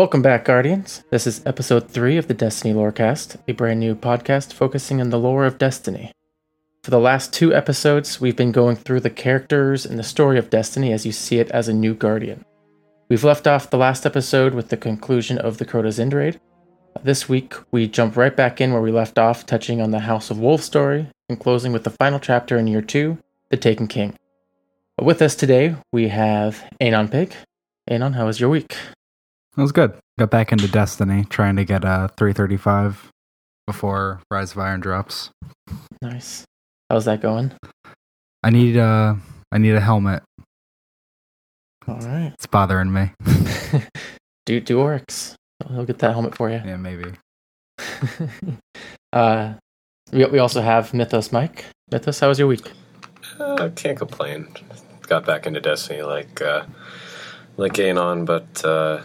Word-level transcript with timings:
Welcome 0.00 0.22
back, 0.22 0.46
Guardians. 0.46 1.04
This 1.10 1.26
is 1.26 1.44
episode 1.44 1.90
3 1.90 2.16
of 2.16 2.26
the 2.26 2.32
Destiny 2.32 2.72
Lorecast, 2.72 3.36
a 3.46 3.52
brand 3.52 3.80
new 3.80 3.94
podcast 3.94 4.54
focusing 4.54 4.98
on 4.98 5.10
the 5.10 5.18
lore 5.18 5.44
of 5.44 5.58
Destiny. 5.58 6.10
For 6.82 6.90
the 6.90 6.98
last 6.98 7.34
two 7.34 7.54
episodes, 7.54 8.18
we've 8.18 8.34
been 8.34 8.50
going 8.50 8.76
through 8.76 9.00
the 9.00 9.10
characters 9.10 9.84
and 9.84 9.98
the 9.98 10.02
story 10.02 10.38
of 10.38 10.48
Destiny 10.48 10.94
as 10.94 11.04
you 11.04 11.12
see 11.12 11.38
it 11.38 11.50
as 11.50 11.68
a 11.68 11.74
new 11.74 11.92
Guardian. 11.92 12.46
We've 13.10 13.24
left 13.24 13.46
off 13.46 13.68
the 13.68 13.76
last 13.76 14.06
episode 14.06 14.54
with 14.54 14.70
the 14.70 14.78
conclusion 14.78 15.36
of 15.36 15.58
the 15.58 15.66
Crota's 15.66 16.00
End 16.00 16.14
raid. 16.14 16.40
This 17.02 17.28
week, 17.28 17.52
we 17.70 17.86
jump 17.86 18.16
right 18.16 18.34
back 18.34 18.58
in 18.58 18.72
where 18.72 18.80
we 18.80 18.90
left 18.90 19.18
off, 19.18 19.44
touching 19.44 19.82
on 19.82 19.90
the 19.90 20.00
House 20.00 20.30
of 20.30 20.40
Wolves 20.40 20.64
story 20.64 21.08
and 21.28 21.38
closing 21.38 21.72
with 21.72 21.84
the 21.84 21.90
final 21.90 22.18
chapter 22.18 22.56
in 22.56 22.66
year 22.66 22.80
2, 22.80 23.18
The 23.50 23.58
Taken 23.58 23.86
King. 23.86 24.16
With 24.98 25.20
us 25.20 25.34
today, 25.34 25.76
we 25.92 26.08
have 26.08 26.64
Anon 26.80 27.08
Pig. 27.08 27.34
Anon, 27.86 28.14
how 28.14 28.24
was 28.24 28.40
your 28.40 28.48
week? 28.48 28.78
It 29.56 29.60
was 29.60 29.72
good. 29.72 29.94
Got 30.18 30.30
back 30.30 30.52
into 30.52 30.68
Destiny, 30.68 31.24
trying 31.28 31.56
to 31.56 31.64
get 31.64 31.84
a 31.84 32.10
335 32.16 33.10
before 33.66 34.20
Rise 34.30 34.52
of 34.52 34.58
Iron 34.58 34.80
drops. 34.80 35.30
Nice. 36.02 36.44
How's 36.88 37.04
that 37.04 37.20
going? 37.20 37.52
I 38.42 38.50
need 38.50 38.76
uh 38.76 39.14
I 39.52 39.58
need 39.58 39.74
a 39.74 39.80
helmet. 39.80 40.22
All 41.86 41.98
right. 41.98 42.32
It's 42.34 42.46
bothering 42.46 42.92
me. 42.92 43.12
do 44.46 44.60
do 44.60 44.78
orcs. 44.78 45.34
He'll 45.68 45.84
get 45.84 45.98
that 45.98 46.12
helmet 46.12 46.34
for 46.34 46.48
you. 46.48 46.60
Yeah, 46.64 46.76
maybe. 46.76 47.12
uh, 49.12 49.54
we 50.12 50.24
we 50.26 50.38
also 50.38 50.62
have 50.62 50.94
Mythos 50.94 51.32
Mike. 51.32 51.66
Mythos, 51.90 52.20
how 52.20 52.28
was 52.28 52.38
your 52.38 52.48
week? 52.48 52.70
Uh, 53.38 53.68
can't 53.74 53.98
complain. 53.98 54.48
Got 55.02 55.26
back 55.26 55.46
into 55.46 55.60
Destiny 55.60 56.02
like 56.02 56.40
uh, 56.40 56.64
like 57.56 57.78
Anon, 57.78 58.24
but 58.24 58.64
uh, 58.64 59.02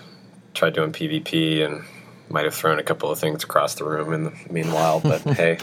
tried 0.56 0.74
doing 0.74 0.92
PvP 0.92 1.64
and 1.64 1.84
might 2.30 2.46
have 2.46 2.56
thrown 2.56 2.80
a 2.80 2.84
couple 2.84 3.12
of 3.12 3.20
things 3.20 3.44
across 3.44 3.76
the 3.76 3.84
room 3.84 4.14
in 4.14 4.24
the 4.24 4.34
meanwhile. 4.50 5.00
But 5.00 5.22
hey, 5.38 5.60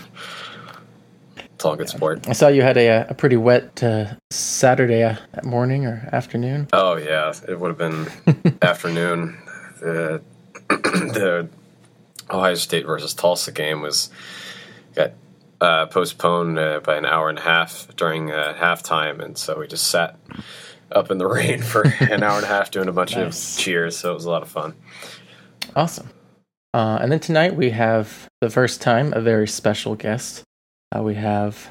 it's 1.37 1.65
all 1.65 1.77
good 1.77 1.89
sport. 1.89 2.29
I 2.29 2.33
saw 2.33 2.49
you 2.49 2.62
had 2.62 2.77
a, 2.77 3.07
a 3.09 3.15
pretty 3.15 3.37
wet 3.37 3.83
uh, 3.83 4.15
Saturday 4.31 5.03
uh, 5.03 5.17
morning 5.43 5.87
or 5.87 6.09
afternoon. 6.12 6.69
Oh 6.73 6.97
yeah, 6.97 7.33
it 7.49 7.59
would 7.59 7.69
have 7.69 7.79
been 7.79 8.59
afternoon. 8.62 9.39
The 9.81 10.23
the 10.69 11.49
Ohio 12.31 12.55
State 12.55 12.87
versus 12.87 13.15
Tulsa 13.15 13.53
game 13.53 13.81
was 13.81 14.11
got 14.95 15.12
uh, 15.61 15.87
postponed 15.87 16.59
uh, 16.59 16.81
by 16.81 16.97
an 16.97 17.06
hour 17.06 17.29
and 17.29 17.39
a 17.39 17.43
half 17.43 17.89
during 17.97 18.31
uh, 18.31 18.55
halftime, 18.59 19.23
and 19.23 19.37
so 19.37 19.59
we 19.59 19.67
just 19.67 19.89
sat 19.89 20.17
up 20.97 21.11
in 21.11 21.19
the 21.19 21.27
rain 21.27 21.62
for 21.62 21.83
an 22.01 22.23
hour 22.23 22.37
and 22.37 22.45
a 22.45 22.48
half 22.48 22.71
doing 22.71 22.89
a 22.89 22.93
bunch 22.93 23.17
nice. 23.17 23.57
of 23.57 23.61
cheers. 23.62 23.97
So 23.97 24.12
it 24.12 24.15
was 24.15 24.25
a 24.25 24.31
lot 24.31 24.43
of 24.43 24.48
fun. 24.48 24.75
Awesome. 25.75 26.11
Uh, 26.75 26.99
and 27.01 27.12
then 27.12 27.21
tonight 27.21 27.55
we 27.55 27.71
have 27.71 28.29
the 28.41 28.49
first 28.51 28.81
time 28.81 29.12
a 29.15 29.21
very 29.21 29.47
special 29.47 29.95
guest. 29.95 30.43
Uh, 30.95 31.03
we 31.03 31.15
have 31.15 31.69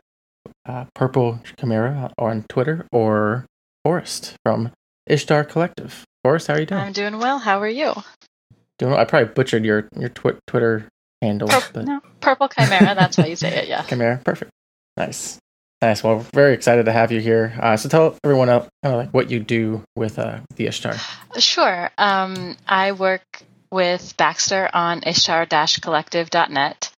uh, 0.65 0.85
Purple 0.93 1.39
Chimera 1.59 2.11
on 2.17 2.45
Twitter 2.49 2.87
or 2.91 3.45
Forrest 3.83 4.35
from 4.45 4.71
Ishtar 5.07 5.43
Collective. 5.43 6.03
Forrest, 6.23 6.47
how 6.47 6.53
are 6.53 6.59
you 6.59 6.65
doing? 6.65 6.81
I'm 6.81 6.93
doing 6.93 7.17
well. 7.17 7.39
How 7.39 7.59
are 7.59 7.67
you? 7.67 7.93
Doing. 8.77 8.91
Well. 8.91 8.99
I 8.99 9.05
probably 9.05 9.33
butchered 9.33 9.65
your 9.65 9.87
your 9.97 10.09
twi- 10.09 10.37
Twitter 10.47 10.87
handle. 11.21 11.47
Pur- 11.47 11.61
but... 11.73 11.85
No, 11.85 12.01
Purple 12.19 12.49
Chimera. 12.49 12.93
that's 12.95 13.15
how 13.15 13.25
you 13.25 13.35
say 13.35 13.63
it. 13.63 13.67
Yeah. 13.67 13.81
Chimera. 13.87 14.21
Perfect. 14.23 14.51
Nice. 14.97 15.39
Nice. 15.81 16.03
Well, 16.03 16.19
very 16.33 16.53
excited 16.53 16.85
to 16.85 16.91
have 16.91 17.11
you 17.11 17.19
here. 17.19 17.57
Uh, 17.59 17.75
so 17.75 17.89
tell 17.89 18.15
everyone 18.23 18.49
else 18.49 18.69
kind 18.83 18.93
of 18.93 19.01
like 19.01 19.13
what 19.13 19.31
you 19.31 19.39
do 19.39 19.81
with 19.95 20.19
uh, 20.19 20.39
the 20.55 20.67
Ishtar. 20.67 20.95
Sure. 21.39 21.89
Um, 21.97 22.55
I 22.67 22.91
work 22.91 23.23
with 23.71 24.15
Baxter 24.15 24.69
on 24.71 25.01
ishtar-collective.net 25.03 26.91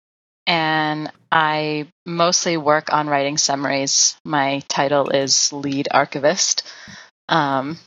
and 0.45 1.11
I 1.31 1.87
mostly 2.05 2.57
work 2.57 2.91
on 2.91 3.07
writing 3.07 3.37
summaries. 3.37 4.17
My 4.25 4.61
title 4.67 5.09
is 5.09 5.53
lead 5.53 5.87
archivist. 5.89 6.63
Um, 7.29 7.77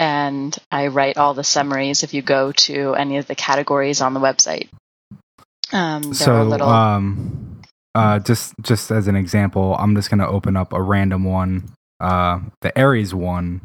and 0.00 0.56
I 0.70 0.88
write 0.88 1.16
all 1.16 1.34
the 1.34 1.44
summaries 1.44 2.02
if 2.02 2.12
you 2.12 2.22
go 2.22 2.52
to 2.52 2.94
any 2.94 3.18
of 3.18 3.26
the 3.26 3.34
categories 3.34 4.00
on 4.00 4.14
the 4.14 4.20
website. 4.20 4.68
Um, 5.72 6.12
so, 6.12 6.42
little... 6.42 6.68
um, 6.68 7.55
uh, 7.96 8.18
just 8.18 8.52
just 8.60 8.90
as 8.90 9.08
an 9.08 9.16
example, 9.16 9.74
I'm 9.78 9.94
just 9.94 10.10
going 10.10 10.20
to 10.20 10.28
open 10.28 10.54
up 10.54 10.72
a 10.74 10.82
random 10.82 11.24
one, 11.24 11.70
uh, 11.98 12.40
the 12.60 12.78
Ares 12.78 13.14
one, 13.14 13.62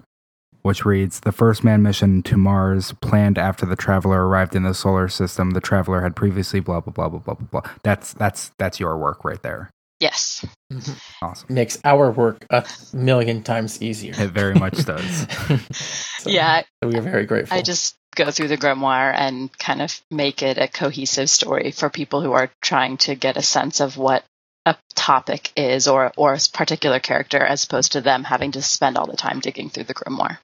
which 0.62 0.86
reads 0.86 1.20
The 1.20 1.34
first 1.34 1.66
manned 1.66 1.84
mission 1.84 2.24
to 2.24 2.38
Mars 2.38 2.94
planned 3.02 3.38
after 3.38 3.66
the 3.66 3.76
traveler 3.76 4.26
arrived 4.26 4.56
in 4.56 4.64
the 4.64 4.74
solar 4.74 5.10
system. 5.10 5.52
The 5.52 5.60
traveler 5.60 6.02
had 6.02 6.16
previously 6.16 6.62
blah 6.62 6.80
blah 6.80 6.94
blah 6.94 7.10
blah 7.10 7.20
blah 7.20 7.34
blah 7.34 7.62
blah. 7.62 7.72
That's 7.84 8.14
that's 8.14 8.52
that's 8.58 8.80
your 8.80 8.98
work 8.98 9.26
right 9.26 9.42
there. 9.44 9.70
Yes. 10.00 10.46
Mm-hmm. 10.72 11.26
Awesome. 11.26 11.54
Makes 11.54 11.80
our 11.84 12.10
work 12.10 12.46
a 12.50 12.66
million 12.94 13.44
times 13.44 13.82
easier. 13.82 14.14
It 14.18 14.32
very 14.32 14.56
much 14.56 14.86
does. 14.86 15.28
so, 16.20 16.30
yeah. 16.30 16.64
So 16.82 16.90
we 16.90 16.96
are 16.96 17.02
very 17.02 17.26
grateful. 17.26 17.56
I 17.56 17.62
just 17.62 17.98
go 18.16 18.32
through 18.32 18.50
the 18.50 18.58
grimoire 18.58 19.14
and 19.16 19.56
kind 19.58 19.82
of 19.82 20.02
make 20.12 20.44
it 20.44 20.58
a 20.58 20.68
cohesive 20.68 21.30
story 21.30 21.72
for 21.72 21.90
people 21.90 22.22
who 22.22 22.34
are 22.34 22.52
trying 22.62 22.98
to 22.98 23.16
get 23.16 23.38
a 23.38 23.42
sense 23.42 23.80
of 23.80 23.98
what 23.98 24.24
a 24.66 24.76
topic 24.96 25.52
is 25.56 25.88
or 25.88 26.12
or 26.18 26.34
a 26.34 26.40
particular 26.54 27.00
character 27.00 27.40
as 27.40 27.64
opposed 27.64 27.94
to 27.94 28.02
them 28.02 28.24
having 28.24 28.52
to 28.52 28.62
spend 28.62 28.98
all 28.98 29.08
the 29.08 29.18
time 29.18 29.40
digging 29.40 29.70
through 29.70 29.86
the 29.86 29.94
grimoire. 29.94 30.38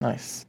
Nice. 0.00 0.44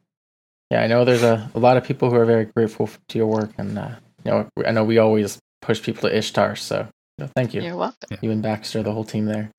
Yeah, 0.71 0.81
I 0.81 0.87
know 0.87 1.05
there's 1.05 1.23
a, 1.23 1.51
a 1.53 1.59
lot 1.59 1.77
of 1.77 1.83
people 1.83 2.09
who 2.09 2.15
are 2.15 2.25
very 2.25 2.45
grateful 2.45 2.89
to 3.09 3.17
your 3.17 3.27
work, 3.27 3.51
and 3.57 3.77
uh, 3.77 3.91
you 4.25 4.31
know 4.31 4.49
I 4.65 4.71
know 4.71 4.83
we 4.83 4.97
always 4.97 5.39
push 5.61 5.81
people 5.81 6.09
to 6.09 6.17
Ishtar, 6.17 6.55
so 6.55 6.87
you 7.17 7.25
know, 7.25 7.31
thank 7.35 7.53
you. 7.53 7.61
You're 7.61 7.77
welcome. 7.77 8.17
You 8.21 8.31
and 8.31 8.41
Baxter, 8.41 8.81
the 8.81 8.91
whole 8.91 9.03
team 9.03 9.25
there. 9.25 9.51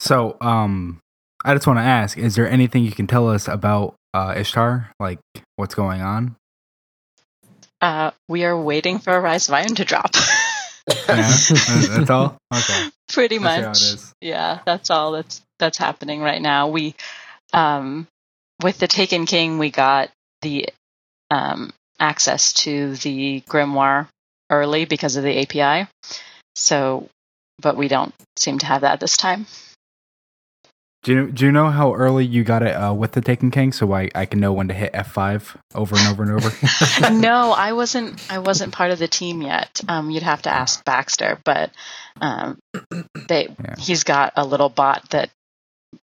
So, 0.00 0.38
um, 0.40 1.00
I 1.44 1.54
just 1.54 1.66
want 1.66 1.78
to 1.78 1.82
ask: 1.82 2.16
Is 2.16 2.34
there 2.34 2.48
anything 2.48 2.82
you 2.82 2.92
can 2.92 3.06
tell 3.06 3.28
us 3.28 3.46
about 3.46 3.96
uh, 4.14 4.34
Ishtar? 4.36 4.90
Like, 4.98 5.18
what's 5.56 5.74
going 5.74 6.00
on? 6.00 6.36
Uh, 7.80 8.12
we 8.28 8.44
are 8.44 8.58
waiting 8.58 8.98
for 8.98 9.14
a 9.14 9.20
Rise 9.20 9.48
of 9.48 9.54
Iron 9.54 9.74
to 9.74 9.84
drop. 9.84 10.14
yeah, 11.08 11.26
that's 11.66 12.08
all. 12.08 12.38
Okay, 12.54 12.88
pretty 13.12 13.38
much. 13.38 13.82
Yeah, 14.22 14.60
that's 14.64 14.88
all 14.88 15.12
that's 15.12 15.42
that's 15.58 15.76
happening 15.76 16.20
right 16.22 16.40
now. 16.40 16.68
We, 16.68 16.94
um, 17.52 18.06
with 18.62 18.78
the 18.78 18.86
Taken 18.86 19.26
King, 19.26 19.58
we 19.58 19.70
got 19.70 20.10
the 20.40 20.68
um, 21.30 21.72
access 21.98 22.52
to 22.54 22.94
the 22.96 23.42
grimoire 23.42 24.08
early 24.48 24.84
because 24.84 25.16
of 25.16 25.24
the 25.24 25.40
API. 25.42 25.88
So, 26.54 27.08
but 27.60 27.76
we 27.76 27.88
don't 27.88 28.14
seem 28.38 28.58
to 28.60 28.66
have 28.66 28.82
that 28.82 29.00
this 29.00 29.16
time. 29.16 29.46
Do 31.04 31.12
you 31.12 31.30
do 31.30 31.44
you 31.44 31.52
know 31.52 31.68
how 31.68 31.94
early 31.94 32.24
you 32.24 32.44
got 32.44 32.62
it 32.62 32.72
uh, 32.72 32.94
with 32.94 33.12
the 33.12 33.20
Taken 33.20 33.50
King, 33.50 33.72
so 33.72 33.92
I, 33.92 34.08
I 34.14 34.24
can 34.24 34.40
know 34.40 34.54
when 34.54 34.68
to 34.68 34.74
hit 34.74 34.90
F 34.94 35.12
five 35.12 35.56
over 35.74 35.94
and 35.96 36.08
over 36.08 36.22
and 36.22 36.32
over? 36.32 37.10
no, 37.12 37.52
I 37.52 37.74
wasn't. 37.74 38.20
I 38.32 38.38
wasn't 38.38 38.72
part 38.72 38.90
of 38.90 38.98
the 38.98 39.06
team 39.06 39.42
yet. 39.42 39.82
Um, 39.86 40.10
you'd 40.10 40.22
have 40.22 40.42
to 40.42 40.50
ask 40.50 40.82
Baxter, 40.84 41.38
but 41.44 41.70
um, 42.22 42.58
they 43.28 43.48
yeah. 43.48 43.74
he's 43.78 44.04
got 44.04 44.32
a 44.36 44.46
little 44.46 44.70
bot 44.70 45.10
that 45.10 45.28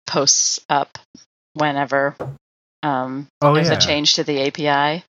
posts 0.06 0.60
up 0.68 0.98
whenever 1.54 2.14
um, 2.82 3.28
oh, 3.40 3.54
there's 3.54 3.68
yeah. 3.68 3.76
a 3.76 3.80
change 3.80 4.14
to 4.14 4.24
the 4.24 4.46
API. 4.46 5.04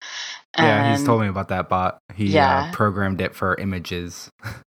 yeah, 0.58 0.96
he's 0.96 1.06
told 1.06 1.22
me 1.22 1.28
about 1.28 1.50
that 1.50 1.70
bot. 1.70 2.00
He 2.16 2.30
uh, 2.30 2.32
yeah. 2.32 2.58
uh, 2.70 2.72
programmed 2.72 3.22
it 3.22 3.36
for 3.36 3.56
images. 3.56 4.30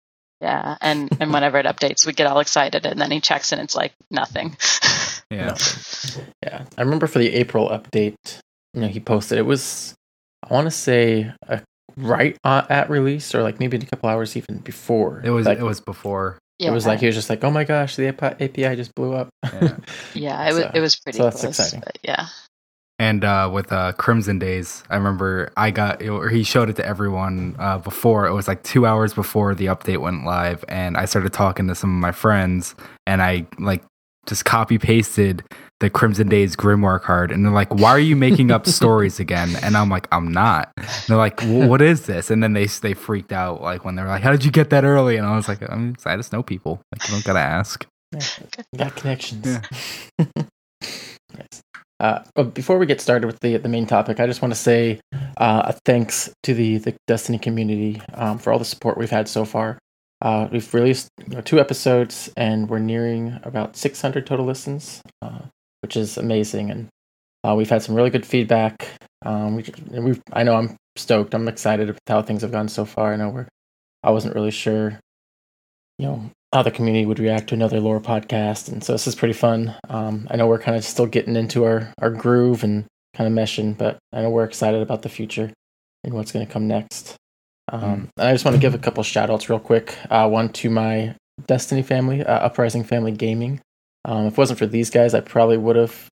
Yeah, 0.45 0.77
and 0.79 1.09
and 1.19 1.33
whenever 1.33 1.57
it 1.57 1.65
updates, 1.65 2.05
we 2.05 2.13
get 2.13 2.27
all 2.27 2.39
excited, 2.39 2.85
and 2.85 3.01
then 3.01 3.09
he 3.09 3.19
checks, 3.19 3.51
and 3.51 3.59
it's 3.59 3.75
like 3.75 3.93
nothing. 4.11 4.55
yeah, 5.31 5.57
yeah. 6.43 6.65
I 6.77 6.81
remember 6.81 7.07
for 7.07 7.17
the 7.17 7.33
April 7.33 7.69
update, 7.69 8.13
you 8.75 8.81
know, 8.81 8.87
he 8.87 8.99
posted 8.99 9.39
it 9.39 9.47
was, 9.47 9.95
I 10.47 10.53
want 10.53 10.67
to 10.67 10.71
say, 10.71 11.33
a, 11.47 11.63
right 11.97 12.37
uh, 12.43 12.61
at 12.69 12.91
release, 12.91 13.33
or 13.33 13.41
like 13.41 13.59
maybe 13.59 13.75
a 13.77 13.85
couple 13.87 14.07
hours 14.07 14.37
even 14.37 14.59
before. 14.59 15.19
It 15.25 15.31
was 15.31 15.47
like, 15.47 15.57
it 15.57 15.63
was 15.63 15.81
before. 15.81 16.37
Yeah. 16.59 16.69
It 16.69 16.73
was 16.73 16.85
like 16.85 16.99
he 16.99 17.07
was 17.07 17.15
just 17.15 17.31
like, 17.31 17.43
"Oh 17.43 17.49
my 17.49 17.63
gosh, 17.63 17.95
the 17.95 18.09
API 18.09 18.75
just 18.75 18.93
blew 18.93 19.15
up." 19.15 19.29
Yeah, 19.43 19.77
yeah 20.13 20.47
it 20.47 20.53
was 20.53 20.63
so, 20.63 20.71
it 20.75 20.79
was 20.79 20.95
pretty. 20.97 21.17
So 21.17 21.23
that's 21.23 21.41
close, 21.41 21.59
exciting. 21.59 21.83
yeah, 22.03 22.27
and 22.97 23.25
uh, 23.25 23.49
with 23.51 23.71
uh, 23.71 23.91
Crimson 23.93 24.39
Days, 24.39 24.83
I 24.89 24.95
remember 24.95 25.51
I 25.57 25.71
got 25.71 26.01
or 26.01 26.29
he 26.29 26.43
showed 26.43 26.69
it 26.69 26.77
to 26.77 26.85
everyone 26.85 27.55
uh, 27.59 27.77
before. 27.79 28.25
It 28.27 28.33
was 28.33 28.47
like 28.47 28.63
two 28.63 28.85
hours 28.85 29.13
before 29.13 29.53
the 29.53 29.65
update 29.65 29.97
went 29.97 30.25
live, 30.25 30.63
and 30.69 30.95
I 30.95 31.05
started 31.05 31.33
talking 31.33 31.67
to 31.67 31.75
some 31.75 31.89
of 31.89 32.01
my 32.01 32.11
friends, 32.11 32.75
and 33.05 33.21
I 33.21 33.47
like 33.59 33.83
just 34.25 34.45
copy 34.45 34.77
pasted 34.77 35.43
the 35.81 35.89
Crimson 35.89 36.29
Days 36.29 36.55
Grimoire 36.55 37.01
card, 37.01 37.31
and 37.31 37.43
they're 37.43 37.51
like, 37.51 37.73
"Why 37.73 37.89
are 37.89 37.99
you 37.99 38.15
making 38.15 38.49
up 38.49 38.65
stories 38.67 39.19
again?" 39.19 39.49
And 39.61 39.75
I'm 39.75 39.89
like, 39.89 40.07
"I'm 40.13 40.31
not." 40.31 40.71
And 40.77 40.87
they're 41.07 41.17
like, 41.17 41.41
"What 41.41 41.81
is 41.81 42.05
this?" 42.05 42.31
And 42.31 42.41
then 42.41 42.53
they 42.53 42.65
they 42.65 42.93
freaked 42.93 43.33
out 43.33 43.61
like 43.61 43.83
when 43.83 43.95
they 43.95 44.03
were 44.03 44.07
like, 44.07 44.23
"How 44.23 44.31
did 44.31 44.45
you 44.45 44.51
get 44.51 44.69
that 44.69 44.85
early?" 44.85 45.17
And 45.17 45.27
I 45.27 45.35
was 45.35 45.49
like, 45.49 45.69
"I 45.69 45.75
mean, 45.75 45.95
I 46.05 46.15
just 46.15 46.31
know 46.31 46.43
people. 46.43 46.79
Like, 46.93 47.07
you 47.07 47.13
don't 47.13 47.25
gotta 47.25 47.39
ask." 47.39 47.85
Yeah, 48.13 48.21
got 48.77 48.95
connections. 48.95 49.45
Yeah. 49.45 50.25
Uh, 51.99 52.21
before 52.53 52.77
we 52.77 52.85
get 52.85 52.99
started 52.99 53.25
with 53.25 53.39
the 53.39 53.57
the 53.57 53.69
main 53.69 53.85
topic, 53.85 54.19
I 54.19 54.27
just 54.27 54.41
want 54.41 54.53
to 54.53 54.59
say 54.59 54.99
uh, 55.37 55.71
thanks 55.85 56.29
to 56.43 56.53
the 56.53 56.77
the 56.77 56.95
Destiny 57.07 57.39
community 57.39 58.01
um, 58.13 58.37
for 58.37 58.51
all 58.51 58.59
the 58.59 58.65
support 58.65 58.97
we've 58.97 59.09
had 59.09 59.29
so 59.29 59.45
far. 59.45 59.79
Uh, 60.21 60.47
we've 60.51 60.73
released 60.73 61.09
you 61.27 61.35
know, 61.35 61.41
two 61.41 61.59
episodes, 61.59 62.29
and 62.37 62.69
we're 62.69 62.79
nearing 62.79 63.39
about 63.43 63.75
600 63.75 64.25
total 64.25 64.45
listens, 64.45 65.01
uh, 65.21 65.39
which 65.81 65.95
is 65.95 66.17
amazing. 66.17 66.71
And 66.71 66.87
uh, 67.43 67.53
we've 67.55 67.69
had 67.69 67.83
some 67.83 67.95
really 67.95 68.09
good 68.09 68.25
feedback. 68.25 68.89
Um, 69.25 69.55
we, 69.55 70.19
I 70.33 70.43
know 70.43 70.55
I'm 70.55 70.75
stoked. 70.95 71.33
I'm 71.33 71.47
excited 71.47 71.89
about 71.89 72.01
how 72.07 72.21
things 72.21 72.41
have 72.41 72.51
gone 72.51 72.69
so 72.69 72.85
far. 72.85 73.13
I 73.13 73.17
know 73.17 73.29
we're, 73.29 73.47
I 74.03 74.11
wasn't 74.11 74.35
really 74.35 74.51
sure, 74.51 74.99
you 75.99 76.07
know, 76.07 76.31
how 76.55 76.63
the 76.63 76.71
community 76.71 77.05
would 77.05 77.19
react 77.19 77.49
to 77.49 77.53
another 77.53 77.81
lore 77.81 77.99
podcast, 77.99 78.71
and 78.71 78.81
so 78.81 78.93
this 78.93 79.07
is 79.07 79.13
pretty 79.13 79.33
fun. 79.33 79.75
Um, 79.89 80.25
I 80.31 80.37
know 80.37 80.47
we're 80.47 80.57
kind 80.57 80.77
of 80.77 80.85
still 80.85 81.05
getting 81.05 81.35
into 81.35 81.65
our 81.65 81.91
our 82.01 82.09
groove 82.09 82.63
and 82.63 82.85
kind 83.13 83.27
of 83.27 83.33
meshing, 83.33 83.77
but 83.77 83.97
I 84.13 84.21
know 84.21 84.29
we're 84.29 84.45
excited 84.45 84.81
about 84.81 85.01
the 85.01 85.09
future 85.09 85.51
and 86.05 86.13
what's 86.13 86.31
going 86.31 86.47
to 86.47 86.51
come 86.51 86.65
next. 86.65 87.17
Um, 87.73 87.81
mm. 87.81 88.09
And 88.17 88.27
I 88.29 88.31
just 88.31 88.45
want 88.45 88.55
to 88.55 88.61
give 88.61 88.73
a 88.73 88.77
couple 88.77 89.03
shout 89.03 89.29
outs 89.29 89.49
real 89.49 89.59
quick. 89.59 89.97
Uh, 90.09 90.29
one 90.29 90.47
to 90.53 90.69
my 90.69 91.15
Destiny 91.45 91.83
family, 91.83 92.23
uh, 92.23 92.39
Uprising 92.39 92.85
Family 92.85 93.11
Gaming. 93.11 93.59
Um, 94.05 94.27
if 94.27 94.33
it 94.33 94.37
wasn't 94.37 94.59
for 94.59 94.67
these 94.67 94.89
guys, 94.89 95.13
I 95.13 95.19
probably 95.19 95.57
would 95.57 95.75
have 95.75 96.07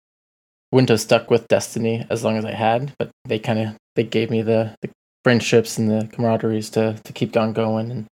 wouldn't 0.74 0.90
have 0.90 1.00
stuck 1.00 1.32
with 1.32 1.48
Destiny 1.48 2.06
as 2.10 2.26
long 2.26 2.36
as 2.36 2.44
I 2.44 2.52
had. 2.52 2.92
But 3.00 3.12
they 3.24 3.40
kind 3.40 3.60
of 3.60 3.76
they 3.96 4.04
gave 4.04 4.30
me 4.30 4.42
the, 4.42 4.76
the 4.82 4.90
friendships 5.24 5.78
and 5.78 5.90
the 5.90 6.06
camaraderies 6.08 6.70
to 6.74 7.02
to 7.02 7.14
keep 7.14 7.38
on 7.38 7.54
going. 7.54 7.92
And 7.92 8.08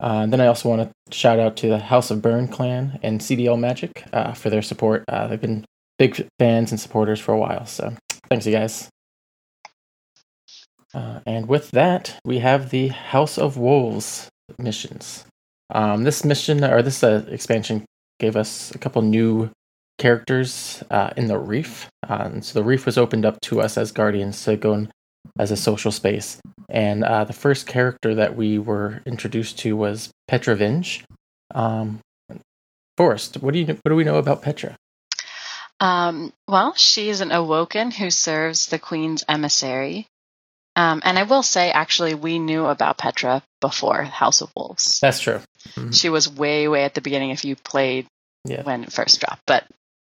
uh, 0.00 0.26
then 0.26 0.40
I 0.40 0.46
also 0.46 0.68
want 0.68 0.82
to 0.82 1.16
shout 1.16 1.38
out 1.38 1.56
to 1.58 1.68
the 1.68 1.78
House 1.78 2.10
of 2.10 2.20
Burn 2.20 2.48
clan 2.48 2.98
and 3.02 3.20
CDL 3.20 3.58
Magic 3.58 4.04
uh, 4.12 4.32
for 4.32 4.50
their 4.50 4.62
support. 4.62 5.04
Uh, 5.08 5.28
they've 5.28 5.40
been 5.40 5.64
big 5.98 6.26
fans 6.38 6.70
and 6.70 6.80
supporters 6.80 7.20
for 7.20 7.32
a 7.32 7.38
while. 7.38 7.66
So 7.66 7.94
thanks, 8.28 8.46
you 8.46 8.52
guys. 8.52 8.88
Uh, 10.92 11.20
and 11.26 11.48
with 11.48 11.70
that, 11.72 12.18
we 12.24 12.38
have 12.38 12.70
the 12.70 12.88
House 12.88 13.38
of 13.38 13.56
Wolves 13.56 14.28
missions. 14.58 15.24
Um, 15.70 16.04
this 16.04 16.24
mission 16.24 16.62
or 16.64 16.82
this 16.82 17.02
uh, 17.02 17.24
expansion 17.28 17.84
gave 18.20 18.36
us 18.36 18.72
a 18.74 18.78
couple 18.78 19.02
new 19.02 19.50
characters 19.98 20.82
uh, 20.90 21.10
in 21.16 21.26
the 21.26 21.38
reef. 21.38 21.88
So 22.06 22.52
the 22.52 22.62
reef 22.62 22.86
was 22.86 22.98
opened 22.98 23.24
up 23.24 23.40
to 23.42 23.60
us 23.60 23.78
as 23.78 23.90
guardians 23.90 24.44
to 24.44 24.56
go 24.56 24.74
in 24.74 24.90
as 25.38 25.50
a 25.50 25.56
social 25.56 25.90
space. 25.90 26.40
And 26.68 27.04
uh, 27.04 27.24
the 27.24 27.32
first 27.32 27.66
character 27.66 28.14
that 28.14 28.36
we 28.36 28.58
were 28.58 29.02
introduced 29.06 29.58
to 29.60 29.76
was 29.76 30.10
Petra 30.28 30.56
Venj. 30.56 31.02
Um, 31.54 32.00
Forrest, 32.96 33.38
what 33.42 33.52
do 33.52 33.60
you 33.60 33.66
what 33.66 33.88
do 33.88 33.96
we 33.96 34.04
know 34.04 34.16
about 34.16 34.42
Petra? 34.42 34.76
Um, 35.80 36.32
well, 36.46 36.74
is 36.96 37.20
an 37.20 37.32
awoken 37.32 37.90
who 37.90 38.10
serves 38.10 38.66
the 38.66 38.78
queen's 38.78 39.24
emissary. 39.28 40.06
Um, 40.76 41.02
and 41.04 41.18
I 41.18 41.24
will 41.24 41.42
say, 41.42 41.70
actually, 41.70 42.14
we 42.14 42.38
knew 42.38 42.66
about 42.66 42.98
Petra 42.98 43.42
before 43.60 44.02
House 44.02 44.40
of 44.40 44.50
Wolves. 44.56 44.98
That's 45.00 45.20
true. 45.20 45.40
Mm-hmm. 45.70 45.90
She 45.90 46.08
was 46.08 46.28
way, 46.28 46.68
way 46.68 46.84
at 46.84 46.94
the 46.94 47.00
beginning 47.00 47.30
if 47.30 47.44
you 47.44 47.54
played 47.54 48.06
yeah. 48.44 48.62
when 48.62 48.84
it 48.84 48.92
first 48.92 49.20
dropped. 49.20 49.42
But 49.46 49.64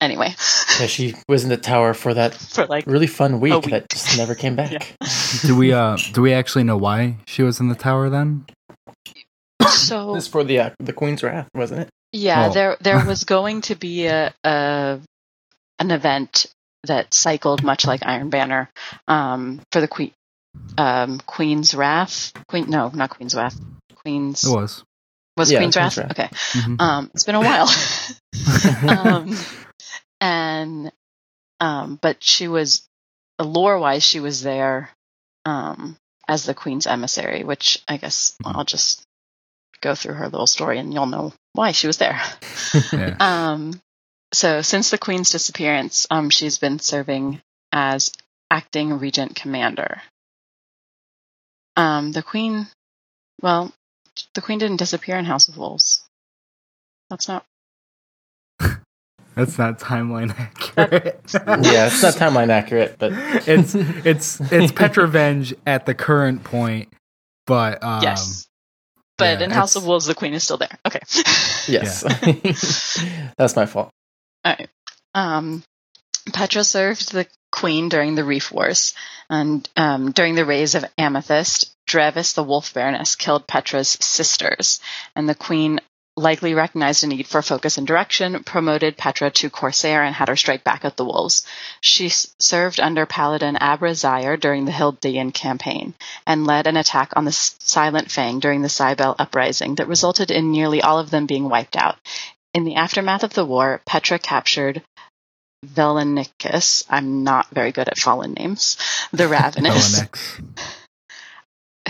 anyway. 0.06 0.34
yeah, 0.80 0.86
she 0.86 1.14
was 1.28 1.42
in 1.42 1.50
the 1.50 1.56
tower 1.56 1.92
for 1.92 2.14
that 2.14 2.34
for 2.54 2.66
like 2.66 2.86
really 2.86 3.06
fun 3.06 3.40
week, 3.40 3.52
week. 3.52 3.70
that 3.70 3.90
just 3.90 4.16
never 4.16 4.34
came 4.34 4.56
back. 4.62 4.72
Yeah. 4.72 5.08
do 5.42 5.56
we 5.56 5.72
uh 5.72 5.96
do 6.12 6.22
we 6.22 6.32
actually 6.32 6.64
know 6.64 6.76
why 6.76 7.16
she 7.26 7.42
was 7.42 7.60
in 7.60 7.68
the 7.68 7.74
tower 7.74 8.08
then? 8.08 8.46
So 9.68 10.14
this 10.14 10.28
for 10.28 10.44
the 10.44 10.60
uh, 10.60 10.70
the 10.78 10.92
Queen's 10.92 11.22
Wrath, 11.22 11.48
wasn't 11.54 11.82
it? 11.82 11.88
Yeah, 12.12 12.48
oh. 12.48 12.52
there 12.52 12.76
there 12.80 13.04
was 13.04 13.24
going 13.24 13.62
to 13.62 13.74
be 13.74 14.06
a, 14.06 14.32
a 14.44 15.00
an 15.78 15.90
event 15.90 16.46
that 16.84 17.12
cycled 17.12 17.62
much 17.62 17.84
like 17.84 18.00
Iron 18.06 18.30
Banner 18.30 18.70
um, 19.08 19.60
for 19.72 19.80
the 19.80 19.88
Queen 19.88 20.12
um, 20.78 21.20
Queen's 21.26 21.74
Wrath. 21.74 22.32
Queen, 22.48 22.70
no, 22.70 22.90
not 22.94 23.10
Queen's 23.10 23.34
Wrath. 23.34 23.58
Queen's. 23.96 24.44
It 24.44 24.54
was. 24.54 24.84
Was 25.36 25.52
yeah, 25.52 25.58
Queen's, 25.58 25.76
Wrath? 25.76 25.98
Wrath? 25.98 26.10
Okay. 26.12 26.28
Mm-hmm. 26.28 26.80
Um, 26.80 27.10
it's 27.12 27.24
been 27.24 27.34
a 27.34 27.40
while. 27.40 27.68
um, 28.88 29.36
and, 30.20 30.92
um, 31.60 31.98
but 32.00 32.22
she 32.22 32.48
was, 32.48 32.86
lore 33.40 33.78
wise, 33.78 34.02
she 34.02 34.20
was 34.20 34.42
there, 34.42 34.90
um, 35.44 35.96
as 36.28 36.44
the 36.44 36.54
Queen's 36.54 36.86
emissary, 36.86 37.44
which 37.44 37.82
I 37.86 37.96
guess 37.96 38.36
mm-hmm. 38.42 38.56
I'll 38.56 38.64
just 38.64 39.02
go 39.80 39.94
through 39.94 40.14
her 40.14 40.28
little 40.28 40.46
story 40.46 40.78
and 40.78 40.92
you'll 40.92 41.06
know 41.06 41.32
why 41.52 41.72
she 41.72 41.86
was 41.86 41.98
there. 41.98 42.20
yeah. 42.92 43.16
Um, 43.20 43.80
so 44.32 44.60
since 44.62 44.90
the 44.90 44.98
Queen's 44.98 45.30
disappearance, 45.30 46.06
um, 46.10 46.30
she's 46.30 46.58
been 46.58 46.78
serving 46.78 47.40
as 47.72 48.12
acting 48.50 48.98
regent 48.98 49.36
commander. 49.36 50.02
Um, 51.76 52.12
the 52.12 52.22
queen, 52.22 52.66
well, 53.42 53.72
the 54.34 54.40
queen 54.40 54.58
didn't 54.58 54.78
disappear 54.78 55.16
in 55.16 55.24
House 55.24 55.48
of 55.48 55.58
Wolves. 55.58 56.02
That's 57.10 57.28
not. 57.28 57.44
That's 59.36 59.58
not 59.58 59.78
timeline 59.78 60.34
accurate. 60.38 61.20
yeah, 61.34 61.86
it's 61.88 62.02
not 62.02 62.14
timeline 62.14 62.48
accurate, 62.48 62.96
but 62.98 63.12
it's 63.46 63.74
it's 63.74 64.40
it's 64.50 64.72
Petra 64.72 65.06
Venj 65.06 65.52
at 65.66 65.84
the 65.84 65.94
current 65.94 66.42
point, 66.42 66.90
but 67.46 67.84
um, 67.84 68.02
yes. 68.02 68.48
But 69.18 69.38
yeah, 69.38 69.44
in 69.44 69.50
House 69.50 69.76
of 69.76 69.86
Wolves, 69.86 70.06
the 70.06 70.14
queen 70.14 70.32
is 70.32 70.42
still 70.42 70.56
there. 70.56 70.78
Okay. 70.86 71.00
yes, 71.68 72.02
that's 73.36 73.54
my 73.56 73.66
fault. 73.66 73.90
All 74.42 74.54
right. 74.58 74.68
Um, 75.14 75.62
Petra 76.32 76.64
served 76.64 77.12
the 77.12 77.26
queen 77.52 77.90
during 77.90 78.14
the 78.14 78.24
Reef 78.24 78.50
Wars, 78.50 78.94
and 79.28 79.68
um, 79.76 80.12
during 80.12 80.34
the 80.34 80.46
Raise 80.46 80.74
of 80.74 80.86
Amethyst, 80.96 81.74
Drevis, 81.86 82.34
the 82.34 82.42
Wolf 82.42 82.72
Baroness, 82.72 83.16
killed 83.16 83.46
Petra's 83.46 83.98
sisters, 84.00 84.80
and 85.14 85.28
the 85.28 85.34
queen 85.34 85.80
likely 86.16 86.54
recognized 86.54 87.04
a 87.04 87.06
need 87.06 87.26
for 87.26 87.42
focus 87.42 87.76
and 87.76 87.86
direction, 87.86 88.42
promoted 88.42 88.96
Petra 88.96 89.30
to 89.30 89.50
Corsair, 89.50 90.02
and 90.02 90.14
had 90.14 90.28
her 90.28 90.36
strike 90.36 90.64
back 90.64 90.84
at 90.84 90.96
the 90.96 91.04
wolves. 91.04 91.46
She 91.80 92.08
served 92.08 92.80
under 92.80 93.04
Paladin 93.04 93.56
Abra 93.56 93.90
Xayar 93.90 94.40
during 94.40 94.64
the 94.64 94.72
Hildian 94.72 95.32
campaign, 95.32 95.94
and 96.26 96.46
led 96.46 96.66
an 96.66 96.76
attack 96.76 97.12
on 97.16 97.24
the 97.24 97.32
Silent 97.32 98.10
Fang 98.10 98.40
during 98.40 98.62
the 98.62 98.68
Cybele 98.68 99.16
uprising 99.18 99.74
that 99.74 99.88
resulted 99.88 100.30
in 100.30 100.52
nearly 100.52 100.80
all 100.80 100.98
of 100.98 101.10
them 101.10 101.26
being 101.26 101.48
wiped 101.48 101.76
out. 101.76 101.96
In 102.54 102.64
the 102.64 102.76
aftermath 102.76 103.22
of 103.22 103.34
the 103.34 103.44
war, 103.44 103.82
Petra 103.84 104.18
captured 104.18 104.82
Velenicus, 105.64 106.84
I'm 106.88 107.24
not 107.24 107.48
very 107.50 107.72
good 107.72 107.88
at 107.88 107.98
fallen 107.98 108.32
names, 108.32 108.76
the 109.12 109.28
Ravenous, 109.28 110.02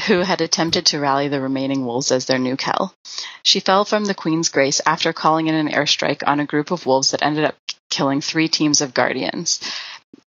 who 0.07 0.21
had 0.21 0.41
attempted 0.41 0.87
to 0.87 1.01
rally 1.01 1.29
the 1.29 1.41
remaining 1.41 1.85
wolves 1.85 2.13
as 2.13 2.27
their 2.27 2.39
new 2.39 2.57
Kell. 2.57 2.95
She 3.43 3.61
fell 3.61 3.85
from 3.85 4.05
the 4.05 4.15
Queen's 4.15 4.49
grace 4.49 4.81
after 4.87 5.13
calling 5.13 5.49
in 5.49 5.55
an 5.55 5.69
airstrike 5.69 6.23
on 6.27 6.41
a 6.41 6.47
group 6.47 6.71
of 6.71 6.87
wolves 6.87 7.11
that 7.11 7.23
ended 7.23 7.45
up 7.45 7.57
killing 7.91 8.21
three 8.21 8.49
teams 8.49 8.81
of 8.81 8.95
guardians. 8.95 9.61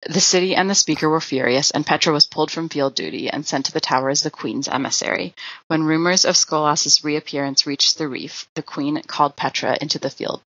The 0.07 0.21
city 0.21 0.55
and 0.55 0.69
the 0.69 0.75
speaker 0.75 1.09
were 1.09 1.21
furious, 1.21 1.71
and 1.71 1.85
Petra 1.85 2.13
was 2.13 2.27
pulled 2.27 2.51
from 2.51 2.69
field 2.69 2.95
duty 2.95 3.29
and 3.29 3.45
sent 3.45 3.65
to 3.67 3.71
the 3.71 3.81
tower 3.81 4.09
as 4.09 4.21
the 4.21 4.31
queen's 4.31 4.67
emissary. 4.67 5.33
When 5.67 5.83
rumors 5.83 6.25
of 6.25 6.35
Skolas's 6.35 7.03
reappearance 7.03 7.65
reached 7.65 7.97
the 7.97 8.07
reef, 8.07 8.47
the 8.55 8.63
queen 8.63 9.01
called 9.03 9.35
Petra 9.35 9.77
into 9.79 9.99
the 9.99 10.09
field 10.09 10.41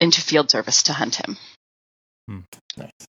into 0.00 0.20
field 0.20 0.50
service 0.50 0.82
to 0.84 0.92
hunt 0.92 1.16
him. 1.16 1.36
Hmm. 2.26 2.40
Nice. 2.76 3.06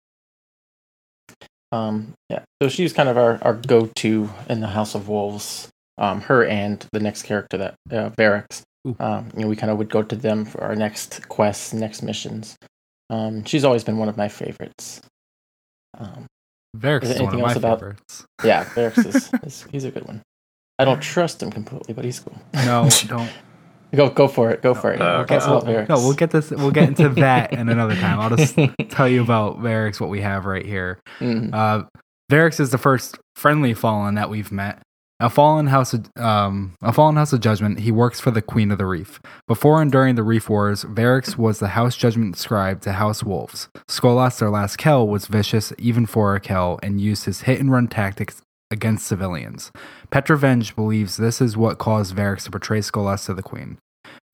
Um, 1.72 2.14
yeah, 2.30 2.42
so 2.62 2.68
she's 2.68 2.92
kind 2.92 3.08
of 3.08 3.16
our, 3.16 3.38
our 3.42 3.54
go 3.54 3.86
to 3.96 4.30
in 4.48 4.60
the 4.60 4.68
House 4.68 4.94
of 4.94 5.08
Wolves. 5.08 5.68
Um, 5.98 6.20
her 6.22 6.44
and 6.44 6.86
the 6.92 7.00
next 7.00 7.24
character 7.24 7.58
that 7.58 7.74
uh, 7.90 8.10
Variks. 8.10 8.62
Um, 9.00 9.30
you 9.34 9.42
know, 9.42 9.48
we 9.48 9.56
kind 9.56 9.70
of 9.70 9.78
would 9.78 9.90
go 9.90 10.02
to 10.02 10.14
them 10.14 10.44
for 10.44 10.62
our 10.62 10.76
next 10.76 11.28
quests, 11.28 11.72
next 11.72 12.02
missions. 12.02 12.56
Um, 13.10 13.44
she's 13.44 13.64
always 13.64 13.82
been 13.82 13.98
one 13.98 14.08
of 14.08 14.16
my 14.16 14.28
favorites. 14.28 15.00
Um, 15.98 16.26
is, 16.80 17.10
is 17.10 17.20
of 17.20 17.32
my 17.34 17.52
about, 17.52 17.80
favorites. 17.80 18.24
Yeah, 18.44 18.64
Variks 18.64 19.06
is, 19.06 19.30
is 19.42 19.66
he's 19.72 19.84
a 19.84 19.90
good 19.90 20.06
one. 20.06 20.22
I 20.78 20.84
don't 20.84 21.00
trust 21.00 21.42
him 21.42 21.50
completely, 21.50 21.92
but 21.92 22.04
he's 22.04 22.20
cool. 22.20 22.38
No, 22.54 22.88
don't. 23.08 23.30
Go 23.94 24.10
go 24.10 24.28
for 24.28 24.50
it. 24.50 24.62
Go 24.62 24.74
for 24.74 24.92
it. 24.92 25.00
Uh, 25.00 25.20
okay. 25.20 25.38
we'll, 25.38 25.62
no, 25.62 25.96
we'll 25.96 26.14
get 26.14 26.30
this. 26.30 26.50
We'll 26.50 26.70
get 26.70 26.88
into 26.88 27.08
that 27.20 27.52
in 27.52 27.68
another 27.68 27.94
time. 27.96 28.20
I'll 28.20 28.34
just 28.36 28.58
tell 28.90 29.08
you 29.08 29.22
about 29.22 29.60
Variks, 29.60 30.00
what 30.00 30.10
we 30.10 30.20
have 30.20 30.44
right 30.44 30.66
here. 30.66 31.00
Mm. 31.20 31.54
Uh, 31.54 31.84
Variks 32.30 32.60
is 32.60 32.70
the 32.70 32.78
first 32.78 33.18
friendly 33.36 33.74
fallen 33.74 34.14
that 34.16 34.28
we've 34.28 34.52
met. 34.52 34.82
A 35.20 35.28
fallen 35.28 35.66
house, 35.66 35.94
of, 35.94 36.08
um, 36.16 36.76
a 36.80 36.92
fallen 36.92 37.16
house 37.16 37.32
of 37.32 37.40
judgment. 37.40 37.80
He 37.80 37.90
works 37.90 38.20
for 38.20 38.30
the 38.30 38.40
Queen 38.40 38.70
of 38.70 38.78
the 38.78 38.86
Reef. 38.86 39.18
Before 39.48 39.82
and 39.82 39.90
during 39.90 40.14
the 40.14 40.22
Reef 40.22 40.48
Wars, 40.48 40.84
Variks 40.84 41.36
was 41.36 41.58
the 41.58 41.68
House 41.68 41.96
Judgment 41.96 42.36
scribe 42.36 42.82
to 42.82 42.92
House 42.92 43.24
Wolves. 43.24 43.68
Skolas, 43.88 44.38
their 44.38 44.48
last 44.48 44.76
Kell, 44.76 45.08
was 45.08 45.26
vicious 45.26 45.72
even 45.76 46.06
for 46.06 46.36
a 46.36 46.40
Kell 46.40 46.78
and 46.84 47.00
used 47.00 47.24
his 47.24 47.40
hit 47.40 47.58
and 47.58 47.72
run 47.72 47.88
tactics 47.88 48.42
against 48.70 49.06
civilians. 49.06 49.72
Petra 50.10 50.36
Venj 50.36 50.74
believes 50.74 51.16
this 51.16 51.40
is 51.40 51.56
what 51.56 51.78
caused 51.78 52.14
Variks 52.14 52.44
to 52.44 52.50
betray 52.50 52.80
Skolas 52.80 53.26
to 53.26 53.34
the 53.34 53.42
Queen. 53.42 53.78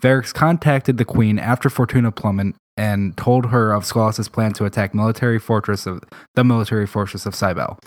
Variks 0.02 0.34
contacted 0.34 0.98
the 0.98 1.04
Queen 1.04 1.38
after 1.38 1.70
Fortuna 1.70 2.12
plummeted 2.12 2.54
and 2.76 3.16
told 3.16 3.46
her 3.46 3.72
of 3.72 3.84
Skolas' 3.84 4.30
plan 4.30 4.52
to 4.54 4.64
attack 4.64 4.94
military 4.94 5.38
fortress 5.38 5.86
of 5.86 6.02
the 6.34 6.44
military 6.44 6.86
fortress 6.86 7.24
of 7.26 7.34
Cybele. 7.34 7.78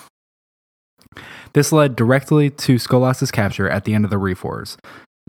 This 1.54 1.72
led 1.72 1.96
directly 1.96 2.50
to 2.50 2.76
Skolas's 2.76 3.32
capture 3.32 3.70
at 3.70 3.84
the 3.84 3.94
end 3.94 4.06
of 4.06 4.12
the 4.12 4.18
Wars. 4.18 4.78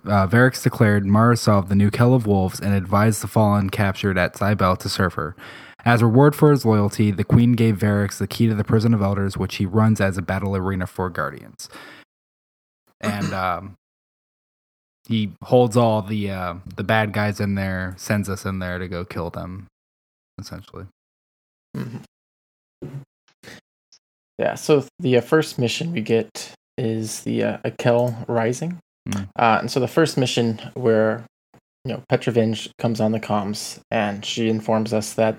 Uh, 0.04 0.26
Variks 0.26 0.62
declared 0.62 1.06
Mara 1.06 1.36
Sov 1.36 1.68
the 1.68 1.74
new 1.74 1.90
Kell 1.90 2.14
of 2.14 2.26
Wolves 2.26 2.60
and 2.60 2.72
advised 2.72 3.22
the 3.22 3.26
fallen 3.26 3.68
captured 3.68 4.16
at 4.16 4.36
Cybele 4.36 4.76
to 4.76 4.88
serve 4.88 5.14
her. 5.14 5.34
As 5.84 6.02
reward 6.02 6.34
for 6.34 6.50
his 6.50 6.64
loyalty, 6.64 7.10
the 7.10 7.24
queen 7.24 7.52
gave 7.52 7.76
Variks 7.78 8.18
the 8.18 8.26
key 8.26 8.48
to 8.48 8.54
the 8.54 8.64
prison 8.64 8.92
of 8.94 9.00
elders, 9.00 9.36
which 9.36 9.56
he 9.56 9.66
runs 9.66 10.00
as 10.00 10.18
a 10.18 10.22
battle 10.22 10.56
arena 10.56 10.86
for 10.86 11.08
guardians. 11.08 11.68
And 13.00 13.32
um, 13.32 13.74
he 15.06 15.32
holds 15.44 15.76
all 15.76 16.02
the 16.02 16.30
uh, 16.30 16.54
the 16.76 16.84
bad 16.84 17.12
guys 17.12 17.40
in 17.40 17.54
there, 17.54 17.94
sends 17.96 18.28
us 18.28 18.44
in 18.44 18.58
there 18.58 18.78
to 18.78 18.88
go 18.88 19.04
kill 19.04 19.30
them, 19.30 19.66
essentially. 20.38 20.86
Mhm. 21.76 22.02
Yeah, 24.38 24.54
so 24.54 24.84
the 25.00 25.16
uh, 25.16 25.20
first 25.20 25.58
mission 25.58 25.92
we 25.92 26.00
get 26.00 26.52
is 26.76 27.22
the 27.22 27.42
uh, 27.42 27.58
Akel 27.64 28.24
Rising. 28.28 28.78
Mm. 29.08 29.28
Uh, 29.36 29.58
and 29.60 29.70
so 29.70 29.80
the 29.80 29.88
first 29.88 30.16
mission 30.16 30.60
where, 30.74 31.24
you 31.84 31.92
know, 31.92 32.02
Petra 32.08 32.32
Venj 32.32 32.70
comes 32.78 33.00
on 33.00 33.10
the 33.10 33.18
comms 33.18 33.80
and 33.90 34.24
she 34.24 34.48
informs 34.48 34.92
us 34.92 35.14
that 35.14 35.38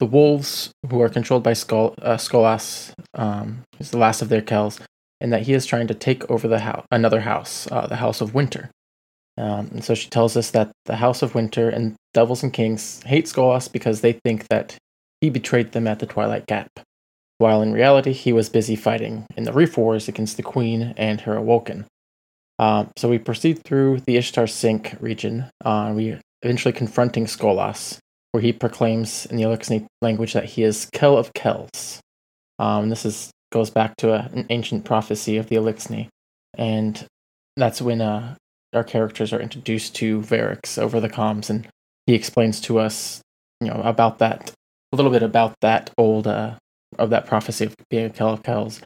the 0.00 0.06
wolves 0.06 0.70
who 0.88 1.00
are 1.00 1.08
controlled 1.08 1.42
by 1.42 1.52
Skol, 1.52 1.94
uh, 2.02 2.16
Skolas 2.16 2.92
um, 3.14 3.62
is 3.78 3.90
the 3.90 3.98
last 3.98 4.22
of 4.22 4.28
their 4.28 4.42
Kells, 4.42 4.80
and 5.20 5.32
that 5.32 5.42
he 5.42 5.52
is 5.52 5.66
trying 5.66 5.88
to 5.88 5.94
take 5.94 6.28
over 6.30 6.46
the 6.46 6.60
house, 6.60 6.86
another 6.90 7.20
house, 7.20 7.68
uh, 7.70 7.86
the 7.86 7.96
House 7.96 8.20
of 8.20 8.34
Winter. 8.34 8.70
Um, 9.36 9.68
and 9.72 9.84
so 9.84 9.94
she 9.94 10.08
tells 10.08 10.36
us 10.36 10.50
that 10.50 10.70
the 10.86 10.96
House 10.96 11.22
of 11.22 11.34
Winter 11.34 11.68
and 11.68 11.94
Devils 12.14 12.42
and 12.42 12.52
Kings 12.52 13.02
hate 13.04 13.26
Skolas 13.26 13.70
because 13.70 14.00
they 14.00 14.18
think 14.24 14.46
that 14.48 14.76
he 15.20 15.30
betrayed 15.30 15.72
them 15.72 15.86
at 15.86 15.98
the 15.98 16.06
Twilight 16.06 16.46
Gap, 16.46 16.68
while 17.38 17.62
in 17.62 17.72
reality 17.72 18.12
he 18.12 18.32
was 18.32 18.48
busy 18.48 18.76
fighting 18.76 19.26
in 19.36 19.44
the 19.44 19.52
Reef 19.52 19.76
Wars 19.76 20.08
against 20.08 20.36
the 20.36 20.42
Queen 20.42 20.94
and 20.96 21.22
her 21.22 21.36
Awoken. 21.36 21.86
Um, 22.60 22.90
so 22.96 23.08
we 23.08 23.18
proceed 23.18 23.62
through 23.64 24.00
the 24.00 24.16
Ishtar 24.16 24.48
Sink 24.48 24.96
region, 25.00 25.46
uh, 25.64 25.92
we 25.94 26.18
eventually 26.42 26.72
confronting 26.72 27.26
Skolas, 27.26 27.98
where 28.32 28.42
he 28.42 28.52
proclaims 28.52 29.26
in 29.26 29.36
the 29.36 29.42
Eliksni 29.42 29.86
language 30.02 30.32
that 30.32 30.44
he 30.44 30.62
is 30.62 30.88
Kell 30.92 31.16
of 31.16 31.32
Kells. 31.34 32.00
Um, 32.58 32.88
this 32.88 33.04
is 33.04 33.30
goes 33.50 33.70
back 33.70 33.96
to 33.96 34.12
a, 34.12 34.28
an 34.32 34.46
ancient 34.50 34.84
prophecy 34.84 35.36
of 35.36 35.48
the 35.48 35.56
Eliksni, 35.56 36.08
and 36.56 37.06
that's 37.56 37.80
when 37.80 38.00
uh, 38.00 38.34
our 38.74 38.84
characters 38.84 39.32
are 39.32 39.40
introduced 39.40 39.94
to 39.96 40.20
Variks 40.20 40.78
over 40.78 41.00
the 41.00 41.08
comms, 41.08 41.48
and 41.48 41.68
he 42.06 42.14
explains 42.14 42.60
to 42.62 42.78
us, 42.78 43.20
you 43.60 43.68
know, 43.68 43.80
about 43.82 44.18
that 44.18 44.52
a 44.92 44.96
little 44.96 45.10
bit 45.10 45.22
about 45.22 45.54
that 45.60 45.90
old 45.98 46.26
uh, 46.26 46.54
of 46.98 47.10
that 47.10 47.26
prophecy 47.26 47.66
of 47.66 47.74
being 47.90 48.06
a 48.06 48.10
Kell 48.10 48.32
of 48.32 48.42
Kells. 48.42 48.80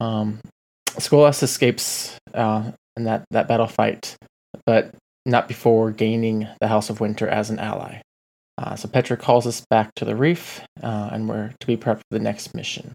Um, 0.00 0.40
Skolas 0.90 1.42
escapes 1.42 2.18
uh, 2.34 2.72
in 2.96 3.04
that 3.04 3.24
that 3.30 3.48
battle 3.48 3.66
fight, 3.66 4.16
but 4.66 4.94
not 5.26 5.48
before 5.48 5.90
gaining 5.90 6.48
the 6.60 6.68
House 6.68 6.90
of 6.90 7.00
Winter 7.00 7.28
as 7.28 7.50
an 7.50 7.58
ally. 7.58 8.00
Uh, 8.60 8.76
so 8.76 8.88
Petra 8.88 9.16
calls 9.16 9.46
us 9.46 9.64
back 9.70 9.94
to 9.94 10.04
the 10.04 10.14
reef, 10.14 10.60
uh, 10.82 11.08
and 11.12 11.28
we're 11.28 11.50
to 11.60 11.66
be 11.66 11.78
prepped 11.78 12.00
for 12.00 12.12
the 12.12 12.18
next 12.18 12.54
mission. 12.54 12.92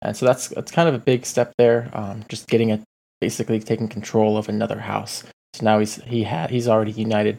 And 0.00 0.16
so 0.16 0.24
that's 0.24 0.48
that's 0.48 0.70
kind 0.72 0.88
of 0.88 0.94
a 0.94 0.98
big 0.98 1.26
step 1.26 1.52
there. 1.58 1.90
Um, 1.92 2.24
just 2.28 2.48
getting 2.48 2.70
it, 2.70 2.82
basically 3.20 3.60
taking 3.60 3.88
control 3.88 4.38
of 4.38 4.48
another 4.48 4.78
house. 4.80 5.22
So 5.52 5.64
now 5.64 5.78
he's 5.78 5.96
he 5.96 6.22
had 6.22 6.50
he's 6.50 6.66
already 6.66 6.92
united 6.92 7.38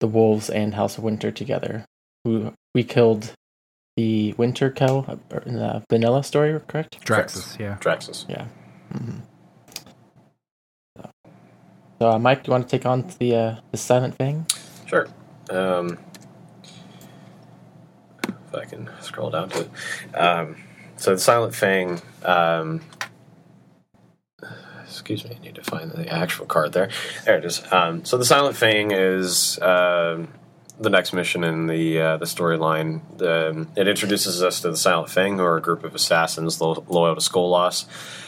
the 0.00 0.06
wolves 0.06 0.48
and 0.48 0.74
House 0.74 0.96
of 0.96 1.04
Winter 1.04 1.32
together. 1.32 1.84
We 2.24 2.50
we 2.74 2.84
killed 2.84 3.32
the 3.96 4.32
Winter 4.34 4.70
Kell 4.70 5.04
uh, 5.08 5.40
in 5.46 5.56
the 5.56 5.82
vanilla 5.90 6.22
story, 6.22 6.60
correct? 6.68 7.00
Draxus, 7.04 7.58
yeah. 7.58 7.78
Draxus. 7.80 8.26
Yeah. 8.28 8.46
hmm 8.92 9.18
So, 10.96 11.10
so 11.98 12.10
uh, 12.10 12.18
Mike, 12.18 12.44
do 12.44 12.48
you 12.48 12.52
want 12.52 12.68
to 12.68 12.76
take 12.76 12.86
on 12.86 13.10
the 13.18 13.34
uh, 13.34 13.56
the 13.72 13.76
Silent 13.76 14.16
Fang? 14.16 14.46
Sure. 14.86 15.08
Um, 15.50 15.98
if 18.28 18.54
I 18.54 18.64
can 18.64 18.90
scroll 19.00 19.30
down 19.30 19.48
to 19.50 19.60
it. 19.60 19.70
Um, 20.16 20.56
so 20.96 21.14
the 21.14 21.20
Silent 21.20 21.54
Fang. 21.54 22.00
Um, 22.24 22.80
excuse 24.82 25.24
me, 25.24 25.36
I 25.36 25.44
need 25.44 25.56
to 25.56 25.62
find 25.62 25.90
the 25.90 26.08
actual 26.08 26.46
card 26.46 26.72
there. 26.72 26.88
There 27.24 27.36
it 27.38 27.44
is. 27.44 27.62
Um, 27.72 28.04
so 28.04 28.16
the 28.16 28.24
Silent 28.24 28.56
Fang 28.56 28.90
is 28.92 29.58
um 29.60 30.28
the 30.78 30.90
next 30.90 31.12
mission 31.12 31.44
in 31.44 31.66
the 31.66 32.00
uh, 32.00 32.16
the 32.16 32.24
storyline. 32.24 33.00
Um, 33.22 33.68
it 33.76 33.86
introduces 33.86 34.42
us 34.42 34.60
to 34.62 34.70
the 34.70 34.76
Silent 34.76 35.10
Fang, 35.10 35.38
who 35.38 35.44
are 35.44 35.56
a 35.56 35.62
group 35.62 35.84
of 35.84 35.94
assassins 35.94 36.60
lo- 36.60 36.84
loyal 36.88 37.14
to 37.14 37.20
Skolas. 37.20 37.86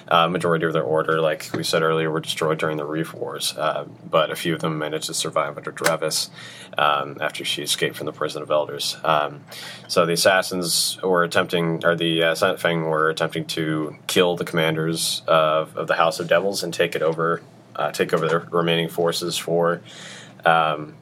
Uh, 0.09 0.29
majority 0.29 0.65
of 0.65 0.73
their 0.73 0.85
order, 0.85 1.21
like 1.21 1.50
we 1.53 1.65
said 1.65 1.83
earlier, 1.83 2.09
were 2.09 2.21
destroyed 2.21 2.59
during 2.59 2.76
the 2.76 2.85
Reef 2.85 3.12
Wars, 3.12 3.57
uh, 3.57 3.85
but 4.09 4.31
a 4.31 4.37
few 4.37 4.55
of 4.55 4.61
them 4.61 4.79
managed 4.79 5.07
to 5.07 5.15
survive 5.15 5.57
under 5.57 5.73
Drevis 5.73 6.31
um, 6.79 7.17
after 7.21 7.45
she 7.45 7.62
escaped 7.62 7.97
from 7.97 8.07
the 8.07 8.12
prison 8.12 8.41
of 8.41 8.50
elders. 8.53 8.97
Um, 9.03 9.41
so 9.88 10.07
the 10.07 10.12
assassins 10.12 11.00
were 11.03 11.25
attempting, 11.25 11.85
or 11.85 11.97
the 11.97 12.23
uh, 12.23 12.35
Silent 12.37 12.61
Fang 12.61 12.85
were 12.85 13.09
attempting 13.09 13.47
to 13.47 13.97
kill 14.07 14.37
the 14.37 14.45
commanders 14.45 15.23
of, 15.26 15.76
of 15.76 15.88
the 15.88 15.97
House 15.97 16.21
of 16.21 16.29
Devils 16.29 16.62
and 16.62 16.73
take 16.73 16.95
it 16.95 17.03
over, 17.03 17.43
uh, 17.75 17.91
take 17.91 18.15
over 18.15 18.29
their 18.29 18.47
remaining 18.53 18.88
forces 18.88 19.37
for. 19.37 19.83
Um, 20.45 20.95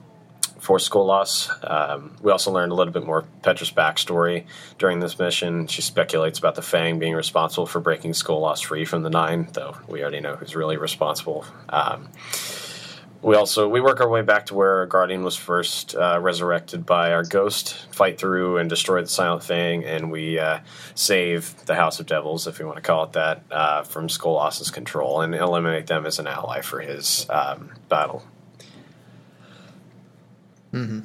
for 0.65 0.79
Skolas. 0.79 1.51
Um, 1.71 2.17
we 2.23 2.33
also 2.33 2.51
learned 2.51 2.73
a 2.73 2.75
little 2.75 2.93
bit 2.93 3.05
more 3.05 3.27
Petra's 3.43 3.71
backstory 3.71 4.47
during 4.79 4.99
this 4.99 5.19
mission. 5.19 5.67
She 5.67 5.83
speculates 5.83 6.39
about 6.39 6.55
the 6.55 6.63
Fang 6.63 6.99
being 6.99 7.13
responsible 7.13 7.67
for 7.67 7.81
breaking 7.81 8.13
Skolas 8.13 8.65
free 8.65 8.87
from 8.87 9.03
the 9.03 9.11
Nine, 9.11 9.47
though 9.53 9.77
we 9.87 10.01
already 10.01 10.21
know 10.21 10.37
who's 10.37 10.57
really 10.57 10.79
responsible. 10.79 11.45
Um, 11.69 12.09
we 13.21 13.37
also 13.37 13.69
we 13.69 13.83
work 13.83 14.01
our 14.01 14.09
way 14.09 14.23
back 14.23 14.47
to 14.47 14.55
where 14.55 14.87
Guardian 14.87 15.23
was 15.23 15.37
first 15.37 15.95
uh, 15.95 16.19
resurrected 16.19 16.87
by 16.87 17.13
our 17.13 17.25
Ghost, 17.25 17.87
fight 17.91 18.19
through 18.19 18.57
and 18.57 18.71
destroy 18.71 19.03
the 19.03 19.09
Silent 19.09 19.45
Fang, 19.45 19.85
and 19.85 20.11
we 20.11 20.39
uh, 20.39 20.61
save 20.95 21.67
the 21.67 21.75
House 21.75 22.01
of 22.01 22.07
Devils, 22.07 22.47
if 22.47 22.59
you 22.59 22.65
want 22.65 22.77
to 22.77 22.83
call 22.83 23.05
it 23.05 23.13
that, 23.13 23.43
uh, 23.51 23.83
from 23.83 24.09
Skolas's 24.09 24.71
control 24.71 25.21
and 25.21 25.35
eliminate 25.35 25.89
them 25.89 26.07
as 26.07 26.19
an 26.19 26.27
ally 26.27 26.63
for 26.63 26.81
his 26.81 27.27
um, 27.29 27.71
battle. 27.91 28.25
Mm-hmm. 30.75 31.01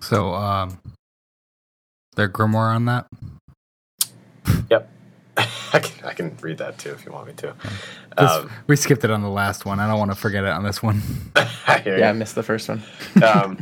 So, 0.00 0.34
um, 0.34 0.78
their 2.16 2.28
grimoire 2.28 2.74
on 2.74 2.84
that. 2.86 3.06
Yep. 4.70 4.90
I 5.36 5.78
can, 5.80 6.04
I 6.04 6.12
can 6.14 6.36
read 6.40 6.58
that 6.58 6.78
too 6.78 6.90
if 6.90 7.04
you 7.04 7.12
want 7.12 7.26
me 7.28 7.32
to. 7.34 7.54
This- 8.18 8.30
Um, 8.30 8.50
we 8.66 8.76
skipped 8.76 9.04
it 9.04 9.10
on 9.10 9.22
the 9.22 9.28
last 9.28 9.64
one. 9.64 9.80
I 9.80 9.86
don't 9.88 9.98
want 9.98 10.10
to 10.10 10.16
forget 10.16 10.44
it 10.44 10.50
on 10.50 10.64
this 10.64 10.82
one. 10.82 11.02
I 11.66 11.78
hear 11.78 11.98
Yeah, 11.98 12.10
I 12.10 12.12
missed 12.12 12.34
the 12.34 12.42
first 12.42 12.68
one. 12.68 12.82
um, 13.22 13.58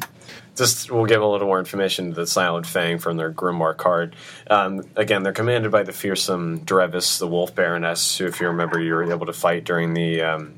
just 0.57 0.91
we'll 0.91 1.07
give 1.07 1.21
a 1.21 1.27
little 1.27 1.49
more 1.49 1.59
information 1.59 2.11
to 2.11 2.15
the 2.15 2.27
Silent 2.27 2.67
Fang 2.67 2.99
from 2.99 3.17
their 3.17 3.33
Grimoire 3.33 3.77
card. 3.77 4.15
Um, 4.49 4.83
again, 4.95 5.25
they're 5.25 5.33
commanded 5.33 5.73
by 5.73 5.83
the 5.83 5.93
fearsome 5.93 6.61
Drevis, 6.61 7.19
the 7.19 7.27
Wolf 7.27 7.55
Baroness, 7.55 8.19
who, 8.19 8.27
if 8.27 8.41
you 8.41 8.47
remember, 8.47 8.81
you 8.81 8.95
were 8.95 9.11
able 9.11 9.27
to 9.27 9.33
fight 9.33 9.65
during 9.65 9.95
the 9.95 10.23
um, 10.23 10.55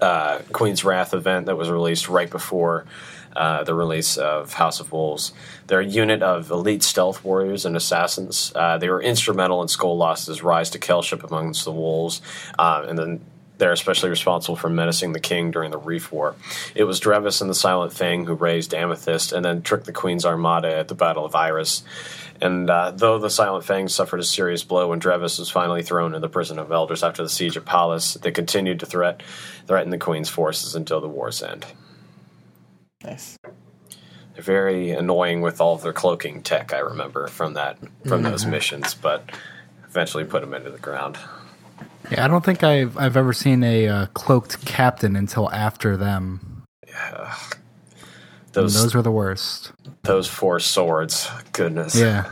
uh, 0.00 0.40
Queen's 0.52 0.84
Wrath 0.84 1.14
event 1.14 1.46
that 1.46 1.56
was 1.56 1.70
released 1.70 2.08
right 2.08 2.30
before 2.30 2.86
uh, 3.36 3.62
the 3.64 3.74
release 3.74 4.16
of 4.16 4.54
House 4.54 4.80
of 4.80 4.92
Wolves. 4.92 5.32
They're 5.66 5.80
a 5.80 5.86
unit 5.86 6.22
of 6.22 6.50
elite 6.50 6.82
stealth 6.82 7.24
warriors 7.24 7.64
and 7.64 7.76
assassins. 7.76 8.52
Uh, 8.54 8.78
they 8.78 8.88
were 8.88 9.02
instrumental 9.02 9.62
in 9.62 9.68
Skolas's 9.68 10.42
rise 10.42 10.70
to 10.70 10.78
Kelship 10.78 11.22
amongst 11.22 11.64
the 11.64 11.72
wolves, 11.72 12.20
uh, 12.58 12.84
and 12.88 12.98
then 12.98 13.20
they're 13.60 13.72
especially 13.72 14.10
responsible 14.10 14.56
for 14.56 14.68
menacing 14.70 15.12
the 15.12 15.20
king 15.20 15.50
during 15.50 15.70
the 15.70 15.78
Reef 15.78 16.10
War. 16.10 16.34
It 16.74 16.84
was 16.84 16.98
Drevis 16.98 17.40
and 17.40 17.50
the 17.50 17.54
Silent 17.54 17.92
Fang 17.92 18.24
who 18.24 18.34
raised 18.34 18.74
Amethyst 18.74 19.32
and 19.32 19.44
then 19.44 19.62
tricked 19.62 19.84
the 19.84 19.92
Queen's 19.92 20.24
Armada 20.24 20.74
at 20.74 20.88
the 20.88 20.94
Battle 20.94 21.24
of 21.24 21.34
Iris. 21.34 21.84
And 22.42 22.70
uh, 22.70 22.92
though 22.92 23.18
the 23.18 23.30
Silent 23.30 23.64
Fangs 23.64 23.94
suffered 23.94 24.20
a 24.20 24.24
serious 24.24 24.64
blow 24.64 24.88
when 24.88 25.00
Drevis 25.00 25.38
was 25.38 25.50
finally 25.50 25.82
thrown 25.82 26.14
in 26.14 26.22
the 26.22 26.28
prison 26.28 26.58
of 26.58 26.72
elders 26.72 27.02
after 27.02 27.22
the 27.22 27.28
siege 27.28 27.56
of 27.56 27.64
Pallas, 27.64 28.14
they 28.14 28.30
continued 28.30 28.80
to 28.80 28.86
threat, 28.86 29.22
threaten 29.66 29.90
the 29.90 29.98
Queen's 29.98 30.30
forces 30.30 30.74
until 30.74 31.00
the 31.00 31.08
war's 31.08 31.42
end. 31.42 31.66
Nice. 33.04 33.38
They're 34.34 34.42
very 34.42 34.90
annoying 34.90 35.42
with 35.42 35.60
all 35.60 35.74
of 35.74 35.82
their 35.82 35.92
cloaking 35.92 36.42
tech. 36.42 36.72
I 36.72 36.78
remember 36.78 37.26
from 37.28 37.54
that 37.54 37.78
from 38.06 38.22
those 38.22 38.46
missions, 38.46 38.94
but 38.94 39.30
eventually 39.86 40.24
put 40.24 40.40
them 40.40 40.54
into 40.54 40.70
the 40.70 40.78
ground. 40.78 41.18
Yeah, 42.10 42.24
I 42.24 42.28
don't 42.28 42.44
think 42.44 42.62
I've 42.62 42.96
I've 42.96 43.16
ever 43.16 43.32
seen 43.32 43.62
a 43.62 43.88
uh, 43.88 44.06
cloaked 44.06 44.64
captain 44.64 45.16
until 45.16 45.50
after 45.50 45.96
them. 45.96 46.64
Yeah. 46.86 47.34
Those 48.52 48.80
those 48.80 48.94
were 48.94 49.02
the 49.02 49.12
worst. 49.12 49.72
Those 50.02 50.28
four 50.28 50.60
swords, 50.60 51.28
goodness. 51.52 51.94
Yeah, 51.94 52.24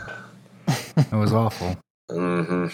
it 0.68 1.14
was 1.16 1.32
awful. 1.32 1.76
Mm 2.10 2.46
hmm 2.46 2.66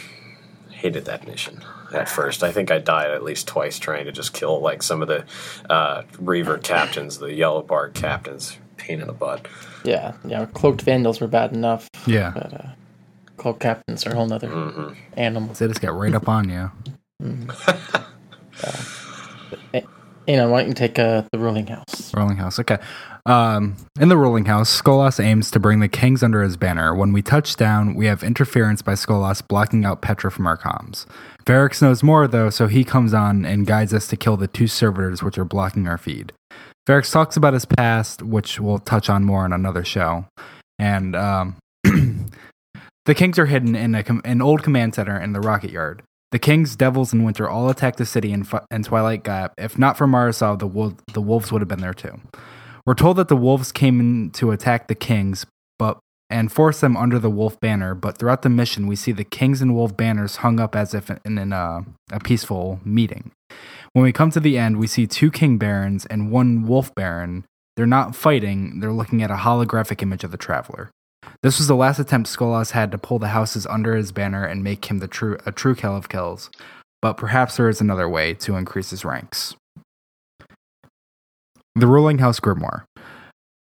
Hated 0.71 1.07
that 1.07 1.27
mission 1.27 1.63
at 1.95 2.09
first. 2.09 2.43
I 2.43 2.53
think 2.53 2.71
I 2.71 2.79
died 2.79 3.11
at 3.11 3.23
least 3.25 3.49
twice 3.49 3.79
trying 3.79 4.05
to 4.05 4.13
just 4.13 4.35
kill 4.35 4.61
like 4.61 4.83
some 4.83 5.01
of 5.01 5.09
the 5.09 5.25
uh, 5.71 6.03
Reaver 6.19 6.59
captains, 6.59 7.19
the 7.19 7.33
Yellow 7.33 7.63
Bark 7.63 7.95
captains. 7.95 8.59
Pain 8.77 9.01
in 9.01 9.07
the 9.07 9.13
butt. 9.15 9.47
Yeah, 9.85 10.13
yeah. 10.27 10.45
Cloaked 10.47 10.83
Vandals 10.83 11.21
were 11.21 11.27
bad 11.29 11.53
enough. 11.55 11.89
Yeah, 12.07 12.33
But 12.35 12.53
uh, 12.53 12.69
club 13.39 13.61
captains 13.61 14.07
are 14.07 14.11
a 14.13 14.15
whole 14.15 14.27
nother 14.27 14.49
hmm 14.49 14.93
animal. 15.17 15.55
They 15.55 15.69
just 15.69 15.81
get 15.81 15.93
right 15.93 16.15
up 16.15 16.29
on 16.29 16.51
you. 16.51 16.71
Mm. 17.23 17.55
You 20.27 20.37
know, 20.37 20.49
why 20.49 20.61
don't 20.61 20.69
you 20.69 20.75
take 20.75 20.99
uh, 20.99 21.23
the 21.33 21.39
ruling 21.39 21.67
house? 21.67 22.15
Rolling 22.15 22.37
House. 22.37 22.59
Okay. 22.59 22.79
Um, 23.26 23.76
in 23.99 24.11
the 24.11 24.19
ruling 24.19 24.45
House, 24.45 24.83
Skolas 24.83 25.23
aims 25.23 25.50
to 25.52 25.59
bring 25.59 25.81
the 25.81 25.88
Kings 25.88 26.23
under 26.23 26.43
his 26.43 26.59
banner. 26.59 26.95
When 26.95 27.12
we 27.12 27.23
touch 27.23 27.57
down, 27.57 27.95
we 27.95 28.04
have 28.07 28.23
interference 28.23 28.83
by 28.83 28.93
Skolas 28.93 29.47
blocking 29.47 29.85
out 29.85 30.02
Petra 30.02 30.31
from 30.31 30.47
our 30.47 30.59
comms. 30.59 31.07
Variks 31.47 31.81
knows 31.81 32.02
more, 32.02 32.28
though, 32.28 32.50
so 32.50 32.66
he 32.66 32.85
comes 32.85 33.14
on 33.14 33.47
and 33.47 33.66
guides 33.66 33.95
us 33.95 34.07
to 34.09 34.16
kill 34.16 34.37
the 34.37 34.47
two 34.47 34.66
servitors 34.66 35.23
which 35.23 35.38
are 35.38 35.45
blocking 35.45 35.88
our 35.88 35.97
feed. 35.97 36.33
Variks 36.87 37.11
talks 37.11 37.37
about 37.37 37.54
his 37.54 37.64
past, 37.64 38.23
which 38.23 38.61
we'll 38.61 38.78
touch 38.78 39.09
on 39.09 39.25
more 39.25 39.47
in 39.47 39.54
another 39.54 39.85
show. 39.85 40.26
And 40.78 41.16
um, 41.16 41.57
the 41.85 43.14
Kings 43.14 43.38
are 43.38 43.47
hidden 43.47 43.75
in 43.75 44.02
com- 44.02 44.23
an 44.26 44.43
old 44.43 44.62
command 44.62 44.95
center 44.95 45.19
in 45.19 45.33
the 45.33 45.40
rocket 45.40 45.71
yard. 45.71 46.02
The 46.31 46.38
Kings, 46.38 46.76
Devils, 46.76 47.14
and 47.14 47.25
Winter 47.25 47.49
all 47.49 47.71
attack 47.71 47.97
the 47.97 48.04
city 48.04 48.33
in, 48.33 48.47
in 48.71 48.83
Twilight 48.83 49.23
Gap. 49.25 49.54
If 49.57 49.78
not 49.78 49.97
for 49.97 50.07
Marisol, 50.07 50.59
the, 50.59 50.66
wol- 50.66 50.99
the 51.14 51.23
Wolves 51.23 51.50
would 51.50 51.62
have 51.62 51.69
been 51.69 51.81
there 51.81 51.95
too. 51.95 52.21
We're 52.87 52.95
told 52.95 53.17
that 53.17 53.29
the 53.29 53.37
Wolves 53.37 53.73
came 53.73 53.99
in 53.99 54.31
to 54.33 54.50
attack 54.50 54.88
the 54.88 54.95
Kings, 54.95 55.47
but 55.79 55.99
and 56.29 56.53
force 56.53 56.81
them 56.81 56.97
under 56.97 57.19
the 57.19 57.31
Wolf 57.31 57.59
banner. 57.61 57.95
But 57.95 58.19
throughout 58.19 58.43
the 58.43 58.50
mission, 58.50 58.87
we 58.87 58.97
see 58.97 59.12
the 59.12 59.25
Kings 59.25 59.62
and 59.62 59.75
Wolf 59.75 59.97
banners 59.97 60.37
hung 60.37 60.61
up 60.61 60.76
as 60.76 60.93
if 60.93 61.11
in, 61.11 61.38
in 61.38 61.53
a, 61.53 61.57
uh, 61.57 61.83
a 62.12 62.21
peaceful 62.21 62.81
meeting. 62.85 63.31
When 63.93 64.03
we 64.03 64.12
come 64.12 64.31
to 64.33 64.41
the 64.41 64.59
end, 64.59 64.79
we 64.79 64.87
see 64.87 65.07
two 65.07 65.31
King 65.31 65.57
Barons 65.57 66.05
and 66.07 66.31
one 66.31 66.67
Wolf 66.67 66.95
Baron. 66.95 67.45
They're 67.76 67.87
not 67.87 68.14
fighting; 68.14 68.81
they're 68.81 68.93
looking 68.93 69.23
at 69.23 69.31
a 69.31 69.37
holographic 69.37 70.03
image 70.03 70.25
of 70.25 70.31
the 70.31 70.37
Traveler. 70.37 70.91
This 71.43 71.59
was 71.59 71.69
the 71.69 71.76
last 71.76 71.99
attempt 71.99 72.29
Skolas 72.29 72.73
had 72.73 72.91
to 72.91 72.99
pull 72.99 73.19
the 73.19 73.29
houses 73.29 73.67
under 73.67 73.97
his 73.97 74.12
banner 74.12 74.45
and 74.45 74.62
make 74.62 74.85
him 74.87 74.99
the 74.99 75.09
true 75.09 75.38
a 75.47 75.53
true 75.53 75.75
kill 75.75 75.97
of 75.97 76.09
Kells. 76.09 76.50
But 77.00 77.17
perhaps 77.17 77.57
there 77.57 77.69
is 77.69 77.81
another 77.81 78.09
way 78.09 78.35
to 78.35 78.57
increase 78.57 78.91
his 78.91 79.05
ranks. 79.05 79.55
The 81.76 81.88
ruling 81.88 82.19
house 82.19 82.38
grimoire. 82.38 82.85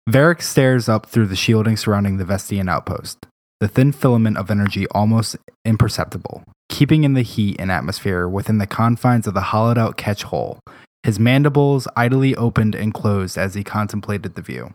Varric 0.09 0.41
stares 0.41 0.89
up 0.89 1.05
through 1.05 1.27
the 1.27 1.35
shielding 1.35 1.77
surrounding 1.77 2.17
the 2.17 2.25
Vestian 2.25 2.69
outpost, 2.69 3.25
the 3.61 3.69
thin 3.69 3.93
filament 3.93 4.37
of 4.37 4.51
energy 4.51 4.85
almost 4.87 5.37
imperceptible, 5.63 6.43
keeping 6.67 7.05
in 7.05 7.13
the 7.13 7.21
heat 7.21 7.55
and 7.57 7.71
atmosphere 7.71 8.27
within 8.27 8.57
the 8.57 8.67
confines 8.67 9.27
of 9.27 9.33
the 9.33 9.41
hollowed 9.41 9.77
out 9.77 9.95
catch 9.95 10.23
hole. 10.23 10.59
His 11.03 11.19
mandibles 11.19 11.87
idly 11.95 12.35
opened 12.35 12.75
and 12.75 12.93
closed 12.93 13.37
as 13.37 13.53
he 13.53 13.63
contemplated 13.63 14.35
the 14.35 14.41
view. 14.41 14.73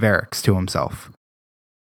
Variks 0.00 0.40
to 0.42 0.54
himself 0.54 1.10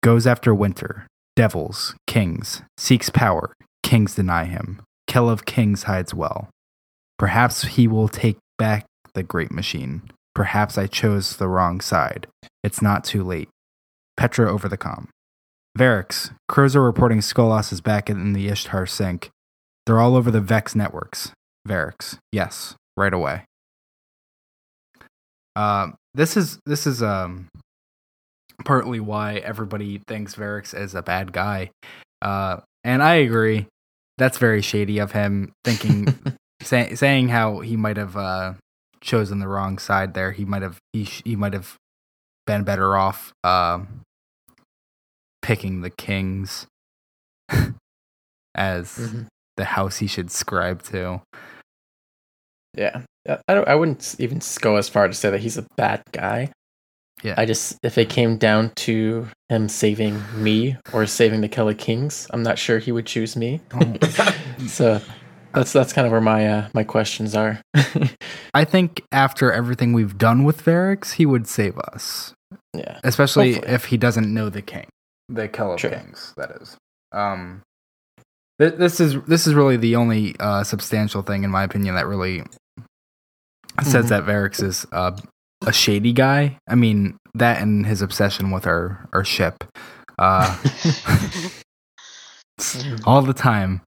goes 0.03 0.27
after 0.27 0.55
winter, 0.55 1.07
devils, 1.37 1.95
kings, 2.07 2.63
seeks 2.79 3.11
power, 3.11 3.53
kings 3.83 4.15
deny 4.15 4.45
him. 4.47 4.81
Kell 5.07 5.29
of 5.29 5.45
kings 5.45 5.83
hides 5.83 6.15
well. 6.15 6.49
Perhaps 7.19 7.65
he 7.65 7.87
will 7.87 8.09
take 8.09 8.39
back 8.57 8.87
the 9.13 9.23
great 9.23 9.51
machine. 9.51 10.03
Perhaps 10.41 10.79
I 10.79 10.87
chose 10.87 11.37
the 11.37 11.49
wrong 11.49 11.83
side. 11.83 12.27
It's 12.65 12.81
not 12.81 13.05
too 13.05 13.23
late. 13.23 13.51
Petra 14.17 14.51
over 14.51 14.71
the 14.71 14.79
com. 14.79 15.11
Variks, 15.77 16.35
crows 16.49 16.75
are 16.75 16.81
reporting 16.81 17.19
Skolas 17.19 17.75
is 17.75 17.83
back 17.83 18.09
in 18.09 18.33
the 18.33 18.49
Ishtar 18.49 18.87
sink. 18.87 19.29
They're 19.85 20.01
all 20.01 20.17
over 20.17 20.31
the 20.31 20.41
Vex 20.41 20.75
networks. 20.75 21.33
Variks, 21.69 22.17
yes, 22.33 22.75
right 22.97 23.13
away. 23.13 23.45
Um, 25.57 25.97
this 26.15 26.39
is 26.39 26.59
this 26.65 26.87
is 26.87 27.03
um 27.03 27.49
partly 28.65 28.99
why 28.99 29.35
everybody 29.35 30.01
thinks 30.09 30.37
Variks 30.37 30.75
is 30.75 30.95
a 30.95 31.03
bad 31.03 31.35
guy. 31.35 31.71
Uh, 32.23 32.61
and 32.83 33.03
I 33.03 33.17
agree. 33.17 33.67
That's 34.17 34.39
very 34.39 34.63
shady 34.63 35.01
of 35.01 35.13
him 35.13 35.53
thinking, 35.65 36.19
say, 36.63 36.95
saying 36.95 37.29
how 37.29 37.61
he 37.61 37.77
might 37.77 37.99
have 37.99 38.17
uh, 38.17 38.55
chosen 39.03 39.39
the 39.39 39.49
wrong 39.49 39.79
side 39.79 40.15
there. 40.15 40.33
He 40.33 40.45
might 40.45 40.63
have 40.63 40.79
he 40.93 41.05
sh- 41.05 41.23
he 41.25 41.37
might 41.37 41.53
have 41.55 41.77
been 42.47 42.65
better 42.65 42.97
off 42.97 43.33
uh, 43.45 43.81
picking 45.43 45.81
the 45.83 45.91
kings 45.91 46.67
as 48.55 48.97
Mhm. 48.99 49.27
the 49.57 49.65
house 49.65 49.99
he 49.99 50.07
should 50.07 50.31
scribe 50.31 50.83
to. 50.85 51.23
Yeah, 52.77 53.03
I 53.49 53.55
don't. 53.55 53.69
I 53.69 53.75
wouldn't 53.75 54.15
even 54.19 54.41
go 54.61 54.77
as 54.77 54.89
far 54.89 55.09
to 55.09 55.15
say 55.15 55.31
that 55.31 55.41
he's 55.41 55.59
a 55.59 55.67
bad 55.77 56.03
guy. 56.13 56.53
Yeah. 57.23 57.35
I 57.37 57.45
just 57.45 57.77
if 57.83 57.99
it 57.99 58.09
came 58.09 58.39
down 58.39 58.71
to 58.77 59.27
him 59.51 59.69
saving 59.69 60.23
me 60.37 60.77
or 60.93 61.05
saving 61.07 61.43
the 61.43 61.49
Kelly 61.49 61.75
Kings, 61.75 62.27
I'm 62.31 62.43
not 62.43 62.59
sure 62.59 62.79
he 62.79 62.93
would 62.93 63.05
choose 63.07 63.37
me. 63.37 63.61
so 64.69 65.01
that's 65.55 65.73
that's 65.73 65.93
kind 65.93 66.07
of 66.07 66.13
where 66.13 66.21
my 66.21 66.47
uh, 66.47 66.69
my 66.75 66.85
questions 66.85 67.35
are. 67.35 67.61
I 68.55 68.65
think 68.65 69.03
after 69.13 69.53
everything 69.53 69.93
we've 69.93 70.17
done 70.19 70.45
with 70.45 70.65
Variks, 70.65 71.13
he 71.15 71.27
would 71.27 71.47
save 71.47 71.79
us. 71.79 72.33
yeah, 72.75 72.99
especially 73.05 73.55
Hopefully. 73.55 73.75
if 73.75 73.85
he 73.87 73.97
doesn't 73.97 74.33
know 74.33 74.49
the 74.49 74.63
king, 74.63 74.87
the 75.29 75.49
Kell 75.49 75.73
of 75.73 75.81
Sure. 75.81 75.91
Kings. 75.91 76.35
That 76.37 76.51
is. 76.61 76.77
Um, 77.13 77.63
th- 78.61 78.75
this 78.75 79.01
is 79.01 79.21
this 79.25 79.47
is 79.47 79.55
really 79.55 79.77
the 79.77 79.97
only 79.97 80.35
uh, 80.41 80.63
substantial 80.65 81.23
thing, 81.23 81.45
in 81.45 81.51
my 81.51 81.65
opinion, 81.65 81.95
that 81.97 82.07
really 82.07 82.43
says 83.83 84.07
Mhm. 84.07 84.09
that 84.11 84.25
Variks 84.25 84.63
is 84.63 84.87
uh, 84.93 85.17
a 85.67 85.73
shady 85.73 86.13
guy. 86.13 86.59
I 86.69 86.75
mean, 86.75 87.17
that 87.35 87.61
and 87.63 87.87
his 87.87 88.03
obsession 88.03 88.51
with 88.51 88.67
our 88.67 89.09
our 89.13 89.25
ship, 89.25 89.65
uh, 90.19 90.57
all 93.05 93.23
the 93.23 93.33
time, 93.35 93.81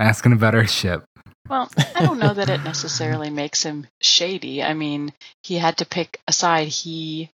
asking 0.00 0.32
about 0.32 0.54
our 0.54 0.66
ship. 0.66 1.04
Well, 1.48 1.68
I 1.94 2.02
don't 2.02 2.18
know 2.18 2.32
that 2.34 2.48
it 2.48 2.62
necessarily 2.64 3.28
makes 3.30 3.62
him 3.62 3.86
shady. 4.00 4.62
I 4.62 4.74
mean, 4.74 5.12
he 5.42 5.56
had 5.58 5.78
to 5.78 5.84
pick 5.86 6.20
a 6.28 6.32
side. 6.32 6.68
He 6.68 7.30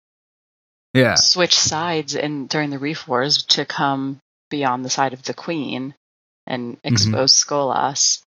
Yeah, 0.93 1.15
switched 1.15 1.59
sides 1.59 2.13
in 2.15 2.47
during 2.47 2.69
the 2.69 2.77
Reef 2.79 3.07
Wars 3.07 3.43
to 3.43 3.65
come 3.65 4.19
be 4.49 4.63
on 4.65 4.83
the 4.83 4.89
side 4.89 5.13
of 5.13 5.23
the 5.23 5.33
Queen 5.33 5.95
and 6.45 6.77
expose 6.83 7.33
Skolas. 7.33 8.21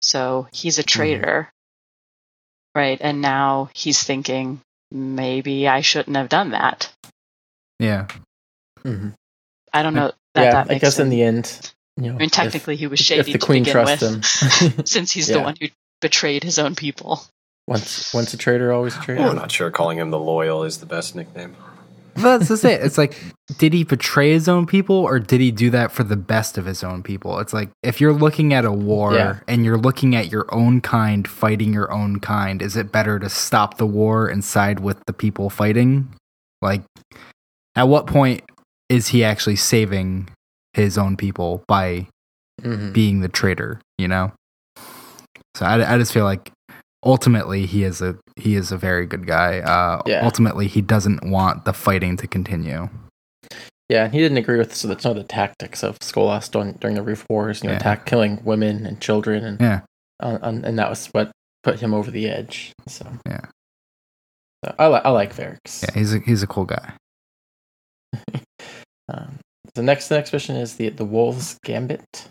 So 0.00 0.46
he's 0.52 0.78
a 0.78 0.84
traitor, 0.84 1.50
right? 2.74 2.98
And 3.00 3.20
now 3.20 3.70
he's 3.74 4.02
thinking 4.02 4.60
maybe 4.92 5.66
I 5.66 5.80
shouldn't 5.80 6.16
have 6.16 6.28
done 6.28 6.50
that. 6.50 6.92
yeah, 7.80 8.06
Mhm. 8.84 9.14
I 9.72 9.82
don't 9.82 9.94
know 9.94 10.12
that 10.34 10.42
yeah. 10.44 10.52
that 10.64 10.70
I 10.70 10.78
guess 10.78 10.98
him, 11.00 11.06
in 11.06 11.10
the 11.10 11.22
end, 11.22 11.72
you 11.96 12.04
know, 12.04 12.14
I 12.14 12.18
mean, 12.18 12.22
if- 12.26 12.32
technically 12.32 12.76
he 12.76 12.86
was 12.86 13.00
if- 13.00 13.06
shady 13.06 13.20
if 13.20 13.26
the 13.26 13.32
to 13.32 13.38
Queen 13.38 13.62
begin 13.64 13.72
trusts 13.72 14.02
with, 14.02 14.76
him. 14.78 14.84
since 14.86 15.12
he's 15.12 15.26
the 15.28 15.40
one 15.40 15.56
who 15.60 15.68
betrayed 16.00 16.42
his 16.44 16.58
own 16.58 16.74
people. 16.74 17.22
once 17.66 18.12
once 18.12 18.32
a 18.34 18.36
traitor, 18.36 18.72
always 18.72 18.96
a 18.96 19.00
traitor. 19.00 19.22
I'm 19.22 19.36
not 19.36 19.52
sure 19.52 19.70
calling 19.70 19.98
him 19.98 20.10
the 20.10 20.18
loyal 20.18 20.64
is 20.64 20.78
the 20.78 20.86
best 20.86 21.14
nickname. 21.14 21.54
But 22.14 22.38
that's 22.38 22.48
just 22.48 22.64
it. 22.66 22.82
It's 22.84 22.98
like, 22.98 23.16
did 23.56 23.72
he 23.72 23.84
betray 23.84 24.32
his 24.32 24.46
own 24.46 24.66
people 24.66 24.96
or 24.96 25.18
did 25.18 25.40
he 25.40 25.50
do 25.50 25.70
that 25.70 25.92
for 25.92 26.02
the 26.04 26.16
best 26.16 26.58
of 26.58 26.66
his 26.66 26.84
own 26.84 27.02
people? 27.02 27.38
It's 27.38 27.54
like, 27.54 27.70
if 27.82 28.02
you're 28.02 28.12
looking 28.12 28.52
at 28.52 28.66
a 28.66 28.72
war 28.72 29.14
Yeah. 29.14 29.38
and 29.48 29.64
you're 29.64 29.78
looking 29.78 30.14
at 30.14 30.30
your 30.30 30.44
own 30.54 30.82
kind 30.82 31.26
fighting 31.26 31.72
your 31.72 31.90
own 31.90 32.20
kind, 32.20 32.60
is 32.60 32.76
it 32.76 32.92
better 32.92 33.18
to 33.18 33.30
stop 33.30 33.78
the 33.78 33.86
war 33.86 34.28
and 34.28 34.44
side 34.44 34.80
with 34.80 34.98
the 35.06 35.14
people 35.14 35.48
fighting? 35.48 36.14
Like, 36.60 36.82
at 37.74 37.84
what 37.88 38.06
point 38.06 38.42
is 38.90 39.08
he 39.08 39.24
actually 39.24 39.56
saving 39.56 40.28
his 40.74 40.96
own 40.98 41.16
people 41.16 41.62
by 41.68 42.06
Mhm. 42.60 42.92
being 42.92 43.20
the 43.20 43.28
traitor, 43.28 43.80
you 43.98 44.06
know? 44.08 44.32
So 45.56 45.66
I, 45.66 45.94
I 45.94 45.98
just 45.98 46.12
feel 46.12 46.24
like 46.24 46.50
ultimately 47.04 47.66
he 47.66 47.82
is 47.84 48.00
a 48.00 48.16
he 48.36 48.54
is 48.54 48.70
a 48.72 48.76
very 48.78 49.06
good 49.06 49.26
guy. 49.26 49.58
Uh, 49.60 50.00
Yeah. 50.06 50.24
Ultimately, 50.24 50.66
he 50.68 50.80
doesn't 50.80 51.24
want 51.28 51.64
the 51.64 51.72
fighting 51.72 52.16
to 52.18 52.26
continue. 52.26 52.88
Yeah, 53.88 54.04
and 54.04 54.14
he 54.14 54.20
didn't 54.20 54.38
agree 54.38 54.56
with 54.58 54.74
so 54.74 54.94
some 54.96 55.10
of 55.10 55.16
the 55.18 55.24
tactics 55.24 55.82
of 55.82 55.98
Skolas 55.98 56.50
during, 56.50 56.72
during 56.74 56.96
the 56.96 57.02
Reef 57.02 57.26
Wars. 57.28 57.62
You 57.62 57.68
know, 57.68 57.72
Yeah. 57.74 57.78
attack, 57.80 58.06
killing 58.06 58.40
women 58.44 58.86
and 58.86 59.00
children, 59.00 59.44
and 59.44 59.60
Yeah. 59.60 59.80
and 60.20 60.78
that 60.78 60.88
was 60.88 61.08
what 61.08 61.30
put 61.62 61.80
him 61.80 61.92
over 61.92 62.10
the 62.10 62.28
edge. 62.28 62.72
So 62.88 63.06
Yeah. 63.26 63.44
so 64.64 64.74
I 64.78 64.86
like 64.86 65.04
I 65.04 65.10
like 65.10 65.34
Variks. 65.34 65.82
Yeah, 65.82 65.92
he's 65.98 66.14
a 66.14 66.20
he's 66.20 66.42
a 66.42 66.46
cool 66.46 66.64
guy. 66.64 66.94
Um, 69.08 69.40
the 69.74 69.82
next 69.82 70.08
the 70.08 70.16
next 70.16 70.32
mission 70.32 70.56
is 70.56 70.76
the 70.76 70.88
the 70.90 71.04
Wolves 71.04 71.58
Gambit. 71.64 72.28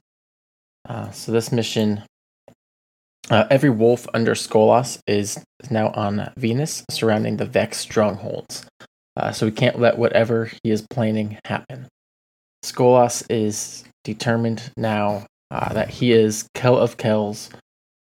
Uh, 0.88 1.12
so 1.12 1.32
this 1.32 1.52
mission, 1.52 2.04
uh, 3.30 3.46
every 3.50 3.70
wolf 3.70 4.08
under 4.14 4.34
Skolas 4.34 5.00
is 5.08 5.44
now 5.70 5.90
on 5.92 6.32
Venus, 6.38 6.84
surrounding 6.90 7.38
the 7.38 7.46
Vex 7.46 7.78
strongholds. 7.78 8.66
Uh, 9.16 9.32
so 9.32 9.46
we 9.46 9.52
can't 9.52 9.80
let 9.80 9.98
whatever 9.98 10.52
he 10.64 10.72
is 10.72 10.86
planning 10.90 11.38
happen. 11.46 11.88
Skolas 12.64 13.24
is 13.30 13.84
determined 14.04 14.72
now 14.78 15.26
uh, 15.52 15.74
that 15.74 15.90
he 15.90 16.12
is 16.12 16.48
Kell 16.56 16.78
of 16.78 16.98
Kells. 16.98 17.50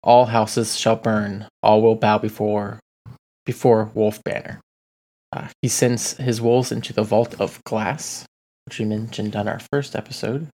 All 0.02 0.26
houses 0.26 0.76
shall 0.76 0.96
burn. 0.96 1.48
All 1.62 1.82
will 1.82 1.96
bow 1.96 2.18
before 2.18 2.80
before 3.44 3.90
Wolf 3.94 4.22
Banner. 4.24 4.60
Uh, 5.32 5.48
he 5.62 5.68
sends 5.68 6.12
his 6.14 6.40
wolves 6.40 6.70
into 6.70 6.92
the 6.92 7.02
vault 7.02 7.34
of 7.40 7.62
glass, 7.64 8.26
which 8.68 8.78
we 8.78 8.84
mentioned 8.84 9.34
on 9.34 9.48
our 9.48 9.58
first 9.72 9.96
episode, 9.96 10.46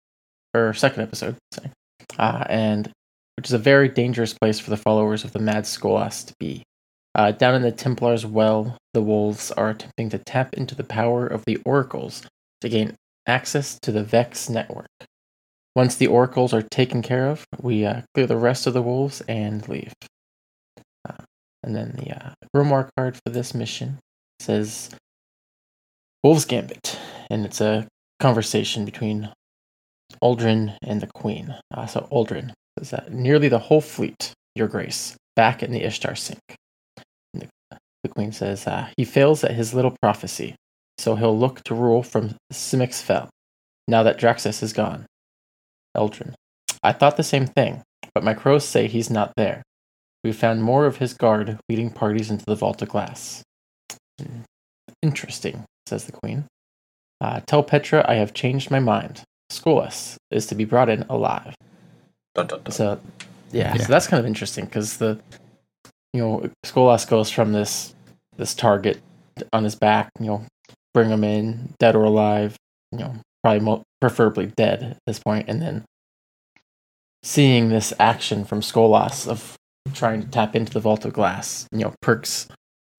or 0.53 0.73
second 0.73 1.03
episode, 1.03 1.35
sorry. 1.51 1.69
uh, 2.17 2.45
and 2.47 2.89
which 3.35 3.47
is 3.47 3.51
a 3.51 3.57
very 3.57 3.89
dangerous 3.89 4.33
place 4.33 4.57
for 4.57 4.69
the 4.69 4.77
followers 4.77 5.25
of 5.25 5.33
the 5.33 5.39
Mad 5.39 5.65
Skolas 5.65 6.25
to 6.25 6.33
be. 6.39 6.63
Uh, 7.13 7.31
down 7.31 7.55
in 7.55 7.61
the 7.61 7.73
Templar's 7.73 8.25
well, 8.25 8.77
the 8.93 9.01
wolves 9.01 9.51
are 9.51 9.71
attempting 9.71 10.09
to 10.11 10.17
tap 10.17 10.53
into 10.53 10.75
the 10.75 10.83
power 10.85 11.27
of 11.27 11.43
the 11.45 11.57
oracles 11.65 12.23
to 12.61 12.69
gain 12.69 12.95
access 13.27 13.77
to 13.81 13.91
the 13.91 14.03
Vex 14.03 14.49
network. 14.49 14.87
Once 15.75 15.97
the 15.97 16.07
oracles 16.07 16.53
are 16.53 16.61
taken 16.61 17.01
care 17.01 17.27
of, 17.27 17.43
we 17.61 17.85
uh, 17.85 18.01
clear 18.13 18.27
the 18.27 18.37
rest 18.37 18.65
of 18.65 18.73
the 18.73 18.81
wolves 18.81 19.19
and 19.27 19.67
leave. 19.67 19.91
Uh, 21.09 21.21
and 21.63 21.75
then 21.75 21.91
the 21.97 22.15
uh, 22.15 22.29
grimoire 22.55 22.87
card 22.95 23.17
for 23.17 23.29
this 23.29 23.53
mission 23.53 23.99
says 24.39 24.89
Wolves 26.23 26.45
Gambit, 26.45 26.97
and 27.29 27.45
it's 27.45 27.59
a 27.59 27.85
conversation 28.19 28.85
between 28.85 29.29
Uldren 30.23 30.77
and 30.81 31.01
the 31.01 31.07
Queen. 31.07 31.55
Uh, 31.73 31.85
so 31.85 32.07
Uldren 32.11 32.53
says 32.77 32.91
that 32.91 33.11
nearly 33.11 33.49
the 33.49 33.59
whole 33.59 33.81
fleet, 33.81 34.33
Your 34.55 34.67
Grace, 34.67 35.15
back 35.35 35.63
in 35.63 35.71
the 35.71 35.83
Ishtar 35.83 36.15
sink. 36.15 36.39
The, 37.33 37.47
the, 38.03 38.09
Queen 38.09 38.31
says 38.31 38.67
uh, 38.67 38.89
he 38.97 39.05
fails 39.05 39.43
at 39.43 39.51
his 39.51 39.73
little 39.73 39.95
prophecy, 40.01 40.55
so 40.97 41.15
he'll 41.15 41.37
look 41.37 41.63
to 41.63 41.75
rule 41.75 42.03
from 42.03 42.35
Simiks-Fel, 42.51 43.29
now 43.87 44.03
that 44.03 44.19
Draxus 44.19 44.63
is 44.63 44.73
gone. 44.73 45.05
Uldren. 45.95 46.33
I 46.83 46.91
thought 46.91 47.17
the 47.17 47.23
same 47.23 47.47
thing, 47.47 47.81
but 48.13 48.23
my 48.23 48.33
crows 48.33 48.65
say 48.65 48.87
he's 48.87 49.09
not 49.09 49.33
there. 49.35 49.63
We 50.23 50.31
found 50.31 50.63
more 50.63 50.85
of 50.85 50.97
his 50.97 51.13
guard 51.13 51.59
leading 51.69 51.91
parties 51.91 52.31
into 52.31 52.45
the 52.45 52.55
vault 52.55 52.81
of 52.81 52.89
glass. 52.89 53.43
Interesting, 55.01 55.65
says 55.87 56.05
the 56.05 56.11
queen. 56.11 56.45
Uh, 57.25 57.39
tell 57.47 57.63
Petra 57.63 58.05
I 58.07 58.15
have 58.15 58.35
changed 58.35 58.69
my 58.69 58.79
mind. 58.79 59.23
Skolas 59.51 60.15
is 60.29 60.45
to 60.47 60.53
be 60.55 60.63
brought 60.63 60.89
in 60.89 61.01
alive. 61.09 61.55
Dun, 62.35 62.45
dun, 62.45 62.61
dun. 62.63 62.71
So, 62.71 62.99
yeah, 63.51 63.73
Yeah. 63.75 63.81
so 63.81 63.87
that's 63.91 64.05
kind 64.05 64.19
of 64.19 64.27
interesting 64.27 64.65
because 64.65 64.97
the, 64.97 65.19
you 66.13 66.21
know, 66.21 66.49
Skolas 66.63 67.07
goes 67.09 67.31
from 67.31 67.51
this 67.51 67.95
this 68.37 68.53
target 68.53 69.01
on 69.53 69.63
his 69.63 69.75
back, 69.75 70.09
you 70.19 70.27
know, 70.27 70.45
bring 70.93 71.09
him 71.09 71.23
in, 71.23 71.73
dead 71.79 71.95
or 71.95 72.03
alive, 72.03 72.57
you 72.91 72.99
know, 72.99 73.15
probably 73.43 73.61
mo- 73.61 73.83
preferably 74.01 74.47
dead 74.57 74.83
at 74.83 74.97
this 75.07 75.19
point, 75.19 75.45
and 75.49 75.61
then 75.61 75.83
seeing 77.23 77.69
this 77.69 77.91
action 77.99 78.45
from 78.45 78.61
Skolas 78.61 79.27
of 79.27 79.55
trying 79.93 80.21
to 80.21 80.27
tap 80.27 80.55
into 80.55 80.71
the 80.73 80.79
vault 80.79 81.05
of 81.05 81.13
glass, 81.13 81.65
you 81.71 81.79
know, 81.79 81.93
perks, 82.01 82.47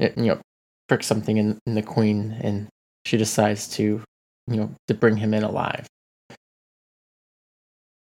you 0.00 0.10
know, 0.16 0.40
pricks 0.88 1.06
something 1.06 1.36
in, 1.36 1.58
in 1.66 1.74
the 1.76 1.82
queen, 1.82 2.36
and 2.40 2.66
she 3.04 3.16
decides 3.16 3.68
to, 3.76 4.02
you 4.46 4.56
know, 4.56 4.70
to 4.88 4.94
bring 4.94 5.16
him 5.16 5.34
in 5.34 5.42
alive. 5.42 5.86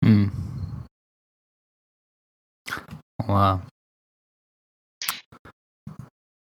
Hmm. 0.04 0.28
Wow. 3.28 3.62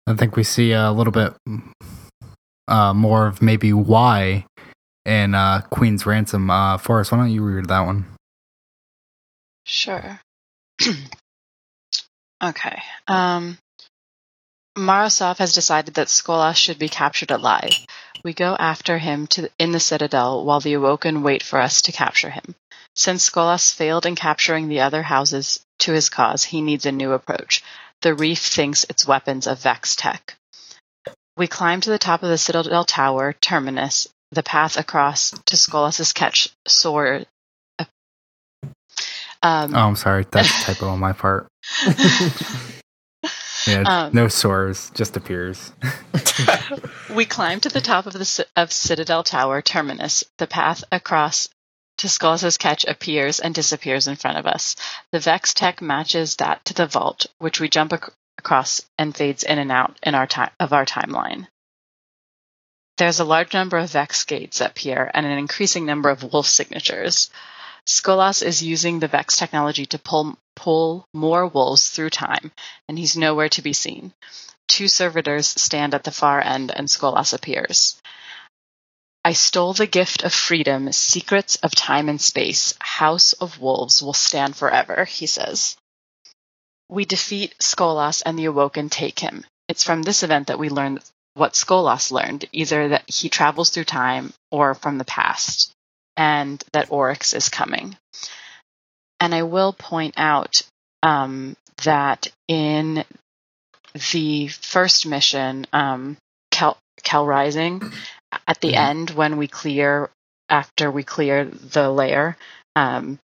I 0.05 0.13
think 0.15 0.35
we 0.35 0.43
see 0.43 0.73
a 0.73 0.91
little 0.91 1.13
bit 1.13 1.33
uh, 2.67 2.93
more 2.93 3.27
of 3.27 3.41
maybe 3.41 3.71
why 3.71 4.45
in 5.05 5.33
uh, 5.35 5.61
Queen's 5.69 6.05
Ransom. 6.05 6.49
Uh, 6.49 6.77
Forrest, 6.77 7.11
why 7.11 7.19
don't 7.19 7.31
you 7.31 7.43
read 7.43 7.67
that 7.67 7.81
one? 7.81 8.05
Sure. 9.65 10.19
okay. 12.43 12.81
Um, 13.07 13.57
Mara 14.75 15.09
Sov 15.09 15.37
has 15.37 15.53
decided 15.53 15.95
that 15.95 16.07
Skolas 16.07 16.55
should 16.55 16.79
be 16.79 16.89
captured 16.89 17.31
alive. 17.31 17.71
We 18.23 18.33
go 18.33 18.55
after 18.57 18.97
him 18.97 19.27
to 19.27 19.49
in 19.59 19.71
the 19.71 19.79
citadel 19.79 20.45
while 20.45 20.59
the 20.59 20.73
Awoken 20.73 21.21
wait 21.23 21.43
for 21.43 21.59
us 21.59 21.81
to 21.83 21.91
capture 21.91 22.29
him. 22.29 22.55
Since 22.95 23.29
Skolas 23.29 23.73
failed 23.73 24.05
in 24.05 24.15
capturing 24.15 24.67
the 24.67 24.81
other 24.81 25.03
houses 25.03 25.59
to 25.79 25.91
his 25.91 26.09
cause, 26.09 26.43
he 26.43 26.61
needs 26.61 26.85
a 26.85 26.91
new 26.91 27.11
approach. 27.11 27.63
The 28.01 28.13
Reef 28.13 28.39
thinks 28.39 28.85
it's 28.89 29.07
weapons 29.07 29.47
of 29.47 29.61
Vex 29.61 29.95
tech. 29.95 30.35
We 31.37 31.47
climb 31.47 31.81
to 31.81 31.89
the 31.89 31.99
top 31.99 32.23
of 32.23 32.29
the 32.29 32.37
citadel 32.37 32.85
tower, 32.85 33.33
terminus. 33.33 34.07
The 34.31 34.43
path 34.43 34.77
across 34.77 35.31
to 35.31 35.55
Skolas's 35.55 36.13
catch 36.13 36.49
soar. 36.67 37.23
Um, 39.41 39.75
Oh, 39.75 39.87
I'm 39.87 39.95
sorry. 39.95 40.25
That's 40.31 40.49
a 40.49 40.65
typo 40.73 40.87
on 40.87 40.99
my 40.99 41.13
part. 41.13 41.47
Yeah, 43.67 43.83
Um, 43.85 44.13
no 44.13 44.27
sores, 44.27 44.91
just 44.93 45.15
appears. 45.17 45.71
We 47.13 47.25
climb 47.25 47.59
to 47.61 47.69
the 47.69 47.81
top 47.81 48.07
of 48.07 48.13
the 48.13 48.45
of 48.55 48.73
Citadel 48.73 49.23
Tower 49.23 49.61
terminus. 49.61 50.23
The 50.39 50.47
path 50.47 50.83
across 50.91 51.47
to 51.99 52.09
Skull's 52.09 52.57
catch 52.57 52.85
appears 52.85 53.39
and 53.39 53.53
disappears 53.53 54.07
in 54.07 54.15
front 54.15 54.37
of 54.39 54.47
us. 54.47 54.75
The 55.11 55.19
Vex 55.19 55.53
tech 55.53 55.81
matches 55.81 56.37
that 56.37 56.65
to 56.65 56.73
the 56.73 56.87
vault, 56.87 57.27
which 57.37 57.59
we 57.59 57.69
jump 57.69 57.93
ac- 57.93 58.11
across 58.39 58.81
and 58.97 59.15
fades 59.15 59.43
in 59.43 59.59
and 59.59 59.71
out 59.71 59.97
in 60.01 60.15
our 60.15 60.25
time 60.25 60.49
of 60.59 60.73
our 60.73 60.85
timeline. 60.85 61.47
There's 62.97 63.19
a 63.19 63.25
large 63.25 63.53
number 63.53 63.77
of 63.77 63.91
Vex 63.91 64.23
gates 64.23 64.59
up 64.59 64.77
here 64.77 65.09
and 65.13 65.25
an 65.25 65.37
increasing 65.37 65.85
number 65.85 66.09
of 66.09 66.23
wolf 66.33 66.47
signatures. 66.47 67.29
Skolas 67.85 68.41
is 68.41 68.63
using 68.63 68.99
the 68.99 69.09
Vex 69.09 69.35
technology 69.35 69.85
to 69.87 69.99
pull 69.99 70.37
pull 70.55 71.05
more 71.13 71.45
wolves 71.47 71.89
through 71.89 72.11
time, 72.11 72.51
and 72.87 72.97
he's 72.97 73.17
nowhere 73.17 73.49
to 73.49 73.61
be 73.61 73.73
seen. 73.73 74.13
Two 74.67 74.87
servitors 74.87 75.47
stand 75.47 75.93
at 75.93 76.03
the 76.03 76.11
far 76.11 76.39
end, 76.41 76.71
and 76.71 76.87
Skolas 76.87 77.33
appears. 77.33 78.01
I 79.25 79.33
stole 79.33 79.73
the 79.73 79.87
gift 79.87 80.23
of 80.23 80.33
freedom, 80.33 80.91
secrets 80.91 81.55
of 81.57 81.75
time 81.75 82.09
and 82.09 82.21
space. 82.21 82.73
House 82.79 83.33
of 83.33 83.59
Wolves 83.59 84.01
will 84.01 84.13
stand 84.13 84.55
forever, 84.55 85.05
he 85.05 85.27
says. 85.27 85.77
We 86.89 87.05
defeat 87.05 87.55
Skolas 87.59 88.21
and 88.25 88.37
the 88.37 88.45
Awoken 88.45 88.89
take 88.89 89.19
him. 89.19 89.45
It's 89.67 89.83
from 89.83 90.03
this 90.03 90.23
event 90.23 90.47
that 90.47 90.59
we 90.59 90.69
learn 90.69 90.99
what 91.33 91.53
Skolas 91.53 92.11
learned, 92.11 92.45
either 92.51 92.89
that 92.89 93.09
he 93.09 93.29
travels 93.29 93.69
through 93.69 93.85
time 93.85 94.33
or 94.51 94.75
from 94.75 94.97
the 94.97 95.05
past, 95.05 95.73
and 96.17 96.63
that 96.73 96.91
Oryx 96.91 97.33
is 97.33 97.49
coming. 97.49 97.97
And 99.19 99.33
I 99.33 99.43
will 99.43 99.73
point 99.73 100.15
out 100.17 100.63
um, 101.01 101.55
that 101.83 102.27
in 102.47 103.03
the 104.11 104.47
first 104.47 105.05
mission, 105.05 105.65
um, 105.71 106.17
Cal, 106.51 106.77
Cal 107.03 107.25
Rising, 107.25 107.81
at 108.47 108.59
the 108.59 108.75
end 108.75 109.11
when 109.11 109.37
we 109.37 109.47
clear, 109.47 110.09
after 110.49 110.91
we 110.91 111.03
clear 111.03 111.45
the 111.45 111.89
layer, 111.89 112.37
um, 112.75 113.19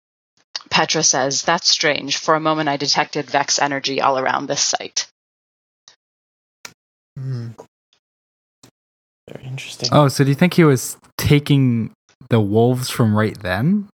Petra 0.70 1.02
says, 1.02 1.42
That's 1.42 1.68
strange. 1.68 2.18
For 2.18 2.34
a 2.34 2.40
moment, 2.40 2.68
I 2.68 2.76
detected 2.76 3.26
Vex 3.26 3.58
energy 3.58 4.00
all 4.00 4.18
around 4.18 4.46
this 4.46 4.62
site. 4.62 5.06
Hmm. 7.16 7.48
Very 9.30 9.44
interesting. 9.44 9.88
Oh, 9.92 10.08
so 10.08 10.24
do 10.24 10.30
you 10.30 10.36
think 10.36 10.54
he 10.54 10.64
was 10.64 10.96
taking 11.18 11.92
the 12.30 12.40
wolves 12.40 12.90
from 12.90 13.14
right 13.16 13.38
then? 13.40 13.88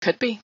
Could 0.00 0.18
be. 0.18 0.40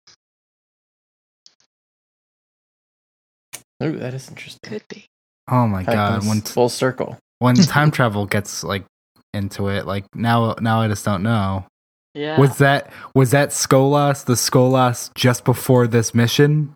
Ooh, 3.82 3.96
that 3.98 4.14
is 4.14 4.28
interesting. 4.28 4.60
Could 4.68 4.82
be. 4.88 5.06
Oh 5.50 5.66
my 5.66 5.84
Kinda 5.84 5.92
god! 5.96 6.12
comes 6.20 6.28
When 6.28 6.40
full 6.42 6.68
circle. 6.68 7.16
when 7.38 7.54
time 7.56 7.90
travel 7.90 8.26
gets 8.26 8.64
like 8.64 8.84
into 9.32 9.68
it, 9.68 9.86
like 9.86 10.04
now 10.14 10.54
now 10.60 10.80
I 10.80 10.88
just 10.88 11.04
don't 11.04 11.22
know. 11.22 11.64
Yeah. 12.14 12.38
Was 12.40 12.58
that 12.58 12.92
was 13.14 13.30
that 13.30 13.50
Skolas 13.50 14.24
the 14.24 14.32
Skolas 14.34 15.14
just 15.14 15.44
before 15.44 15.86
this 15.86 16.14
mission? 16.14 16.74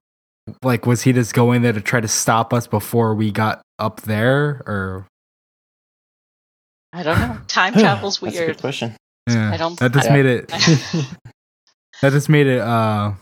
Like 0.62 0.86
was 0.86 1.02
he 1.02 1.12
just 1.12 1.34
going 1.34 1.62
there 1.62 1.72
to 1.72 1.80
try 1.80 2.00
to 2.00 2.08
stop 2.08 2.52
us 2.52 2.66
before 2.66 3.14
we 3.14 3.30
got 3.32 3.62
up 3.78 4.02
there 4.02 4.62
or 4.66 5.06
I 6.92 7.02
don't 7.02 7.18
know. 7.18 7.38
Time 7.48 7.72
travel's 7.72 8.18
That's 8.20 8.36
a 8.36 8.38
weird. 8.40 8.54
good 8.56 8.60
question. 8.60 8.94
Yeah. 9.28 9.52
I 9.52 9.56
don't- 9.56 9.78
that 9.78 9.92
just 9.92 10.10
I- 10.10 10.12
made 10.14 10.26
it 10.26 10.48
that 12.02 12.10
just 12.12 12.28
made 12.28 12.46
it 12.46 12.60
uh 12.60 13.12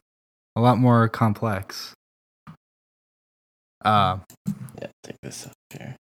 a 0.56 0.60
lot 0.60 0.78
more 0.78 1.08
complex. 1.08 1.92
Uh 3.84 4.18
Yeah, 4.80 4.88
take 5.02 5.16
this 5.22 5.46
up 5.46 5.52
here. 5.72 5.96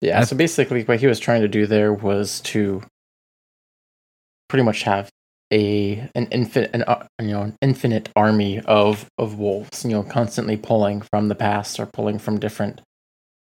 Yeah, 0.00 0.22
so 0.24 0.36
basically, 0.36 0.84
what 0.84 1.00
he 1.00 1.06
was 1.08 1.18
trying 1.18 1.40
to 1.42 1.48
do 1.48 1.66
there 1.66 1.92
was 1.92 2.40
to 2.42 2.82
pretty 4.48 4.62
much 4.62 4.82
have 4.84 5.08
a 5.52 6.08
an 6.14 6.26
infinite 6.30 6.70
an, 6.72 6.82
uh, 6.84 7.06
you 7.20 7.28
know 7.28 7.42
an 7.42 7.56
infinite 7.60 8.08
army 8.14 8.60
of 8.60 9.06
of 9.18 9.38
wolves, 9.38 9.84
you 9.84 9.90
know, 9.90 10.02
constantly 10.04 10.56
pulling 10.56 11.00
from 11.00 11.28
the 11.28 11.34
past 11.34 11.80
or 11.80 11.86
pulling 11.86 12.18
from 12.18 12.38
different 12.38 12.80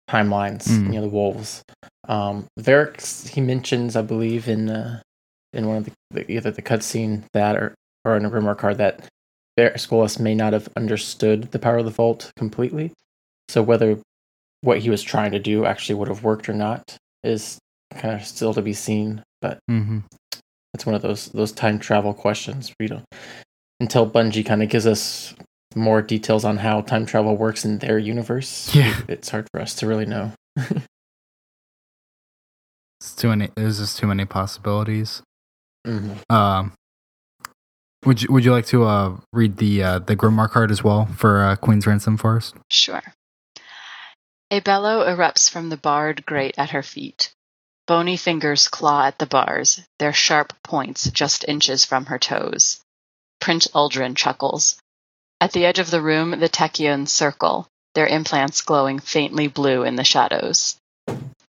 timelines. 0.10 0.68
Mm. 0.68 0.88
You 0.88 0.94
know, 0.94 1.02
the 1.02 1.10
wolves. 1.10 1.64
Um, 2.08 2.46
Variks, 2.60 3.28
he 3.28 3.42
mentions, 3.42 3.96
I 3.96 4.02
believe, 4.02 4.48
in 4.48 4.70
uh, 4.70 5.02
in 5.54 5.68
one 5.68 5.78
of 5.78 5.86
the, 5.86 5.92
the 6.12 6.32
either 6.32 6.52
the 6.52 6.62
cutscene 6.62 7.24
that 7.34 7.56
or 7.56 7.76
or 8.06 8.16
in 8.16 8.26
a 8.26 8.30
rumor 8.30 8.56
card 8.56 8.78
that 8.78 9.08
Skolas 9.58 10.20
may 10.20 10.36
not 10.36 10.54
have 10.54 10.70
understood 10.78 11.52
the 11.52 11.60
power 11.60 11.78
of 11.78 11.86
the 11.86 11.92
vault 11.92 12.32
completely. 12.38 12.92
So 13.50 13.62
whether 13.62 13.98
what 14.62 14.80
he 14.80 14.90
was 14.90 15.02
trying 15.02 15.32
to 15.32 15.40
do 15.40 15.66
actually 15.66 15.96
would 15.96 16.08
have 16.08 16.24
worked 16.24 16.48
or 16.48 16.54
not 16.54 16.98
is 17.24 17.58
kind 17.94 18.14
of 18.14 18.26
still 18.26 18.54
to 18.54 18.62
be 18.62 18.74
seen. 18.74 19.24
But 19.42 19.60
mm-hmm. 19.70 20.00
it's 20.74 20.86
one 20.86 20.96
of 20.96 21.02
those 21.02 21.30
those 21.30 21.52
time 21.52 21.80
travel 21.80 22.14
questions. 22.14 22.74
We 22.80 22.88
don't 22.88 23.06
until 23.80 24.10
Bungie 24.10 24.46
kind 24.46 24.64
of 24.64 24.70
gives 24.70 24.88
us 24.88 25.36
more 25.78 26.02
details 26.02 26.44
on 26.44 26.58
how 26.58 26.82
time 26.82 27.06
travel 27.06 27.38
works 27.38 27.64
in 27.66 27.78
their 27.80 27.98
universe. 27.98 28.74
Yeah. 28.76 29.00
it's 29.08 29.30
hard 29.30 29.48
for 29.52 29.62
us 29.62 29.76
to 29.76 29.88
really 29.88 30.06
know. 30.06 30.32
It's 33.00 33.16
too 33.16 33.30
many. 33.30 33.50
There's 33.56 33.78
just 33.80 34.00
too 34.00 34.08
many 34.08 34.26
possibilities. 34.26 35.22
Mhm. 35.86 36.18
Um, 36.32 36.74
would 38.06 38.22
you 38.22 38.28
Would 38.32 38.44
you 38.44 38.52
like 38.52 38.66
to 38.68 38.86
uh 38.86 39.18
read 39.32 39.58
the 39.58 39.84
uh 39.84 40.00
the 40.00 40.16
Grimoire 40.16 40.50
card 40.50 40.72
as 40.72 40.84
well 40.84 41.06
for 41.06 41.44
uh, 41.44 41.56
Queen's 41.58 41.86
Ransom 41.86 42.18
for 42.18 42.38
us? 42.38 42.54
Sure. 42.72 43.04
A 44.50 44.60
bellow 44.62 45.06
erupts 45.06 45.50
from 45.50 45.70
the 45.70 45.78
barred 45.78 46.26
grate 46.26 46.56
at 46.58 46.72
her 46.72 46.84
feet. 46.84 47.32
Bony 47.86 48.18
fingers 48.18 48.68
claw 48.68 49.06
at 49.06 49.20
the 49.20 49.26
bars, 49.26 49.80
their 50.00 50.12
sharp 50.14 50.54
points 50.64 51.10
just 51.12 51.46
inches 51.48 51.86
from 51.86 52.08
her 52.08 52.18
toes. 52.20 52.82
Prince 53.40 53.68
Uldren 53.76 54.16
chuckles. 54.16 54.78
At 55.40 55.52
the 55.52 55.66
edge 55.66 55.80
of 55.80 55.92
the 55.92 56.02
room, 56.02 56.32
the 56.40 56.50
Techeuns 56.50 57.10
circle, 57.10 57.68
their 57.94 58.08
implants 58.08 58.62
glowing 58.62 59.00
faintly 59.00 59.48
blue 59.48 59.84
in 59.84 59.96
the 59.96 60.04
shadows. 60.04 60.78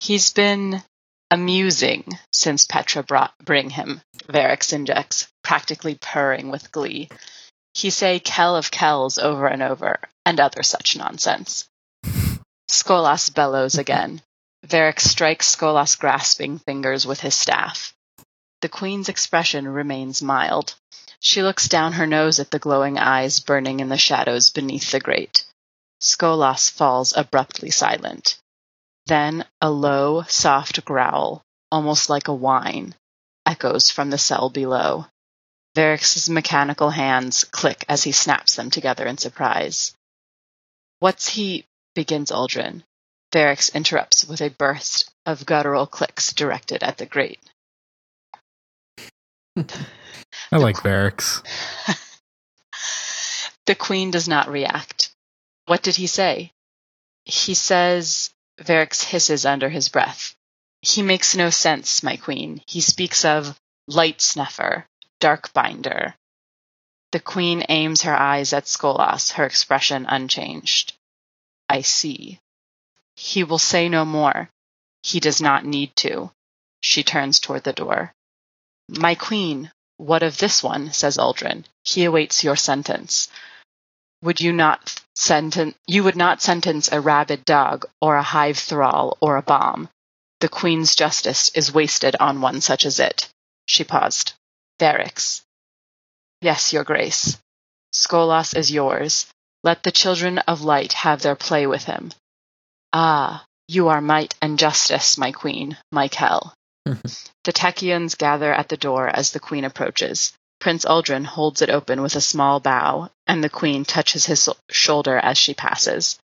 He's 0.01 0.33
been 0.33 0.83
amusing 1.31 2.19
since 2.33 2.65
Petra 2.65 3.03
brought 3.03 3.37
bring 3.39 3.71
him, 3.71 4.01
Variks 4.29 4.73
injects, 4.73 5.29
practically 5.43 5.97
purring 5.97 6.51
with 6.51 6.73
glee. 6.73 7.09
He 7.75 7.91
say 7.91 8.21
Kell 8.21 8.57
of 8.57 8.71
Kells 8.71 9.19
over 9.19 9.47
and 9.47 9.63
over, 9.63 9.99
and 10.25 10.41
other 10.41 10.63
such 10.63 10.97
nonsense. 10.97 11.69
Skolas 12.71 13.33
bellows 13.33 13.77
again. 13.77 14.23
Varric 14.67 15.01
strikes 15.01 15.55
Skolas' 15.55 15.99
grasping 15.99 16.59
fingers 16.59 17.07
with 17.07 17.21
his 17.21 17.35
staff. 17.35 17.95
The 18.63 18.69
queen's 18.69 19.11
expression 19.11 19.69
remains 19.69 20.23
mild. 20.23 20.75
She 21.21 21.43
looks 21.43 21.69
down 21.69 21.95
her 21.95 22.07
nose 22.07 22.39
at 22.39 22.51
the 22.51 22.59
glowing 22.59 22.99
eyes 22.99 23.41
burning 23.41 23.81
in 23.81 23.89
the 23.89 23.97
shadows 23.97 24.51
beneath 24.51 24.91
the 24.91 25.01
grate. 25.01 25.45
Skolas 26.01 26.71
falls 26.71 27.17
abruptly 27.17 27.71
silent. 27.71 28.39
Then 29.07 29.47
a 29.61 29.71
low, 29.71 30.23
soft 30.23 30.85
growl, 30.85 31.43
almost 31.71 32.09
like 32.11 32.29
a 32.29 32.35
whine, 32.35 32.95
echoes 33.47 33.91
from 33.91 34.11
the 34.11 34.19
cell 34.19 34.51
below. 34.51 35.07
Varric's 35.75 36.29
mechanical 36.29 36.91
hands 36.91 37.45
click 37.45 37.85
as 37.89 38.05
he 38.05 38.13
snaps 38.13 38.55
them 38.55 38.71
together 38.71 39.07
in 39.07 39.19
surprise. 39.19 39.95
What's 41.01 41.29
he? 41.29 41.67
begins 41.95 42.31
Uldren. 42.31 42.85
Variks 43.33 43.75
interrupts 43.75 44.25
with 44.25 44.41
a 44.41 44.51
burst 44.51 45.11
of 45.27 45.45
guttural 45.45 45.87
clicks 45.87 46.33
directed 46.33 46.83
at 46.85 46.99
the 46.99 47.07
grate. 47.07 47.41
I 50.55 50.59
like 50.59 50.83
Barracks. 50.85 51.43
The 53.67 53.75
queen 53.75 54.11
does 54.11 54.29
not 54.29 54.51
react. 54.51 55.11
What 55.67 55.83
did 55.83 55.97
he 55.97 56.07
say? 56.07 56.53
He 57.25 57.55
says, 57.55 58.31
Variks 58.61 59.03
hisses 59.03 59.47
under 59.47 59.71
his 59.71 59.89
breath. 59.89 60.35
He 60.83 61.03
makes 61.03 61.35
no 61.35 61.49
sense, 61.49 62.03
my 62.03 62.17
queen. 62.17 62.63
He 62.67 62.83
speaks 62.83 63.25
of 63.25 63.59
light 63.89 64.21
snuffer, 64.21 64.87
dark 65.19 65.53
binder. 65.55 66.15
The 67.13 67.21
queen 67.21 67.65
aims 67.71 68.03
her 68.03 68.15
eyes 68.15 68.53
at 68.53 68.67
Skolas, 68.67 69.33
her 69.33 69.47
expression 69.47 70.05
unchanged. 70.07 70.93
I 71.69 71.81
see. 71.81 72.39
He 73.17 73.45
will 73.45 73.59
say 73.59 73.89
no 73.89 74.05
more. 74.05 74.51
He 75.03 75.21
does 75.21 75.41
not 75.41 75.65
need 75.65 75.97
to. 75.97 76.31
She 76.83 77.03
turns 77.03 77.41
toward 77.41 77.65
the 77.65 77.73
door. 77.73 78.13
My 78.89 79.15
queen, 79.15 79.73
what 79.97 80.23
of 80.23 80.39
this 80.39 80.63
one? 80.63 80.93
says 80.93 81.17
Uldren. 81.19 81.65
He 81.85 82.05
awaits 82.05 82.45
your 82.45 82.57
sentence. 82.57 83.29
Would 84.23 84.41
you 84.41 84.53
not 84.53 85.01
sentence 85.15 85.77
you 85.87 86.03
would 86.03 86.17
not 86.17 86.43
sentence 86.43 86.91
a 86.91 87.01
rabid 87.01 87.45
dog 87.45 87.87
or 88.01 88.17
a 88.17 88.23
hive 88.23 88.59
thrall 88.59 89.17
or 89.21 89.37
a 89.37 89.43
bomb. 89.43 89.89
The 90.41 90.49
queen's 90.49 90.95
justice 90.95 91.51
is 91.51 91.73
wasted 91.73 92.17
on 92.19 92.41
one 92.41 92.61
such 92.61 92.85
as 92.85 92.99
it. 92.99 93.29
She 93.67 93.85
paused. 93.85 94.33
Variks. 94.81 95.43
Yes, 96.41 96.73
your 96.73 96.85
grace. 96.85 97.39
Skolas 97.93 98.57
is 98.57 98.71
yours. 98.71 99.27
Let 99.63 99.83
the 99.83 99.93
children 99.93 100.39
of 100.41 100.63
light 100.63 100.93
have 100.93 101.23
their 101.23 101.37
play 101.37 101.67
with 101.67 101.85
him. 101.85 102.13
Ah, 102.93 103.47
you 103.69 103.89
are 103.89 104.01
might 104.01 104.35
and 104.43 104.59
justice, 104.59 105.17
my 105.17 105.33
queen, 105.33 105.79
my 105.91 106.09
Kell. 106.09 106.53
The 106.85 107.53
Techeuns 107.53 108.17
gather 108.17 108.53
at 108.53 108.69
the 108.69 108.77
door 108.77 109.09
as 109.09 109.33
the 109.33 109.41
queen 109.41 109.65
approaches. 109.65 110.33
Prince 110.61 110.85
Uldren 110.85 111.25
holds 111.25 111.63
it 111.63 111.71
open 111.71 112.03
with 112.03 112.15
a 112.15 112.21
small 112.21 112.61
bow, 112.61 113.11
and 113.27 113.43
the 113.43 113.49
queen 113.51 113.85
touches 113.85 114.27
his 114.27 114.49
shoulder 114.71 115.17
as 115.19 115.37
she 115.39 115.55
passes. 115.55 116.19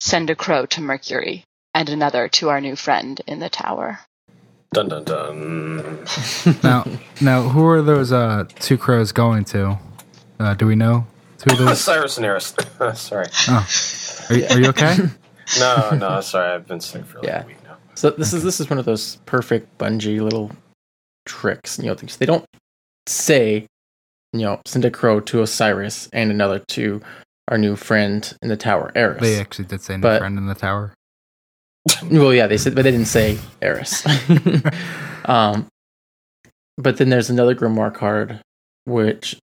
Send 0.00 0.30
a 0.30 0.34
crow 0.34 0.66
to 0.66 0.80
Mercury, 0.80 1.44
and 1.74 1.88
another 1.88 2.28
to 2.28 2.48
our 2.48 2.60
new 2.60 2.76
friend 2.76 3.20
in 3.26 3.40
the 3.40 3.48
tower. 3.48 4.00
Dun 4.72 4.88
dun 4.88 5.04
dun. 5.04 6.04
now, 6.62 6.84
now, 7.20 7.42
who 7.42 7.64
are 7.66 7.82
those 7.82 8.10
uh 8.12 8.44
two 8.60 8.76
crows 8.76 9.12
going 9.12 9.44
to? 9.46 9.78
Uh, 10.40 10.54
do 10.54 10.66
we 10.66 10.74
know 10.74 11.06
two 11.38 11.52
of 11.52 11.58
those? 11.58 11.80
Cyrus 11.84 12.16
and 12.16 12.26
Eris. 12.26 12.54
sorry. 12.94 13.26
Oh, 13.48 13.68
are 14.30 14.36
you, 14.36 14.46
are 14.46 14.60
you 14.60 14.68
okay? 14.70 14.96
No, 15.60 15.90
no, 15.90 16.20
sorry. 16.22 16.52
I've 16.52 16.66
been 16.66 16.80
sick 16.80 17.04
for 17.04 17.18
like 17.18 17.26
Yeah. 17.28 17.42
a 17.42 17.46
week 17.46 17.62
now. 17.63 17.63
So 17.94 18.10
this 18.10 18.32
is 18.32 18.42
this 18.42 18.60
is 18.60 18.68
one 18.70 18.78
of 18.78 18.84
those 18.84 19.16
perfect 19.26 19.78
Bungie 19.78 20.20
little 20.20 20.50
tricks. 21.26 21.78
You 21.78 21.86
know, 21.86 21.94
things 21.94 22.16
they 22.16 22.26
don't 22.26 22.44
say, 23.06 23.66
you 24.32 24.40
know, 24.40 24.60
send 24.66 24.84
a 24.84 24.90
crow 24.90 25.20
to 25.20 25.42
Osiris 25.42 26.08
and 26.12 26.30
another 26.30 26.58
to 26.70 27.00
our 27.48 27.58
new 27.58 27.76
friend 27.76 28.36
in 28.42 28.48
the 28.48 28.56
tower, 28.56 28.90
Eris. 28.94 29.20
They 29.20 29.38
actually 29.40 29.66
did 29.66 29.80
say 29.82 29.96
no 29.96 30.02
But- 30.02 30.18
friend 30.20 30.38
in 30.38 30.46
the 30.46 30.54
tower. 30.54 30.94
Well, 32.10 32.32
yeah, 32.32 32.46
they 32.46 32.56
said, 32.56 32.74
but 32.74 32.82
they 32.82 32.90
didn't 32.90 33.08
say 33.08 33.38
Eris. 33.60 34.06
um, 35.26 35.66
but 36.78 36.96
then 36.96 37.10
there's 37.10 37.28
another 37.28 37.54
grimoire 37.54 37.92
card 37.94 38.40
which 38.86 39.38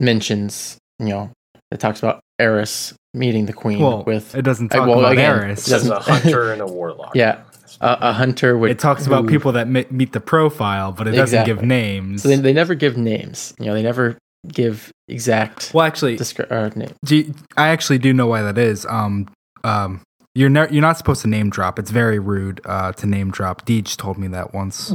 mentions, 0.00 0.78
you 0.98 1.08
know, 1.10 1.30
it 1.70 1.78
talks 1.78 1.98
about 1.98 2.20
Eris 2.38 2.94
meeting 3.12 3.44
the 3.46 3.52
queen 3.52 3.80
Well, 3.80 4.04
with 4.04 4.34
it 4.34 4.40
doesn't 4.42 4.72
Uh, 4.72 4.78
talk 4.78 4.88
well, 4.88 5.00
about 5.00 5.12
again, 5.12 5.38
Eris. 5.38 5.66
It 5.66 5.68
a 5.68 5.70
Doesn't- 5.72 6.02
hunter 6.02 6.52
and 6.52 6.62
a 6.62 6.66
warlock. 6.66 7.12
Yeah. 7.14 7.42
A, 7.80 7.98
a 8.00 8.12
hunter. 8.12 8.56
With 8.58 8.70
It 8.70 8.78
talks 8.78 9.06
about 9.06 9.24
who- 9.24 9.30
people 9.30 9.52
that 9.52 9.68
mi- 9.68 9.86
meet 9.90 10.12
the 10.12 10.20
profile, 10.20 10.92
but 10.92 11.08
it 11.08 11.12
doesn't 11.12 11.44
give 11.46 11.62
names. 11.62 12.22
So 12.22 12.28
they, 12.28 12.36
they 12.36 12.52
never 12.52 12.74
give 12.74 12.96
names. 12.96 13.54
You 13.58 13.66
know, 13.66 13.74
they 13.74 13.82
never 13.82 14.16
give 14.48 14.90
exact 15.08 15.72
well, 15.74 15.84
actually, 15.86 16.16
descri- 16.16 16.50
or 16.50 16.70
name. 16.76 16.92
do 17.04 17.16
you- 17.16 17.34
I 17.56 17.68
actually 17.68 17.98
do 17.98 18.12
know 18.12 18.26
why 18.26 18.42
that 18.42 18.56
is. 18.58 18.86
Um, 18.86 19.28
um, 19.64 20.00
you're 20.34 20.48
ne- 20.48 20.68
you're 20.70 20.80
not 20.82 20.96
supposed 20.96 21.22
to 21.22 21.28
name 21.28 21.50
drop. 21.50 21.78
It's 21.78 21.90
very 21.90 22.18
rude 22.18 22.60
uh, 22.64 22.92
to 22.92 23.06
name 23.06 23.30
drop. 23.30 23.66
Deej 23.66 23.96
told 23.96 24.16
me 24.18 24.28
that 24.28 24.54
once. 24.54 24.92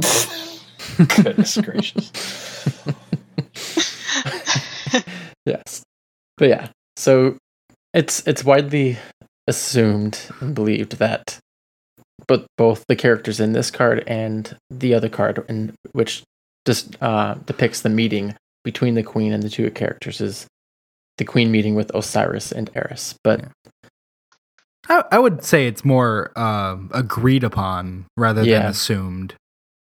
Goodness 0.96 1.56
gracious. 1.62 2.10
Yes, 5.44 5.82
but 6.38 6.48
yeah. 6.48 6.68
So 6.96 7.36
it's 7.94 8.26
it's 8.26 8.42
widely 8.44 8.98
assumed 9.46 10.18
and 10.40 10.54
believed 10.54 10.98
that, 10.98 11.38
but 12.28 12.46
both 12.58 12.84
the 12.88 12.96
characters 12.96 13.40
in 13.40 13.52
this 13.52 13.70
card 13.70 14.02
and 14.06 14.56
the 14.70 14.94
other 14.94 15.08
card, 15.08 15.44
in 15.48 15.74
which 15.92 16.22
just 16.66 16.96
uh, 17.02 17.34
depicts 17.46 17.80
the 17.82 17.88
meeting 17.88 18.34
between 18.64 18.94
the 18.94 19.02
queen 19.02 19.32
and 19.32 19.42
the 19.42 19.48
two 19.50 19.70
characters, 19.70 20.20
is 20.20 20.46
the 21.18 21.24
queen 21.24 21.50
meeting 21.50 21.74
with 21.74 21.94
Osiris 21.94 22.52
and 22.52 22.70
Eris. 22.74 23.14
But 23.22 23.44
I, 24.88 25.04
I 25.12 25.18
would 25.18 25.44
say 25.44 25.66
it's 25.66 25.84
more 25.84 26.32
uh, 26.36 26.76
agreed 26.92 27.44
upon 27.44 28.06
rather 28.16 28.42
than 28.42 28.66
assumed. 28.70 29.34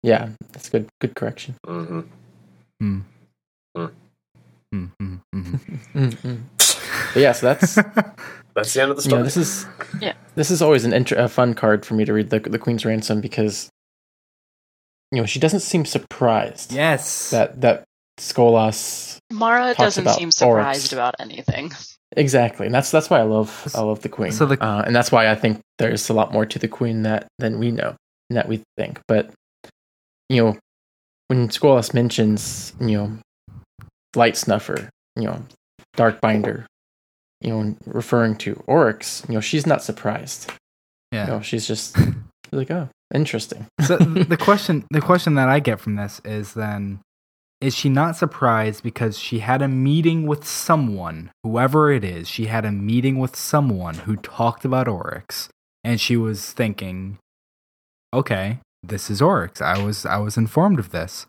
yeah, 0.03 0.29
that's 0.51 0.69
good. 0.69 0.88
Good 1.01 1.15
correction. 1.15 1.55
hmm 1.65 2.01
Hmm. 2.79 2.99
Hmm. 3.75 3.86
Hmm, 4.71 4.86
hmm, 4.99 5.15
hmm. 5.34 5.55
Mm-mm. 5.95 6.41
But 7.13 7.19
yeah, 7.21 7.31
so 7.31 7.45
that's 7.53 7.77
That's 8.55 8.73
the 8.73 8.81
end 8.81 8.91
of 8.91 8.97
the 8.97 9.03
you 9.03 9.09
story. 9.09 9.19
know 9.19 9.23
this 9.25 9.37
is 9.37 9.65
Yeah. 10.01 10.13
this 10.35 10.49
is 10.49 10.61
always 10.61 10.85
an 10.85 10.93
inter- 10.93 11.17
a 11.17 11.27
fun 11.27 11.53
card 11.53 11.85
for 11.85 11.93
me 11.93 12.05
to 12.05 12.13
read 12.13 12.29
the 12.29 12.39
the 12.39 12.59
Queen's 12.59 12.85
Ransom 12.85 13.21
because 13.21 13.69
you 15.11 15.19
know 15.21 15.25
she 15.25 15.39
doesn't 15.39 15.59
seem 15.59 15.85
surprised 15.85 16.71
yes. 16.71 17.29
that 17.31 17.61
that 17.61 17.83
Skolas 18.19 19.17
Mara 19.31 19.73
Talks 19.73 19.95
doesn't 19.95 20.09
seem 20.09 20.31
surprised 20.31 20.93
Oryx. 20.93 20.93
about 20.93 21.15
anything. 21.19 21.71
exactly, 22.15 22.65
and 22.65 22.73
that's 22.73 22.91
that's 22.91 23.09
why 23.09 23.19
I 23.19 23.23
love 23.23 23.67
I 23.75 23.81
love 23.81 24.01
the 24.01 24.09
Queen. 24.09 24.31
So 24.31 24.45
the- 24.45 24.63
uh, 24.63 24.83
and 24.85 24.95
that's 24.95 25.11
why 25.11 25.27
I 25.29 25.35
think 25.35 25.59
there's 25.79 26.09
a 26.09 26.13
lot 26.13 26.31
more 26.31 26.45
to 26.45 26.57
the 26.59 26.67
Queen 26.69 27.03
that 27.03 27.27
than 27.39 27.59
we 27.59 27.71
know 27.71 27.95
and 28.29 28.37
that 28.37 28.47
we 28.47 28.61
think. 28.77 28.99
But 29.07 29.31
you 30.29 30.41
know, 30.43 30.57
when 31.27 31.49
Skolas 31.49 31.93
mentions 31.93 32.73
you 32.79 32.97
know 32.97 33.17
light 34.15 34.37
snuffer, 34.37 34.89
you 35.17 35.23
know 35.25 35.43
dark 35.97 36.21
binder, 36.21 36.65
you 37.45 37.51
know 37.51 37.75
referring 37.86 38.36
to 38.38 38.62
Oryx, 38.67 39.23
you 39.29 39.36
know 39.36 39.41
she's 39.41 39.67
not 39.67 39.84
surprised. 39.84 40.51
yeah. 41.12 41.25
You 41.25 41.31
know, 41.34 41.41
she's 41.41 41.67
just 41.67 41.95
like, 42.51 42.71
oh, 42.71 42.89
interesting. 43.13 43.67
so 43.86 43.97
the 43.97 44.38
question 44.38 44.86
the 44.89 45.01
question 45.01 45.36
that 45.36 45.47
I 45.47 45.60
get 45.60 45.79
from 45.79 45.95
this 45.95 46.19
is 46.25 46.53
then 46.55 46.99
is 47.62 47.75
she 47.75 47.88
not 47.88 48.15
surprised 48.15 48.84
because 48.84 49.17
she 49.17 49.39
had 49.39 49.62
a 49.62 49.67
meeting 49.67 50.27
with 50.27 50.45
someone, 50.45 51.31
whoever 51.43 51.91
it 51.91 52.03
is, 52.03 52.27
she 52.27 52.47
had 52.47 52.65
a 52.65 52.71
meeting 52.71 53.17
with 53.17 53.36
someone 53.36 53.95
who 53.95 54.17
talked 54.17 54.65
about 54.65 54.88
Oryx 54.88 55.49
and 55.84 56.01
she 56.01 56.17
was 56.17 56.51
thinking, 56.51 57.17
okay, 58.13 58.60
this 58.84 59.10
is 59.10 59.21
Oryx. 59.21 59.62
I 59.62 59.81
was 59.84 60.05
I 60.05 60.17
was 60.17 60.36
informed 60.36 60.79
of 60.79 60.89
this. 60.89 61.27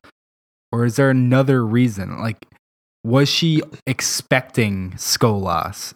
Or 0.73 0.85
is 0.85 0.97
there 0.97 1.11
another 1.11 1.65
reason? 1.65 2.19
Like 2.19 2.47
was 3.05 3.29
she 3.29 3.63
expecting 3.87 4.91
Skolas? 4.93 5.95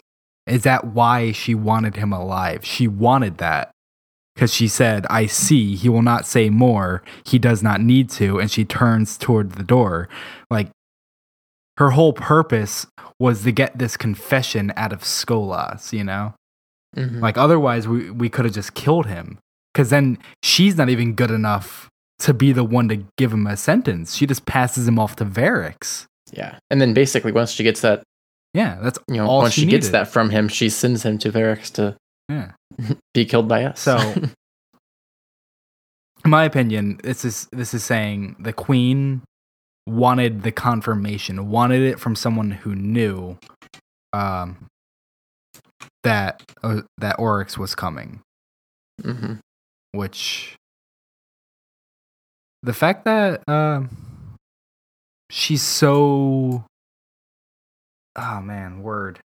Is 0.51 0.65
that 0.65 0.85
why 0.85 1.33
she 1.33 1.55
wanted 1.55 1.97
him 1.97 2.13
alive? 2.13 2.65
She 2.65 2.89
wanted 2.89 3.39
that 3.39 3.71
because 4.35 4.53
she 4.53 4.69
said, 4.69 5.07
I 5.09 5.27
see, 5.27 5.77
he 5.77 5.89
will 5.89 6.03
not 6.03 6.27
say 6.27 6.51
more. 6.51 7.03
He 7.25 7.39
does 7.39 7.63
not 7.63 7.81
need 7.81 8.11
to. 8.11 8.41
And 8.41 8.51
she 8.51 8.65
turns 8.65 9.17
toward 9.17 9.53
the 9.53 9.63
door. 9.63 10.09
Like, 10.51 10.71
her 11.77 11.91
whole 11.91 12.13
purpose 12.13 12.87
was 13.19 13.43
to 13.45 13.53
get 13.53 13.79
this 13.79 13.97
confession 13.97 14.73
out 14.77 14.93
of 14.93 15.03
Skolas, 15.03 15.93
you 15.93 16.05
know? 16.05 16.35
Mm-hmm. 16.97 17.21
Like, 17.21 17.39
otherwise, 17.39 17.87
we, 17.87 18.11
we 18.11 18.29
could 18.29 18.45
have 18.45 18.55
just 18.55 18.75
killed 18.75 19.07
him. 19.07 19.39
Because 19.73 19.91
then 19.91 20.19
she's 20.43 20.77
not 20.77 20.89
even 20.89 21.15
good 21.15 21.31
enough 21.31 21.89
to 22.21 22.35
be 22.35 22.53
the 22.53 22.65
one 22.65 22.89
to 22.89 23.05
give 23.17 23.33
him 23.33 23.47
a 23.47 23.57
sentence. 23.57 24.17
She 24.17 24.27
just 24.27 24.47
passes 24.47 24.89
him 24.89 24.99
off 24.99 25.17
to 25.17 25.25
Variks. 25.25 26.07
Yeah. 26.33 26.59
And 26.71 26.81
then 26.81 26.93
basically, 26.93 27.33
once 27.33 27.53
she 27.53 27.63
gets 27.63 27.81
that. 27.83 28.03
Yeah, 28.53 28.79
that's 28.83 28.99
you 29.09 29.17
know, 29.17 29.27
once 29.27 29.55
she, 29.55 29.63
she 29.63 29.67
gets 29.69 29.91
that 29.91 30.09
from 30.09 30.31
him, 30.31 30.49
she 30.49 30.69
sends 30.69 31.05
him 31.05 31.19
to 31.19 31.31
Variks 31.31 31.73
to 31.75 31.97
yeah. 32.29 32.53
be 33.15 33.25
killed 33.25 33.49
by 33.49 33.65
us. 33.65 33.81
So, 33.81 33.97
in 36.25 36.31
my 36.31 36.45
opinion, 36.45 36.99
this 37.03 37.25
is 37.25 37.49
this 37.53 37.75
is 37.75 37.85
saying 37.85 38.37
the 38.41 38.53
queen 38.53 39.23
wanted 39.87 40.43
the 40.43 40.53
confirmation, 40.53 41.49
wanted 41.51 41.83
it 41.83 42.01
from 42.01 42.17
someone 42.17 42.51
who 42.51 42.75
knew 42.75 43.39
um, 44.13 44.67
that 46.03 46.43
uh, 46.63 46.83
that 46.99 47.19
Oryx 47.19 47.57
was 47.57 47.75
coming. 47.75 48.21
Mm-hmm. 49.03 49.35
Which 49.93 50.57
the 52.63 52.73
fact 52.73 53.05
that 53.05 53.43
uh, 53.49 53.83
she's 55.31 55.63
so 55.63 56.65
oh 58.21 58.41
man, 58.41 58.83
word 58.83 59.21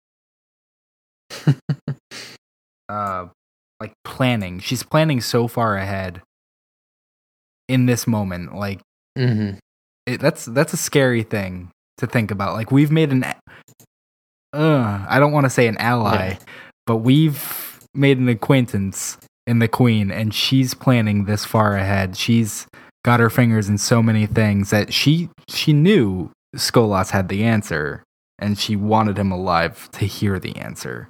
uh 2.88 3.26
like 3.80 3.92
planning. 4.04 4.58
She's 4.60 4.82
planning 4.82 5.20
so 5.20 5.48
far 5.48 5.76
ahead 5.76 6.20
in 7.68 7.86
this 7.86 8.06
moment. 8.06 8.54
Like 8.54 8.80
mm-hmm. 9.16 9.56
it, 10.06 10.20
that's 10.20 10.44
that's 10.44 10.72
a 10.72 10.76
scary 10.76 11.22
thing 11.22 11.70
to 11.98 12.06
think 12.06 12.30
about. 12.30 12.54
Like 12.54 12.70
we've 12.70 12.90
made 12.90 13.12
an 13.12 13.24
uh 14.52 15.06
I 15.08 15.18
don't 15.18 15.32
want 15.32 15.44
to 15.44 15.50
say 15.50 15.66
an 15.66 15.78
ally, 15.78 16.30
yeah. 16.30 16.38
but 16.86 16.96
we've 16.96 17.80
made 17.94 18.18
an 18.18 18.28
acquaintance 18.28 19.16
in 19.46 19.58
the 19.58 19.68
queen 19.68 20.10
and 20.10 20.34
she's 20.34 20.74
planning 20.74 21.24
this 21.24 21.44
far 21.44 21.76
ahead. 21.76 22.16
She's 22.16 22.66
got 23.04 23.20
her 23.20 23.30
fingers 23.30 23.68
in 23.68 23.78
so 23.78 24.02
many 24.02 24.26
things 24.26 24.70
that 24.70 24.92
she 24.92 25.30
she 25.48 25.72
knew 25.72 26.30
Skolas 26.56 27.10
had 27.10 27.28
the 27.28 27.44
answer 27.44 28.02
and 28.40 28.58
she 28.58 28.76
wanted 28.76 29.18
him 29.18 29.30
alive 29.30 29.88
to 29.92 30.04
hear 30.04 30.38
the 30.38 30.56
answer. 30.56 31.08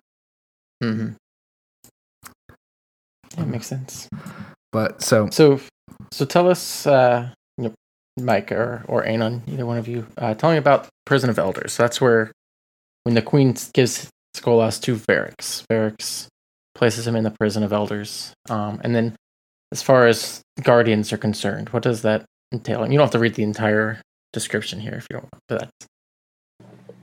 Mm-hmm. 0.83 1.12
That 3.37 3.47
makes 3.47 3.66
sense. 3.66 4.09
But 4.73 5.03
so 5.03 5.29
so 5.31 5.61
so 6.12 6.25
tell 6.25 6.49
us, 6.49 6.87
uh, 6.87 7.31
you 7.57 7.64
know, 7.64 7.75
Mike 8.21 8.53
or 8.53 8.85
or 8.88 9.05
Anon, 9.05 9.43
either 9.47 9.66
one 9.66 9.79
of 9.79 9.88
you, 9.88 10.07
uh, 10.19 10.35
tell 10.35 10.51
me 10.51 10.57
about 10.57 10.88
Prison 11.07 11.31
of 11.31 11.38
Elders. 11.38 11.73
So 11.73 11.83
that's 11.83 12.01
where 12.01 12.33
when 13.05 13.14
the 13.14 13.23
Queen 13.23 13.57
gives 13.73 14.09
Skolas 14.37 14.81
to 14.83 14.97
Variks, 14.97 15.64
Variks 15.71 16.27
places 16.75 17.07
him 17.07 17.16
in 17.16 17.25
the 17.25 17.35
Prison 17.38 17.62
of 17.62 17.73
Elders. 17.73 18.33
Um, 18.49 18.81
and 18.83 18.95
then 18.95 19.16
as 19.73 19.83
far 19.83 20.07
as 20.07 20.40
Guardians 20.62 21.12
are 21.12 21.19
concerned, 21.19 21.71
what 21.71 21.83
does 21.83 22.03
that 22.03 22.25
entail? 22.53 22.83
And 22.83 22.93
you 22.93 22.99
don't 22.99 23.07
have 23.07 23.12
to 23.12 23.19
read 23.19 23.35
the 23.35 23.43
entire 23.43 24.01
description 24.33 24.81
here 24.81 24.95
if 24.95 25.07
you 25.11 25.14
don't 25.14 25.29
want 25.33 25.43
that. 25.49 25.71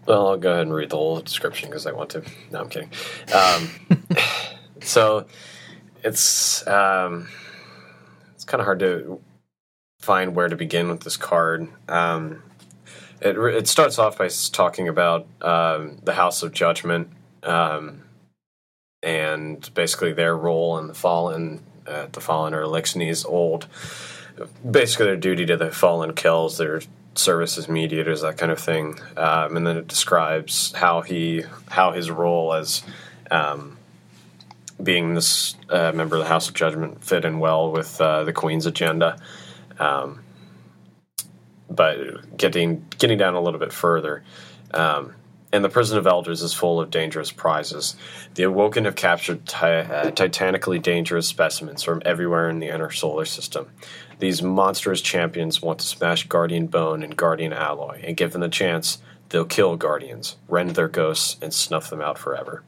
Well, 0.08 0.30
I'll 0.30 0.38
go 0.38 0.52
ahead 0.52 0.64
and 0.64 0.74
read 0.74 0.90
the 0.90 0.96
whole 0.96 1.20
description 1.20 1.70
because 1.70 1.86
I 1.86 1.92
want 1.92 2.12
to. 2.12 2.24
No, 2.50 2.62
I'm 2.62 2.70
kidding. 2.70 2.90
Um, 3.36 3.70
so 4.82 5.26
it's 6.02 6.66
um, 6.66 7.28
it's 8.34 8.46
kind 8.46 8.62
of 8.62 8.66
hard 8.66 8.80
to 8.80 9.20
find 10.00 10.34
where 10.34 10.48
to 10.48 10.56
begin 10.56 10.88
with 10.88 11.02
this 11.02 11.18
card. 11.18 11.68
Um, 11.90 12.42
it 13.20 13.38
it 13.38 13.68
starts 13.68 14.00
off 14.00 14.18
by 14.18 14.30
talking 14.54 14.88
about 14.88 15.28
um, 15.42 15.98
the 16.04 16.14
House 16.14 16.42
of 16.42 16.54
Judgment 16.54 17.10
um, 17.44 18.04
and 19.04 19.70
basically 19.74 20.14
their 20.14 20.38
role 20.38 20.78
in 20.78 20.88
the 20.88 20.94
fallen, 20.94 21.62
uh, 21.86 22.08
the 22.14 22.22
fallen 22.22 22.54
or 22.54 22.64
Eliksni's 22.64 23.26
old. 23.26 23.68
Basically, 24.70 25.08
their 25.08 25.18
duty 25.18 25.46
to 25.48 25.58
the 25.58 25.72
fallen 25.72 26.14
kills 26.14 26.58
their 26.58 26.82
service 27.18 27.58
as 27.58 27.68
mediators, 27.68 28.22
that 28.22 28.38
kind 28.38 28.52
of 28.52 28.60
thing. 28.60 29.00
Um, 29.16 29.58
and 29.58 29.68
then 29.68 29.78
it 29.78 29.88
describes 29.88 30.72
how 30.74 31.02
he 31.02 31.44
how 31.70 31.92
his 31.92 32.10
role 32.10 32.54
as 32.54 32.84
um, 33.32 33.78
being 34.82 35.14
this 35.14 35.56
uh, 35.70 35.92
member 35.94 36.16
of 36.16 36.24
the 36.24 36.30
House 36.30 36.48
of 36.48 36.54
Judgment 36.54 37.04
fit 37.04 37.26
in 37.26 37.40
well 37.40 37.72
with 37.72 38.00
uh, 38.00 38.24
the 38.24 38.34
Queen's 38.34 38.66
agenda. 38.66 39.18
Um, 39.80 40.24
but 41.70 42.38
getting 42.38 42.86
getting 42.98 43.18
down 43.18 43.36
a 43.36 43.42
little 43.42 43.60
bit 43.60 43.74
further, 43.74 44.24
um, 44.74 45.14
and 45.58 45.66
the 45.66 45.70
prison 45.70 45.98
of 45.98 46.06
elders 46.06 46.44
is 46.44 46.54
full 46.54 46.80
of 46.80 46.92
dangerous 46.92 47.32
prizes. 47.32 47.96
The 48.36 48.44
Awoken 48.44 48.86
have 48.86 48.96
captured 48.96 49.48
ti- 49.48 49.66
uh, 49.66 50.12
titanically 50.12 50.80
dangerous 50.80 51.28
specimens 51.28 51.82
from 51.82 52.04
everywhere 52.06 52.48
in 52.48 52.60
the 52.60 52.68
inner 52.68 52.92
solar 52.92 53.26
system. 53.26 53.68
These 54.20 54.44
monstrous 54.44 55.02
champions 55.02 55.60
want 55.60 55.80
to 55.80 55.88
smash 55.88 56.28
Guardian 56.28 56.68
Bone 56.68 57.02
and 57.02 57.18
Guardian 57.18 57.54
Alloy, 57.54 58.02
and 58.04 58.16
given 58.16 58.40
the 58.40 58.50
chance, 58.50 59.00
they'll 59.30 59.46
kill 59.46 59.78
Guardians, 59.78 60.38
rend 60.48 60.76
their 60.76 60.88
ghosts, 60.88 61.38
and 61.42 61.52
snuff 61.52 61.90
them 61.90 62.02
out 62.02 62.20
forever. 62.20 62.62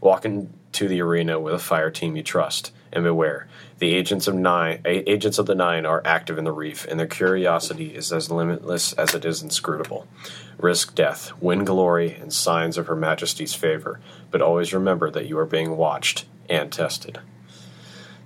Walk 0.00 0.24
into 0.24 0.88
the 0.88 1.02
arena 1.02 1.38
with 1.38 1.54
a 1.54 1.58
fire 1.60 1.92
team 1.92 2.16
you 2.16 2.24
trust, 2.24 2.72
and 2.92 3.04
beware. 3.04 3.46
The 3.84 3.92
agents 3.92 4.26
of 4.26 4.34
nine 4.34 4.80
agents 4.86 5.36
of 5.36 5.44
the 5.44 5.54
nine 5.54 5.84
are 5.84 6.00
active 6.06 6.38
in 6.38 6.44
the 6.44 6.52
reef, 6.52 6.86
and 6.86 6.98
their 6.98 7.06
curiosity 7.06 7.94
is 7.94 8.14
as 8.14 8.30
limitless 8.30 8.94
as 8.94 9.14
it 9.14 9.26
is 9.26 9.42
inscrutable. 9.42 10.08
Risk 10.56 10.94
death, 10.94 11.32
win 11.38 11.66
glory, 11.66 12.14
and 12.14 12.32
signs 12.32 12.78
of 12.78 12.86
Her 12.86 12.96
Majesty's 12.96 13.52
favor, 13.52 14.00
but 14.30 14.40
always 14.40 14.72
remember 14.72 15.10
that 15.10 15.26
you 15.26 15.38
are 15.38 15.44
being 15.44 15.76
watched 15.76 16.24
and 16.48 16.72
tested. 16.72 17.20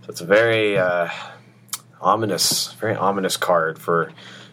So 0.02 0.10
it's 0.10 0.20
a 0.20 0.26
very 0.26 0.78
uh, 0.78 1.08
ominous, 2.00 2.74
very 2.74 2.94
ominous 2.94 3.36
card 3.36 3.80
for 3.80 4.12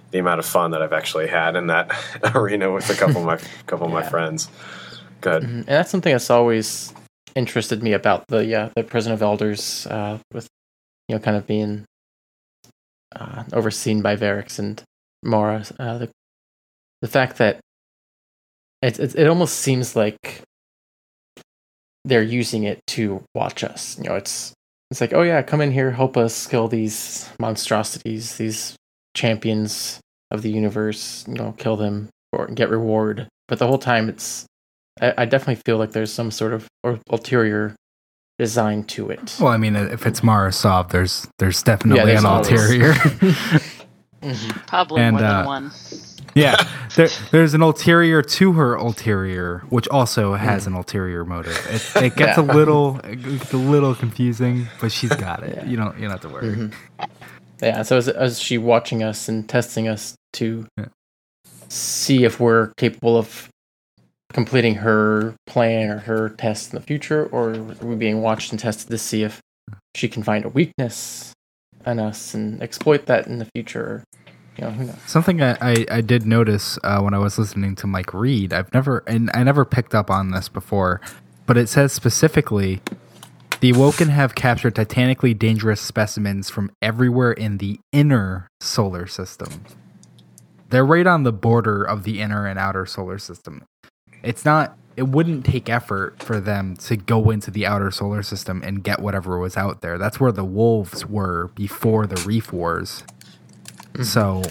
the 0.10 0.18
amount 0.18 0.40
of 0.40 0.48
fun 0.48 0.72
that 0.72 0.82
I've 0.82 0.92
actually 0.92 1.28
had 1.28 1.56
in 1.56 1.68
that 1.68 1.92
arena 2.34 2.72
with 2.72 2.90
a 2.90 2.96
couple 2.96 3.18
of 3.18 3.28
my 3.28 3.38
couple 3.68 3.86
of 3.86 3.94
my 3.94 4.02
friends. 4.02 4.50
Good, 5.22 5.44
mm-hmm. 5.44 5.58
and 5.58 5.66
that's 5.68 5.92
something 5.92 6.14
that's 6.14 6.32
always 6.32 6.96
interested 7.36 7.84
me 7.84 7.94
about 7.94 8.26
the 8.28 8.44
yeah 8.44 8.70
the 8.76 8.84
prison 8.84 9.12
of 9.12 9.22
elders 9.22 9.86
uh, 9.86 10.18
with 10.34 10.50
you 11.08 11.16
know 11.16 11.20
kind 11.20 11.38
of 11.38 11.48
being 11.48 11.86
uh, 13.16 13.44
overseen 13.54 14.02
by 14.02 14.16
Variks 14.16 14.60
and 14.60 14.82
Mara. 15.24 15.64
Uh, 15.80 15.98
the 15.98 16.10
the 17.02 17.08
fact 17.08 17.38
that 17.38 17.60
it, 18.82 19.00
it 19.00 19.16
it 19.16 19.28
almost 19.28 19.60
seems 19.60 19.96
like 19.96 20.42
they're 22.04 22.24
using 22.24 22.64
it 22.64 22.80
to 22.88 23.24
watch 23.34 23.64
us. 23.64 23.98
You 23.98 24.06
know, 24.06 24.16
it's 24.16 24.54
it's 24.92 25.02
like, 25.02 25.14
oh 25.14 25.24
yeah, 25.24 25.42
come 25.42 25.62
in 25.62 25.72
here, 25.72 25.92
help 25.92 26.18
us 26.18 26.48
kill 26.48 26.68
these 26.68 27.30
monstrosities, 27.40 28.38
these 28.38 28.76
champions 29.16 30.00
of 30.32 30.42
the 30.42 30.52
universe. 30.52 31.26
You 31.28 31.34
know, 31.34 31.54
kill 31.58 31.76
them 31.76 32.10
or 32.32 32.48
get 32.48 32.70
reward. 32.70 33.28
But 33.48 33.60
the 33.60 33.68
whole 33.68 33.80
time, 33.80 34.10
it's 34.10 34.46
I, 35.02 35.14
I 35.20 35.26
definitely 35.26 35.62
feel 35.66 35.78
like 35.78 35.92
there's 35.92 36.14
some 36.14 36.32
sort 36.32 36.54
of 36.54 36.68
ulterior 37.10 37.76
design 38.38 38.84
to 38.84 39.10
it. 39.10 39.38
Well, 39.40 39.52
I 39.52 39.58
mean, 39.58 39.76
if 39.76 40.06
it's 40.06 40.24
Mara 40.24 40.52
Sov, 40.52 40.90
there's 40.90 41.28
there's 41.40 41.64
definitely 41.64 42.00
yeah, 42.00 42.06
there's 42.06 42.24
an 42.24 42.30
ulterior. 42.30 42.94
mm-hmm. 42.94 44.60
Probably 44.68 45.02
and, 45.02 45.14
more 45.14 45.22
than 45.22 45.32
uh, 45.32 45.46
one. 45.46 45.72
yeah, 46.36 46.68
there, 46.96 47.10
there's 47.32 47.54
an 47.54 47.62
ulterior 47.62 48.22
to 48.22 48.54
her 48.54 48.76
ulterior, 48.76 49.60
which 49.70 49.88
also 49.88 50.34
has 50.34 50.68
an 50.68 50.74
ulterior 50.74 51.24
motive. 51.24 51.58
It, 51.70 52.04
it 52.04 52.16
gets 52.16 52.38
yeah. 52.38 52.44
a 52.44 52.46
little, 52.46 53.00
it's 53.04 53.54
a 53.54 53.58
little 53.58 53.96
confusing, 53.96 54.68
but 54.82 54.92
she's 54.92 55.16
got 55.16 55.44
it. 55.44 55.58
Yeah. 55.58 55.66
You 55.66 55.78
don't, 55.78 55.96
you 55.96 56.02
don't 56.04 56.12
have 56.12 56.22
to 56.22 56.30
worry. 56.30 56.56
Mm-hmm. 56.56 57.06
Yeah. 57.62 57.84
So 57.84 57.98
is, 57.98 58.10
as 58.10 58.40
she 58.40 58.58
watching 58.58 59.02
us 59.02 59.30
and 59.30 59.48
testing 59.48 59.88
us 59.88 60.16
to 60.34 60.68
yeah. 60.78 60.86
see 61.70 62.26
if 62.26 62.40
we're 62.40 62.74
capable 62.76 63.18
of 63.18 63.50
completing 64.36 64.76
her 64.76 65.34
plan 65.48 65.90
or 65.90 66.00
her 66.00 66.28
test 66.28 66.74
in 66.74 66.76
the 66.78 66.86
future, 66.86 67.26
or 67.28 67.52
are 67.52 67.86
we 67.86 67.96
being 67.96 68.22
watched 68.22 68.52
and 68.52 68.60
tested 68.60 68.90
to 68.90 68.98
see 68.98 69.24
if 69.24 69.40
she 69.96 70.10
can 70.10 70.24
find 70.24 70.44
a 70.44 70.50
weakness 70.50 71.32
in 71.86 72.00
us 72.00 72.34
and 72.34 72.62
exploit 72.62 73.06
that 73.06 73.28
in 73.28 73.40
the 73.40 73.48
future? 73.56 74.04
you 74.58 74.66
know? 74.66 74.96
Something 75.08 75.42
I, 75.42 75.58
I, 75.62 75.86
I 75.90 76.02
did 76.02 76.26
notice 76.26 76.78
uh, 76.84 77.00
when 77.00 77.14
I 77.14 77.18
was 77.18 77.40
listening 77.40 77.76
to 77.76 77.88
Mike 77.88 78.14
read, 78.14 78.52
I've 78.52 78.74
never 78.74 79.04
and 79.08 79.32
I 79.34 79.44
never 79.44 79.64
picked 79.64 79.96
up 79.96 80.12
on 80.12 80.32
this 80.32 80.50
before, 80.50 81.00
but 81.46 81.56
it 81.56 81.70
says 81.70 81.94
specifically 81.94 82.82
the 83.62 83.70
Awoken 83.70 84.10
have 84.10 84.36
captured 84.36 84.76
titanically 84.76 85.34
dangerous 85.34 85.80
specimens 85.80 86.50
from 86.50 86.72
everywhere 86.82 87.32
in 87.32 87.60
the 87.60 87.80
inner 87.94 88.50
solar 88.60 89.08
system. 89.08 89.64
They're 90.70 90.86
right 90.86 91.08
on 91.08 91.24
the 91.24 91.32
border 91.32 91.84
of 91.84 92.04
the 92.04 92.20
inner 92.20 92.46
and 92.46 92.60
outer 92.60 92.86
solar 92.86 93.18
system. 93.18 93.64
It's 94.26 94.46
not 94.46 94.78
it 94.98 95.10
wouldn't 95.10 95.46
take 95.46 95.70
effort 95.70 96.24
for 96.24 96.42
them 96.42 96.78
to 96.78 96.98
go 96.98 97.30
into 97.32 97.52
the 97.52 97.66
outer 97.68 97.92
solar 97.92 98.24
system 98.24 98.64
and 98.66 98.84
get 98.84 99.02
whatever 99.02 99.40
was 99.40 99.58
out 99.58 99.82
there. 99.82 99.98
That's 99.98 100.20
where 100.20 100.32
the 100.34 100.46
wolves 100.46 101.06
were 101.06 101.50
before 101.56 102.08
the 102.08 102.22
reef 102.22 102.54
wars. 102.54 103.04
So 104.04 104.44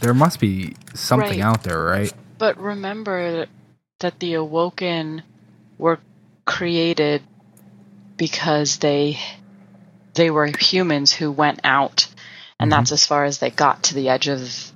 there 0.00 0.14
must 0.14 0.40
be 0.40 0.76
something 0.94 1.40
Right. 1.40 1.42
out 1.42 1.64
there, 1.64 1.82
right? 1.84 2.12
But 2.38 2.58
remember 2.58 3.46
that 4.00 4.20
the 4.20 4.34
Awoken 4.34 5.22
were 5.78 6.00
created 6.46 7.22
because 8.18 8.78
they 8.78 9.18
they 10.14 10.30
were 10.30 10.46
humans 10.60 11.12
who 11.12 11.32
went 11.32 11.60
out, 11.64 12.08
and 12.60 12.70
Mhm. 12.70 12.72
that's 12.72 12.92
as 12.92 13.06
far 13.06 13.24
as 13.24 13.38
they 13.38 13.50
got 13.50 13.84
to 13.84 13.94
the 13.94 14.08
edge 14.10 14.28
of 14.28 14.72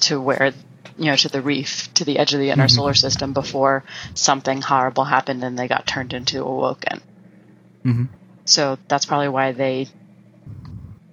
to 0.00 0.20
where 0.20 0.52
you 0.98 1.06
know 1.06 1.16
to 1.16 1.28
the 1.28 1.40
reef 1.40 1.92
to 1.94 2.04
the 2.04 2.18
edge 2.18 2.34
of 2.34 2.40
the 2.40 2.50
inner 2.50 2.66
Mhm. 2.66 2.70
solar 2.70 2.94
system 2.94 3.32
before 3.32 3.84
something 4.14 4.60
horrible 4.60 5.04
happened 5.04 5.42
and 5.44 5.58
they 5.58 5.68
got 5.68 5.86
turned 5.86 6.12
into 6.12 6.42
Awoken. 6.44 7.00
hmm 7.84 8.04
So 8.44 8.78
that's 8.88 9.06
probably 9.06 9.28
why 9.28 9.52
they 9.52 9.88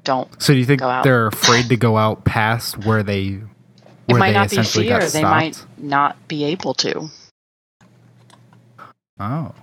don't. 0.04 0.30
So 0.42 0.54
do 0.54 0.60
you 0.60 0.66
think 0.66 0.82
they're 1.04 1.28
afraid 1.28 1.70
to 1.70 1.78
go 1.78 1.98
out 1.98 2.26
past 2.26 2.78
where 2.86 3.04
they 3.04 3.42
It 4.08 4.14
might 4.18 4.28
they 4.28 4.34
not 4.34 4.50
be 4.52 4.64
fear. 4.64 5.10
They 5.10 5.24
might 5.24 5.66
not 5.78 6.28
be 6.28 6.44
able 6.46 6.74
to. 6.76 7.10
Oh. 9.20 9.54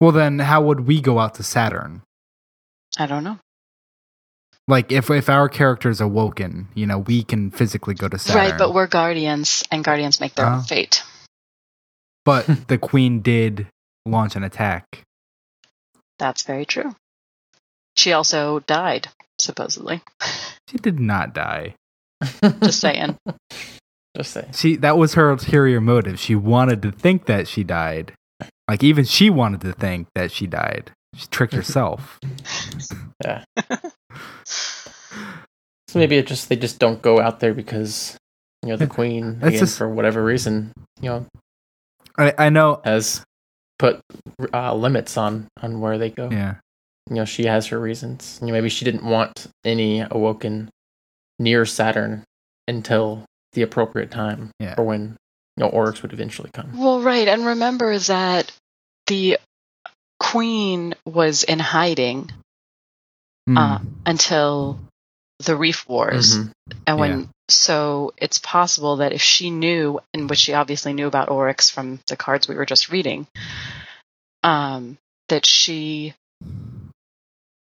Well 0.00 0.12
then 0.12 0.38
how 0.40 0.62
would 0.62 0.80
we 0.80 1.00
go 1.00 1.18
out 1.18 1.34
to 1.36 1.42
Saturn? 1.42 2.02
I 2.98 3.06
don't 3.06 3.24
know. 3.24 3.38
Like 4.68 4.92
if 4.92 5.10
if 5.10 5.28
our 5.28 5.48
character's 5.48 6.00
awoken, 6.00 6.68
you 6.74 6.86
know, 6.86 6.98
we 6.98 7.22
can 7.24 7.50
physically 7.50 7.94
go 7.94 8.08
to 8.08 8.18
Saturn. 8.18 8.50
Right, 8.50 8.58
but 8.58 8.72
we're 8.72 8.86
guardians, 8.86 9.64
and 9.70 9.82
guardians 9.84 10.20
make 10.20 10.34
their 10.34 10.46
Oh. 10.46 10.54
own 10.56 10.62
fate. 10.62 11.02
But 12.24 12.46
the 12.68 12.78
queen 12.78 13.20
did 13.22 13.66
launch 14.06 14.36
an 14.36 14.44
attack. 14.44 14.84
That's 16.18 16.42
very 16.44 16.64
true. 16.64 16.94
She 17.96 18.12
also 18.12 18.60
died, 18.60 19.08
supposedly. 19.38 20.02
She 20.70 20.78
did 20.78 20.98
not 20.98 21.34
die. 21.34 21.74
Just 22.62 22.80
saying. 22.80 23.18
Just 24.16 24.32
saying. 24.32 24.52
She 24.54 24.76
that 24.76 24.96
was 24.96 25.14
her 25.14 25.30
ulterior 25.30 25.82
motive. 25.82 26.18
She 26.18 26.34
wanted 26.34 26.80
to 26.82 26.90
think 26.92 27.26
that 27.26 27.46
she 27.46 27.62
died. 27.62 28.12
Like 28.66 28.82
even 28.82 29.04
she 29.04 29.28
wanted 29.28 29.60
to 29.62 29.72
think 29.74 30.06
that 30.14 30.32
she 30.32 30.46
died. 30.46 30.92
She 31.14 31.26
tricked 31.26 31.52
herself. 31.52 32.18
Yeah. 33.22 33.44
So 34.44 35.98
maybe 35.98 36.16
it 36.16 36.26
just 36.26 36.48
they 36.48 36.56
just 36.56 36.78
don't 36.78 37.02
go 37.02 37.20
out 37.20 37.40
there 37.40 37.52
because 37.54 38.16
you 38.62 38.70
know 38.70 38.76
the 38.76 38.86
queen 38.86 39.38
again, 39.42 39.58
just- 39.58 39.76
for 39.78 39.88
whatever 39.88 40.24
reason 40.24 40.72
you 41.00 41.10
know 41.10 41.26
I, 42.18 42.32
I 42.38 42.48
know. 42.50 42.80
has 42.84 43.24
put 43.78 44.00
uh, 44.54 44.74
limits 44.74 45.16
on 45.16 45.48
on 45.62 45.80
where 45.80 45.98
they 45.98 46.10
go. 46.10 46.28
Yeah. 46.30 46.56
You 47.10 47.16
know 47.16 47.24
she 47.24 47.44
has 47.46 47.66
her 47.68 47.78
reasons. 47.80 48.38
You 48.40 48.46
know 48.48 48.52
maybe 48.52 48.68
she 48.68 48.84
didn't 48.84 49.04
want 49.04 49.48
any 49.64 50.00
awoken 50.00 50.70
near 51.38 51.66
Saturn 51.66 52.24
until 52.68 53.24
the 53.54 53.62
appropriate 53.62 54.10
time 54.10 54.50
Yeah. 54.60 54.74
or 54.78 54.84
when 54.84 55.16
you 55.56 55.64
know 55.64 55.68
Oryx 55.68 56.00
would 56.02 56.12
eventually 56.12 56.50
come. 56.54 56.78
Well, 56.78 57.00
right, 57.02 57.28
and 57.28 57.44
remember 57.44 57.98
that 57.98 58.50
the 59.08 59.38
queen 60.20 60.94
was 61.04 61.42
in 61.42 61.58
hiding 61.58 62.30
Mm. 63.48 63.58
uh, 63.58 63.78
until 64.06 64.78
the 65.40 65.56
Reef 65.56 65.88
Wars, 65.88 66.36
Mhm. 66.38 66.52
and 66.86 66.98
when 66.98 67.20
Yeah. 67.20 67.26
so 67.48 68.12
it's 68.16 68.38
possible 68.38 68.96
that 68.98 69.12
if 69.12 69.20
she 69.22 69.50
knew, 69.50 69.98
and 70.14 70.30
which 70.30 70.38
she 70.38 70.54
obviously 70.54 70.92
knew 70.92 71.08
about 71.08 71.28
Oryx 71.28 71.68
from 71.68 72.00
the 72.06 72.16
cards 72.16 72.46
we 72.46 72.54
were 72.54 72.66
just 72.66 72.88
reading, 72.90 73.26
um, 74.44 74.96
that 75.28 75.44
she 75.46 76.14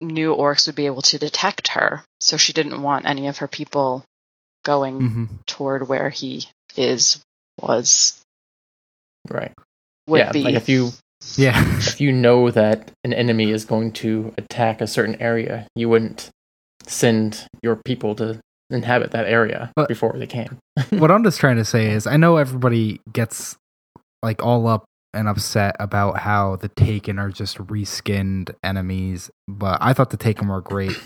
knew 0.00 0.32
Oryx 0.34 0.66
would 0.66 0.76
be 0.76 0.86
able 0.86 1.02
to 1.02 1.18
detect 1.18 1.68
her, 1.68 2.04
so 2.20 2.36
she 2.36 2.52
didn't 2.52 2.82
want 2.82 3.06
any 3.06 3.28
of 3.28 3.38
her 3.38 3.48
people 3.48 4.04
going 4.64 5.00
Mhm. 5.00 5.28
toward 5.46 5.88
where 5.88 6.10
he 6.10 6.48
is 6.76 7.20
was 7.60 8.20
Right. 9.28 9.52
would 10.06 10.18
yeah. 10.18 10.32
be. 10.32 10.42
Like 10.42 10.54
if 10.56 10.68
you 10.68 10.92
Yeah. 11.36 11.78
if 11.78 12.00
you 12.00 12.12
know 12.12 12.50
that 12.50 12.90
an 13.04 13.12
enemy 13.12 13.50
is 13.50 13.64
going 13.64 13.92
to 13.92 14.32
attack 14.38 14.80
a 14.80 14.86
certain 14.86 15.20
area, 15.20 15.66
you 15.74 15.88
wouldn't 15.88 16.30
send 16.86 17.46
your 17.62 17.76
people 17.84 18.14
to 18.16 18.38
inhabit 18.70 19.10
that 19.12 19.26
area 19.26 19.70
But- 19.76 19.88
before 19.88 20.14
they 20.18 20.26
came. 20.26 20.58
what 20.90 21.10
I'm 21.10 21.24
just 21.24 21.40
trying 21.40 21.56
to 21.56 21.64
say 21.64 21.90
is 21.90 22.06
I 22.06 22.16
know 22.16 22.36
everybody 22.36 23.00
gets 23.12 23.56
like 24.22 24.42
all 24.42 24.66
up 24.66 24.84
and 25.12 25.28
upset 25.28 25.76
about 25.78 26.18
how 26.18 26.56
the 26.56 26.68
Taken 26.68 27.18
are 27.20 27.30
just 27.30 27.58
reskinned 27.58 28.52
enemies, 28.64 29.30
but 29.46 29.78
I 29.80 29.92
thought 29.92 30.10
the 30.10 30.16
Taken 30.16 30.48
were 30.48 30.60
great. 30.60 30.98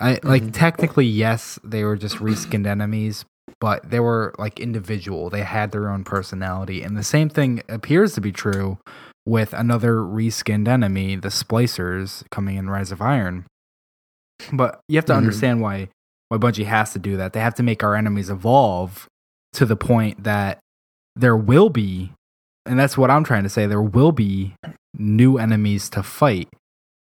I 0.00 0.18
like 0.22 0.44
Mhm. 0.44 0.52
technically 0.54 1.04
yes, 1.06 1.58
they 1.62 1.84
were 1.84 1.96
just 1.96 2.16
reskinned 2.16 2.66
enemies, 2.66 3.26
but 3.60 3.90
they 3.90 4.00
were 4.00 4.32
like 4.38 4.58
individual. 4.60 5.28
They 5.28 5.42
had 5.42 5.72
their 5.72 5.90
own 5.90 6.04
personality. 6.04 6.82
And 6.82 6.96
the 6.96 7.02
same 7.02 7.28
thing 7.28 7.62
appears 7.68 8.14
to 8.14 8.22
be 8.22 8.32
true 8.32 8.78
with 9.26 9.52
another 9.52 9.96
reskinned 9.96 10.66
enemy, 10.68 11.16
the 11.16 11.28
Splicers 11.28 12.24
coming 12.30 12.56
in 12.56 12.68
Rise 12.70 12.90
of 12.92 13.00
Iron. 13.02 13.44
But 14.52 14.80
you 14.88 14.96
have 14.96 15.04
to 15.06 15.12
Mhm. 15.12 15.16
understand 15.18 15.60
why 15.60 15.88
why 16.30 16.38
Bungie 16.38 16.64
has 16.66 16.92
to 16.92 17.00
do 17.00 17.16
that. 17.16 17.32
They 17.32 17.40
have 17.40 17.56
to 17.56 17.62
make 17.64 17.82
our 17.82 17.96
enemies 17.96 18.30
evolve 18.30 19.08
to 19.52 19.66
the 19.66 19.74
point 19.74 20.22
that 20.22 20.60
there 21.16 21.36
will 21.36 21.70
be, 21.70 22.12
and 22.64 22.78
that's 22.78 22.96
what 22.96 23.10
I'm 23.10 23.24
trying 23.24 23.42
to 23.42 23.48
say, 23.48 23.66
there 23.66 23.82
will 23.82 24.12
be 24.12 24.54
new 24.96 25.38
enemies 25.38 25.90
to 25.90 26.04
fight. 26.04 26.48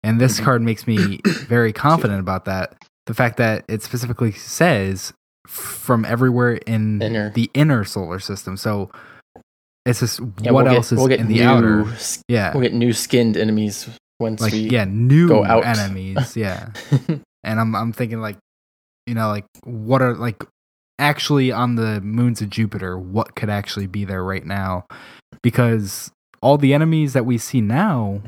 And 0.05 0.21
this 0.21 0.39
Mhm. 0.39 0.45
card 0.45 0.63
makes 0.63 0.87
me 0.87 1.19
very 1.49 1.73
confident 1.73 2.21
about 2.21 2.45
that. 2.45 2.77
The 3.07 3.15
fact 3.15 3.37
that 3.39 3.65
it 3.67 3.83
specifically 3.83 4.31
says 4.31 5.13
from 5.49 6.05
everywhere 6.05 6.53
in 6.65 7.03
Inner. 7.03 7.31
the 7.31 7.51
inner 7.53 7.83
solar 7.83 8.21
system. 8.21 8.57
So 8.57 8.91
it's 9.87 10.01
just 10.01 10.21
Yeah, 10.41 10.51
what 10.51 10.67
we'll 10.67 10.75
else 10.77 10.91
get, 10.91 10.95
is 10.95 10.99
we'll 10.99 11.09
get 11.09 11.21
in 11.21 11.29
the 11.29 11.39
new, 11.39 11.45
outer? 11.45 11.97
Yeah. 12.29 12.53
We'll 12.53 12.63
get 12.63 12.75
new 12.75 12.93
skinned 12.93 13.37
enemies 13.37 13.89
once 14.21 14.41
like 14.41 14.53
we 14.53 14.69
yeah, 14.69 14.85
new 14.85 15.29
go 15.29 15.45
out. 15.45 15.65
enemies. 15.79 16.37
Yeah. 16.37 16.71
and 17.45 17.61
I'm 17.61 17.75
I'm 17.75 17.93
thinking 17.93 18.21
like, 18.21 18.37
you 19.07 19.15
know, 19.15 19.29
like 19.29 19.47
what 19.65 20.03
are 20.03 20.15
like 20.15 20.45
actually 20.99 21.53
on 21.53 21.77
the 21.77 22.01
moons 22.01 22.41
of 22.43 22.51
Jupiter, 22.51 22.99
what 22.99 23.37
could 23.37 23.51
actually 23.51 23.87
be 23.87 24.05
there 24.05 24.25
right 24.25 24.45
now? 24.45 24.87
Because 25.43 26.11
all 26.43 26.59
the 26.59 26.75
enemies 26.75 27.13
that 27.13 27.25
we 27.27 27.39
see 27.39 27.61
now, 27.61 28.21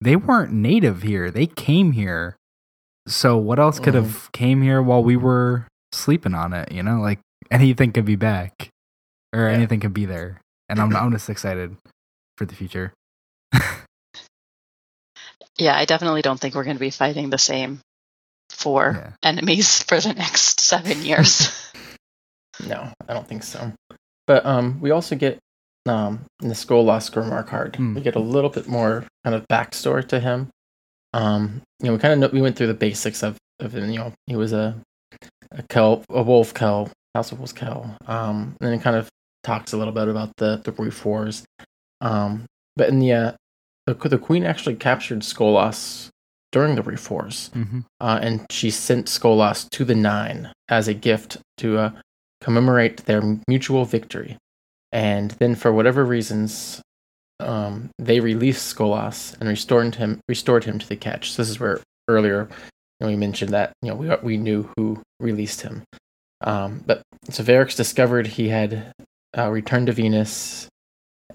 they 0.00 0.16
weren't 0.16 0.52
native 0.52 1.02
here. 1.02 1.30
They 1.30 1.46
came 1.46 1.92
here. 1.92 2.36
So 3.06 3.36
what 3.36 3.58
else 3.58 3.78
could 3.78 3.94
have 3.94 4.06
mm. 4.28 4.32
came 4.32 4.62
here 4.62 4.82
while 4.82 5.02
we 5.02 5.16
were 5.16 5.66
sleeping 5.92 6.34
on 6.34 6.52
it? 6.52 6.72
You 6.72 6.82
know, 6.82 7.00
like 7.00 7.20
anything 7.50 7.92
could 7.92 8.06
be 8.06 8.16
back, 8.16 8.68
or 9.34 9.48
Yeah. 9.48 9.54
anything 9.54 9.80
could 9.80 9.92
be 9.94 10.06
there. 10.06 10.40
And 10.68 10.80
I'm 10.80 10.94
I'm 10.96 11.12
just 11.12 11.28
excited 11.30 11.76
for 12.38 12.44
the 12.46 12.54
future. 12.54 12.92
yeah, 15.58 15.76
I 15.76 15.84
definitely 15.84 16.22
don't 16.22 16.38
think 16.40 16.54
we're 16.54 16.64
going 16.64 16.76
to 16.76 16.80
be 16.80 16.90
fighting 16.90 17.30
the 17.30 17.38
same 17.38 17.80
four 18.50 18.92
Yeah. 18.96 19.12
enemies 19.22 19.82
for 19.88 20.00
the 20.00 20.12
next 20.14 20.60
seven 20.60 21.02
years. 21.04 21.50
no, 22.66 22.92
I 23.08 23.12
don't 23.14 23.26
think 23.26 23.42
so. 23.42 23.72
But 24.26 24.44
um, 24.46 24.80
we 24.80 24.90
also 24.90 25.16
get 25.16 25.38
um 25.86 26.24
in 26.42 26.48
the 26.48 26.54
school, 26.54 26.84
Skolas 26.84 27.10
Grimoire 27.12 27.46
card, 27.46 27.76
Hmm. 27.76 27.94
we 27.94 28.00
get 28.00 28.16
a 28.16 28.20
little 28.20 28.50
bit 28.50 28.66
more 28.66 29.04
kind 29.24 29.34
of 29.36 29.46
backstory 29.48 30.06
to 30.08 30.18
him. 30.20 30.48
Um, 31.12 31.62
you 31.80 31.86
know, 31.88 31.92
we 31.92 31.98
kind 31.98 32.14
of 32.14 32.18
know, 32.20 32.34
we 32.34 32.40
went 32.42 32.56
through 32.56 32.68
the 32.68 32.74
basics 32.74 33.22
of 33.22 33.36
of 33.60 33.74
him. 33.74 33.90
You 33.90 33.98
know, 33.98 34.12
he 34.26 34.34
was 34.36 34.52
a 34.52 34.80
a 35.52 35.62
Kell, 35.68 36.02
a 36.08 36.22
wolf 36.22 36.54
Kell, 36.54 36.90
House 37.14 37.30
of 37.32 37.38
Wolves 37.38 37.52
Kell. 37.52 37.96
Um, 38.06 38.56
and 38.60 38.68
then 38.68 38.72
it 38.72 38.82
kind 38.82 38.96
of 38.96 39.08
talks 39.44 39.72
a 39.72 39.76
little 39.76 39.92
bit 39.92 40.08
about 40.08 40.30
the 40.36 40.60
the 40.64 40.72
Reef 40.72 41.04
Wars. 41.04 41.44
Um, 42.00 42.46
but 42.76 42.88
in 42.88 42.98
the 42.98 43.12
uh, 43.12 43.32
the 43.86 43.94
the 43.94 44.18
Queen 44.18 44.44
actually 44.44 44.76
captured 44.76 45.20
Skolas 45.20 46.08
during 46.52 46.76
the 46.76 46.82
Reef 46.82 47.10
Wars 47.10 47.50
hmm 47.52 47.80
uh, 48.00 48.18
and 48.22 48.46
she 48.50 48.70
sent 48.70 49.06
Skolas 49.06 49.68
to 49.70 49.84
the 49.84 49.94
Nine 49.94 50.52
as 50.68 50.88
a 50.88 50.94
gift 50.94 51.38
to 51.58 51.78
uh, 51.78 51.90
commemorate 52.40 53.04
their 53.06 53.22
mutual 53.48 53.84
victory. 53.84 54.36
And 54.92 55.32
then, 55.32 55.56
for 55.56 55.72
whatever 55.72 56.04
reasons, 56.04 56.80
um, 57.40 57.90
they 57.98 58.20
released 58.20 58.76
Skolas 58.76 59.34
and 59.40 59.48
restored 59.48 59.96
him 59.96 60.20
restored 60.28 60.64
him 60.64 60.78
to 60.78 60.88
the 60.88 60.96
catch. 60.96 61.32
So 61.32 61.42
this 61.42 61.50
is 61.50 61.58
where 61.58 61.80
earlier 62.08 62.48
And 63.00 63.10
we 63.10 63.16
mentioned 63.16 63.50
that 63.52 63.72
you 63.82 63.90
know 63.90 63.96
we 63.96 64.08
we 64.22 64.36
knew 64.36 64.70
who 64.76 65.02
released 65.18 65.62
him. 65.62 65.82
Um, 66.42 66.84
but 66.86 67.02
so 67.30 67.42
Variks 67.42 67.76
discovered 67.76 68.26
he 68.26 68.50
had 68.50 68.92
uh, 69.36 69.50
returned 69.50 69.86
to 69.88 69.92
Venus, 69.92 70.68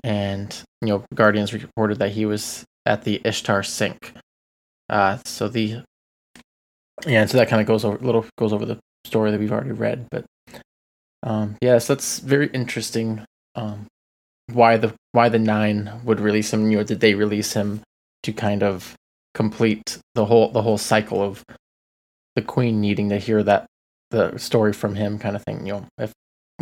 and 0.03 0.55
you 0.81 0.89
know 0.89 1.03
Guardians 1.13 1.53
reported 1.53 1.99
that 1.99 2.11
he 2.11 2.25
was 2.25 2.63
at 2.85 3.03
the 3.03 3.21
Ishtar 3.23 3.63
sink. 3.63 4.13
Uh, 4.89 5.17
so 5.25 5.47
the 5.47 5.83
yeah, 7.05 7.25
so 7.25 7.37
that 7.37 7.49
kind 7.49 7.61
of 7.61 7.67
goes 7.67 7.85
over 7.85 7.97
a 7.97 8.05
little 8.05 8.25
goes 8.37 8.53
over 8.53 8.65
the 8.65 8.79
story 9.05 9.31
that 9.31 9.39
we've 9.39 9.51
already 9.51 9.71
read, 9.71 10.07
but 10.11 10.25
um, 11.23 11.57
yes, 11.61 11.73
yeah, 11.73 11.77
so 11.79 11.95
that's 11.95 12.19
very 12.19 12.47
interesting. 12.47 13.25
Um, 13.55 13.87
why 14.47 14.77
the 14.77 14.93
why 15.11 15.29
the 15.29 15.39
nine 15.39 16.01
would 16.03 16.19
release 16.19 16.53
him? 16.53 16.69
You 16.71 16.77
know, 16.77 16.83
did 16.83 16.99
they 16.99 17.13
release 17.13 17.53
him 17.53 17.81
to 18.23 18.33
kind 18.33 18.63
of 18.63 18.95
complete 19.33 19.99
the 20.15 20.25
whole 20.25 20.51
the 20.51 20.61
whole 20.61 20.77
cycle 20.77 21.21
of 21.21 21.43
the 22.35 22.41
queen 22.41 22.81
needing 22.81 23.09
to 23.09 23.17
hear 23.17 23.43
that 23.43 23.65
the 24.11 24.37
story 24.37 24.73
from 24.73 24.95
him, 24.95 25.19
kind 25.19 25.35
of 25.35 25.43
thing? 25.43 25.65
You 25.65 25.73
know, 25.73 25.85
if 25.97 26.13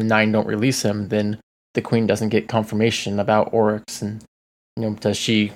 nine 0.04 0.32
don't 0.32 0.48
release 0.48 0.84
him, 0.84 1.10
then 1.10 1.40
the 1.74 1.82
queen 1.82 2.08
doesn't 2.08 2.30
get 2.30 2.48
confirmation 2.48 3.20
about 3.20 3.54
Oryx, 3.54 4.02
and 4.02 4.24
you 4.76 4.84
know, 4.84 4.96
does 4.96 5.18
she? 5.18 5.52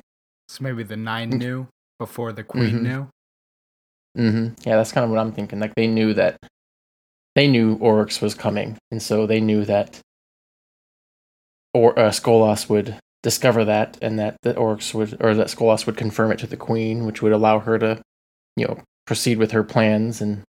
So 0.48 0.64
maybe 0.64 0.84
the 0.84 0.98
nine 0.98 1.30
knew 1.30 1.68
before 2.00 2.32
the 2.32 2.44
queen 2.44 2.72
mm-hmm. 2.72 2.84
knew. 2.84 3.08
Mm-hmm. 4.18 4.70
Yeah, 4.70 4.76
that's 4.76 4.92
kind 4.92 5.06
of 5.06 5.10
what 5.10 5.20
I'm 5.20 5.32
thinking. 5.32 5.60
Like 5.60 5.76
they 5.76 5.88
knew 5.88 6.14
that 6.14 6.38
they 7.36 7.48
knew 7.48 7.76
Oryx 7.76 8.22
was 8.22 8.36
coming, 8.36 8.78
and 8.92 9.02
so 9.02 9.26
they 9.26 9.40
knew 9.40 9.66
that 9.66 10.00
or 11.74 11.98
uh, 11.98 12.10
Skolas 12.10 12.70
would 12.70 12.98
discover 13.24 13.66
that, 13.66 13.98
and 14.02 14.20
that 14.20 14.38
the 14.42 14.56
Oryx 14.56 14.94
would, 14.94 15.18
or 15.22 15.34
that 15.36 15.48
Skolas 15.48 15.86
would 15.86 15.98
confirm 15.98 16.32
it 16.32 16.40
to 16.40 16.48
the 16.48 16.58
Queen, 16.58 17.06
which 17.06 17.22
would 17.22 17.32
allow 17.32 17.60
her 17.60 17.78
to, 17.80 18.02
you 18.56 18.68
know, 18.68 18.80
proceed 19.06 19.38
with 19.38 19.52
her 19.52 19.64
plans 19.64 20.22
and, 20.22 20.44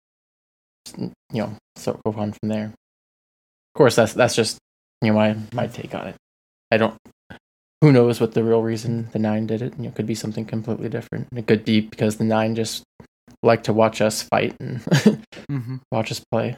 you 0.98 1.12
know, 1.34 1.56
so 1.76 2.00
go 2.06 2.14
on 2.14 2.32
from 2.32 2.50
there. 2.50 2.74
Of 3.74 3.78
course, 3.78 3.95
that's 3.95 4.13
that's 4.13 4.36
just 4.36 4.57
you 5.01 5.11
know 5.11 5.15
my 5.15 5.38
my 5.53 5.67
take 5.67 5.93
on 5.95 6.07
it. 6.07 6.15
I 6.72 6.78
don't. 6.78 6.97
Who 7.82 7.93
knows 7.93 8.20
what 8.20 8.34
the 8.34 8.43
real 8.43 8.61
reason 8.61 9.09
the 9.13 9.20
nine 9.20 9.47
did 9.47 9.61
it? 9.61 9.74
You 9.78 9.84
know, 9.84 9.89
it 9.89 9.95
could 9.95 10.05
be 10.05 10.15
something 10.15 10.45
completely 10.45 10.89
different. 10.89 11.28
It 11.34 11.47
could 11.47 11.63
be 11.63 11.80
because 11.82 12.17
the 12.17 12.26
nine 12.26 12.55
just 12.55 12.84
like 13.41 13.63
to 13.63 13.74
watch 13.74 14.01
us 14.01 14.22
fight 14.24 14.55
and 14.59 14.82
mm-hmm. 14.82 15.78
watch 15.91 16.11
us 16.11 16.22
play. 16.32 16.57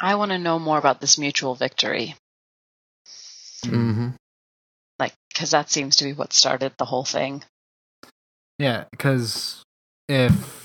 I 0.00 0.16
want 0.16 0.32
to 0.32 0.38
know 0.38 0.58
more 0.58 0.78
about 0.78 1.00
this 1.00 1.16
mutual 1.16 1.54
victory. 1.54 2.16
Mm-hmm. 3.64 4.10
Like, 4.98 5.12
because 5.32 5.50
that 5.50 5.70
seems 5.70 5.96
to 5.96 6.04
be 6.04 6.12
what 6.12 6.32
started 6.32 6.72
the 6.76 6.84
whole 6.84 7.04
thing. 7.04 7.44
Yeah, 8.58 8.84
because 8.90 9.62
if 10.08 10.61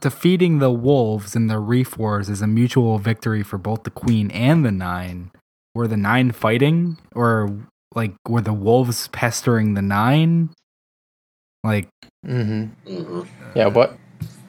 defeating 0.00 0.58
the 0.58 0.70
wolves 0.70 1.34
in 1.34 1.46
the 1.46 1.58
Reef 1.58 1.98
Wars 1.98 2.28
is 2.28 2.42
a 2.42 2.46
mutual 2.46 2.98
victory 2.98 3.42
for 3.42 3.58
both 3.58 3.84
the 3.84 3.90
Queen 3.90 4.30
and 4.30 4.64
the 4.64 4.72
Nine, 4.72 5.30
were 5.74 5.88
the 5.88 5.96
Nine 5.96 6.32
fighting, 6.32 6.98
or 7.14 7.66
like 7.94 8.14
were 8.26 8.40
the 8.40 8.52
wolves 8.52 9.08
pestering 9.08 9.74
the 9.74 9.82
Nine? 9.82 10.50
Like, 11.64 11.88
mm-hmm. 12.26 12.90
Mm-hmm. 12.90 13.22
yeah. 13.54 13.66
What 13.66 13.96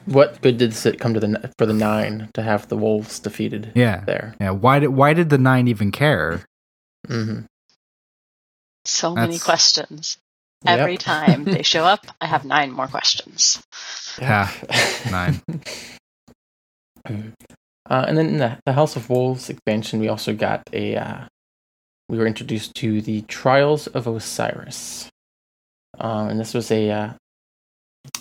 what 0.06 0.40
good 0.40 0.58
did 0.58 0.74
it 0.84 0.98
come 0.98 1.14
to 1.14 1.20
the 1.20 1.52
for 1.58 1.66
the 1.66 1.74
Nine 1.74 2.30
to 2.34 2.42
have 2.42 2.68
the 2.68 2.76
wolves 2.76 3.18
defeated? 3.18 3.72
Yeah, 3.74 4.04
there. 4.04 4.34
Yeah. 4.40 4.50
Why 4.50 4.78
did 4.78 4.88
why 4.88 5.14
did 5.14 5.30
the 5.30 5.38
Nine 5.38 5.68
even 5.68 5.90
care? 5.90 6.44
Mm-hmm. 7.08 7.44
So 8.84 9.14
That's... 9.14 9.28
many 9.28 9.38
questions. 9.38 10.18
Yep. 10.64 10.78
Every 10.78 10.96
time 10.98 11.44
they 11.44 11.62
show 11.62 11.84
up, 11.84 12.06
I 12.20 12.26
have 12.26 12.44
nine 12.44 12.70
more 12.70 12.86
questions. 12.86 13.62
Yeah, 14.20 14.50
nine. 15.10 15.40
Uh, 17.88 18.04
and 18.06 18.16
then 18.16 18.28
in 18.28 18.36
the, 18.36 18.56
the, 18.66 18.74
House 18.74 18.94
of 18.94 19.10
Wolves 19.10 19.50
expansion, 19.50 19.98
we 19.98 20.06
also 20.06 20.32
got 20.32 20.62
a. 20.72 20.94
Uh, 20.94 21.24
we 22.08 22.18
were 22.18 22.26
introduced 22.26 22.74
to 22.76 23.00
the 23.00 23.22
Trials 23.22 23.88
of 23.88 24.06
Osiris, 24.06 25.08
uh, 25.98 26.28
and 26.30 26.38
this 26.38 26.54
was 26.54 26.70
a 26.70 26.88
uh, 26.90 27.12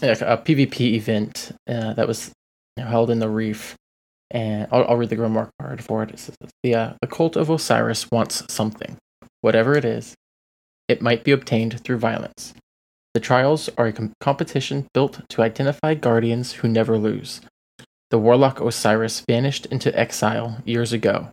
a, 0.02 0.12
a 0.12 0.38
PvP 0.38 0.94
event 0.94 1.52
uh, 1.68 1.94
that 1.94 2.08
was 2.08 2.32
held 2.80 3.12
in 3.12 3.20
the 3.20 3.30
Reef 3.30 3.76
and 4.32 4.68
I'll, 4.72 4.86
I'll 4.90 4.98
read 4.98 5.10
the 5.10 5.16
Grimoire 5.16 5.50
card 5.60 5.84
for 5.84 6.04
it. 6.04 6.12
It 6.12 6.20
says, 6.20 6.36
the, 6.64 6.76
uh, 6.76 6.94
the 7.02 7.08
cult 7.08 7.36
of 7.36 7.50
Osiris 7.50 8.10
wants 8.12 8.44
something. 8.54 8.98
Whatever 9.42 9.76
it 9.76 9.86
is, 9.86 10.16
it 10.90 11.02
might 11.02 11.24
be 11.24 11.32
obtained 11.32 11.80
through 11.80 12.00
violence. 12.00 12.54
The 13.14 13.20
trials 13.22 13.70
are 13.78 13.88
a 13.88 13.94
com- 13.94 14.12
competition 14.20 14.88
built 14.94 15.22
to 15.30 15.42
identify 15.42 15.94
guardians 15.94 16.54
who 16.54 16.68
never 16.68 16.98
lose. 16.98 17.42
The 18.12 18.18
warlock 18.18 18.60
Osiris 18.60 19.24
vanished 19.30 19.68
into 19.68 19.98
exile 19.98 20.58
years 20.66 20.92
ago. 20.92 21.30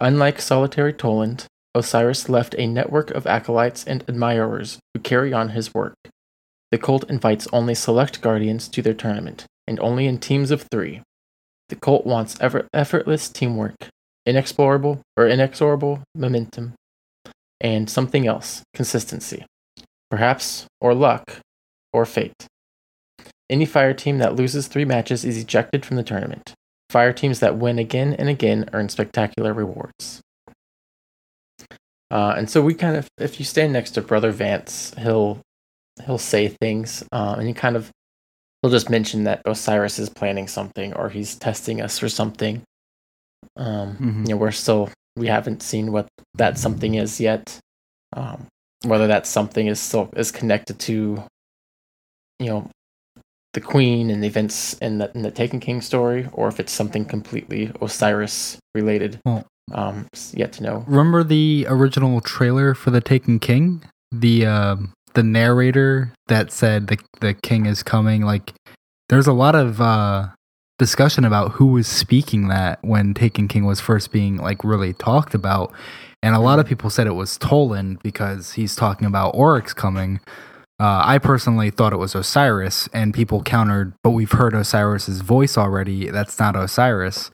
Unlike 0.00 0.40
solitary 0.40 0.92
Toland, 0.92 1.46
Osiris 1.74 2.28
left 2.28 2.54
a 2.58 2.66
network 2.66 3.10
of 3.10 3.26
acolytes 3.26 3.84
and 3.84 4.04
admirers 4.06 4.78
who 4.94 5.00
carry 5.00 5.32
on 5.32 5.50
his 5.50 5.72
work. 5.72 5.94
The 6.70 6.78
cult 6.78 7.08
invites 7.08 7.48
only 7.52 7.74
select 7.74 8.20
guardians 8.20 8.68
to 8.68 8.82
their 8.82 8.94
tournament, 8.94 9.46
and 9.66 9.80
only 9.80 10.06
in 10.06 10.18
teams 10.18 10.50
of 10.50 10.66
three. 10.70 11.02
The 11.68 11.76
cult 11.76 12.04
wants 12.04 12.36
ever, 12.40 12.68
effortless 12.74 13.28
teamwork, 13.28 13.88
inexplorable 14.26 15.00
or 15.16 15.28
inexorable 15.28 16.02
momentum, 16.14 16.74
and 17.60 17.88
something 17.88 18.26
else 18.26 18.62
consistency. 18.74 19.44
Perhaps, 20.10 20.66
or 20.80 20.94
luck, 20.94 21.40
or 21.92 22.04
fate. 22.04 22.46
Any 23.48 23.66
fire 23.66 23.94
team 23.94 24.18
that 24.18 24.36
loses 24.36 24.68
three 24.68 24.84
matches 24.84 25.24
is 25.24 25.36
ejected 25.36 25.84
from 25.84 25.96
the 25.96 26.02
tournament. 26.02 26.54
Fire 26.88 27.12
teams 27.12 27.40
that 27.40 27.56
win 27.56 27.78
again 27.78 28.14
and 28.14 28.28
again 28.28 28.68
earn 28.72 28.88
spectacular 28.88 29.52
rewards. 29.52 30.20
Uh, 32.10 32.34
and 32.36 32.50
so 32.50 32.60
we 32.60 32.74
kind 32.74 32.96
of, 32.96 33.08
if 33.18 33.38
you 33.38 33.44
stand 33.44 33.72
next 33.72 33.92
to 33.92 34.02
Brother 34.02 34.32
Vance, 34.32 34.92
he'll 34.98 35.40
he'll 36.06 36.18
say 36.18 36.48
things, 36.48 37.04
uh, 37.12 37.36
and 37.38 37.46
he 37.46 37.54
kind 37.54 37.76
of 37.76 37.90
he'll 38.62 38.70
just 38.70 38.90
mention 38.90 39.24
that 39.24 39.42
Osiris 39.44 39.98
is 39.98 40.08
planning 40.08 40.48
something 40.48 40.92
or 40.94 41.08
he's 41.08 41.36
testing 41.36 41.80
us 41.80 41.98
for 41.98 42.08
something. 42.08 42.62
Um, 43.56 43.94
mm-hmm. 43.94 44.22
You 44.24 44.28
know, 44.30 44.36
we're 44.36 44.50
still 44.50 44.90
we 45.16 45.26
haven't 45.26 45.62
seen 45.62 45.92
what 45.92 46.08
that 46.34 46.58
something 46.58 46.94
is 46.94 47.20
yet. 47.20 47.58
Um, 48.16 48.46
whether 48.84 49.06
that 49.06 49.26
something 49.26 49.66
is 49.66 49.78
still 49.78 50.08
is 50.16 50.32
connected 50.32 50.78
to, 50.80 51.22
you 52.38 52.46
know, 52.46 52.70
the 53.52 53.60
Queen 53.60 54.10
and 54.10 54.22
the 54.22 54.26
events 54.26 54.74
in 54.74 54.98
the 54.98 55.10
in 55.14 55.22
the 55.22 55.30
Taken 55.30 55.60
King 55.60 55.80
story, 55.80 56.28
or 56.32 56.48
if 56.48 56.58
it's 56.60 56.72
something 56.72 57.04
completely 57.04 57.72
Osiris 57.80 58.58
related. 58.74 59.20
Well, 59.24 59.44
um, 59.72 60.06
yet 60.32 60.52
to 60.54 60.62
know. 60.62 60.84
Remember 60.86 61.22
the 61.22 61.66
original 61.68 62.20
trailer 62.20 62.74
for 62.74 62.90
the 62.90 63.00
Taken 63.00 63.38
King? 63.38 63.84
The 64.12 64.46
um, 64.46 64.92
the 65.14 65.22
narrator 65.22 66.12
that 66.28 66.52
said 66.52 66.86
the 66.86 66.98
the 67.20 67.34
king 67.34 67.66
is 67.66 67.82
coming 67.82 68.22
like 68.22 68.52
there's 69.08 69.26
a 69.26 69.32
lot 69.32 69.54
of 69.54 69.80
uh 69.80 70.28
discussion 70.80 71.24
about 71.24 71.52
who 71.52 71.66
was 71.66 71.86
speaking 71.86 72.48
that 72.48 72.82
when 72.82 73.14
Taken 73.14 73.46
King 73.46 73.66
was 73.66 73.80
first 73.80 74.10
being 74.10 74.36
like 74.36 74.64
really 74.64 74.92
talked 74.92 75.34
about 75.34 75.72
and 76.22 76.34
a 76.34 76.40
lot 76.40 76.58
of 76.58 76.66
people 76.66 76.90
said 76.90 77.06
it 77.06 77.12
was 77.12 77.38
Toland 77.38 78.02
because 78.02 78.54
he's 78.54 78.74
talking 78.74 79.06
about 79.06 79.30
Oryx 79.36 79.72
coming 79.72 80.20
uh, 80.80 81.02
I 81.04 81.18
personally 81.18 81.68
thought 81.68 81.92
it 81.92 81.98
was 81.98 82.14
Osiris, 82.14 82.88
and 82.94 83.12
people 83.12 83.42
countered, 83.42 83.92
but 84.02 84.12
we've 84.12 84.32
heard 84.32 84.54
Osiris's 84.54 85.20
voice 85.20 85.58
already. 85.58 86.08
That's 86.08 86.38
not 86.38 86.56
Osiris. 86.56 87.30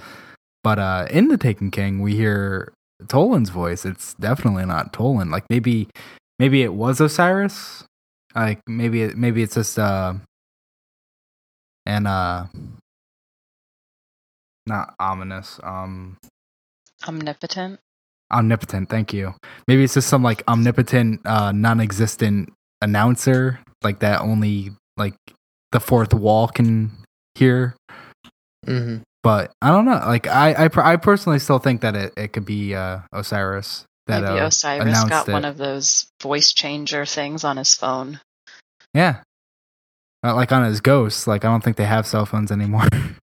But 0.64 0.80
uh, 0.80 1.06
in 1.12 1.28
the 1.28 1.38
Taken 1.38 1.70
King, 1.70 2.00
we 2.00 2.16
hear 2.16 2.72
Toland's 3.06 3.50
voice. 3.50 3.84
It's 3.84 4.14
definitely 4.14 4.64
not 4.66 4.92
Toland. 4.92 5.30
Like 5.30 5.44
maybe 5.48 5.88
maybe 6.40 6.64
it 6.64 6.74
was 6.74 7.00
Osiris. 7.00 7.84
Like 8.34 8.60
maybe 8.66 9.02
it, 9.02 9.16
maybe 9.16 9.44
it's 9.44 9.54
just 9.54 9.78
uh 9.78 10.14
and 11.86 12.08
uh 12.08 12.46
not 14.66 14.94
ominous 14.98 15.60
um 15.62 16.16
omnipotent 17.06 17.78
omnipotent 18.32 18.88
thank 18.88 19.12
you 19.12 19.34
maybe 19.68 19.84
it's 19.84 19.94
just 19.94 20.08
some 20.08 20.22
like 20.22 20.42
omnipotent 20.48 21.20
uh 21.26 21.52
non-existent 21.52 22.52
announcer 22.82 23.60
like 23.82 24.00
that 24.00 24.20
only 24.20 24.72
like 24.96 25.14
the 25.72 25.80
fourth 25.80 26.12
wall 26.12 26.48
can 26.48 26.90
hear 27.34 27.76
mm-hmm. 28.66 29.02
but 29.22 29.52
i 29.62 29.70
don't 29.70 29.84
know 29.84 30.00
like 30.06 30.26
i 30.26 30.52
i, 30.52 30.92
I 30.92 30.96
personally 30.96 31.38
still 31.38 31.58
think 31.58 31.82
that 31.82 31.94
it, 31.94 32.12
it 32.16 32.32
could 32.32 32.44
be 32.44 32.74
uh 32.74 33.00
osiris 33.12 33.86
that 34.06 34.22
Maybe 34.22 34.38
uh, 34.40 34.46
Osiris 34.46 35.04
got 35.04 35.28
it. 35.28 35.32
one 35.32 35.44
of 35.44 35.56
those 35.56 36.06
voice 36.22 36.52
changer 36.52 37.04
things 37.04 37.44
on 37.44 37.56
his 37.56 37.74
phone. 37.74 38.20
Yeah, 38.94 39.22
uh, 40.24 40.34
like 40.34 40.52
on 40.52 40.64
his 40.64 40.80
Ghost. 40.80 41.26
Like 41.26 41.44
I 41.44 41.48
don't 41.48 41.62
think 41.62 41.76
they 41.76 41.84
have 41.84 42.06
cell 42.06 42.26
phones 42.26 42.50
anymore. 42.50 42.86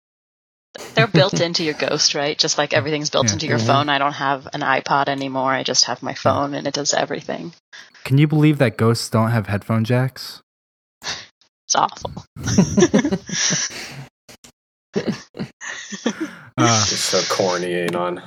They're 0.96 1.08
built 1.08 1.40
into 1.40 1.64
your 1.64 1.74
Ghost, 1.74 2.16
right? 2.16 2.38
Just 2.38 2.58
like 2.58 2.74
everything's 2.74 3.10
built 3.10 3.28
yeah. 3.28 3.34
into 3.34 3.48
your 3.48 3.58
mm-hmm. 3.58 3.68
phone. 3.68 3.90
I 3.90 3.98
don't 3.98 4.14
have 4.14 4.48
an 4.54 4.62
iPod 4.62 5.08
anymore. 5.08 5.52
I 5.52 5.64
just 5.64 5.86
have 5.86 6.04
my 6.04 6.14
phone, 6.14 6.54
and 6.54 6.68
it 6.68 6.74
does 6.74 6.94
everything. 6.94 7.54
Can 8.04 8.18
you 8.18 8.28
believe 8.28 8.58
that 8.60 8.78
Ghosts 8.78 9.10
don't 9.10 9.32
have 9.32 9.48
headphone 9.48 9.84
jacks? 9.84 10.42
It's 11.02 11.76
awful. 11.76 12.12
Uh, 12.46 13.18
It's 16.58 17.00
so 17.00 17.22
corny, 17.34 17.74
ain't 17.74 17.96
Anon. 17.96 18.22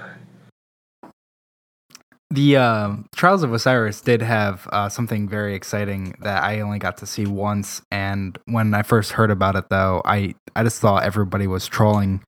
The 2.31 2.57
uh, 2.57 2.97
Trials 3.15 3.43
of 3.43 3.53
Osiris 3.53 4.01
did 4.01 4.21
have 4.21 4.69
uh, 4.71 4.89
something 4.89 5.29
very 5.29 5.55
exciting 5.55 6.15
that 6.21 6.43
I 6.43 6.61
only 6.61 6.79
got 6.79 6.99
to 6.99 7.07
see 7.07 7.27
once. 7.27 7.81
And 7.91 8.39
when 8.47 8.75
I 8.75 8.83
first 8.83 9.13
heard 9.13 9.31
about 9.31 9.57
it, 9.57 9.69
though, 9.71 10.03
I 10.05 10.35
I 10.55 10.63
just 10.63 10.81
thought 10.81 11.05
everybody 11.05 11.47
was 11.47 11.67
trolling, 11.67 12.23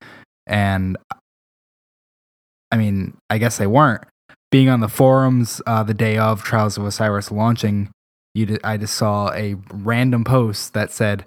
and 0.47 0.97
I 2.71 2.77
mean, 2.77 3.17
I 3.29 3.37
guess 3.37 3.57
they 3.57 3.67
weren't. 3.67 4.03
Being 4.51 4.69
on 4.69 4.79
the 4.79 4.89
forums 4.89 5.61
uh, 5.67 5.83
the 5.83 5.93
day 5.93 6.17
of 6.17 6.43
Trials 6.43 6.77
of 6.77 6.85
Osiris 6.85 7.31
launching, 7.31 7.89
you 8.33 8.45
d- 8.47 8.59
I 8.63 8.77
just 8.77 8.95
saw 8.95 9.31
a 9.33 9.55
random 9.71 10.23
post 10.23 10.73
that 10.73 10.91
said, 10.91 11.25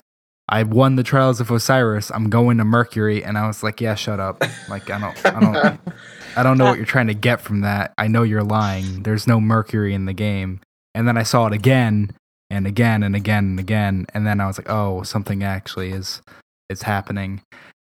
"I 0.49 0.65
won 0.65 0.97
the 0.97 1.05
Trials 1.05 1.41
of 1.41 1.51
Osiris. 1.51 2.11
I'm 2.11 2.29
going 2.29 2.59
to 2.59 2.65
Mercury," 2.65 3.23
and 3.25 3.39
I 3.39 3.47
was 3.47 3.63
like, 3.63 3.81
"Yeah, 3.81 3.95
shut 3.95 4.19
up. 4.19 4.43
Like, 4.69 4.91
I 4.91 4.99
don't, 4.99 5.27
I 5.27 5.41
don't, 5.41 5.81
I 6.37 6.43
don't 6.43 6.59
know 6.59 6.65
what 6.67 6.77
you're 6.77 6.87
trying 6.87 7.07
to 7.09 7.15
get 7.15 7.41
from 7.41 7.61
that. 7.61 7.93
I 7.99 8.09
know 8.09 8.23
you're 8.23 8.43
lying. 8.43 9.03
There's 9.03 9.27
no 9.27 9.41
Mercury 9.41 9.95
in 9.95 10.05
the 10.07 10.13
game." 10.13 10.61
And 10.95 11.07
then 11.09 11.17
I 11.17 11.23
saw 11.25 11.47
it 11.47 11.53
again 11.53 12.13
and 12.51 12.67
again 12.67 13.03
and 13.03 13.17
again 13.17 13.45
and 13.45 13.59
again, 13.61 14.07
and 14.15 14.27
then 14.27 14.41
I 14.41 14.47
was 14.47 14.59
like, 14.59 14.69
"Oh, 14.71 15.03
something 15.03 15.43
actually 15.43 15.91
is 15.91 16.23
is 16.71 16.83
happening." 16.83 17.41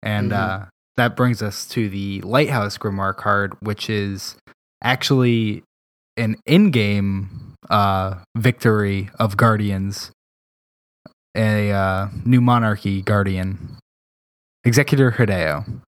And 0.02 0.32
Mhm. 0.32 0.36
uh, 0.38 0.66
that 0.98 1.16
brings 1.16 1.42
us 1.42 1.66
to 1.70 1.90
the 1.90 2.22
Lighthouse 2.22 2.78
Grimoire 2.78 3.16
card, 3.16 3.54
which 3.60 3.90
is 3.90 4.36
actually 4.84 5.64
an 6.18 6.38
in-game 6.46 7.54
uh, 7.70 8.16
victory 8.38 9.10
of 9.20 9.36
Guardians, 9.36 10.12
a 11.36 11.72
uh, 11.72 12.08
new 12.24 12.40
monarchy 12.40 13.02
guardian, 13.02 13.78
Executor 14.64 15.14
Hideo. 15.14 15.82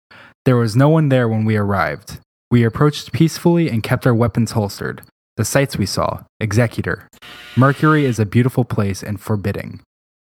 There 0.46 0.56
was 0.56 0.76
no 0.76 0.90
one 0.90 1.10
there 1.10 1.28
when 1.28 1.46
we 1.46 1.56
arrived. 1.58 2.20
We 2.56 2.64
approached 2.64 3.12
peacefully 3.12 3.70
and 3.70 3.84
kept 3.84 4.08
our 4.08 4.16
weapons 4.16 4.52
holstered. 4.52 5.02
The 5.36 5.44
sights 5.44 5.78
we 5.78 5.86
saw, 5.86 6.24
Executor. 6.40 7.10
Mercury 7.58 8.06
is 8.06 8.18
a 8.18 8.26
beautiful 8.26 8.64
place 8.64 9.04
and 9.04 9.20
forbidding. 9.20 9.82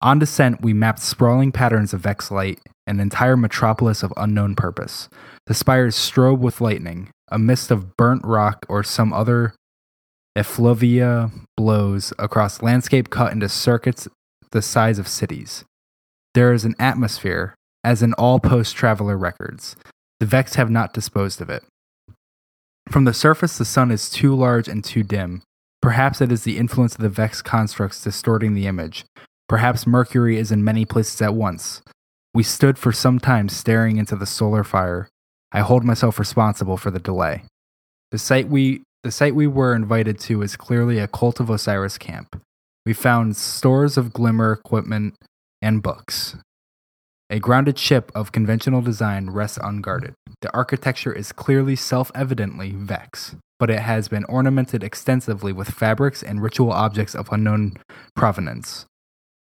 On 0.02 0.18
descent, 0.18 0.60
we 0.60 0.74
mapped 0.74 0.98
sprawling 0.98 1.50
patterns 1.50 1.94
of 1.94 2.02
Vex 2.02 2.30
light, 2.30 2.60
an 2.86 3.00
entire 3.00 3.38
metropolis 3.38 4.02
of 4.02 4.12
unknown 4.18 4.54
purpose. 4.54 5.08
The 5.46 5.54
spires 5.54 5.96
strobe 5.96 6.40
with 6.40 6.60
lightning, 6.60 7.08
a 7.28 7.38
mist 7.38 7.70
of 7.70 7.96
burnt 7.96 8.22
rock 8.22 8.66
or 8.68 8.82
some 8.82 9.14
other 9.14 9.54
effluvia 10.36 11.30
blows 11.56 12.12
across 12.18 12.60
landscape 12.60 13.08
cut 13.08 13.32
into 13.32 13.48
circuits 13.48 14.08
the 14.50 14.60
size 14.60 14.98
of 14.98 15.08
cities. 15.08 15.64
There 16.34 16.52
is 16.52 16.66
an 16.66 16.74
atmosphere, 16.78 17.54
as 17.82 18.02
in 18.02 18.12
all 18.12 18.40
post 18.40 18.76
traveler 18.76 19.16
records. 19.16 19.74
The 20.18 20.26
Vex 20.26 20.56
have 20.56 20.68
not 20.68 20.92
disposed 20.92 21.40
of 21.40 21.48
it. 21.48 21.64
From 22.90 23.04
the 23.04 23.14
surface, 23.14 23.56
the 23.56 23.64
sun 23.64 23.92
is 23.92 24.10
too 24.10 24.34
large 24.34 24.66
and 24.66 24.82
too 24.82 25.04
dim. 25.04 25.42
Perhaps 25.80 26.20
it 26.20 26.32
is 26.32 26.42
the 26.42 26.58
influence 26.58 26.96
of 26.96 27.00
the 27.00 27.08
Vex 27.08 27.40
constructs 27.40 28.02
distorting 28.02 28.54
the 28.54 28.66
image. 28.66 29.04
Perhaps 29.48 29.86
Mercury 29.86 30.36
is 30.36 30.50
in 30.50 30.64
many 30.64 30.84
places 30.84 31.22
at 31.22 31.34
once. 31.34 31.82
We 32.34 32.42
stood 32.42 32.78
for 32.78 32.90
some 32.90 33.20
time 33.20 33.48
staring 33.48 33.96
into 33.96 34.16
the 34.16 34.26
solar 34.26 34.64
fire. 34.64 35.08
I 35.52 35.60
hold 35.60 35.84
myself 35.84 36.18
responsible 36.18 36.76
for 36.76 36.90
the 36.90 36.98
delay. 36.98 37.44
The 38.10 38.18
site 38.18 38.48
we 38.48 38.82
the 39.04 39.12
site 39.12 39.34
we 39.34 39.46
were 39.46 39.74
invited 39.74 40.18
to 40.20 40.42
is 40.42 40.56
clearly 40.56 40.98
a 40.98 41.08
Cult 41.08 41.40
of 41.40 41.48
Osiris 41.48 41.96
camp. 41.96 42.42
We 42.84 42.92
found 42.92 43.36
stores 43.36 43.96
of 43.96 44.12
glimmer 44.12 44.52
equipment 44.52 45.14
and 45.62 45.82
books. 45.82 46.36
A 47.32 47.38
grounded 47.38 47.78
ship 47.78 48.10
of 48.12 48.32
conventional 48.32 48.82
design 48.82 49.30
rests 49.30 49.56
unguarded. 49.62 50.14
The 50.40 50.52
architecture 50.52 51.12
is 51.12 51.30
clearly 51.30 51.76
self 51.76 52.10
evidently 52.12 52.72
Vex, 52.72 53.36
but 53.60 53.70
it 53.70 53.78
has 53.78 54.08
been 54.08 54.24
ornamented 54.24 54.82
extensively 54.82 55.52
with 55.52 55.70
fabrics 55.70 56.24
and 56.24 56.42
ritual 56.42 56.72
objects 56.72 57.14
of 57.14 57.28
unknown 57.30 57.76
provenance. 58.16 58.84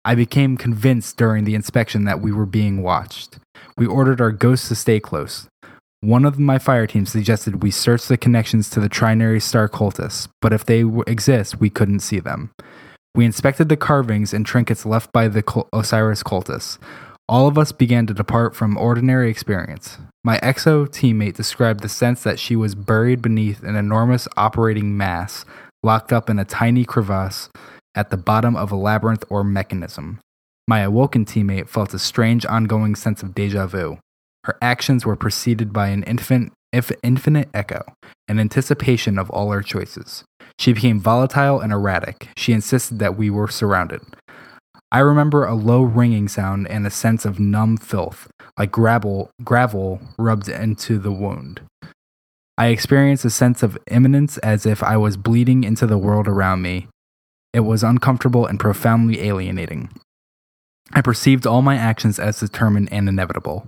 I 0.05 0.15
became 0.15 0.55
convinced 0.55 1.17
during 1.17 1.43
the 1.43 1.55
inspection 1.55 2.05
that 2.05 2.21
we 2.21 2.31
were 2.31 2.45
being 2.45 2.81
watched. 2.83 3.39
We 3.77 3.85
ordered 3.85 4.21
our 4.21 4.31
ghosts 4.31 4.69
to 4.69 4.75
stay 4.75 5.01
close. 5.01 5.49
One 5.99 6.23
of 6.23 6.39
my 6.39 6.59
fire 6.59 6.87
team 6.87 7.05
suggested 7.05 7.63
we 7.63 7.71
search 7.71 8.07
the 8.07 8.17
connections 8.17 8.69
to 8.69 8.79
the 8.79 8.89
trinary 8.89 9.41
star 9.41 9.67
cultists, 9.67 10.29
but 10.41 10.53
if 10.53 10.65
they 10.65 10.85
exist, 11.05 11.59
we 11.59 11.69
couldn't 11.69 11.99
see 11.99 12.21
them. 12.21 12.51
We 13.13 13.25
inspected 13.25 13.67
the 13.67 13.77
carvings 13.77 14.33
and 14.33 14.45
trinkets 14.45 14.85
left 14.85 15.11
by 15.11 15.27
the 15.27 15.43
Osiris 15.73 16.23
cultists. 16.23 16.77
All 17.29 17.47
of 17.47 17.57
us 17.57 17.71
began 17.71 18.05
to 18.07 18.13
depart 18.13 18.53
from 18.53 18.77
ordinary 18.77 19.29
experience. 19.29 19.97
My 20.25 20.39
exo 20.39 20.87
teammate 20.87 21.35
described 21.35 21.79
the 21.79 21.89
sense 21.89 22.21
that 22.23 22.37
she 22.37 22.55
was 22.55 22.75
buried 22.75 23.21
beneath 23.21 23.63
an 23.63 23.75
enormous 23.77 24.27
operating 24.35 24.97
mass, 24.97 25.45
locked 25.83 26.11
up 26.11 26.29
in 26.29 26.37
a 26.37 26.45
tiny 26.45 26.83
crevasse 26.83 27.49
at 27.95 28.09
the 28.09 28.17
bottom 28.17 28.57
of 28.57 28.71
a 28.71 28.75
labyrinth 28.75 29.23
or 29.29 29.43
mechanism. 29.43 30.19
My 30.67 30.79
awoken 30.79 31.23
teammate 31.23 31.69
felt 31.69 31.93
a 31.93 31.99
strange 31.99 32.45
ongoing 32.45 32.95
sense 32.95 33.23
of 33.23 33.33
deja 33.33 33.67
vu. 33.67 33.99
Her 34.43 34.57
actions 34.61 35.05
were 35.05 35.15
preceded 35.15 35.71
by 35.71 35.87
an 35.87 36.03
infant, 36.03 36.51
infinite 36.73 37.49
echo, 37.53 37.83
an 38.27 38.39
anticipation 38.39 39.17
of 39.17 39.29
all 39.29 39.51
her 39.51 39.61
choices. 39.61 40.25
She 40.59 40.73
became 40.73 40.99
volatile 40.99 41.59
and 41.59 41.71
erratic. 41.71 42.27
She 42.35 42.53
insisted 42.53 42.99
that 42.99 43.17
we 43.17 43.29
were 43.29 43.47
surrounded. 43.47 44.01
I 44.93 44.99
remember 44.99 45.43
a 45.43 45.55
low 45.55 45.81
ringing 45.81 46.27
sound 46.27 46.67
and 46.69 46.85
a 46.85 46.91
sense 46.91 47.25
of 47.25 47.39
numb 47.39 47.77
filth, 47.77 48.29
like 48.59 48.71
gravel, 48.71 49.31
gravel 49.43 49.99
rubbed 50.19 50.47
into 50.47 50.99
the 50.99 51.11
wound. 51.11 51.61
I 52.59 52.67
experienced 52.67 53.25
a 53.25 53.31
sense 53.31 53.63
of 53.63 53.75
imminence 53.89 54.37
as 54.37 54.67
if 54.67 54.83
I 54.83 54.97
was 54.97 55.17
bleeding 55.17 55.63
into 55.63 55.87
the 55.87 55.97
world 55.97 56.27
around 56.27 56.61
me. 56.61 56.89
It 57.53 57.61
was 57.61 57.81
uncomfortable 57.81 58.45
and 58.45 58.59
profoundly 58.59 59.21
alienating. 59.21 59.89
I 60.93 61.01
perceived 61.01 61.47
all 61.47 61.63
my 61.63 61.75
actions 61.75 62.19
as 62.19 62.39
determined 62.39 62.93
and 62.93 63.09
inevitable. 63.09 63.67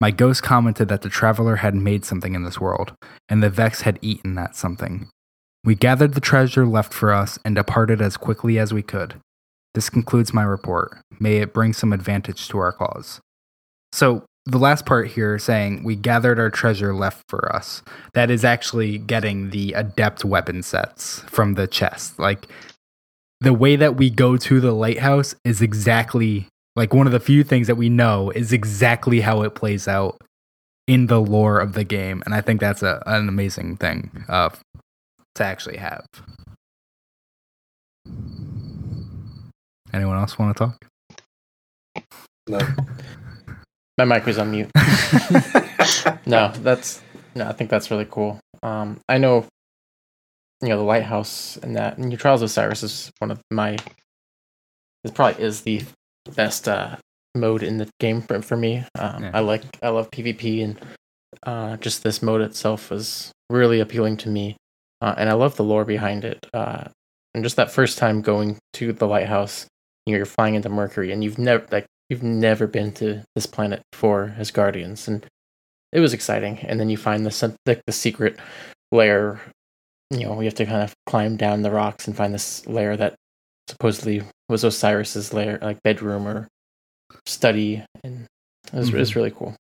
My 0.00 0.10
ghost 0.10 0.42
commented 0.42 0.88
that 0.88 1.02
the 1.02 1.08
traveler 1.08 1.56
had 1.56 1.76
made 1.76 2.04
something 2.04 2.34
in 2.34 2.42
this 2.42 2.60
world, 2.60 2.94
and 3.28 3.44
the 3.44 3.48
Vex 3.48 3.82
had 3.82 4.00
eaten 4.02 4.34
that 4.34 4.56
something. 4.56 5.08
We 5.62 5.76
gathered 5.76 6.14
the 6.14 6.20
treasure 6.20 6.66
left 6.66 6.92
for 6.92 7.12
us 7.12 7.38
and 7.44 7.54
departed 7.54 8.02
as 8.02 8.16
quickly 8.16 8.58
as 8.58 8.74
we 8.74 8.82
could. 8.82 9.14
This 9.74 9.90
concludes 9.90 10.32
my 10.32 10.42
report. 10.42 10.98
May 11.18 11.38
it 11.38 11.52
bring 11.52 11.72
some 11.72 11.92
advantage 11.92 12.48
to 12.48 12.58
our 12.58 12.72
cause. 12.72 13.20
So, 13.92 14.24
the 14.46 14.58
last 14.58 14.84
part 14.84 15.08
here 15.08 15.38
saying 15.38 15.84
we 15.84 15.96
gathered 15.96 16.38
our 16.38 16.50
treasure 16.50 16.94
left 16.94 17.22
for 17.28 17.54
us. 17.54 17.82
That 18.12 18.30
is 18.30 18.44
actually 18.44 18.98
getting 18.98 19.50
the 19.50 19.72
adept 19.72 20.24
weapon 20.24 20.62
sets 20.62 21.20
from 21.20 21.54
the 21.54 21.66
chest. 21.66 22.18
Like, 22.18 22.46
the 23.40 23.54
way 23.54 23.76
that 23.76 23.96
we 23.96 24.10
go 24.10 24.36
to 24.36 24.60
the 24.60 24.72
lighthouse 24.72 25.34
is 25.44 25.62
exactly 25.62 26.48
like 26.76 26.92
one 26.92 27.06
of 27.06 27.12
the 27.12 27.20
few 27.20 27.44
things 27.44 27.66
that 27.68 27.76
we 27.76 27.88
know 27.88 28.30
is 28.30 28.52
exactly 28.52 29.20
how 29.20 29.42
it 29.42 29.54
plays 29.54 29.86
out 29.86 30.16
in 30.86 31.06
the 31.06 31.20
lore 31.20 31.60
of 31.60 31.72
the 31.72 31.84
game. 31.84 32.22
And 32.26 32.34
I 32.34 32.40
think 32.40 32.60
that's 32.60 32.82
a, 32.82 33.02
an 33.06 33.28
amazing 33.28 33.76
thing 33.76 34.24
uh, 34.28 34.50
to 35.36 35.44
actually 35.44 35.76
have. 35.76 36.04
Anyone 39.94 40.18
else 40.18 40.36
want 40.38 40.56
to 40.56 40.64
talk? 40.66 42.04
No. 42.48 42.58
My 43.98 44.04
mic 44.04 44.26
was 44.26 44.38
on 44.38 44.50
mute. 44.50 44.70
no, 46.26 46.50
that's 46.58 47.00
no. 47.36 47.46
I 47.48 47.52
think 47.52 47.70
that's 47.70 47.92
really 47.92 48.08
cool. 48.10 48.40
Um, 48.64 48.98
I 49.08 49.18
know, 49.18 49.46
you 50.60 50.68
know, 50.68 50.78
the 50.78 50.82
lighthouse 50.82 51.56
and 51.58 51.76
that. 51.76 51.96
And 51.96 52.18
Trials 52.18 52.42
of 52.42 52.46
Osiris 52.46 52.82
is 52.82 53.12
one 53.20 53.30
of 53.30 53.40
my. 53.52 53.76
It 55.04 55.14
probably 55.14 55.44
is 55.44 55.60
the 55.60 55.84
best 56.34 56.66
uh, 56.66 56.96
mode 57.36 57.62
in 57.62 57.78
the 57.78 57.88
game 58.00 58.20
for, 58.20 58.42
for 58.42 58.56
me. 58.56 58.84
Um, 58.98 59.22
Yeah. 59.22 59.30
I 59.32 59.40
like, 59.40 59.62
I 59.80 59.90
love 59.90 60.10
PvP, 60.10 60.64
and 60.64 60.80
uh, 61.44 61.76
just 61.76 62.02
this 62.02 62.20
mode 62.20 62.40
itself 62.40 62.90
was 62.90 63.30
really 63.48 63.78
appealing 63.78 64.16
to 64.18 64.28
me. 64.28 64.56
Uh, 65.00 65.14
and 65.16 65.30
I 65.30 65.34
love 65.34 65.54
the 65.54 65.62
lore 65.64 65.84
behind 65.84 66.24
it. 66.24 66.44
Uh, 66.52 66.86
and 67.32 67.44
just 67.44 67.54
that 67.56 67.70
first 67.70 67.96
time 67.98 68.22
going 68.22 68.58
to 68.72 68.92
the 68.92 69.06
lighthouse, 69.06 69.66
you 69.68 69.68
know, 69.68 69.70
you're 70.06 70.26
flying 70.26 70.54
into 70.54 70.68
Mercury, 70.68 71.12
and 71.12 71.24
you've 71.24 71.38
never 71.38 71.66
like 71.70 71.86
you've 72.08 72.22
never 72.22 72.66
been 72.66 72.92
to 72.92 73.22
this 73.34 73.46
planet 73.46 73.82
before 73.92 74.34
as 74.38 74.50
Guardians, 74.50 75.08
and 75.08 75.26
it 75.92 76.00
was 76.00 76.12
exciting. 76.12 76.58
And 76.58 76.78
then 76.78 76.90
you 76.90 76.96
find 76.96 77.24
the 77.24 77.30
sen- 77.30 77.56
the, 77.64 77.80
the 77.86 77.92
secret 77.92 78.38
layer. 78.92 79.40
You 80.10 80.26
know, 80.26 80.34
we 80.34 80.44
have 80.44 80.54
to 80.54 80.66
kind 80.66 80.82
of 80.82 80.94
climb 81.06 81.36
down 81.36 81.62
the 81.62 81.70
rocks 81.70 82.06
and 82.06 82.16
find 82.16 82.34
this 82.34 82.66
layer 82.66 82.96
that 82.96 83.14
supposedly 83.68 84.22
was 84.48 84.64
Osiris's 84.64 85.32
lair, 85.32 85.58
like 85.62 85.82
bedroom 85.82 86.28
or 86.28 86.48
study, 87.26 87.82
and 88.04 88.26
it 88.72 88.76
was, 88.76 88.88
it 88.90 88.94
was 88.94 89.10
mm-hmm. 89.10 89.18
really 89.18 89.30
cool. 89.30 89.56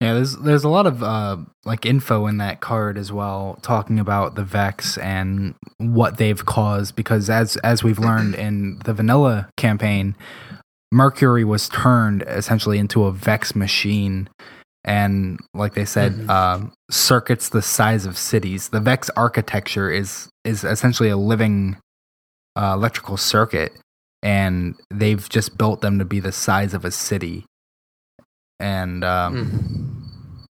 Yeah, 0.00 0.14
there's 0.14 0.36
there's 0.36 0.62
a 0.62 0.68
lot 0.68 0.86
of 0.86 1.02
uh, 1.02 1.38
like 1.64 1.84
info 1.84 2.26
in 2.26 2.38
that 2.38 2.60
card 2.60 2.96
as 2.96 3.10
well, 3.10 3.58
talking 3.62 3.98
about 3.98 4.36
the 4.36 4.44
Vex 4.44 4.96
and 4.98 5.54
what 5.78 6.18
they've 6.18 6.44
caused. 6.46 6.94
Because 6.94 7.28
as 7.28 7.56
as 7.58 7.82
we've 7.82 7.98
learned 7.98 8.36
in 8.36 8.78
the 8.84 8.94
vanilla 8.94 9.48
campaign, 9.56 10.14
Mercury 10.92 11.44
was 11.44 11.68
turned 11.68 12.22
essentially 12.28 12.78
into 12.78 13.04
a 13.04 13.12
Vex 13.12 13.56
machine, 13.56 14.28
and 14.84 15.40
like 15.52 15.74
they 15.74 15.84
said, 15.84 16.12
Mhm. 16.12 16.30
um, 16.30 16.72
circuits 16.90 17.48
the 17.48 17.60
size 17.62 18.06
of 18.06 18.16
cities. 18.16 18.68
The 18.68 18.80
Vex 18.80 19.10
architecture 19.16 19.90
is 19.90 20.28
is 20.44 20.62
essentially 20.62 21.08
a 21.08 21.16
living 21.16 21.76
uh, 22.54 22.72
electrical 22.74 23.16
circuit, 23.16 23.72
and 24.22 24.76
they've 24.94 25.28
just 25.28 25.58
built 25.58 25.80
them 25.80 25.98
to 25.98 26.04
be 26.04 26.20
the 26.20 26.32
size 26.32 26.72
of 26.72 26.84
a 26.84 26.92
city. 26.92 27.44
And 28.60 29.04
um, 29.04 29.87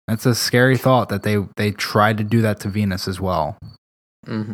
it's 0.10 0.26
a 0.26 0.36
scary 0.36 0.78
thought 0.78 1.10
that 1.10 1.24
they 1.24 1.38
they 1.58 1.72
tried 1.72 2.18
to 2.18 2.24
do 2.24 2.42
that 2.42 2.60
to 2.62 2.70
Venus 2.70 3.08
as 3.08 3.20
well. 3.22 3.58
hmm 4.26 4.54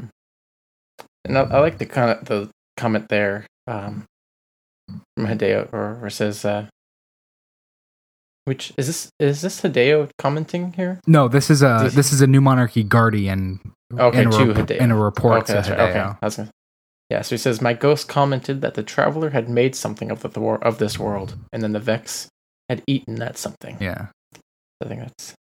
And 1.25 1.37
I, 1.37 1.41
I 1.41 1.59
like 1.59 1.77
the 1.77 1.85
kind 1.85 2.11
of 2.11 2.25
the 2.25 2.49
comment 2.77 3.09
there 3.09 3.45
um, 3.67 4.03
from 5.17 5.25
Hideo, 5.27 5.71
or 5.73 6.05
it 6.07 6.11
says, 6.11 6.45
uh, 6.45 6.67
"Which 8.45 8.73
is 8.77 8.87
this? 8.87 9.09
Is 9.19 9.41
this 9.41 9.61
Hideo 9.61 10.09
commenting 10.19 10.73
here?" 10.73 10.99
No, 11.07 11.27
this 11.27 11.49
is 11.49 11.63
a 11.63 11.89
This- 11.91 12.13
is 12.13 12.21
a 12.21 12.27
new 12.27 12.41
monarchy 12.41 12.83
guardian. 12.83 13.59
Okay, 13.97 14.21
in 14.23 14.27
a, 14.27 14.31
to 14.31 14.45
rep- 14.53 14.67
Hideo. 14.67 14.77
in 14.77 14.91
a 14.91 14.97
report 14.97 15.43
okay, 15.43 15.47
to 15.47 15.53
that's 15.53 15.69
Hideo. 15.69 16.21
right. 16.21 16.23
Okay, 16.39 16.49
yeah. 17.09 17.21
So 17.21 17.35
he 17.35 17.37
says, 17.37 17.61
"My 17.61 17.73
ghost 17.73 18.07
commented 18.07 18.61
that 18.61 18.73
the 18.75 18.83
traveler 18.83 19.29
had 19.31 19.49
made 19.49 19.75
something 19.75 20.11
of 20.11 20.21
the 20.21 20.29
Thor- 20.29 20.63
of 20.63 20.77
this 20.77 20.99
world, 20.99 21.37
and 21.53 21.61
then 21.63 21.71
the 21.71 21.79
Vex 21.79 22.27
had 22.69 22.83
eaten 22.87 23.15
that 23.15 23.37
something." 23.37 23.77
Yeah, 23.79 24.07
I 24.83 24.87
think 24.87 25.01
that's. 25.01 25.33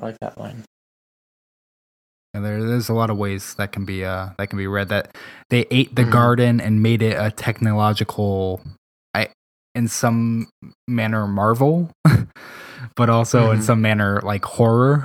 I 0.00 0.06
like 0.06 0.18
that 0.20 0.38
line. 0.38 0.64
and 2.32 2.44
there, 2.44 2.62
there's 2.62 2.88
a 2.88 2.94
lot 2.94 3.10
of 3.10 3.16
ways 3.18 3.54
that 3.54 3.72
can 3.72 3.84
be 3.84 4.04
uh 4.04 4.28
that 4.38 4.48
can 4.50 4.56
be 4.56 4.66
read. 4.68 4.88
That 4.88 5.16
they 5.50 5.66
ate 5.70 5.94
the 5.96 6.04
Mhm. 6.04 6.10
garden 6.10 6.60
and 6.60 6.80
made 6.82 7.02
it 7.02 7.14
a 7.18 7.30
technological, 7.32 8.60
I 9.14 9.28
in 9.74 9.88
some 9.88 10.48
manner 10.88 11.26
marvel, 11.26 11.90
but 12.96 13.10
also 13.10 13.50
in 13.50 13.58
Mhm. 13.58 13.62
some 13.64 13.82
manner 13.82 14.20
like 14.22 14.44
horror. 14.44 15.02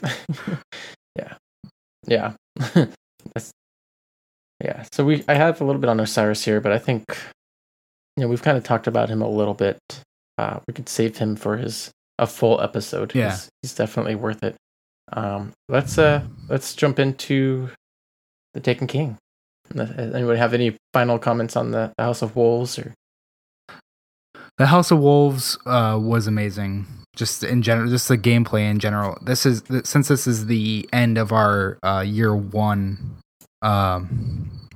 yeah, 1.16 1.34
yeah, 2.06 2.32
That's, 3.34 3.52
yeah. 4.62 4.84
So 4.92 5.04
we, 5.04 5.24
I 5.28 5.34
have 5.34 5.60
a 5.60 5.64
little 5.64 5.80
bit 5.80 5.88
on 5.90 6.00
Osiris 6.00 6.44
here, 6.44 6.60
but 6.60 6.72
I 6.72 6.78
think, 6.78 7.04
you 8.16 8.22
know, 8.24 8.28
we've 8.28 8.42
kind 8.42 8.56
of 8.56 8.64
talked 8.64 8.86
about 8.88 9.08
him 9.08 9.22
a 9.22 9.28
little 9.28 9.54
bit. 9.54 9.78
Uh, 10.36 10.58
we 10.66 10.74
could 10.74 10.88
save 10.88 11.18
him 11.18 11.36
for 11.36 11.56
his 11.56 11.90
a 12.18 12.26
full 12.26 12.60
episode. 12.60 13.14
Yeah. 13.14 13.30
he's, 13.30 13.48
he's 13.62 13.74
definitely 13.74 14.14
worth 14.14 14.42
it. 14.42 14.56
Um, 15.12 15.52
let's 15.68 15.96
uh, 15.98 16.22
let's 16.48 16.74
jump 16.74 16.98
into 16.98 17.70
the 18.54 18.60
Taken 18.60 18.86
King. 18.86 19.16
Uh, 19.76 19.86
Anybody 19.98 20.38
have 20.38 20.54
any 20.54 20.76
final 20.92 21.18
comments 21.18 21.56
on 21.56 21.70
the, 21.70 21.92
the 21.96 22.04
House 22.04 22.22
of 22.22 22.36
Wolves 22.36 22.78
or? 22.78 22.94
The 24.58 24.66
House 24.66 24.90
of 24.90 24.98
Wolves 24.98 25.56
uh, 25.66 25.98
was 26.00 26.26
amazing. 26.26 26.86
Just 27.16 27.42
in 27.42 27.62
general, 27.62 27.88
just 27.90 28.08
the 28.08 28.18
gameplay 28.18 28.70
in 28.70 28.78
general. 28.78 29.18
This 29.22 29.46
is 29.46 29.62
since 29.84 30.08
this 30.08 30.26
is 30.26 30.46
the 30.46 30.88
end 30.92 31.18
of 31.18 31.32
our 31.32 31.78
uh, 31.82 32.04
year 32.06 32.34
one 32.34 33.16
um, 33.62 34.68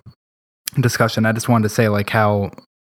discussion. 0.80 1.26
I 1.26 1.32
just 1.32 1.49
wanted 1.49 1.64
to 1.64 1.74
say 1.74 1.88
like 1.88 2.11
how 2.11 2.51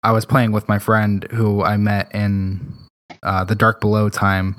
I 0.02 0.12
was 0.12 0.24
playing 0.24 0.52
with 0.52 0.68
my 0.68 0.78
friend 0.78 1.26
who 1.30 1.62
I 1.62 1.76
met 1.76 2.14
in 2.14 2.74
uh, 3.24 3.44
the 3.44 3.54
Dark 3.54 3.80
Below 3.80 4.08
time. 4.08 4.56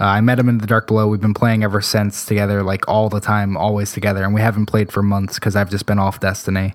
Uh, 0.00 0.06
I 0.06 0.20
met 0.20 0.38
him 0.38 0.48
in 0.48 0.58
the 0.58 0.66
Dark 0.66 0.86
Below. 0.86 1.08
We've 1.08 1.20
been 1.20 1.34
playing 1.34 1.64
ever 1.64 1.80
since 1.80 2.24
together, 2.24 2.62
like 2.62 2.86
all 2.88 3.08
the 3.08 3.20
time, 3.20 3.56
always 3.56 3.92
together, 3.92 4.22
and 4.22 4.32
we 4.32 4.40
haven't 4.40 4.66
played 4.66 4.92
for 4.92 5.02
months 5.02 5.34
because 5.34 5.56
I've 5.56 5.70
just 5.70 5.86
been 5.86 5.98
off 5.98 6.20
Destiny. 6.20 6.74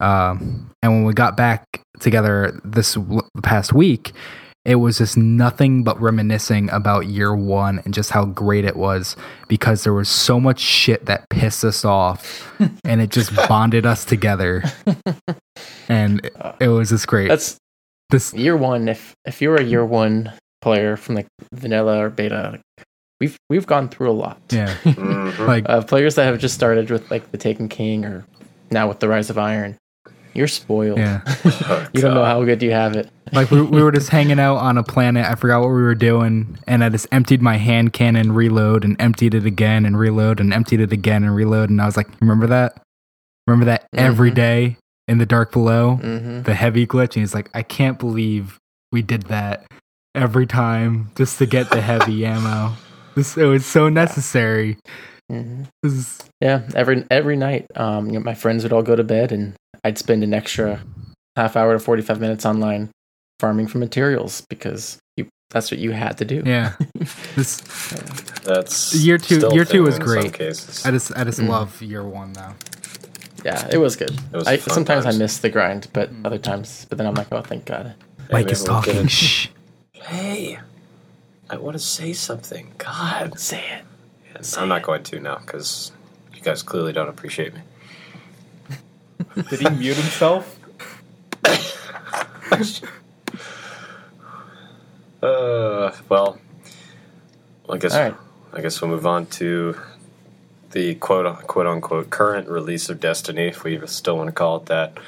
Um, 0.00 0.70
and 0.82 0.92
when 0.92 1.04
we 1.04 1.12
got 1.12 1.36
back 1.36 1.64
together 2.00 2.60
this 2.64 2.94
w- 2.94 3.22
past 3.42 3.72
week, 3.72 4.12
it 4.64 4.76
was 4.76 4.98
just 4.98 5.16
nothing 5.16 5.82
but 5.82 6.00
reminiscing 6.00 6.70
about 6.70 7.06
year 7.06 7.34
one 7.34 7.80
and 7.84 7.92
just 7.92 8.10
how 8.10 8.24
great 8.24 8.64
it 8.64 8.76
was 8.76 9.16
because 9.48 9.82
there 9.82 9.92
was 9.92 10.08
so 10.08 10.38
much 10.38 10.60
shit 10.60 11.06
that 11.06 11.28
pissed 11.30 11.64
us 11.64 11.84
off 11.84 12.52
and 12.84 13.00
it 13.00 13.10
just 13.10 13.34
bonded 13.48 13.86
us 13.86 14.04
together. 14.04 14.62
And 15.88 16.24
it, 16.24 16.32
it 16.60 16.68
was 16.68 16.88
just 16.88 17.06
great. 17.06 17.28
That's 17.28 17.58
this, 18.10 18.32
year 18.32 18.56
one. 18.56 18.88
If 18.88 19.14
if 19.26 19.42
you're 19.42 19.56
a 19.56 19.62
year 19.62 19.84
one 19.84 20.32
player 20.62 20.96
from 20.96 21.16
like 21.16 21.26
vanilla 21.52 21.98
or 21.98 22.08
beta, 22.10 22.60
we've 23.20 23.36
we've 23.50 23.66
gone 23.66 23.88
through 23.88 24.10
a 24.10 24.12
lot. 24.12 24.38
yeah, 24.50 24.74
like 25.38 25.64
uh, 25.68 25.82
players 25.82 26.14
that 26.14 26.24
have 26.24 26.38
just 26.38 26.54
started 26.54 26.90
with 26.90 27.10
like 27.10 27.30
the 27.32 27.38
Taken 27.38 27.68
King 27.68 28.04
or 28.04 28.24
now 28.70 28.88
with 28.88 29.00
the 29.00 29.08
Rise 29.08 29.28
of 29.28 29.36
Iron, 29.38 29.76
you're 30.34 30.48
spoiled. 30.48 30.98
Yeah. 30.98 31.20
you 31.92 32.00
don't 32.00 32.14
know 32.14 32.24
how 32.24 32.42
good 32.44 32.62
you 32.62 32.70
have 32.70 32.96
it. 32.96 33.10
like 33.32 33.50
we, 33.50 33.60
we 33.62 33.82
were 33.82 33.92
just 33.92 34.08
hanging 34.08 34.38
out 34.40 34.56
on 34.56 34.78
a 34.78 34.82
planet. 34.82 35.26
I 35.26 35.34
forgot 35.34 35.60
what 35.60 35.68
we 35.68 35.82
were 35.82 35.94
doing, 35.94 36.58
and 36.66 36.82
I 36.84 36.88
just 36.88 37.06
emptied 37.12 37.42
my 37.42 37.56
hand 37.58 37.92
cannon, 37.92 38.32
reload, 38.32 38.84
and 38.84 38.96
emptied 39.00 39.34
it 39.34 39.44
again, 39.46 39.84
and 39.84 39.98
reload, 39.98 40.40
and 40.40 40.52
emptied 40.54 40.80
it 40.80 40.92
again, 40.92 41.22
and 41.24 41.34
reload. 41.34 41.68
And 41.70 41.80
I 41.82 41.86
was 41.86 41.96
like, 41.96 42.08
"Remember 42.20 42.46
that? 42.46 42.80
Remember 43.46 43.64
that 43.66 43.86
every 43.94 44.30
Mhm. 44.30 44.34
day 44.34 44.76
in 45.08 45.18
the 45.18 45.26
dark 45.26 45.50
below, 45.52 45.96
hmm 45.96 46.42
the 46.42 46.54
heavy 46.54 46.86
glitch." 46.86 47.14
And 47.16 47.22
he's 47.22 47.34
like, 47.34 47.50
"I 47.54 47.62
can't 47.62 47.98
believe 47.98 48.58
we 48.92 49.02
did 49.02 49.22
that 49.24 49.64
every 50.14 50.46
time 50.46 51.10
just 51.16 51.38
to 51.38 51.46
get 51.46 51.70
the 51.70 51.80
heavy 51.80 52.24
ammo. 52.26 52.72
This 53.14 53.36
it 53.36 53.44
was 53.44 53.66
so 53.66 53.88
necessary." 53.88 54.78
hmm 55.30 55.62
is- 55.82 56.18
Yeah, 56.40 56.62
every 56.74 57.04
every 57.10 57.36
night, 57.36 57.66
um, 57.76 58.06
you 58.06 58.12
know, 58.14 58.20
my 58.20 58.34
friends 58.34 58.62
would 58.64 58.72
all 58.72 58.82
go 58.82 58.96
to 58.96 59.04
bed, 59.04 59.32
and 59.32 59.54
I'd 59.84 59.98
spend 59.98 60.22
an 60.24 60.34
extra 60.34 60.80
half 61.36 61.56
hour 61.56 61.72
to 61.72 61.78
forty 61.78 62.02
five 62.02 62.20
minutes 62.20 62.44
online 62.46 62.90
farming 63.40 63.66
for 63.66 63.78
materials 63.78 64.42
because 64.48 64.98
you 65.16 65.26
that's 65.50 65.70
what 65.70 65.78
you 65.80 65.92
had 65.92 66.16
to 66.18 66.24
do. 66.24 66.42
yeah, 66.46 66.74
this 67.36 67.60
That's 68.44 68.94
Year 68.94 69.18
two- 69.18 69.36
still 69.38 69.52
year 69.52 69.64
two 69.64 69.72
thing 69.72 69.82
was 69.84 69.96
in 69.96 70.02
great. 70.02 70.22
Some 70.24 70.32
cases. 70.32 70.86
I 70.86 70.90
just 70.90 71.16
I 71.16 71.24
just 71.24 71.40
Mm. 71.40 71.48
love 71.48 71.80
year 71.82 72.04
one 72.04 72.32
though. 72.32 72.54
Yeah, 73.44 73.68
it 73.72 73.78
was 73.78 73.96
good. 73.96 74.10
It 74.32 74.36
was 74.36 74.46
I, 74.46 74.56
sometimes 74.58 75.04
times. 75.04 75.16
I 75.16 75.18
miss 75.18 75.38
the 75.38 75.50
grind, 75.50 75.88
but 75.92 76.12
Mm. 76.12 76.24
other 76.26 76.38
times, 76.38 76.86
but 76.88 76.96
then 76.98 77.06
I'm 77.08 77.14
like, 77.14 77.26
oh, 77.32 77.42
thank 77.42 77.64
God. 77.64 77.94
Mike 78.30 78.50
is 78.50 78.60
we'll 78.62 78.80
talking. 78.82 79.06
Shh. 79.08 79.48
Hey, 80.06 80.58
I 81.50 81.56
want 81.56 81.74
to 81.74 81.78
say 81.78 82.12
something. 82.12 82.72
God, 82.78 83.38
Say 83.38 83.64
it. 83.70 83.84
Yes, 84.34 84.56
I'm 84.56 84.68
not 84.68 84.82
going 84.82 85.02
to 85.04 85.20
now 85.20 85.38
because 85.38 85.92
you 86.34 86.40
guys 86.40 86.62
clearly 86.62 86.92
don't 86.92 87.08
appreciate 87.08 87.54
me. 87.54 87.60
Did 89.50 89.60
he 89.60 89.70
mute 89.70 89.96
himself? 89.96 90.58
Uh, 95.22 95.94
well, 96.08 96.38
I 97.70 97.78
guess 97.78 97.94
All 97.94 98.02
right. 98.02 98.14
I 98.52 98.60
guess 98.60 98.80
we'll 98.82 98.90
move 98.90 99.06
on 99.06 99.26
to 99.26 99.76
the 100.72 100.96
quote 100.96 101.46
quote 101.46 101.66
unquote 101.66 102.10
current 102.10 102.48
release 102.48 102.88
of 102.88 102.98
Destiny, 102.98 103.46
if 103.46 103.62
we 103.62 103.80
still 103.86 104.16
want 104.16 104.28
to 104.28 104.32
call 104.32 104.56
it 104.56 104.66
that. 104.66 104.98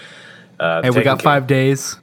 Uh, 0.60 0.82
Hey, 0.82 0.90
we 0.90 1.02
got 1.02 1.18
King- 1.18 1.24
five 1.24 1.46
days. 1.48 1.96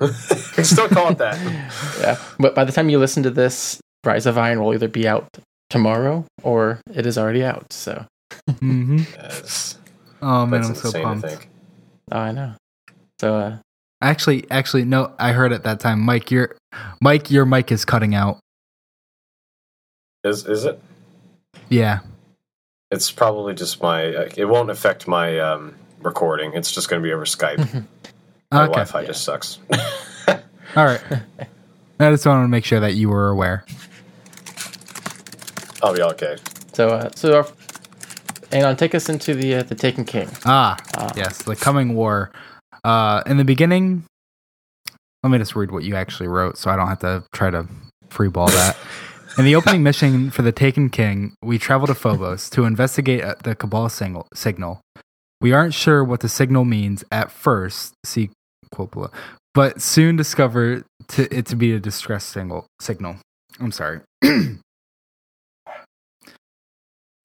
We 0.00 0.08
can 0.54 0.64
still 0.64 0.88
call 0.88 1.10
it 1.10 1.18
that. 1.18 1.38
Yeah, 2.00 2.18
but 2.38 2.54
by 2.54 2.64
the 2.64 2.72
time 2.72 2.88
you 2.88 2.98
listen 2.98 3.22
to 3.24 3.30
this, 3.30 3.78
Rise 4.04 4.24
of 4.26 4.38
Iron 4.38 4.62
will 4.62 4.72
either 4.72 4.88
be 4.88 5.06
out 5.06 5.28
tomorrow 5.68 6.24
or 6.42 6.80
it 6.94 7.04
is 7.06 7.18
already 7.18 7.44
out. 7.44 7.72
So 7.72 8.06
hmm 8.58 9.02
Yes, 9.16 9.78
Oh 10.22 10.46
man, 10.46 10.60
that's 10.62 10.68
I'm 10.70 10.74
so 10.76 10.88
insane 10.88 11.02
to 11.02 11.08
pumped. 11.08 11.28
think. 11.28 11.48
oh, 12.12 12.18
I 12.18 12.32
know. 12.32 12.54
So 13.20 13.36
uh, 13.36 13.56
Actually, 14.02 14.50
actually, 14.50 14.84
no. 14.86 15.12
I 15.18 15.32
heard 15.32 15.52
at 15.52 15.64
that 15.64 15.78
time, 15.80 16.00
Mike. 16.00 16.30
Your 16.30 16.56
Mike, 17.02 17.30
your 17.30 17.44
mic 17.44 17.70
is 17.70 17.84
cutting 17.84 18.14
out. 18.14 18.38
Is 20.24 20.46
is 20.46 20.64
it? 20.64 20.80
Yeah. 21.68 22.00
It's 22.90 23.10
probably 23.12 23.54
just 23.54 23.82
my. 23.82 24.02
It 24.36 24.48
won't 24.48 24.70
affect 24.70 25.06
my 25.06 25.38
um, 25.38 25.74
recording. 26.00 26.52
It's 26.54 26.72
just 26.72 26.88
going 26.88 27.02
to 27.02 27.06
be 27.06 27.12
over 27.12 27.24
Skype. 27.24 27.84
My 28.52 28.64
Okay. 28.64 28.72
Wi-Fi 28.72 29.04
just 29.06 29.22
sucks. 29.24 29.58
All 30.76 30.84
right. 30.84 31.00
I 32.00 32.10
just 32.10 32.26
wanted 32.26 32.42
to 32.42 32.48
make 32.48 32.64
sure 32.64 32.80
that 32.80 32.94
you 32.94 33.08
were 33.08 33.28
aware. 33.28 33.64
I'll 35.82 35.94
be 35.94 36.02
okay. 36.02 36.36
so 36.72 36.88
uh, 36.88 37.10
so 37.14 37.36
our, 37.38 37.46
Anon, 38.52 38.76
take 38.76 38.94
us 38.94 39.08
into 39.08 39.34
the 39.34 39.56
uh, 39.56 39.62
the 39.62 39.74
Taken 39.74 40.04
King. 40.04 40.28
Ah, 40.44 40.76
Ah. 40.96 41.12
yes, 41.16 41.42
the 41.42 41.56
coming 41.56 41.94
war. 41.94 42.30
Uh, 42.84 43.22
in 43.26 43.36
the 43.36 43.44
beginning, 43.44 44.04
let 45.22 45.30
me 45.30 45.38
just 45.38 45.54
read 45.54 45.70
what 45.70 45.84
you 45.84 45.94
actually 45.96 46.28
wrote, 46.28 46.58
so 46.58 46.70
I 46.70 46.76
don't 46.76 46.88
have 46.88 46.98
to 47.00 47.24
try 47.32 47.50
to 47.50 47.66
freeball 48.08 48.48
that. 48.48 48.76
In 49.38 49.44
the 49.44 49.54
opening 49.54 49.84
mission 49.84 50.30
for 50.30 50.42
the 50.42 50.50
Taken 50.50 50.90
King, 50.90 51.34
we 51.40 51.56
travel 51.56 51.86
to 51.86 51.94
Phobos 51.94 52.50
to 52.50 52.64
investigate 52.64 53.22
uh, 53.22 53.36
the 53.44 53.54
Cabal 53.54 53.88
single, 53.88 54.26
signal. 54.34 54.80
We 55.40 55.52
aren't 55.52 55.72
sure 55.72 56.02
what 56.02 56.18
the 56.20 56.28
signal 56.28 56.64
means 56.64 57.04
at 57.12 57.30
first, 57.30 57.94
see 58.04 58.30
below, 58.86 59.10
but 59.54 59.80
soon 59.80 60.16
discover 60.16 60.84
to, 61.08 61.34
it 61.34 61.46
to 61.46 61.56
be 61.56 61.72
a 61.72 61.80
distress 61.80 62.24
signal. 62.24 62.66
Signal. 62.80 63.16
I'm 63.58 63.72
sorry. 63.72 64.00
the 64.20 64.58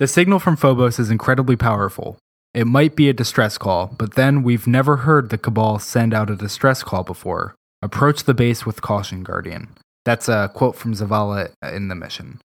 signal 0.05 0.39
from 0.39 0.55
Phobos 0.55 0.99
is 0.99 1.11
incredibly 1.11 1.55
powerful. 1.55 2.17
It 2.53 2.67
might 2.67 2.95
be 2.95 3.09
a 3.09 3.13
distress 3.13 3.57
call, 3.57 3.87
but 3.97 4.15
then 4.15 4.41
we've 4.41 4.65
never 4.65 4.97
heard 4.97 5.29
the 5.29 5.37
Cabal 5.37 5.77
send 5.79 6.13
out 6.13 6.29
a 6.29 6.35
distress 6.35 6.83
call 6.83 7.03
before. 7.03 7.53
Approach 7.81 8.23
the 8.23 8.33
base 8.33 8.65
with 8.65 8.81
caution, 8.81 9.23
Guardian. 9.23 9.75
That's 10.05 10.29
a 10.29 10.49
quote 10.53 10.75
from 10.75 10.93
Zavala 10.93 11.51
in 11.61 11.89
the 11.89 11.95
mission. 11.95 12.39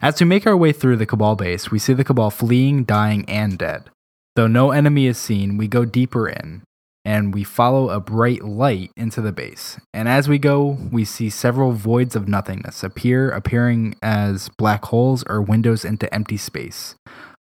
As 0.00 0.18
we 0.18 0.26
make 0.26 0.46
our 0.46 0.56
way 0.56 0.72
through 0.72 0.96
the 0.96 1.06
Cabal 1.06 1.36
base, 1.36 1.70
we 1.70 1.78
see 1.78 1.92
the 1.92 2.04
Cabal 2.04 2.30
fleeing, 2.30 2.84
dying, 2.84 3.24
and 3.28 3.56
dead. 3.58 3.90
Though 4.34 4.46
no 4.46 4.70
enemy 4.70 5.06
is 5.06 5.18
seen, 5.18 5.58
we 5.58 5.68
go 5.68 5.84
deeper 5.84 6.28
in, 6.28 6.62
and 7.04 7.34
we 7.34 7.44
follow 7.44 7.90
a 7.90 8.00
bright 8.00 8.44
light 8.44 8.90
into 8.96 9.20
the 9.20 9.32
base. 9.32 9.78
And 9.92 10.08
as 10.08 10.28
we 10.28 10.38
go, 10.38 10.78
we 10.90 11.04
see 11.04 11.30
several 11.30 11.72
voids 11.72 12.14
of 12.14 12.28
nothingness 12.28 12.82
appear, 12.82 13.30
appearing 13.30 13.96
as 14.02 14.48
black 14.50 14.84
holes 14.86 15.24
or 15.28 15.42
windows 15.42 15.84
into 15.84 16.12
empty 16.14 16.36
space. 16.36 16.94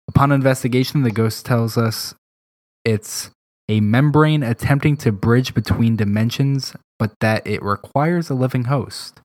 Upon 0.07 0.31
investigation, 0.31 1.03
the 1.03 1.11
ghost 1.11 1.45
tells 1.45 1.77
us 1.77 2.15
it's 2.83 3.29
a 3.69 3.79
membrane 3.79 4.43
attempting 4.43 4.97
to 4.97 5.11
bridge 5.11 5.53
between 5.53 5.95
dimensions, 5.95 6.75
but 6.97 7.13
that 7.21 7.45
it 7.45 7.61
requires 7.61 8.29
a 8.29 8.33
living 8.33 8.65
host. 8.65 9.21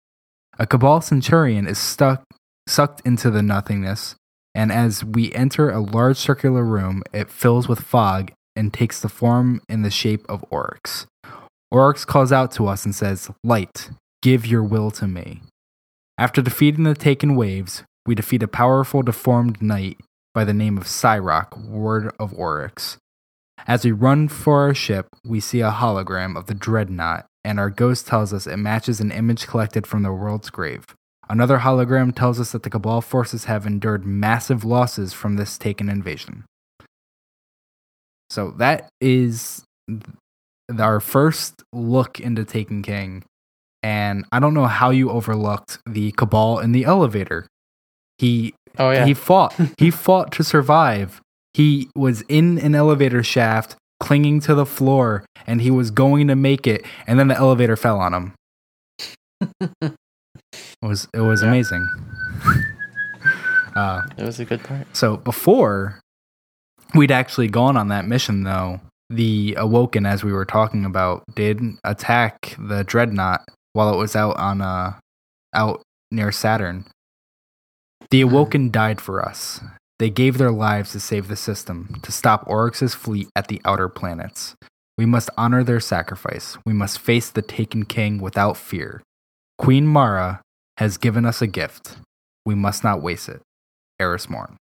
A 0.58 0.66
Cabal 0.66 1.00
Centurion 1.00 1.66
is 1.66 1.78
stuck, 1.78 2.22
sucked 2.68 3.02
into 3.04 3.30
the 3.30 3.42
nothingness, 3.42 4.14
and 4.54 4.70
as 4.70 5.04
we 5.04 5.32
enter 5.32 5.70
a 5.70 5.80
large 5.80 6.16
circular 6.16 6.64
room, 6.64 7.02
it 7.12 7.30
fills 7.30 7.68
with 7.68 7.80
fog 7.80 8.32
and 8.56 8.72
takes 8.72 9.00
the 9.00 9.08
form 9.08 9.60
in 9.68 9.82
the 9.82 9.90
shape 9.90 10.24
of 10.28 10.44
Oryx. 10.50 11.06
Oryx 11.70 12.04
calls 12.04 12.32
out 12.32 12.50
to 12.52 12.66
us 12.66 12.84
and 12.84 12.94
says, 12.94 13.30
Light, 13.44 13.90
give 14.22 14.46
your 14.46 14.62
will 14.62 14.90
to 14.92 15.06
me. 15.06 15.42
After 16.18 16.40
defeating 16.40 16.84
the 16.84 16.94
taken 16.94 17.36
waves, 17.36 17.82
we 18.06 18.14
defeat 18.14 18.42
a 18.42 18.48
powerful 18.48 19.02
deformed 19.02 19.60
knight 19.60 19.98
by 20.32 20.44
the 20.44 20.54
name 20.54 20.78
of 20.78 20.84
Cyrock, 20.84 21.58
Ward 21.58 22.12
of 22.18 22.32
Oryx. 22.34 22.96
As 23.66 23.84
we 23.84 23.92
run 23.92 24.28
for 24.28 24.62
our 24.62 24.74
ship, 24.74 25.08
we 25.24 25.40
see 25.40 25.60
a 25.60 25.70
hologram 25.70 26.36
of 26.36 26.46
the 26.46 26.54
Dreadnought, 26.54 27.26
and 27.44 27.58
our 27.58 27.70
ghost 27.70 28.06
tells 28.06 28.32
us 28.32 28.46
it 28.46 28.56
matches 28.58 29.00
an 29.00 29.10
image 29.10 29.46
collected 29.46 29.86
from 29.86 30.02
the 30.02 30.12
world's 30.12 30.50
grave. 30.50 30.84
Another 31.28 31.58
hologram 31.58 32.14
tells 32.14 32.38
us 32.38 32.52
that 32.52 32.62
the 32.62 32.70
Cabal 32.70 33.00
forces 33.00 33.44
have 33.46 33.66
endured 33.66 34.06
massive 34.06 34.64
losses 34.64 35.12
from 35.12 35.36
this 35.36 35.58
taken 35.58 35.88
invasion. 35.88 36.44
So 38.30 38.50
that 38.58 38.88
is 39.00 39.62
our 40.78 41.00
first 41.00 41.62
look 41.72 42.18
into 42.20 42.44
Taken 42.44 42.82
King. 42.82 43.24
And 43.82 44.24
I 44.32 44.40
don't 44.40 44.54
know 44.54 44.66
how 44.66 44.90
you 44.90 45.10
overlooked 45.10 45.78
the 45.86 46.10
Cabal 46.12 46.58
in 46.58 46.72
the 46.72 46.84
elevator. 46.84 47.46
He 48.18 48.54
Oh 48.78 48.90
yeah. 48.90 49.04
he 49.06 49.14
fought. 49.14 49.54
he 49.78 49.90
fought 50.04 50.32
to 50.32 50.44
survive. 50.44 51.20
He 51.54 51.88
was 51.94 52.22
in 52.28 52.58
an 52.58 52.74
elevator 52.74 53.22
shaft, 53.22 53.76
clinging 54.00 54.40
to 54.40 54.54
the 54.54 54.66
floor, 54.66 55.24
and 55.46 55.62
he 55.62 55.70
was 55.70 55.90
going 55.90 56.26
to 56.28 56.34
make 56.36 56.66
it, 56.66 56.84
and 57.06 57.18
then 57.18 57.28
the 57.28 57.36
elevator 57.36 57.76
fell 57.76 57.98
on 58.00 58.12
him. 58.12 58.32
it 59.60 59.92
was 60.82 61.08
it 61.14 61.20
was 61.20 61.42
Yeah. 61.42 61.48
amazing. 61.48 61.88
uh, 63.76 64.02
it 64.18 64.24
was 64.24 64.40
a 64.40 64.44
good 64.44 64.62
part. 64.64 64.86
so 64.96 65.16
before 65.16 66.00
we'd 66.94 67.10
actually 67.10 67.48
gone 67.48 67.76
on 67.76 67.88
that 67.88 68.06
mission, 68.06 68.44
though, 68.44 68.80
the 69.10 69.54
Awoken, 69.58 70.06
as 70.06 70.24
we 70.24 70.32
were 70.32 70.44
talking 70.44 70.84
about, 70.84 71.22
did 71.34 71.60
attack 71.84 72.56
the 72.58 72.84
Dreadnought 72.84 73.44
while 73.72 73.92
it 73.92 73.98
was 73.98 74.16
out 74.16 74.36
on 74.38 74.60
uh 74.60 74.94
out 75.54 75.82
near 76.10 76.32
Saturn. 76.32 76.86
The 78.10 78.20
Awoken 78.20 78.70
died 78.70 79.00
for 79.00 79.26
us. 79.26 79.60
They 79.98 80.10
gave 80.10 80.38
their 80.38 80.50
lives 80.50 80.92
to 80.92 81.00
save 81.00 81.28
the 81.28 81.36
system, 81.36 81.98
to 82.02 82.12
stop 82.12 82.44
Oryx's 82.46 82.94
fleet 82.94 83.28
at 83.34 83.48
the 83.48 83.60
outer 83.64 83.88
planets. 83.88 84.54
We 84.98 85.06
must 85.06 85.30
honor 85.36 85.64
their 85.64 85.80
sacrifice. 85.80 86.56
We 86.66 86.72
must 86.72 86.98
face 86.98 87.30
the 87.30 87.42
Taken 87.42 87.84
King 87.84 88.20
without 88.20 88.56
fear. 88.56 89.02
Queen 89.58 89.86
Mara 89.86 90.42
has 90.78 90.98
given 90.98 91.24
us 91.24 91.40
a 91.40 91.46
gift. 91.46 91.96
We 92.44 92.54
must 92.54 92.84
not 92.84 93.02
waste 93.02 93.28
it. 93.28 93.40
Eris 93.98 94.28
Morn. 94.28 94.56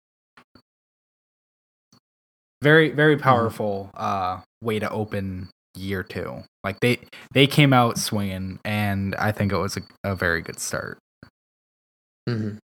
Very, 2.62 2.90
very 2.90 3.16
powerful 3.16 3.90
uh, 3.94 4.40
way 4.62 4.78
to 4.78 4.88
open 4.88 5.48
year 5.76 6.04
two. 6.04 6.44
Like 6.62 6.78
they 6.78 7.00
they 7.32 7.48
came 7.48 7.72
out 7.72 7.98
swinging, 7.98 8.60
and 8.64 9.16
I 9.16 9.32
think 9.32 9.50
it 9.50 9.58
was 9.58 9.76
a, 9.76 9.82
a 10.04 10.14
very 10.14 10.42
good 10.42 10.60
start. 10.60 10.98
hmm 12.28 12.58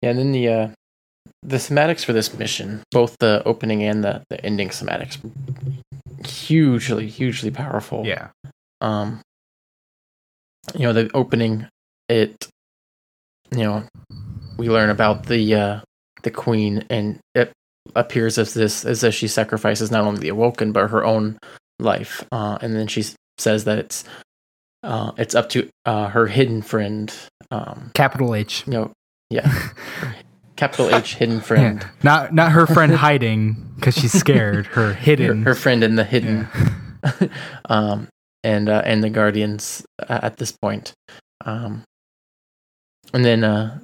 Yeah, 0.00 0.10
and 0.10 0.18
then 0.20 0.30
the 0.30 0.48
uh, 0.48 0.68
the 1.42 1.56
cinematics 1.56 2.04
for 2.04 2.12
this 2.12 2.32
mission, 2.38 2.84
both 2.92 3.16
the 3.18 3.42
opening 3.44 3.82
and 3.82 4.04
the, 4.04 4.22
the 4.30 4.44
ending 4.46 4.68
cinematics, 4.68 5.18
hugely, 6.24 7.08
hugely 7.08 7.50
powerful. 7.50 8.06
Yeah, 8.06 8.28
Um, 8.80 9.22
you 10.74 10.82
know, 10.86 10.92
the 10.92 11.10
opening, 11.14 11.66
it, 12.08 12.48
you 13.50 13.64
know, 13.64 13.82
we 14.56 14.68
learn 14.68 14.90
about 14.90 15.26
the 15.26 15.54
uh, 15.54 15.80
the 16.22 16.30
queen, 16.30 16.84
and 16.90 17.18
it 17.34 17.50
appears 17.96 18.38
as 18.38 18.54
this 18.54 18.84
as 18.84 19.02
if 19.04 19.14
she 19.14 19.28
sacrifices 19.28 19.90
not 19.90 20.04
only 20.04 20.20
the 20.20 20.28
awoken 20.28 20.72
but 20.72 20.90
her 20.90 21.04
own 21.04 21.38
life, 21.78 22.24
uh, 22.32 22.58
and 22.60 22.74
then 22.74 22.86
she 22.86 23.04
says 23.38 23.64
that 23.64 23.78
it's 23.78 24.04
uh, 24.82 25.12
it's 25.16 25.34
up 25.34 25.48
to 25.50 25.68
uh, 25.86 26.08
her 26.08 26.26
hidden 26.26 26.62
friend. 26.62 27.12
Um, 27.50 27.90
capital 27.94 28.34
H. 28.34 28.64
you 28.66 28.72
know, 28.74 28.92
yeah, 29.30 29.50
capital 30.56 30.94
H 30.94 31.14
hidden 31.14 31.40
friend, 31.40 31.80
Yeah. 31.80 31.88
Not 32.02 32.34
not 32.34 32.52
her 32.52 32.66
friend 32.66 32.92
hiding 32.94 33.54
because 33.76 33.94
she's 33.96 34.12
scared. 34.12 34.66
Her 34.66 34.88
her, 34.88 34.92
hidden. 34.94 35.42
her 35.44 35.54
friend 35.54 35.82
in 35.82 35.94
the 35.96 36.04
hidden, 36.04 36.46
Yeah. 37.04 37.28
um, 37.66 38.08
and 38.44 38.68
uh, 38.68 38.82
and 38.84 39.02
the 39.02 39.10
guardians 39.10 39.84
uh, 40.00 40.20
at 40.22 40.36
this 40.36 40.52
point, 40.52 40.92
um, 41.44 41.82
and 43.14 43.24
then 43.24 43.44
uh, 43.44 43.78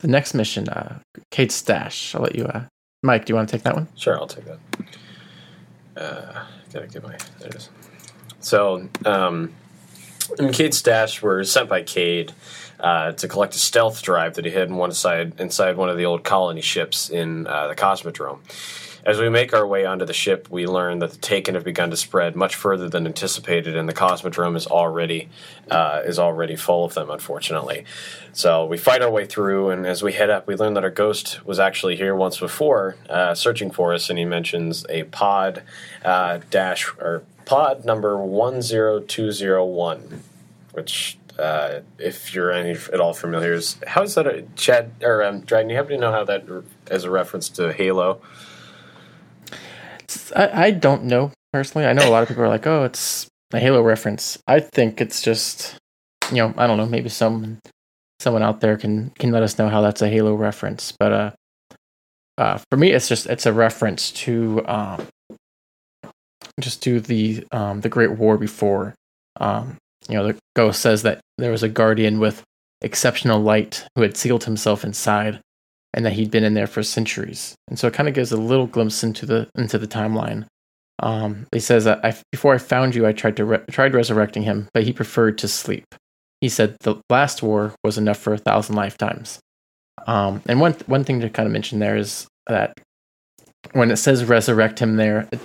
the 0.00 0.08
next 0.08 0.34
mission, 0.34 0.68
uh, 0.68 0.98
Cayde's 1.30 1.54
stash. 1.54 2.14
I'll 2.14 2.22
let 2.22 2.34
you, 2.34 2.44
uh, 2.44 2.64
Mike. 3.02 3.24
Do 3.24 3.32
you 3.32 3.36
want 3.36 3.48
to 3.48 3.56
take 3.56 3.62
that 3.64 3.74
one? 3.74 3.88
Sure, 3.96 4.18
I'll 4.18 4.26
take 4.26 4.44
that. 4.44 4.58
Uh, 5.96 6.44
gotta 6.72 6.86
get 6.86 7.02
my 7.02 7.16
there 7.38 7.48
it 7.48 7.54
is. 7.54 7.70
So, 8.40 8.88
um, 9.04 9.54
in 10.38 10.52
Cayde's 10.52 10.78
stash, 10.78 11.22
we're 11.22 11.42
sent 11.44 11.68
by 11.68 11.82
Cade 11.82 12.32
uh, 12.80 13.12
to 13.12 13.28
collect 13.28 13.54
a 13.54 13.58
stealth 13.58 14.02
drive 14.02 14.34
that 14.34 14.44
he 14.44 14.50
hid 14.50 14.68
in 14.68 14.76
one 14.76 14.92
side 14.92 15.40
inside 15.40 15.76
one 15.76 15.88
of 15.88 15.96
the 15.96 16.04
old 16.04 16.24
colony 16.24 16.60
ships 16.60 17.08
in 17.08 17.46
uh, 17.46 17.68
the 17.68 17.74
Cosmodrome. 17.74 18.40
As 19.06 19.20
we 19.20 19.28
make 19.28 19.54
our 19.54 19.64
way 19.64 19.86
onto 19.86 20.04
the 20.04 20.12
ship, 20.12 20.48
we 20.50 20.66
learn 20.66 20.98
that 20.98 21.12
the 21.12 21.18
Taken 21.18 21.54
have 21.54 21.62
begun 21.62 21.90
to 21.90 21.96
spread 21.96 22.34
much 22.34 22.56
further 22.56 22.88
than 22.88 23.06
anticipated, 23.06 23.76
and 23.76 23.88
the 23.88 23.92
Cosmodrome 23.92 24.56
is 24.56 24.66
already 24.66 25.28
uh, 25.70 26.02
is 26.04 26.18
already 26.18 26.56
full 26.56 26.84
of 26.84 26.94
them. 26.94 27.08
Unfortunately, 27.08 27.84
so 28.32 28.66
we 28.66 28.76
fight 28.76 29.02
our 29.02 29.10
way 29.10 29.24
through, 29.24 29.70
and 29.70 29.86
as 29.86 30.02
we 30.02 30.12
head 30.12 30.28
up, 30.28 30.48
we 30.48 30.56
learn 30.56 30.74
that 30.74 30.82
our 30.82 30.90
ghost 30.90 31.46
was 31.46 31.60
actually 31.60 31.94
here 31.94 32.16
once 32.16 32.40
before, 32.40 32.96
uh, 33.08 33.32
searching 33.32 33.70
for 33.70 33.94
us, 33.94 34.10
and 34.10 34.18
he 34.18 34.24
mentions 34.24 34.84
a 34.88 35.04
pod 35.04 35.62
uh, 36.04 36.40
dash 36.50 36.92
or 36.98 37.22
pod 37.44 37.84
number 37.84 38.18
one 38.18 38.60
zero 38.60 38.98
two 38.98 39.30
zero 39.30 39.64
one, 39.64 40.24
which. 40.72 41.16
Uh, 41.38 41.82
if 41.98 42.32
you're 42.32 42.50
any 42.50 42.70
at 42.70 42.98
all 42.98 43.12
familiar, 43.12 43.52
is 43.52 43.76
how 43.86 44.02
is 44.02 44.14
that 44.14 44.26
a 44.26 44.42
Chad 44.56 44.90
or 45.02 45.22
um, 45.22 45.40
Dragon? 45.42 45.68
You 45.68 45.76
happen 45.76 45.90
to 45.90 45.98
know 45.98 46.10
how 46.10 46.24
that 46.24 46.46
as 46.90 47.04
a 47.04 47.10
reference 47.10 47.50
to 47.50 47.74
Halo? 47.74 48.22
I, 50.34 50.66
I 50.66 50.70
don't 50.70 51.04
know 51.04 51.32
personally. 51.52 51.86
I 51.86 51.92
know 51.92 52.08
a 52.08 52.10
lot 52.10 52.22
of 52.22 52.28
people 52.28 52.44
are 52.44 52.48
like, 52.48 52.66
"Oh, 52.66 52.84
it's 52.84 53.26
a 53.52 53.58
Halo 53.58 53.82
reference." 53.82 54.38
I 54.46 54.60
think 54.60 55.00
it's 55.00 55.22
just, 55.22 55.76
you 56.30 56.38
know, 56.38 56.54
I 56.56 56.66
don't 56.66 56.76
know. 56.76 56.86
Maybe 56.86 57.08
some 57.08 57.58
someone 58.20 58.42
out 58.42 58.60
there 58.60 58.76
can 58.76 59.10
can 59.18 59.30
let 59.30 59.42
us 59.42 59.58
know 59.58 59.68
how 59.68 59.80
that's 59.80 60.02
a 60.02 60.08
Halo 60.08 60.34
reference. 60.34 60.92
But 60.98 61.12
uh, 61.12 61.30
uh, 62.38 62.58
for 62.70 62.76
me, 62.76 62.92
it's 62.92 63.08
just 63.08 63.26
it's 63.26 63.46
a 63.46 63.52
reference 63.52 64.10
to 64.12 64.66
um, 64.66 65.06
just 66.60 66.82
to 66.84 67.00
the 67.00 67.46
um 67.52 67.80
the 67.80 67.88
Great 67.88 68.12
War 68.12 68.38
before. 68.38 68.94
Um, 69.40 69.76
you 70.08 70.14
know, 70.14 70.26
the 70.26 70.38
ghost 70.54 70.80
says 70.80 71.02
that 71.02 71.20
there 71.38 71.50
was 71.50 71.62
a 71.62 71.68
guardian 71.68 72.18
with 72.18 72.42
exceptional 72.82 73.40
light 73.40 73.86
who 73.94 74.02
had 74.02 74.16
sealed 74.16 74.44
himself 74.44 74.84
inside 74.84 75.40
and 75.96 76.04
that 76.04 76.12
he'd 76.12 76.30
been 76.30 76.44
in 76.44 76.54
there 76.54 76.66
for 76.66 76.82
centuries. 76.82 77.56
And 77.68 77.78
so 77.78 77.88
it 77.88 77.94
kind 77.94 78.08
of 78.08 78.14
gives 78.14 78.30
a 78.30 78.36
little 78.36 78.66
glimpse 78.66 79.02
into 79.02 79.24
the 79.26 79.48
into 79.56 79.78
the 79.78 79.88
timeline. 79.88 80.46
Um, 81.02 81.46
he 81.52 81.60
says, 81.60 81.86
I, 81.86 82.14
"Before 82.30 82.54
I 82.54 82.58
found 82.58 82.94
you, 82.94 83.06
I 83.06 83.12
tried 83.12 83.36
to 83.38 83.44
re- 83.44 83.64
tried 83.70 83.94
resurrecting 83.94 84.42
him, 84.42 84.68
but 84.72 84.84
he 84.84 84.92
preferred 84.92 85.38
to 85.38 85.48
sleep." 85.48 85.86
He 86.40 86.48
said 86.48 86.76
the 86.80 86.96
last 87.10 87.42
war 87.42 87.74
was 87.82 87.98
enough 87.98 88.18
for 88.18 88.34
a 88.34 88.38
thousand 88.38 88.76
lifetimes. 88.76 89.40
Um, 90.06 90.42
and 90.46 90.60
one 90.60 90.74
one 90.86 91.04
thing 91.04 91.20
to 91.20 91.30
kind 91.30 91.46
of 91.46 91.52
mention 91.52 91.78
there 91.78 91.96
is 91.96 92.28
that 92.46 92.74
when 93.72 93.90
it 93.90 93.96
says 93.96 94.24
resurrect 94.24 94.78
him 94.78 94.96
there, 94.96 95.28
it, 95.32 95.40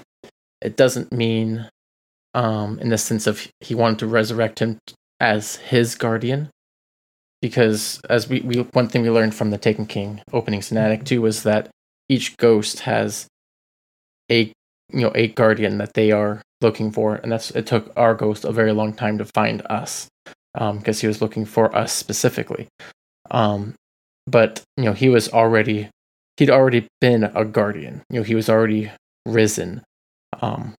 it 0.61 0.77
doesn't 0.77 1.11
mean 1.11 1.69
um, 2.33 2.77
in 2.79 2.89
the 2.89 2.97
sense 2.97 3.25
of 3.25 3.47
he 3.61 3.73
wanted 3.73 3.99
to 3.99 4.07
resurrect 4.07 4.59
him 4.59 4.77
as 5.19 5.55
his 5.57 5.95
guardian 5.95 6.49
because 7.41 7.99
as 8.09 8.29
we, 8.29 8.41
we 8.41 8.61
one 8.73 8.87
thing 8.87 9.01
we 9.01 9.09
learned 9.09 9.35
from 9.35 9.49
the 9.49 9.57
Taken 9.57 9.85
King 9.85 10.21
opening 10.31 10.61
cinematic 10.61 11.05
too 11.05 11.21
was 11.21 11.43
that 11.43 11.69
each 12.09 12.37
ghost 12.37 12.81
has 12.81 13.27
a 14.31 14.51
you 14.91 15.01
know 15.01 15.11
a 15.15 15.27
guardian 15.27 15.77
that 15.77 15.93
they 15.93 16.11
are 16.11 16.41
looking 16.61 16.91
for, 16.91 17.15
and 17.15 17.31
that's 17.31 17.51
it 17.51 17.65
took 17.65 17.91
our 17.97 18.13
ghost 18.13 18.45
a 18.45 18.51
very 18.51 18.71
long 18.71 18.93
time 18.93 19.17
to 19.17 19.25
find 19.25 19.61
us 19.69 20.07
because 20.53 21.01
he 21.01 21.07
was 21.07 21.21
looking 21.21 21.45
for 21.45 21.75
us 21.75 21.93
specifically. 21.93 22.67
Um, 23.29 23.73
but 24.27 24.61
you 24.77 24.85
know, 24.85 24.93
he 24.93 25.09
was 25.09 25.29
already 25.29 25.89
he'd 26.37 26.49
already 26.49 26.87
been 26.99 27.23
a 27.23 27.45
guardian. 27.45 28.03
You 28.09 28.19
know, 28.19 28.23
he 28.23 28.35
was 28.35 28.49
already 28.49 28.91
risen. 29.25 29.83
Um, 30.41 30.75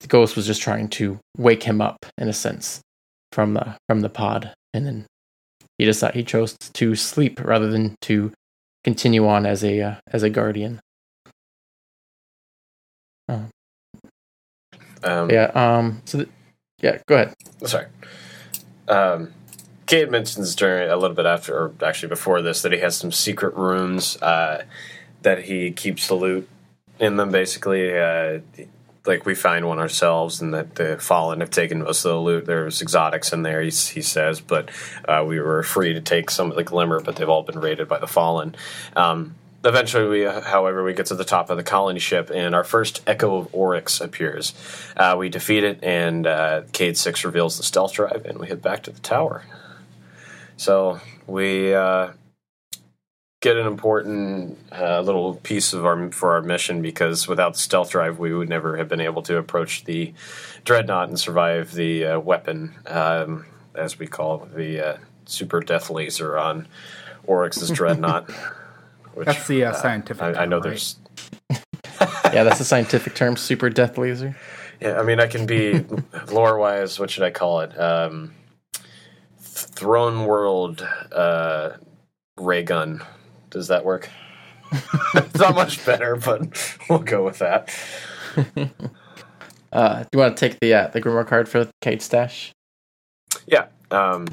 the 0.00 0.08
ghost 0.08 0.36
was 0.36 0.46
just 0.46 0.62
trying 0.62 0.88
to 0.90 1.18
wake 1.36 1.62
him 1.62 1.80
up 1.80 1.98
in 2.18 2.28
a 2.28 2.32
sense 2.32 2.80
from 3.30 3.54
the 3.54 3.76
from 3.88 4.00
the 4.00 4.08
pod, 4.08 4.54
and 4.74 4.86
then 4.86 5.06
he 5.82 5.86
decided 5.86 6.14
he 6.14 6.22
chose 6.22 6.56
to 6.56 6.94
sleep 6.94 7.40
rather 7.44 7.68
than 7.68 7.96
to 8.02 8.30
continue 8.84 9.26
on 9.26 9.44
as 9.44 9.64
a 9.64 9.80
uh, 9.80 9.94
as 10.06 10.22
a 10.22 10.30
guardian. 10.30 10.78
Uh, 13.28 13.46
Um, 15.02 15.28
yeah. 15.28 15.50
Um. 15.54 16.02
So, 16.04 16.18
th- 16.18 16.30
yeah. 16.80 16.98
Go 17.06 17.16
ahead. 17.16 17.34
Sorry. 17.64 17.86
Um, 18.86 19.32
Cayde 19.86 20.08
mentions 20.08 20.54
during 20.54 20.88
a 20.88 20.96
little 20.96 21.16
bit 21.16 21.26
after, 21.26 21.52
or 21.58 21.74
actually 21.84 22.10
before 22.10 22.40
this, 22.42 22.62
that 22.62 22.70
he 22.70 22.78
has 22.78 22.96
some 22.96 23.10
secret 23.10 23.56
rooms 23.56 24.22
uh, 24.22 24.62
that 25.22 25.42
he 25.42 25.72
keeps 25.72 26.06
the 26.06 26.14
loot 26.14 26.48
in 27.00 27.16
them. 27.16 27.32
Basically, 27.32 27.98
uh, 27.98 28.38
like 29.04 29.26
we 29.26 29.34
find 29.34 29.66
one 29.66 29.78
ourselves, 29.78 30.40
and 30.40 30.54
that 30.54 30.74
the 30.76 30.96
Fallen 30.98 31.40
have 31.40 31.50
taken 31.50 31.82
most 31.82 32.04
of 32.04 32.12
the 32.12 32.20
loot. 32.20 32.46
There's 32.46 32.80
exotics 32.80 33.32
in 33.32 33.42
there, 33.42 33.60
he, 33.60 33.70
he 33.70 34.02
says, 34.02 34.40
but 34.40 34.70
uh, 35.06 35.24
we 35.26 35.40
were 35.40 35.62
free 35.62 35.92
to 35.94 36.00
take 36.00 36.30
some 36.30 36.50
of 36.50 36.56
the 36.56 36.64
Glimmer, 36.64 37.00
but 37.00 37.16
they've 37.16 37.28
all 37.28 37.42
been 37.42 37.58
raided 37.58 37.88
by 37.88 37.98
the 37.98 38.06
Fallen. 38.06 38.54
Um, 38.96 39.34
Eventually, 39.64 40.08
we, 40.08 40.24
however, 40.24 40.82
we 40.82 40.92
get 40.92 41.06
to 41.06 41.14
the 41.14 41.24
top 41.24 41.48
of 41.48 41.56
the 41.56 41.62
colony 41.62 42.00
ship, 42.00 42.30
and 42.34 42.52
our 42.52 42.64
first 42.64 43.00
Echo 43.06 43.36
of 43.36 43.54
Oryx 43.54 44.00
appears. 44.00 44.54
Uh, 44.96 45.14
we 45.16 45.28
defeat 45.28 45.62
it, 45.62 45.78
and 45.84 46.26
uh, 46.26 46.62
Cayde 46.72 46.96
Six 46.96 47.24
reveals 47.24 47.58
the 47.58 47.62
stealth 47.62 47.92
drive, 47.92 48.26
and 48.26 48.38
we 48.38 48.48
head 48.48 48.60
back 48.60 48.82
to 48.82 48.90
the 48.90 48.98
tower. 48.98 49.44
So 50.56 51.00
we 51.28 51.72
uh, 51.72 52.10
get 53.42 53.56
an 53.56 53.66
important 53.66 54.56
uh, 54.70 55.00
little 55.00 55.34
piece 55.34 55.72
of 55.74 55.84
our 55.84 56.10
for 56.12 56.32
our 56.32 56.42
mission 56.42 56.80
because 56.80 57.28
without 57.28 57.54
the 57.54 57.58
stealth 57.58 57.90
drive, 57.90 58.18
we 58.18 58.32
would 58.32 58.48
never 58.48 58.78
have 58.78 58.88
been 58.88 59.00
able 59.00 59.20
to 59.22 59.36
approach 59.36 59.84
the 59.84 60.14
dreadnought 60.64 61.08
and 61.08 61.20
survive 61.20 61.72
the 61.72 62.06
uh, 62.06 62.20
weapon, 62.20 62.72
um, 62.86 63.44
as 63.74 63.98
we 63.98 64.06
call 64.06 64.44
it, 64.44 64.54
the 64.54 64.80
uh, 64.80 64.96
super 65.26 65.60
death 65.60 65.90
laser 65.90 66.38
on 66.38 66.66
Oryx's 67.26 67.70
dreadnought. 67.70 68.30
Which, 69.14 69.26
That's 69.26 69.46
the 69.46 69.64
uh, 69.64 69.72
scientific. 69.74 70.22
I, 70.22 70.42
I 70.42 70.46
know 70.46 70.56
right? 70.56 70.70
there's. 70.70 70.96
Yeah, 72.32 72.44
that's 72.44 72.60
a 72.60 72.64
scientific 72.64 73.14
term. 73.14 73.36
Super 73.36 73.68
death 73.68 73.98
laser. 73.98 74.34
Yeah, 74.80 74.98
I 74.98 75.02
mean, 75.02 75.20
I 75.20 75.26
can 75.26 75.44
be 75.44 75.84
lore 76.32 76.56
wise. 76.56 76.98
What 76.98 77.10
should 77.10 77.22
I 77.22 77.30
call 77.30 77.60
it? 77.60 77.78
Um, 77.78 78.32
Throne 79.38 80.24
World 80.24 80.88
uh, 81.12 81.72
ray 82.38 82.62
gun. 82.62 83.02
Does 83.52 83.68
that 83.68 83.84
work? 83.84 84.08
it's 84.72 85.34
not 85.38 85.54
much 85.54 85.84
better, 85.84 86.16
but 86.16 86.78
we'll 86.90 86.98
go 86.98 87.24
with 87.24 87.38
that. 87.38 87.74
Uh, 89.72 90.00
do 90.02 90.08
you 90.12 90.18
want 90.18 90.36
to 90.36 90.48
take 90.48 90.60
the 90.60 90.74
uh, 90.74 90.86
the 90.88 91.00
Grimoire 91.00 91.26
card 91.26 91.48
for 91.48 91.66
Cayde 91.80 92.02
Stash? 92.02 92.52
Yeah. 93.46 93.68
Um? 93.90 94.26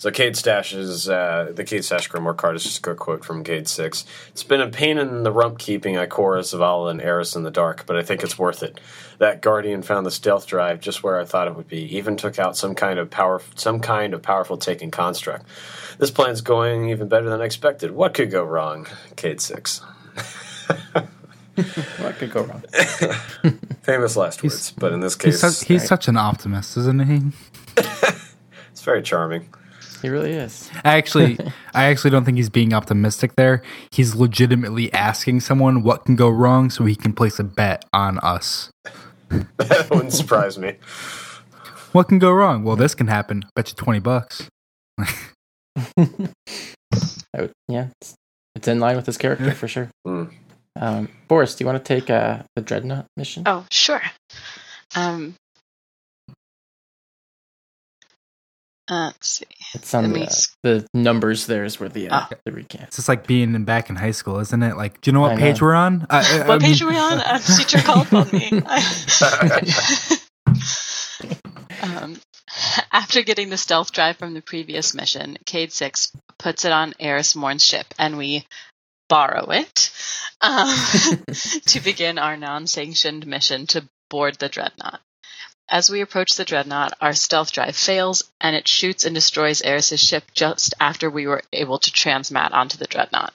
So 0.00 0.10
Cayde 0.10 0.34
Stash's 0.34 1.10
uh, 1.10 1.52
the 1.54 1.62
Cayde 1.62 1.84
Stash 1.84 2.08
Grimoire 2.08 2.34
card 2.34 2.56
is 2.56 2.62
just 2.64 2.78
a 2.78 2.80
quick 2.80 2.96
quote 2.96 3.22
from 3.22 3.44
Cayde 3.44 3.68
Six. 3.68 4.06
It's 4.30 4.42
been 4.42 4.62
a 4.62 4.68
pain 4.70 4.96
in 4.96 5.24
the 5.24 5.30
rump 5.30 5.58
keeping 5.58 5.96
Ikora, 5.96 6.40
Zavala, 6.40 6.90
and 6.90 7.02
Eris 7.02 7.36
in 7.36 7.42
the 7.42 7.50
dark, 7.50 7.84
but 7.84 7.96
I 7.98 8.02
think 8.02 8.22
it's 8.22 8.38
worth 8.38 8.62
it. 8.62 8.80
That 9.18 9.42
Guardian 9.42 9.82
found 9.82 10.06
the 10.06 10.10
stealth 10.10 10.46
drive 10.46 10.80
just 10.80 11.02
where 11.02 11.20
I 11.20 11.26
thought 11.26 11.48
it 11.48 11.54
would 11.54 11.68
be. 11.68 11.82
Even 11.98 12.16
took 12.16 12.38
out 12.38 12.56
some 12.56 12.74
kind 12.74 12.98
of 12.98 13.10
power, 13.10 13.42
some 13.56 13.78
kind 13.80 14.14
of 14.14 14.22
powerful 14.22 14.56
taking 14.56 14.90
construct. 14.90 15.44
This 15.98 16.10
plan's 16.10 16.40
going 16.40 16.88
even 16.88 17.08
better 17.08 17.28
than 17.28 17.42
I 17.42 17.44
expected. 17.44 17.90
What 17.90 18.14
could 18.14 18.30
go 18.30 18.42
wrong? 18.42 18.86
Cayde 19.16 19.42
Six. 19.42 19.82
What 21.98 22.14
could 22.16 22.30
go 22.30 22.44
wrong? 22.44 22.64
Famous 23.82 24.16
last 24.16 24.40
He's- 24.40 24.54
words, 24.54 24.72
but 24.78 24.94
in 24.94 25.00
this 25.00 25.14
He's, 25.16 25.22
case, 25.22 25.40
such, 25.40 25.68
he's 25.68 25.80
right. 25.82 25.88
such 25.88 26.08
an 26.08 26.16
optimist, 26.16 26.78
isn't 26.78 27.00
he? 27.00 27.20
it's 27.76 28.80
very 28.82 29.02
charming. 29.02 29.46
He 30.02 30.08
really 30.08 30.32
is. 30.32 30.70
I 30.84 30.96
actually, 30.96 31.38
I 31.74 31.84
actually 31.84 32.10
don't 32.10 32.24
think 32.24 32.36
he's 32.36 32.48
being 32.48 32.72
optimistic 32.72 33.36
there. 33.36 33.62
He's 33.90 34.14
legitimately 34.14 34.92
asking 34.92 35.40
someone 35.40 35.82
what 35.82 36.04
can 36.06 36.16
go 36.16 36.28
wrong 36.28 36.70
so 36.70 36.84
he 36.84 36.96
can 36.96 37.12
place 37.12 37.38
a 37.38 37.44
bet 37.44 37.84
on 37.92 38.18
us. 38.20 38.70
that 39.58 39.88
wouldn't 39.90 40.12
surprise 40.12 40.58
me. 40.58 40.74
What 41.92 42.08
can 42.08 42.18
go 42.18 42.30
wrong? 42.32 42.64
Well, 42.64 42.76
this 42.76 42.94
can 42.94 43.08
happen. 43.08 43.44
Bet 43.54 43.68
you 43.70 43.74
twenty 43.74 44.00
bucks. 44.00 44.48
I 45.96 47.40
would- 47.42 47.52
yeah, 47.68 47.88
it's, 48.00 48.14
it's 48.56 48.68
in 48.68 48.80
line 48.80 48.96
with 48.96 49.06
his 49.06 49.16
character 49.18 49.52
for 49.52 49.68
sure. 49.68 49.88
Hmm. 50.04 50.24
Um, 50.76 51.08
Boris, 51.28 51.54
do 51.54 51.62
you 51.64 51.66
want 51.66 51.84
to 51.84 51.88
take 51.96 52.10
uh, 52.10 52.42
the 52.56 52.62
Dreadnought 52.62 53.06
mission? 53.16 53.42
Oh, 53.46 53.66
sure. 53.70 54.02
Um, 54.96 55.34
uh, 58.90 59.06
let's 59.06 59.28
see. 59.28 59.44
It's 59.74 59.94
on 59.94 60.12
the, 60.12 60.22
s- 60.22 60.54
the 60.62 60.86
numbers. 60.92 61.46
There 61.46 61.64
is 61.64 61.78
where 61.80 61.88
the 61.88 62.08
uh, 62.10 62.20
Ah. 62.22 62.28
the 62.44 62.50
recap. 62.50 62.82
It's 62.84 62.96
just 62.96 63.08
like 63.08 63.26
being 63.26 63.54
in 63.54 63.64
back 63.64 63.88
in 63.88 63.96
high 63.96 64.10
school, 64.10 64.38
isn't 64.40 64.62
it? 64.62 64.76
Like, 64.76 65.00
do 65.00 65.10
you 65.10 65.12
know 65.14 65.20
what 65.20 65.32
I 65.32 65.36
page 65.36 65.60
know. 65.60 65.66
we're 65.68 65.74
on? 65.74 66.06
I, 66.10 66.18
I- 66.18 66.42
I 66.44 66.48
What 66.48 66.60
page 66.60 66.82
mean- 66.82 66.90
are 66.90 66.92
we 66.92 66.98
on? 66.98 67.20
Uh, 67.20 67.38
teacher 67.38 67.78
called 67.78 68.12
on 68.12 68.28
me. 68.32 68.50
um, 71.82 72.16
after 72.92 73.22
getting 73.22 73.48
the 73.50 73.56
stealth 73.56 73.92
drive 73.92 74.16
from 74.16 74.34
the 74.34 74.42
previous 74.42 74.94
mission, 74.94 75.36
Cayde 75.46 75.72
Six 75.72 76.12
puts 76.38 76.64
it 76.64 76.72
on 76.72 76.94
Eris 76.98 77.36
Morn's 77.36 77.64
ship, 77.64 77.86
and 77.98 78.18
we 78.18 78.46
borrow 79.08 79.50
it 79.50 79.90
um, 80.40 80.68
to 81.66 81.80
begin 81.80 82.18
our 82.18 82.36
non-sanctioned 82.36 83.26
mission 83.26 83.66
to 83.68 83.88
board 84.08 84.36
the 84.36 84.48
dreadnought. 84.48 85.00
As 85.72 85.88
we 85.88 86.00
approach 86.00 86.32
the 86.32 86.44
dreadnought, 86.44 86.94
our 87.00 87.12
stealth 87.12 87.52
drive 87.52 87.76
fails, 87.76 88.24
and 88.40 88.56
it 88.56 88.66
shoots 88.66 89.04
and 89.04 89.14
destroys 89.14 89.62
Eris's 89.62 90.00
ship 90.00 90.24
just 90.34 90.74
after 90.80 91.08
we 91.08 91.28
were 91.28 91.44
able 91.52 91.78
to 91.78 91.92
transmat 91.92 92.52
onto 92.52 92.76
the 92.76 92.88
dreadnought. 92.88 93.32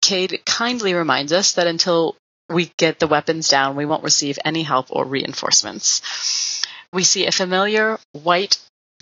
Cayde 0.00 0.42
kindly 0.46 0.94
reminds 0.94 1.32
us 1.32 1.54
that 1.54 1.66
until 1.66 2.14
we 2.48 2.66
get 2.76 3.00
the 3.00 3.08
weapons 3.08 3.48
down, 3.48 3.74
we 3.74 3.84
won't 3.84 4.04
receive 4.04 4.38
any 4.44 4.62
help 4.62 4.86
or 4.90 5.04
reinforcements. 5.04 6.62
We 6.92 7.02
see 7.02 7.26
a 7.26 7.32
familiar 7.32 7.98
white, 8.12 8.58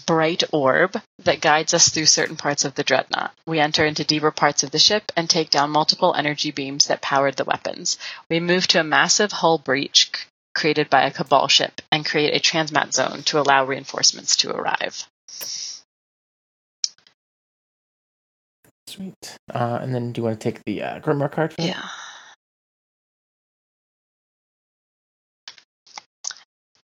bright 0.07 0.43
orb 0.53 0.99
that 1.25 1.43
guides 1.43 1.75
us 1.75 1.91
through 1.91 2.07
certain 2.07 2.37
parts 2.37 2.65
of 2.65 2.75
the 2.75 2.83
dreadnought. 2.83 3.35
We 3.47 3.61
enter 3.61 3.85
into 3.85 4.05
deeper 4.05 4.31
parts 4.31 4.63
of 4.63 4.71
the 4.71 4.79
ship 4.79 5.13
and 5.17 5.29
take 5.29 5.51
down 5.51 5.69
multiple 5.69 6.15
energy 6.15 6.51
beams 6.51 6.87
that 6.87 7.03
powered 7.03 7.37
the 7.37 7.45
weapons. 7.45 7.99
We 8.31 8.41
move 8.41 8.67
to 8.69 8.81
a 8.81 8.85
massive 8.85 9.33
hull 9.33 9.59
breach 9.59 10.27
created 10.55 10.91
by 10.91 11.03
a 11.03 11.11
Cabal 11.11 11.49
ship 11.49 11.81
and 11.91 12.05
create 12.05 12.35
a 12.35 12.41
transmat 12.41 12.93
zone 12.93 13.23
to 13.25 13.41
allow 13.41 13.65
reinforcements 13.65 14.37
to 14.37 14.55
arrive. 14.55 15.07
Sweet. 18.87 19.39
Uh, 19.53 19.79
and 19.81 19.95
then, 19.95 20.13
do 20.13 20.21
you 20.21 20.25
want 20.25 20.39
to 20.39 20.45
take 20.51 20.63
the 20.65 20.83
uh, 20.83 21.01
Grimoire 21.01 21.33
card? 21.33 21.55
That? 21.57 21.67
Yeah. 21.67 21.89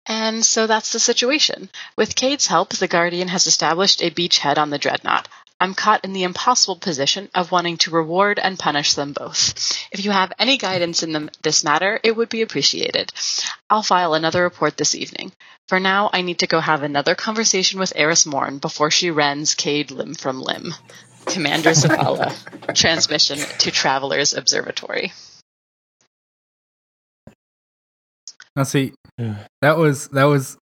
And 0.06 0.44
so 0.44 0.66
that's 0.66 0.92
the 0.92 0.98
situation. 0.98 1.70
With 1.96 2.16
Cayde's 2.16 2.46
help, 2.46 2.70
the 2.70 2.88
Guardian 2.88 3.28
has 3.28 3.46
established 3.46 4.02
a 4.02 4.10
beachhead 4.10 4.58
on 4.58 4.70
the 4.70 4.78
Dreadnought. 4.78 5.28
I'm 5.62 5.74
caught 5.74 6.04
in 6.04 6.12
the 6.12 6.24
impossible 6.24 6.74
position 6.74 7.28
of 7.36 7.52
wanting 7.52 7.76
to 7.78 7.92
reward 7.92 8.40
and 8.40 8.58
punish 8.58 8.94
them 8.94 9.12
both. 9.12 9.54
If 9.92 10.04
you 10.04 10.10
have 10.10 10.32
any 10.36 10.58
guidance 10.58 11.04
in 11.04 11.12
the, 11.12 11.30
this 11.44 11.62
matter, 11.62 12.00
it 12.02 12.16
would 12.16 12.28
be 12.28 12.42
appreciated. 12.42 13.12
I'll 13.70 13.84
file 13.84 14.14
another 14.14 14.42
report 14.42 14.76
this 14.76 14.96
evening. 14.96 15.30
For 15.68 15.78
now, 15.78 16.10
I 16.12 16.22
need 16.22 16.40
to 16.40 16.48
go 16.48 16.58
have 16.58 16.82
another 16.82 17.14
conversation 17.14 17.78
with 17.78 17.92
Eris 17.94 18.26
Morn 18.26 18.58
before 18.58 18.90
she 18.90 19.12
rends 19.12 19.54
Cayde 19.54 19.92
limb 19.92 20.14
from 20.14 20.40
limb. 20.40 20.74
Commander 21.26 21.70
Zavala. 21.74 22.34
Transmission 22.74 23.38
to 23.60 23.70
Travelers 23.70 24.34
Observatory. 24.34 25.12
Now, 28.56 28.64
see, 28.64 28.94
that 29.60 29.78
was 29.78 30.08
that 30.08 30.24
was 30.24 30.58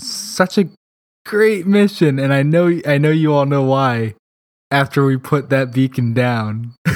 such 0.00 0.56
a 0.56 0.70
great 1.26 1.66
mission, 1.66 2.20
and 2.20 2.32
I 2.32 2.44
know 2.44 2.80
I 2.86 2.98
know 2.98 3.10
you 3.10 3.34
all 3.34 3.44
know 3.44 3.64
why. 3.64 4.14
After 4.70 5.04
we 5.04 5.16
put 5.16 5.50
that 5.50 5.72
beacon 5.72 6.14
down, 6.14 6.74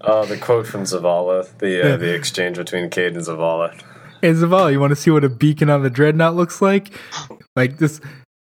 Oh, 0.00 0.24
the 0.24 0.36
quote 0.38 0.66
from 0.66 0.84
Zavala, 0.84 1.46
the 1.58 1.94
uh, 1.94 1.96
the 1.96 2.14
exchange 2.14 2.56
between 2.56 2.88
Cayde 2.88 3.16
and 3.16 3.24
Zavala. 3.26 3.74
hey 4.22 4.32
Zavala, 4.32 4.70
you 4.70 4.78
want 4.80 4.92
to 4.92 4.96
see 4.96 5.10
what 5.10 5.24
a 5.24 5.28
beacon 5.28 5.68
on 5.68 5.82
the 5.82 5.90
dreadnought 5.90 6.36
looks 6.36 6.62
like? 6.62 6.92
Like 7.56 7.78
this, 7.78 8.00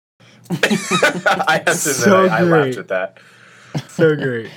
I 0.50 1.62
have 1.66 1.66
to 1.66 1.70
admit, 1.70 1.76
So 1.76 2.24
I, 2.26 2.38
I 2.38 2.42
laughed 2.42 2.78
at 2.78 2.88
that. 2.88 3.18
so 3.88 4.16
great. 4.16 4.50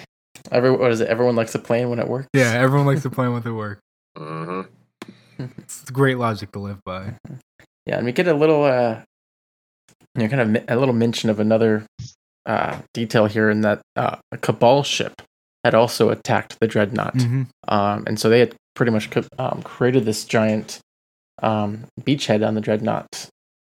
Every, 0.52 0.72
what 0.72 0.92
is 0.92 1.02
it? 1.02 1.08
Everyone 1.10 1.36
likes 1.36 1.54
a 1.56 1.60
plane 1.60 1.90
when 1.90 2.00
it 2.00 2.08
works. 2.08 2.28
Yeah, 2.34 2.52
everyone 2.54 2.86
likes 2.88 3.02
to 3.02 3.10
play 3.10 3.28
with 3.28 3.44
their 3.44 3.54
work. 3.54 3.80
hmm 4.18 4.62
it's 5.38 5.84
great 5.92 6.18
logic 6.18 6.54
to 6.54 6.60
live 6.60 6.82
by. 6.86 7.16
Yeah, 7.86 7.98
and 7.98 8.06
we 8.06 8.14
get 8.14 8.30
a 8.30 8.34
little, 8.34 8.64
uh, 8.64 9.02
you 10.16 10.24
know, 10.24 10.28
kind 10.30 10.56
of 10.58 10.64
a 10.70 10.78
little 10.80 10.94
mention 10.96 11.30
of 11.30 11.42
another 11.42 11.86
uh, 12.46 12.80
detail 12.94 13.26
here 13.26 13.50
in 13.50 13.62
that 13.62 13.82
uh, 13.96 14.18
a 14.32 14.38
Cabal 14.38 14.84
ship 14.84 15.22
had 15.64 15.74
also 15.74 16.10
attacked 16.10 16.58
the 16.60 16.68
dreadnought, 16.68 17.16
Mm-hmm. 17.16 17.44
um, 17.68 18.04
and 18.08 18.20
so 18.20 18.30
they 18.30 18.40
had 18.40 18.56
pretty 18.76 18.92
much 18.92 19.10
co- 19.10 19.24
um, 19.40 19.64
created 19.64 20.06
this 20.06 20.26
giant 20.26 20.80
um, 21.42 21.86
beachhead 22.02 22.46
on 22.48 22.54
the 22.56 22.62
dreadnought 22.62 23.30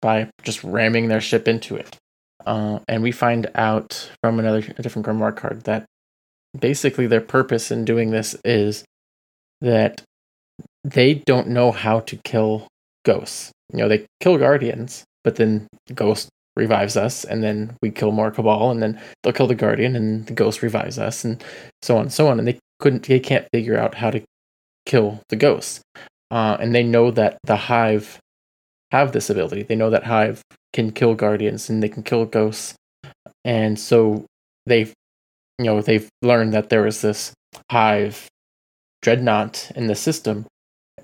by 0.02 0.28
just 0.42 0.62
ramming 0.64 1.08
their 1.08 1.20
ship 1.20 1.46
into 1.48 1.76
it. 1.76 1.96
Uh, 2.44 2.78
and 2.88 3.02
we 3.02 3.12
find 3.12 3.48
out 3.54 4.10
from 4.22 4.38
another 4.38 4.58
a 4.78 4.82
different 4.82 5.06
grimoire 5.06 5.34
card 5.34 5.62
that 5.62 5.84
basically 6.58 7.06
their 7.06 7.20
purpose 7.20 7.70
in 7.70 7.84
doing 7.84 8.10
this 8.10 8.36
is 8.44 8.84
that 9.60 10.02
they 10.84 11.14
don't 11.14 11.48
know 11.48 11.72
how 11.72 12.00
to 12.00 12.16
kill 12.24 12.66
ghosts. 13.04 13.50
You 13.72 13.78
know, 13.80 13.88
they 13.88 14.06
kill 14.20 14.38
guardians, 14.38 15.04
but 15.24 15.36
then 15.36 15.66
the 15.86 15.94
ghost 15.94 16.28
revives 16.56 16.96
us, 16.96 17.24
and 17.24 17.42
then 17.42 17.76
we 17.82 17.90
kill 17.90 18.12
more 18.12 18.30
cabal, 18.30 18.70
and 18.70 18.82
then 18.82 19.00
they'll 19.22 19.32
kill 19.32 19.46
the 19.46 19.54
guardian, 19.54 19.96
and 19.96 20.26
the 20.26 20.32
ghost 20.32 20.62
revives 20.62 20.98
us, 20.98 21.24
and 21.24 21.42
so 21.82 21.96
on 21.96 22.02
and 22.02 22.12
so 22.12 22.28
on. 22.28 22.38
And 22.38 22.48
they 22.48 22.58
couldn't, 22.80 23.06
they 23.06 23.20
can't 23.20 23.46
figure 23.52 23.78
out 23.78 23.94
how 23.94 24.10
to 24.10 24.22
kill 24.86 25.20
the 25.28 25.36
ghosts. 25.36 25.80
Uh, 26.30 26.56
and 26.60 26.74
they 26.74 26.82
know 26.82 27.10
that 27.10 27.38
the 27.44 27.56
hive 27.56 28.18
have 28.90 29.12
this 29.12 29.30
ability. 29.30 29.62
They 29.62 29.76
know 29.76 29.90
that 29.90 30.04
hive 30.04 30.42
can 30.72 30.90
kill 30.90 31.14
guardians 31.14 31.70
and 31.70 31.82
they 31.82 31.88
can 31.88 32.02
kill 32.02 32.24
ghosts, 32.24 32.74
and 33.44 33.78
so 33.78 34.24
they've, 34.66 34.92
you 35.58 35.66
know, 35.66 35.80
they've 35.80 36.08
learned 36.22 36.52
that 36.54 36.68
there 36.68 36.86
is 36.86 37.00
this 37.02 37.32
hive 37.70 38.28
dreadnought 39.02 39.70
in 39.76 39.86
the 39.86 39.94
system 39.94 40.46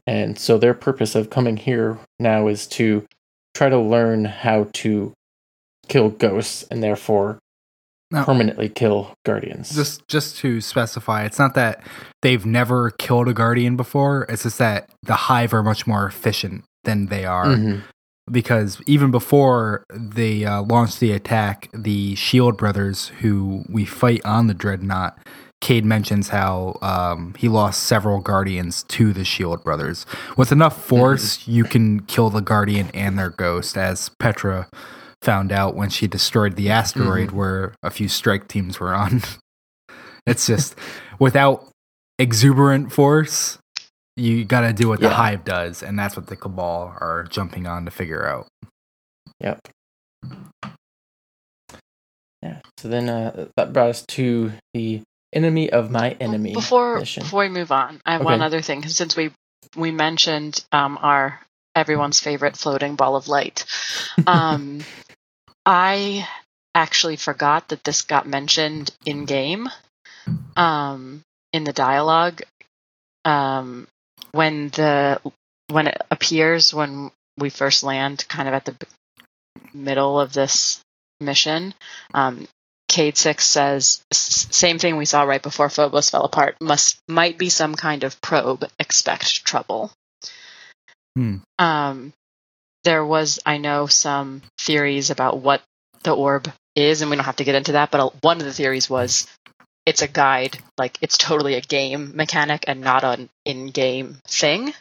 and 0.07 0.38
so 0.38 0.59
their 0.59 0.74
purpose 0.74 1.14
of 1.14 1.30
coming 1.30 1.57
here 1.57 1.98
now 2.18 2.48
is 2.48 2.66
to 2.66 3.05
try 3.55 3.68
to 3.68 3.78
learn 3.78 4.24
how 4.24 4.68
to 4.72 5.12
kill 5.89 6.11
ghosts 6.11 6.64
and 6.70 6.83
therefore 6.83 7.39
Now- 8.11 8.24
permanently 8.24 8.68
kill 8.68 9.14
guardians. 9.24 9.74
Just 9.74 10.07
just 10.09 10.37
to 10.39 10.61
specify, 10.61 11.24
it's 11.24 11.39
not 11.39 11.55
that 11.55 11.83
they've 12.22 12.45
never 12.47 12.91
killed 12.91 13.28
a 13.28 13.33
guardian 13.35 13.76
before. 13.76 14.26
It's 14.28 14.43
just 14.45 14.59
that 14.59 14.91
the 15.03 15.14
hive 15.14 15.53
are 15.55 15.62
much 15.62 15.87
more 15.87 16.07
efficient 16.07 16.64
than 16.85 17.07
they 17.07 17.24
are. 17.24 17.47
Mhm. 17.47 17.83
because 18.30 18.80
even 18.87 19.11
before 19.11 19.83
they 19.93 20.45
uh, 20.45 20.62
launched 20.62 21.01
the 21.01 21.11
attack, 21.11 21.68
the 21.74 22.14
Shield 22.14 22.57
brothers, 22.57 23.09
who 23.20 23.64
we 23.68 23.85
fight 23.85 24.24
on 24.24 24.47
the 24.47 24.55
Dreadnought, 24.55 25.18
Cayde 25.61 25.85
mentions 25.85 26.28
how 26.28 26.78
um, 26.83 27.35
he 27.37 27.49
lost 27.49 27.83
several 27.83 28.20
Guardians 28.20 28.85
to 28.85 29.12
the 29.12 29.24
Shield 29.24 29.64
brothers. 29.64 30.07
With 30.37 30.53
enough 30.53 30.83
force, 30.87 31.47
you 31.49 31.64
can 31.64 32.01
kill 32.05 32.30
the 32.30 32.41
Guardian 32.41 32.91
and 32.95 33.18
their 33.18 33.30
ghost, 33.30 33.76
as 33.76 34.09
Petra 34.20 34.68
found 35.23 35.53
out 35.53 35.75
when 35.75 35.89
she 35.89 36.07
destroyed 36.07 36.57
the 36.57 36.70
asteroid 36.70 37.31
where 37.31 37.75
a 37.83 37.91
few 37.91 38.09
strike 38.09 38.49
teams 38.49 38.79
were 38.81 38.95
on. 38.95 39.23
it's 40.27 40.47
just 40.47 40.75
without 41.18 41.68
exuberant 42.18 42.93
force. 42.93 43.59
You 44.16 44.45
got 44.45 44.61
to 44.62 44.73
do 44.75 44.89
what 44.89 45.01
the 45.01 45.09
hive 45.09 45.43
does, 45.45 45.83
and 45.83 45.99
that's 45.99 46.16
what 46.16 46.27
the 46.27 46.37
cabal 46.37 46.95
are 47.01 47.25
jumping 47.31 47.66
on 47.66 47.87
to 47.87 47.91
figure 47.91 48.27
out. 48.27 48.47
Yep. 49.41 49.61
Yeah. 52.43 52.61
So 52.77 52.89
then 52.89 53.09
uh, 53.09 53.47
that 53.57 53.73
brought 53.73 53.91
us 53.91 54.05
to 54.09 54.53
the 54.75 55.01
enemy 55.33 55.70
of 55.70 55.91
my 55.91 56.11
enemy 56.20 56.53
Before 56.53 56.99
mission. 56.99 57.23
before 57.23 57.45
we 57.45 57.49
move 57.49 57.73
on, 57.73 58.01
I 58.05 58.12
have 58.12 58.20
Okay. 58.20 58.25
one 58.31 58.43
other 58.43 58.61
thing. 58.61 58.87
Since 58.87 59.16
we 59.16 59.33
we 59.77 59.91
mentioned 59.91 60.62
um, 60.73 60.99
our 61.01 61.41
everyone's 61.75 62.20
favorite 62.20 62.57
floating 62.57 62.97
ball 62.97 63.16
of 63.16 63.29
light, 63.29 63.64
um, 64.27 64.81
I 65.64 66.28
actually 66.74 67.16
forgot 67.16 67.68
that 67.68 67.84
this 67.84 68.02
got 68.02 68.26
mentioned 68.26 68.90
in 69.04 69.24
game, 69.24 69.68
um, 70.56 71.22
in 71.52 71.64
the 71.64 71.72
dialogue, 71.72 72.42
um, 73.24 73.86
when 74.32 74.68
the 74.70 75.20
when 75.68 75.86
it 75.86 75.98
appears 76.10 76.74
when 76.74 77.10
we 77.38 77.50
first 77.50 77.82
land, 77.82 78.24
kind 78.28 78.48
of 78.48 78.54
at 78.54 78.64
the 78.64 78.76
middle 79.72 80.20
of 80.20 80.32
this 80.32 80.80
mission. 81.20 81.74
Um, 82.12 82.46
Cayde 82.88 83.16
Six 83.16 83.46
says 83.46 84.02
same 84.12 84.78
thing 84.78 84.96
we 84.96 85.06
saw 85.06 85.22
right 85.22 85.42
before 85.42 85.70
Phobos 85.70 86.10
fell 86.10 86.24
apart. 86.24 86.56
Must 86.60 86.98
might 87.08 87.38
be 87.38 87.48
some 87.48 87.74
kind 87.74 88.04
of 88.04 88.20
probe. 88.20 88.64
Expect 88.78 89.44
trouble. 89.44 89.90
Hmm. 91.16 91.36
Um, 91.58 92.12
there 92.85 93.05
was 93.05 93.39
I 93.47 93.59
know 93.59 93.87
some 93.87 94.43
theories 94.61 95.11
about 95.11 95.39
what 95.39 95.62
the 96.03 96.14
orb 96.14 96.51
is, 96.74 97.01
and 97.01 97.11
we 97.11 97.16
don't 97.16 97.24
have 97.24 97.37
to 97.37 97.45
get 97.45 97.55
into 97.55 97.72
that. 97.72 97.91
But 97.91 98.14
one 98.22 98.39
of 98.39 98.45
the 98.45 98.53
theories 98.53 98.89
was 98.91 99.26
it's 99.87 100.03
a 100.03 100.09
guide, 100.09 100.59
like 100.78 100.99
it's 101.01 101.18
totally 101.18 101.55
a 101.55 101.61
game 101.61 102.12
mechanic 102.16 102.64
and 102.68 102.80
not 102.80 103.05
an 103.05 103.28
in-game 103.45 104.18
thing. 104.28 104.74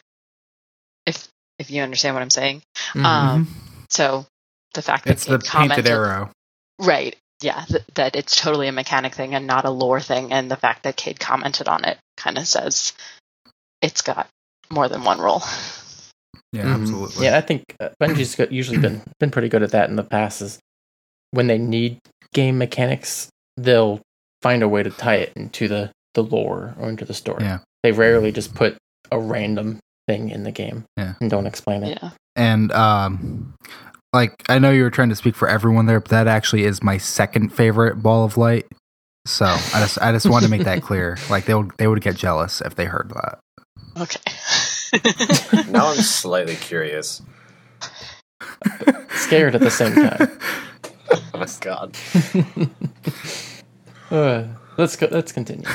If 1.05 1.27
if 1.59 1.69
you 1.71 1.81
understand 1.83 2.15
what 2.15 2.21
I'm 2.23 2.29
saying, 2.29 2.61
Mhm. 2.93 3.05
um, 3.05 3.47
so 3.89 4.25
the 4.73 4.81
fact 4.81 5.05
that 5.05 5.11
It's 5.11 5.25
the 5.25 5.39
painted 5.39 5.87
arrow. 5.87 6.31
Right. 6.79 7.15
Yeah, 7.41 7.65
th- 7.65 7.83
that 7.95 8.15
it's 8.15 8.35
totally 8.39 8.67
a 8.67 8.71
mechanic 8.71 9.15
thing 9.15 9.33
and 9.33 9.47
not 9.47 9.65
a 9.65 9.69
lore 9.71 9.99
thing, 9.99 10.31
and 10.31 10.49
the 10.49 10.55
fact 10.55 10.83
that 10.83 10.95
Cayde 10.95 11.19
commented 11.19 11.67
on 11.67 11.85
it 11.85 11.97
kind 12.17 12.37
of 12.37 12.47
says 12.47 12.93
it's 13.81 14.01
got 14.03 14.27
more 14.69 14.87
than 14.87 15.03
one 15.03 15.19
role. 15.19 15.43
Yeah, 16.53 16.63
Mhm. 16.65 16.81
absolutely. 16.81 17.25
Yeah, 17.25 17.37
I 17.37 17.41
think 17.41 17.63
uh, 17.79 17.89
Bungie's 18.01 18.35
got, 18.35 18.51
usually 18.51 18.77
been 18.77 19.01
been 19.19 19.31
pretty 19.31 19.49
good 19.49 19.63
at 19.63 19.71
that 19.71 19.89
in 19.89 19.95
the 19.95 20.03
past. 20.03 20.41
Is 20.41 20.59
when 21.31 21.47
they 21.47 21.57
need 21.57 21.99
game 22.33 22.57
mechanics, 22.57 23.29
they'll 23.57 24.01
find 24.41 24.63
a 24.63 24.67
way 24.67 24.83
to 24.83 24.89
tie 24.89 25.15
it 25.15 25.33
into 25.35 25.67
the 25.67 25.91
the 26.13 26.23
lore 26.23 26.73
or 26.77 26.89
into 26.89 27.05
the 27.05 27.13
story. 27.13 27.43
Yeah. 27.43 27.59
They 27.83 27.91
rarely 27.93 28.31
just 28.31 28.53
put 28.53 28.75
a 29.11 29.19
random 29.19 29.79
thing 30.07 30.29
in 30.29 30.43
the 30.43 30.51
game 30.51 30.83
Yeah. 30.97 31.13
and 31.21 31.29
don't 31.29 31.47
explain 31.47 31.83
it. 31.83 31.97
Yeah. 32.01 32.11
And 32.35 32.71
um, 32.73 33.53
like 34.13 34.33
I 34.49 34.59
know 34.59 34.71
you 34.71 34.83
were 34.83 34.89
trying 34.91 35.09
to 35.09 35.15
speak 35.15 35.35
for 35.35 35.47
everyone 35.47 35.85
there, 35.85 35.99
but 36.01 36.09
that 36.11 36.27
actually 36.27 36.63
is 36.65 36.83
my 36.83 36.97
second 36.97 37.49
favorite 37.53 38.01
ball 38.03 38.25
of 38.25 38.37
light. 38.37 38.65
So 39.25 39.45
I 39.45 39.79
just 39.79 40.01
I 40.01 40.11
just 40.11 40.25
wanted 40.29 40.47
to 40.47 40.51
make 40.51 40.63
that 40.65 40.81
clear. 40.87 41.17
Like 41.29 41.45
they 41.45 41.53
would 41.53 41.71
they 41.77 41.87
would 41.87 42.01
get 42.01 42.15
jealous 42.17 42.59
if 42.61 42.75
they 42.75 42.85
heard 42.85 43.11
that. 43.15 43.39
Okay. 44.01 44.19
Now 45.69 45.87
I'm 45.87 45.97
slightly 46.01 46.55
curious. 46.55 47.21
Scared 49.11 49.55
at 49.55 49.61
the 49.61 49.71
same 49.71 49.93
time. 49.93 50.31
Oh 51.33 51.39
my 51.39 51.47
god. 51.59 51.97
Uh, 54.09 54.47
let's 54.77 54.95
go. 54.95 55.07
Let's 55.11 55.31
continue. 55.33 55.65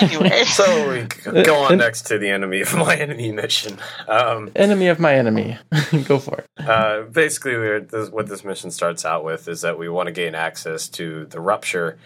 anyway, 0.00 0.44
So 0.44 0.90
we 1.32 1.42
go 1.42 1.56
on 1.64 1.78
next 1.78 2.02
to 2.08 2.18
the 2.18 2.28
enemy 2.28 2.60
of 2.60 2.74
my 2.76 2.94
enemy 2.94 3.32
mission. 3.32 3.78
Um, 4.06 4.50
enemy 4.54 4.86
of 4.88 5.00
my 5.00 5.14
enemy. 5.14 5.58
go 6.04 6.18
for 6.20 6.38
it. 6.38 6.68
uh, 6.68 7.02
basically, 7.10 7.56
we're, 7.56 7.80
this, 7.80 8.08
what 8.10 8.28
this 8.28 8.44
mission 8.44 8.70
starts 8.70 9.04
out 9.04 9.24
with 9.24 9.48
is 9.48 9.62
that 9.62 9.78
we 9.78 9.88
want 9.88 10.06
to 10.08 10.12
gain 10.12 10.34
access 10.36 10.88
to 10.90 11.26
the 11.26 11.40
rupture. 11.40 11.98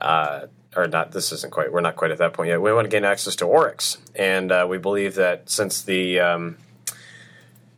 Uh, 0.00 0.46
or 0.76 0.88
not, 0.88 1.12
this 1.12 1.32
isn't 1.32 1.52
quite, 1.52 1.72
we're 1.72 1.80
not 1.80 1.96
quite 1.96 2.10
at 2.10 2.18
that 2.18 2.32
point 2.32 2.48
yet. 2.48 2.60
We 2.60 2.72
want 2.72 2.84
to 2.84 2.88
gain 2.90 3.04
access 3.04 3.36
to 3.36 3.46
Oryx. 3.46 3.98
And 4.14 4.50
uh, 4.50 4.66
we 4.68 4.78
believe 4.78 5.14
that 5.16 5.50
since 5.50 5.82
the. 5.82 6.20
Um, 6.20 6.56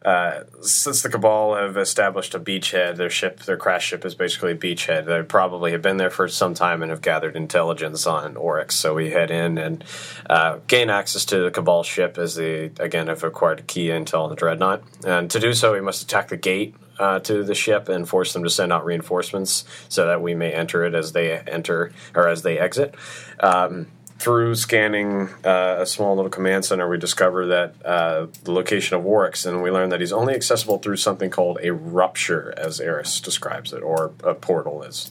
uh, 0.05 0.45
since 0.61 1.01
the 1.01 1.09
Cabal 1.09 1.55
have 1.55 1.79
established 1.79 2.35
a 2.35 2.39
beachhead, 2.39 2.97
their 2.97 3.09
ship, 3.09 3.41
their 3.41 3.57
crash 3.57 3.87
ship 3.87 4.05
is 4.05 4.15
basically 4.15 4.53
a 4.53 4.55
beachhead. 4.55 5.07
They 5.07 5.23
probably 5.23 5.73
have 5.73 5.81
been 5.81 5.97
there 5.97 6.11
for 6.11 6.29
some 6.29 6.53
time 6.53 6.83
and 6.83 6.91
have 6.91 7.01
gathered 7.01 7.37
intelligence 7.37 8.07
on 8.07 8.37
Oryx. 8.37 8.75
So 8.75 8.93
we 8.93 9.13
head 9.13 9.31
in 9.31 9.57
and 9.57 9.83
uh, 10.29 10.59
gain 10.67 10.91
access 10.91 11.25
to 11.27 11.39
the 11.39 11.51
Cabal 11.51 11.85
ship 11.85 12.19
as 12.19 12.35
they, 12.35 12.71
again, 12.79 13.07
have 13.07 13.25
acquired 13.25 13.67
key 13.67 13.87
intel 13.87 14.25
on 14.25 14.29
the 14.29 14.37
Dreadnought. 14.37 14.83
And 15.07 15.31
to 15.31 15.41
do 15.41 15.55
so, 15.55 15.73
we 15.73 15.81
must 15.81 16.03
attack 16.03 16.29
the 16.29 16.37
gate 16.37 16.75
uh, 16.99 17.19
to 17.21 17.45
the 17.45 17.55
ship 17.55 17.89
and 17.89 18.09
force 18.09 18.33
them 18.33 18.45
to 18.45 18.51
send 18.51 18.73
out 18.73 18.85
reinforcements 18.85 19.65
so 19.89 20.07
that 20.07 20.23
we 20.23 20.35
may 20.35 20.53
enter 20.53 20.85
it 20.85 20.95
as 20.95 21.13
they 21.13 21.39
enter 21.39 21.93
or 22.15 22.29
as 22.29 22.43
they 22.43 22.59
exit. 22.59 22.95
Um, 23.41 23.89
through 24.19 24.55
scanning 24.55 25.29
uh, 25.45 25.77
a 25.81 25.87
small 25.87 26.15
little 26.15 26.31
command 26.31 26.65
center, 26.65 26.89
we 26.89 26.99
discover 26.99 27.47
that 27.49 27.75
uh, 27.85 28.27
the 28.45 28.53
location 28.53 28.97
of 28.97 29.05
Oryx, 29.05 29.45
and 29.45 29.63
we 29.63 29.71
learn 29.71 29.91
that 29.91 30.01
he's 30.01 30.13
only 30.13 30.35
accessible 30.35 30.79
through 30.79 30.97
something 30.97 31.31
called 31.31 31.59
a 31.63 31.73
rupture, 31.73 32.55
as 32.57 32.81
Eris 32.81 33.21
describes 33.21 33.73
it, 33.73 33.83
or 33.83 34.13
a 34.23 34.35
portal, 34.35 34.85
as 34.85 35.11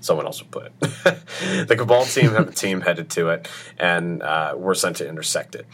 someone 0.00 0.26
else 0.26 0.40
would 0.40 0.50
put 0.50 0.66
it. 0.66 0.80
the 1.66 1.76
Cabal 1.76 2.04
team 2.04 2.30
have 2.32 2.48
a 2.48 2.52
team 2.52 2.82
headed 2.82 3.10
to 3.10 3.30
it, 3.30 3.48
and 3.78 4.22
uh, 4.22 4.54
we're 4.56 4.74
sent 4.74 4.98
to 4.98 5.08
intersect 5.08 5.54
it. 5.54 5.66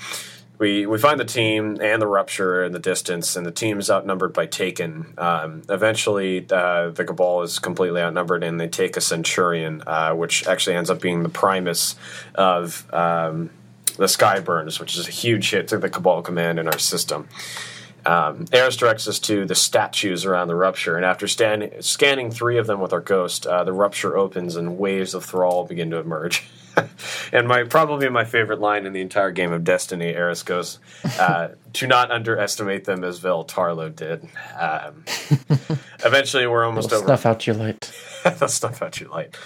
We, 0.58 0.86
we 0.86 0.98
find 0.98 1.18
the 1.18 1.24
team 1.24 1.78
and 1.80 2.00
the 2.00 2.06
rupture 2.06 2.62
in 2.62 2.72
the 2.72 2.78
distance, 2.78 3.34
and 3.34 3.44
the 3.44 3.50
team 3.50 3.80
is 3.80 3.90
outnumbered 3.90 4.32
by 4.32 4.46
Taken. 4.46 5.12
Um, 5.18 5.62
eventually, 5.68 6.46
uh, 6.48 6.90
the 6.90 7.04
Cabal 7.04 7.42
is 7.42 7.58
completely 7.58 8.00
outnumbered, 8.00 8.44
and 8.44 8.60
they 8.60 8.68
take 8.68 8.96
a 8.96 9.00
Centurion, 9.00 9.82
uh, 9.86 10.12
which 10.14 10.46
actually 10.46 10.76
ends 10.76 10.90
up 10.90 11.00
being 11.00 11.24
the 11.24 11.28
Primus 11.28 11.96
of 12.36 12.86
um, 12.94 13.50
the 13.96 14.04
Skyburns, 14.04 14.78
which 14.78 14.96
is 14.96 15.08
a 15.08 15.10
huge 15.10 15.50
hit 15.50 15.66
to 15.68 15.78
the 15.78 15.90
Cabal 15.90 16.22
command 16.22 16.60
in 16.60 16.68
our 16.68 16.78
system. 16.78 17.28
Um, 18.06 18.44
Eris 18.52 18.76
directs 18.76 19.08
us 19.08 19.18
to 19.20 19.46
the 19.46 19.54
statues 19.54 20.24
around 20.24 20.48
the 20.48 20.54
rupture, 20.54 20.96
and 20.96 21.04
after 21.04 21.26
stand- 21.26 21.72
scanning 21.80 22.30
three 22.30 22.58
of 22.58 22.66
them 22.66 22.80
with 22.80 22.92
our 22.92 23.00
ghost, 23.00 23.46
uh, 23.46 23.64
the 23.64 23.72
rupture 23.72 24.16
opens 24.16 24.56
and 24.56 24.78
waves 24.78 25.14
of 25.14 25.24
thrall 25.24 25.64
begin 25.64 25.90
to 25.90 25.98
emerge. 25.98 26.44
and 27.32 27.48
my 27.48 27.64
probably 27.64 28.08
my 28.08 28.24
favorite 28.24 28.60
line 28.60 28.86
in 28.86 28.92
the 28.92 29.00
entire 29.00 29.30
game 29.30 29.52
of 29.52 29.64
Destiny, 29.64 30.14
Eris 30.14 30.42
goes, 30.42 30.78
uh, 31.18 31.48
"Do 31.72 31.86
not 31.86 32.10
underestimate 32.10 32.84
them 32.84 33.04
as 33.04 33.18
Vell 33.18 33.44
Tarlo 33.44 33.94
did." 33.94 34.28
Um, 34.58 35.04
eventually, 36.04 36.46
we're 36.46 36.64
almost 36.64 36.90
They'll 36.90 36.98
over. 37.00 37.08
Snuff 37.08 37.26
out 37.26 37.46
your 37.46 37.56
light. 37.56 37.92
They'll 38.24 38.48
snuff 38.48 38.82
out 38.82 39.00
your 39.00 39.10
light. 39.10 39.36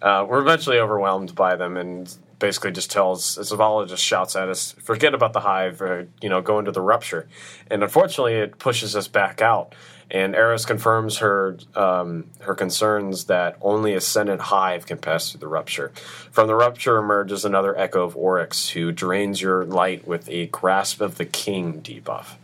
Uh, 0.00 0.26
we're 0.28 0.40
eventually 0.40 0.78
overwhelmed 0.78 1.34
by 1.34 1.56
them, 1.56 1.76
and 1.76 2.14
basically 2.38 2.70
just 2.70 2.90
tells 2.90 3.38
Zavala 3.38 3.88
just 3.88 4.02
shouts 4.02 4.36
at 4.36 4.48
us, 4.48 4.72
"Forget 4.82 5.14
about 5.14 5.32
the 5.32 5.40
hive, 5.40 5.80
or, 5.80 6.08
you 6.20 6.28
know, 6.28 6.40
go 6.40 6.58
into 6.58 6.70
the 6.70 6.82
rupture." 6.82 7.26
And 7.70 7.82
unfortunately, 7.82 8.34
it 8.34 8.58
pushes 8.58 8.94
us 8.94 9.08
back 9.08 9.40
out. 9.40 9.74
And 10.08 10.36
Eris 10.36 10.64
confirms 10.64 11.18
her 11.18 11.58
um, 11.74 12.30
her 12.40 12.54
concerns 12.54 13.24
that 13.24 13.56
only 13.60 13.92
ascendant 13.92 14.40
hive 14.40 14.86
can 14.86 14.98
pass 14.98 15.30
through 15.30 15.40
the 15.40 15.48
rupture. 15.48 15.90
From 16.30 16.46
the 16.46 16.54
rupture 16.54 16.96
emerges 16.96 17.44
another 17.44 17.76
echo 17.76 18.04
of 18.04 18.16
Oryx, 18.16 18.68
who 18.70 18.92
drains 18.92 19.42
your 19.42 19.64
light 19.64 20.06
with 20.06 20.28
a 20.28 20.46
grasp 20.46 21.00
of 21.00 21.18
the 21.18 21.24
king 21.24 21.82
debuff. 21.82 22.36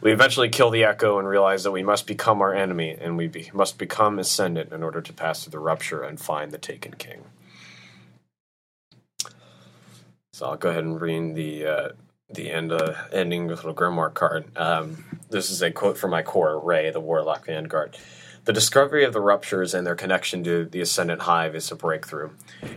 We 0.00 0.12
eventually 0.12 0.48
kill 0.48 0.70
the 0.70 0.84
echo 0.84 1.18
and 1.18 1.26
realize 1.26 1.64
that 1.64 1.72
we 1.72 1.82
must 1.82 2.06
become 2.06 2.40
our 2.40 2.54
enemy, 2.54 2.96
and 2.98 3.16
we 3.16 3.26
be- 3.26 3.50
must 3.52 3.76
become 3.76 4.18
ascendant 4.18 4.72
in 4.72 4.82
order 4.82 5.00
to 5.00 5.12
pass 5.12 5.42
through 5.42 5.50
the 5.50 5.58
rupture 5.58 6.02
and 6.02 6.20
find 6.20 6.52
the 6.52 6.58
taken 6.58 6.94
king. 6.94 7.24
So 10.32 10.46
I'll 10.46 10.56
go 10.56 10.70
ahead 10.70 10.84
and 10.84 11.00
read 11.00 11.34
the 11.34 11.66
uh, 11.66 11.88
the 12.32 12.50
end 12.50 12.72
uh, 12.72 12.94
ending 13.12 13.46
with 13.46 13.64
a 13.64 13.66
little 13.66 13.74
grimoire 13.74 14.12
card. 14.12 14.44
Um, 14.56 15.04
this 15.30 15.50
is 15.50 15.62
a 15.62 15.70
quote 15.70 15.98
from 15.98 16.12
Ikora 16.12 16.64
Rey, 16.64 16.90
the 16.90 17.00
Warlock 17.00 17.46
Vanguard. 17.46 17.96
The 18.46 18.54
discovery 18.54 19.04
of 19.04 19.12
the 19.12 19.20
ruptures 19.20 19.74
and 19.74 19.86
their 19.86 19.94
connection 19.94 20.42
to 20.44 20.64
the 20.64 20.80
Ascendant 20.80 21.22
Hive 21.22 21.54
is 21.54 21.70
a 21.70 21.76
breakthrough. 21.76 22.30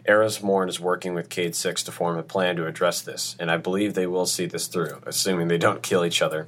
Eris 0.06 0.44
Morn 0.44 0.68
is 0.68 0.80
working 0.80 1.14
with 1.14 1.30
Cayde 1.30 1.56
6 1.56 1.84
to 1.84 1.92
form 1.92 2.18
a 2.18 2.24
plan 2.24 2.58
to 2.58 2.68
address 2.68 3.02
this, 3.02 3.38
and 3.40 3.50
I 3.50 3.58
believe 3.58 3.94
they 3.94 4.06
will 4.06 4.26
see 4.26 4.46
this 4.46 4.68
through, 4.68 5.02
assuming 5.06 5.48
they 5.48 5.58
don't 5.58 5.82
kill 5.82 6.04
each 6.04 6.22
other. 6.22 6.48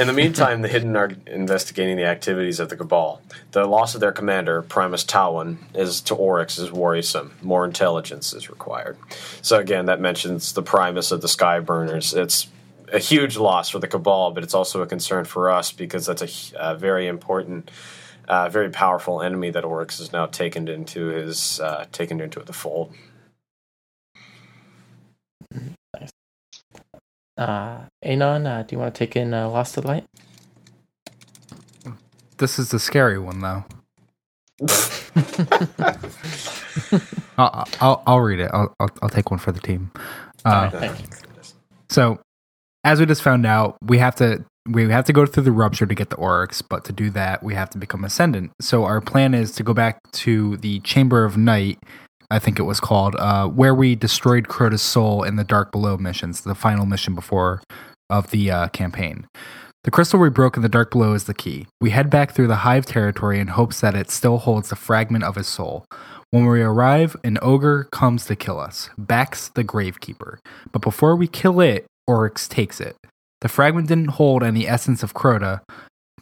In 0.00 0.06
the 0.06 0.14
meantime, 0.14 0.62
the 0.62 0.68
Hidden 0.68 0.96
are 0.96 1.10
investigating 1.26 1.98
the 1.98 2.06
activities 2.06 2.58
of 2.58 2.70
the 2.70 2.76
Cabal. 2.76 3.20
The 3.50 3.66
loss 3.66 3.94
of 3.94 4.00
their 4.00 4.12
commander, 4.12 4.62
Primus 4.62 5.04
Talwyn, 5.04 5.58
is 5.74 6.00
to 6.02 6.14
Oryx 6.14 6.56
is 6.56 6.72
worrisome. 6.72 7.32
More 7.42 7.66
intelligence 7.66 8.32
is 8.32 8.48
required. 8.48 8.96
So 9.42 9.58
again, 9.58 9.84
that 9.86 10.00
mentions 10.00 10.54
the 10.54 10.62
Primus 10.62 11.12
of 11.12 11.20
the 11.20 11.28
Skyburners. 11.28 12.16
It's 12.16 12.48
a 12.90 12.98
huge 12.98 13.36
loss 13.36 13.68
for 13.68 13.78
the 13.78 13.88
Cabal, 13.88 14.30
but 14.30 14.42
it's 14.42 14.54
also 14.54 14.80
a 14.80 14.86
concern 14.86 15.26
for 15.26 15.50
us 15.50 15.70
because 15.70 16.06
that's 16.06 16.22
a, 16.22 16.56
a 16.58 16.74
very 16.74 17.06
important, 17.06 17.70
uh, 18.26 18.48
very 18.48 18.70
powerful 18.70 19.20
enemy 19.20 19.50
that 19.50 19.66
Oryx 19.66 19.98
has 19.98 20.14
now 20.14 20.24
taken 20.24 20.66
into 20.66 21.08
his 21.08 21.60
uh, 21.60 21.84
taken 21.92 22.22
into 22.22 22.40
the 22.40 22.54
fold. 22.54 22.94
Uh, 27.40 27.86
Anon, 28.02 28.46
uh, 28.46 28.62
do 28.62 28.76
you 28.76 28.78
want 28.78 28.94
to 28.94 28.98
take 28.98 29.16
in 29.16 29.32
uh, 29.32 29.48
Lost 29.48 29.74
to 29.74 29.80
Light? 29.80 30.04
This 32.36 32.58
is 32.58 32.70
the 32.70 32.78
scary 32.78 33.18
one, 33.18 33.40
though. 33.40 33.64
I'll, 37.38 37.66
I'll, 37.80 38.02
I'll 38.06 38.20
read 38.20 38.40
it. 38.40 38.50
I'll, 38.52 38.74
I'll, 38.78 38.90
I'll 39.00 39.08
take 39.08 39.30
one 39.30 39.40
for 39.40 39.52
the 39.52 39.60
team. 39.60 39.90
Uh, 40.44 40.70
you. 40.82 40.90
So, 41.88 42.20
as 42.84 43.00
we 43.00 43.06
just 43.06 43.22
found 43.22 43.46
out, 43.46 43.78
we 43.82 43.96
have 43.96 44.14
to 44.16 44.44
we 44.68 44.90
have 44.90 45.06
to 45.06 45.12
go 45.14 45.24
through 45.24 45.44
the 45.44 45.52
rupture 45.52 45.86
to 45.86 45.94
get 45.94 46.10
the 46.10 46.16
Oryx, 46.16 46.60
but 46.60 46.84
to 46.84 46.92
do 46.92 47.08
that, 47.10 47.42
we 47.42 47.54
have 47.54 47.70
to 47.70 47.78
become 47.78 48.04
ascendant. 48.04 48.52
So 48.60 48.84
our 48.84 49.00
plan 49.00 49.32
is 49.32 49.52
to 49.52 49.62
go 49.62 49.72
back 49.72 49.98
to 50.12 50.58
the 50.58 50.80
Chamber 50.80 51.24
of 51.24 51.38
Night, 51.38 51.78
I 52.30 52.38
think 52.38 52.58
it 52.58 52.62
was 52.62 52.80
called, 52.80 53.16
uh, 53.16 53.48
where 53.48 53.74
we 53.74 53.94
destroyed 53.94 54.48
Crota's 54.48 54.82
soul 54.82 55.22
in 55.22 55.36
the 55.36 55.44
Dark 55.44 55.72
Below 55.72 55.96
missions, 55.96 56.42
the 56.42 56.54
final 56.54 56.86
mission 56.86 57.14
before 57.14 57.62
of 58.08 58.30
the 58.30 58.50
uh, 58.50 58.68
campaign. 58.68 59.26
The 59.82 59.90
crystal 59.90 60.20
we 60.20 60.28
broke 60.28 60.56
in 60.56 60.62
the 60.62 60.68
Dark 60.68 60.90
Below 60.90 61.14
is 61.14 61.24
the 61.24 61.34
key. 61.34 61.66
We 61.80 61.90
head 61.90 62.10
back 62.10 62.32
through 62.32 62.48
the 62.48 62.56
Hive 62.56 62.84
territory 62.84 63.40
in 63.40 63.48
hopes 63.48 63.80
that 63.80 63.94
it 63.94 64.10
still 64.10 64.38
holds 64.38 64.68
the 64.68 64.76
fragment 64.76 65.24
of 65.24 65.36
his 65.36 65.48
soul. 65.48 65.86
When 66.30 66.46
we 66.46 66.60
arrive, 66.60 67.16
an 67.24 67.38
ogre 67.42 67.88
comes 67.90 68.26
to 68.26 68.36
kill 68.36 68.60
us. 68.60 68.90
Baxx 69.00 69.52
the 69.54 69.64
Gravekeeper. 69.64 70.38
But 70.70 70.82
before 70.82 71.16
we 71.16 71.26
kill 71.26 71.60
it, 71.60 71.86
Oryx 72.06 72.46
takes 72.46 72.80
it. 72.80 72.96
The 73.40 73.48
fragment 73.48 73.88
didn't 73.88 74.08
hold 74.08 74.42
any 74.42 74.68
essence 74.68 75.02
of 75.02 75.14
Crota, 75.14 75.62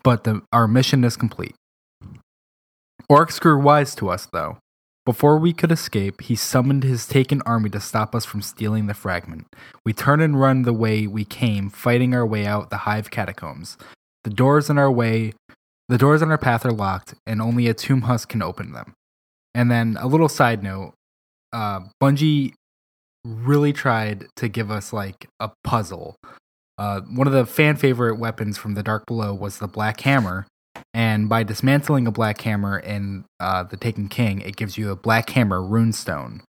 but 0.04 0.24
the, 0.24 0.40
our 0.52 0.68
mission 0.68 1.02
is 1.02 1.16
complete. 1.16 1.56
Oryx 3.08 3.38
grew 3.38 3.60
wise 3.60 3.94
to 3.96 4.08
us, 4.08 4.28
though. 4.32 4.58
Before 5.08 5.38
we 5.38 5.54
could 5.54 5.72
escape, 5.72 6.20
he 6.20 6.36
summoned 6.36 6.84
his 6.84 7.06
taken 7.06 7.40
army 7.46 7.70
to 7.70 7.80
stop 7.80 8.14
us 8.14 8.26
from 8.26 8.42
stealing 8.42 8.88
the 8.88 8.92
fragment. 8.92 9.46
We 9.82 9.94
turn 9.94 10.20
and 10.20 10.38
run 10.38 10.64
the 10.64 10.74
way 10.74 11.06
we 11.06 11.24
came, 11.24 11.70
fighting 11.70 12.12
our 12.12 12.26
way 12.26 12.44
out 12.44 12.68
the 12.68 12.76
hive 12.76 13.10
catacombs. 13.10 13.78
The 14.24 14.28
doors 14.28 14.68
in 14.68 14.76
our 14.76 14.90
way, 14.90 15.32
the 15.88 15.96
doors 15.96 16.20
on 16.20 16.30
our 16.30 16.36
path 16.36 16.66
are 16.66 16.72
locked, 16.72 17.14
and 17.26 17.40
only 17.40 17.68
a 17.68 17.72
tomb 17.72 18.02
husk 18.02 18.28
can 18.28 18.42
open 18.42 18.72
them. 18.72 18.92
And 19.54 19.70
then 19.70 19.96
a 19.98 20.06
little 20.06 20.28
side 20.28 20.62
note: 20.62 20.92
uh, 21.54 21.80
Bungie 22.02 22.52
really 23.24 23.72
tried 23.72 24.26
to 24.36 24.46
give 24.46 24.70
us 24.70 24.92
like 24.92 25.26
a 25.40 25.52
puzzle. 25.64 26.16
Uh, 26.76 27.00
one 27.00 27.26
of 27.26 27.32
the 27.32 27.46
fan 27.46 27.76
favorite 27.76 28.18
weapons 28.18 28.58
from 28.58 28.74
the 28.74 28.82
Dark 28.82 29.06
Below 29.06 29.32
was 29.32 29.56
the 29.56 29.68
Black 29.68 30.02
Hammer, 30.02 30.46
and 30.94 31.28
by 31.28 31.42
dismantling 31.42 32.06
a 32.06 32.12
Black 32.12 32.40
Hammer 32.42 32.78
in 32.78 33.24
uh, 33.40 33.64
the 33.64 33.76
Taken 33.76 34.08
King, 34.08 34.40
it 34.40 34.56
gives 34.56 34.78
you 34.78 34.90
a 34.90 34.96
Black 34.96 35.30
Hammer 35.30 35.60
runestone. 35.60 36.40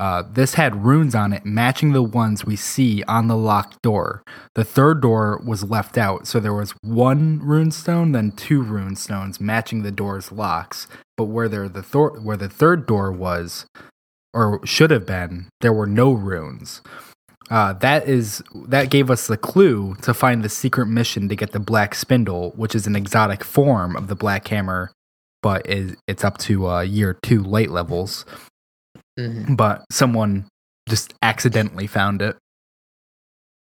Uh, 0.00 0.22
this 0.32 0.54
had 0.54 0.84
runes 0.84 1.14
on 1.14 1.32
it 1.32 1.46
matching 1.46 1.92
the 1.92 2.02
ones 2.02 2.44
we 2.44 2.56
see 2.56 3.02
on 3.04 3.28
the 3.28 3.36
locked 3.36 3.80
door. 3.82 4.22
The 4.54 4.64
third 4.64 5.00
door 5.00 5.40
was 5.46 5.64
left 5.64 5.96
out, 5.96 6.26
so 6.26 6.40
there 6.40 6.52
was 6.52 6.74
one 6.82 7.40
runestone, 7.40 8.12
then 8.12 8.32
two 8.32 8.62
runestones 8.62 9.40
matching 9.40 9.82
the 9.82 9.92
door's 9.92 10.32
locks. 10.32 10.88
But 11.16 11.26
where 11.26 11.48
there 11.48 11.68
the 11.68 11.82
thor- 11.82 12.18
where 12.20 12.36
the 12.36 12.48
third 12.48 12.86
door 12.86 13.12
was, 13.12 13.66
or 14.32 14.60
should 14.66 14.90
have 14.90 15.06
been, 15.06 15.48
there 15.60 15.72
were 15.72 15.86
no 15.86 16.12
runes. 16.12 16.82
Uh, 17.50 17.74
that 17.74 18.08
is 18.08 18.42
that 18.68 18.90
gave 18.90 19.10
us 19.10 19.26
the 19.26 19.36
clue 19.36 19.94
to 20.02 20.14
find 20.14 20.42
the 20.42 20.48
secret 20.48 20.86
mission 20.86 21.28
to 21.28 21.36
get 21.36 21.52
the 21.52 21.60
Black 21.60 21.94
Spindle, 21.94 22.52
which 22.56 22.74
is 22.74 22.86
an 22.86 22.96
exotic 22.96 23.44
form 23.44 23.96
of 23.96 24.08
the 24.08 24.14
Black 24.14 24.48
Hammer, 24.48 24.90
but 25.42 25.68
is 25.68 25.94
it's 26.06 26.24
up 26.24 26.38
to 26.38 26.66
uh, 26.68 26.80
year 26.80 27.18
two 27.22 27.42
late 27.42 27.70
levels. 27.70 28.24
Mhm. 29.18 29.56
But 29.56 29.84
someone 29.92 30.46
just 30.88 31.14
accidentally 31.22 31.86
found 31.86 32.22
it. 32.22 32.36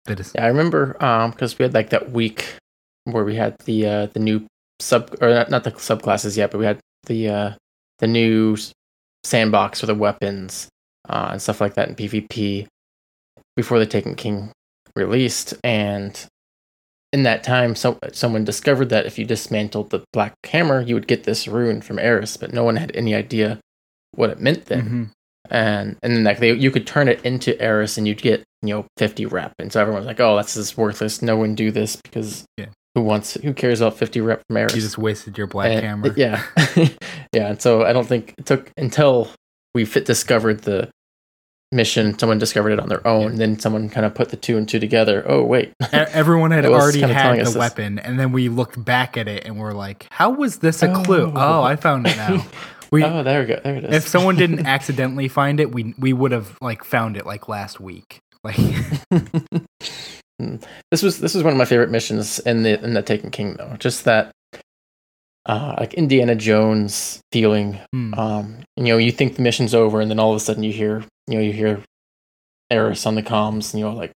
That 0.05 0.19
is, 0.19 0.31
Yeah, 0.35 0.45
I 0.45 0.47
remember 0.47 0.93
because 1.31 1.57
we 1.57 1.63
had 1.63 1.73
like 1.73 1.89
that 1.89 2.11
week 2.11 2.55
where 3.05 3.23
we 3.23 3.35
had 3.35 3.55
the 3.65 3.87
uh, 3.87 4.05
the 4.07 4.19
new 4.19 4.45
sub 4.79 5.15
or 5.21 5.29
not, 5.29 5.49
not 5.49 5.63
the 5.63 5.71
subclasses 5.71 6.37
yet, 6.37 6.51
but 6.51 6.59
we 6.59 6.65
had 6.65 6.79
the 7.05 7.29
uh, 7.29 7.51
the 7.99 8.07
new 8.07 8.55
sandbox 9.23 9.79
for 9.79 9.85
the 9.85 9.95
weapons 9.95 10.67
uh, 11.09 11.29
and 11.31 11.41
stuff 11.41 11.59
like 11.61 11.73
that 11.75 11.89
in 11.89 11.95
PvP 11.95 12.67
before 13.55 13.79
the 13.79 13.85
Taken 13.85 14.15
King 14.15 14.51
released, 14.95 15.53
and 15.63 16.25
in 17.11 17.23
that 17.23 17.43
time, 17.43 17.75
so, 17.75 17.99
someone 18.11 18.43
discovered 18.43 18.89
that 18.89 19.05
if 19.05 19.19
you 19.19 19.25
dismantled 19.25 19.89
the 19.91 20.03
Black 20.13 20.33
Hammer, 20.45 20.81
you 20.81 20.95
would 20.95 21.07
get 21.07 21.23
this 21.25 21.47
rune 21.47 21.81
from 21.81 21.99
Eris, 21.99 22.37
but 22.37 22.53
no 22.53 22.63
one 22.63 22.75
had 22.75 22.95
any 22.95 23.13
idea 23.13 23.59
what 24.15 24.29
it 24.29 24.39
meant 24.39 24.65
then 24.67 24.81
Mhm. 25.49 25.51
and 25.51 25.97
and 26.03 26.13
then 26.15 26.23
like 26.23 26.37
they, 26.39 26.53
you 26.53 26.69
could 26.69 26.85
turn 26.85 27.07
it 27.07 27.23
into 27.25 27.59
Eris 27.59 27.97
and 27.97 28.07
you'd 28.07 28.21
get 28.21 28.43
you 28.61 28.69
know 28.69 28.85
50 28.97 29.25
rep 29.25 29.53
and 29.57 29.73
so 29.73 29.81
everyone's 29.81 30.05
like 30.05 30.19
oh 30.19 30.35
that's 30.35 30.53
just 30.53 30.77
worthless 30.77 31.23
no 31.23 31.35
one 31.35 31.55
do 31.55 31.71
this 31.71 31.95
because 31.95 32.45
Yeah. 32.57 32.67
who 32.93 33.01
wants 33.01 33.33
who 33.33 33.53
cares 33.55 33.81
about 33.81 33.97
50 33.97 34.21
rep 34.21 34.43
from 34.47 34.57
Eris 34.57 34.75
you 34.75 34.81
just 34.81 34.99
wasted 34.99 35.35
your 35.35 35.47
Black 35.47 35.71
And- 35.71 35.83
Hammer. 35.83 36.13
yeah 36.15 36.43
yeah 37.33 37.47
and 37.49 37.59
so 37.59 37.83
I 37.83 37.91
don't 37.91 38.07
think 38.07 38.35
it 38.37 38.45
took 38.45 38.69
until 38.77 39.29
we 39.73 39.83
fit 39.83 40.05
discovered 40.05 40.61
the 40.61 40.89
mission 41.73 42.17
someone 42.19 42.37
discovered 42.37 42.69
it 42.71 42.79
on 42.79 42.87
their 42.87 43.05
own 43.07 43.35
then 43.37 43.59
someone 43.59 43.89
kind 43.89 44.05
of 44.05 44.13
put 44.13 44.29
the 44.29 44.37
two 44.37 44.57
and 44.57 44.69
two 44.69 44.79
together 44.79 45.23
oh 45.27 45.43
wait 45.43 45.73
Everyone 45.91 46.51
had 46.51 46.65
already 46.67 47.01
had 47.01 47.39
the 47.39 47.43
this. 47.45 47.55
weapon, 47.55 47.97
and 47.99 48.19
then 48.19 48.31
we 48.31 48.47
looked 48.49 48.83
back 48.83 49.17
at 49.17 49.27
it 49.27 49.45
and 49.45 49.57
we're 49.57 49.73
like, 49.73 50.07
"How 50.11 50.29
was 50.29 50.59
this 50.59 50.83
a 50.83 50.91
Oh. 50.91 51.03
clue? 51.03 51.31
Oh, 51.35 51.61
I 51.63 51.75
found 51.75 52.07
it 52.07 52.15
now." 52.17 52.45
We, 52.91 53.03
oh 53.03 53.23
there 53.23 53.41
we 53.41 53.47
go 53.47 53.59
there 53.63 53.75
it 53.77 53.85
is 53.85 53.95
if 53.95 54.07
someone 54.07 54.35
didn't 54.35 54.67
accidentally 54.67 55.27
find 55.27 55.59
it, 55.59 55.71
we 55.71 55.95
we 55.97 56.13
would 56.13 56.31
have 56.31 56.55
like 56.61 56.83
found 56.83 57.17
it 57.17 57.25
like 57.25 57.47
last 57.49 57.79
week. 57.79 58.19
Like, 58.43 58.57
Mm. 60.41 60.63
this 60.91 61.03
was 61.03 61.19
this 61.19 61.33
was 61.35 61.43
one 61.43 61.53
of 61.53 61.57
my 61.57 61.65
favorite 61.65 61.91
missions 61.91 62.39
in 62.39 62.63
the 62.63 62.83
in 62.83 62.93
the 62.93 63.01
Taken 63.01 63.29
King 63.31 63.53
though. 63.57 63.75
Just 63.79 64.03
that 64.05 64.31
uh 65.45 65.75
like 65.79 65.93
Indiana 65.95 66.35
Jones 66.35 67.19
feeling. 67.31 67.79
hmm. 67.91 68.13
Um 68.13 68.57
you 68.77 68.85
know, 68.85 68.97
you 68.97 69.11
think 69.11 69.35
the 69.35 69.41
mission's 69.41 69.73
over 69.75 70.01
and 70.01 70.09
then 70.09 70.19
all 70.19 70.31
of 70.31 70.37
a 70.37 70.39
sudden 70.39 70.63
you 70.63 70.71
hear 70.73 71.03
you 71.27 71.35
know, 71.35 71.41
you 71.41 71.53
hear 71.53 71.81
Eris 72.69 73.05
on 73.05 73.15
the 73.15 73.23
comms, 73.23 73.73
and 73.73 73.79
you're 73.79 73.91
like, 73.93 74.11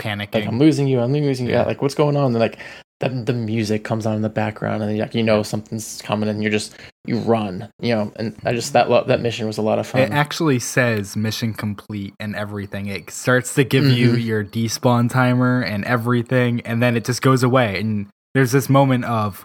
panicking. 0.00 0.34
like 0.34 0.46
I'm 0.46 0.58
losing 0.58 0.86
you, 0.86 1.00
I'm 1.00 1.12
losing 1.12 1.46
you. 1.46 1.52
Yeah. 1.52 1.64
Like 1.64 1.82
what's 1.82 1.94
going 1.94 2.16
on? 2.16 2.26
And 2.26 2.38
like 2.38 2.58
the 3.00 3.08
the 3.08 3.32
music 3.32 3.84
comes 3.84 4.06
on 4.06 4.14
in 4.16 4.22
the 4.22 4.28
background, 4.28 4.82
and 4.82 4.98
like 4.98 5.14
you 5.14 5.22
know 5.22 5.42
something's 5.42 6.00
coming, 6.02 6.28
and 6.28 6.42
you're 6.42 6.52
just 6.52 6.76
you 7.06 7.18
run, 7.18 7.68
you 7.80 7.94
know. 7.94 8.12
And 8.16 8.36
I 8.44 8.52
just 8.52 8.72
that 8.74 8.88
lo- 8.90 9.04
that 9.04 9.20
mission 9.20 9.46
was 9.46 9.58
a 9.58 9.62
lot 9.62 9.78
of 9.78 9.86
fun. 9.86 10.00
It 10.02 10.10
actually 10.12 10.58
says 10.60 11.16
mission 11.16 11.54
complete 11.54 12.14
and 12.20 12.34
everything. 12.36 12.86
It 12.86 13.10
starts 13.10 13.54
to 13.54 13.64
give 13.64 13.84
you 13.84 14.12
Mhm. 14.12 14.24
your 14.24 14.44
despawn 14.44 15.10
timer 15.10 15.60
and 15.62 15.84
everything, 15.84 16.60
and 16.62 16.82
then 16.82 16.96
it 16.96 17.04
just 17.04 17.22
goes 17.22 17.42
away. 17.42 17.80
And 17.80 18.06
there's 18.34 18.52
this 18.52 18.68
moment 18.68 19.04
of 19.06 19.44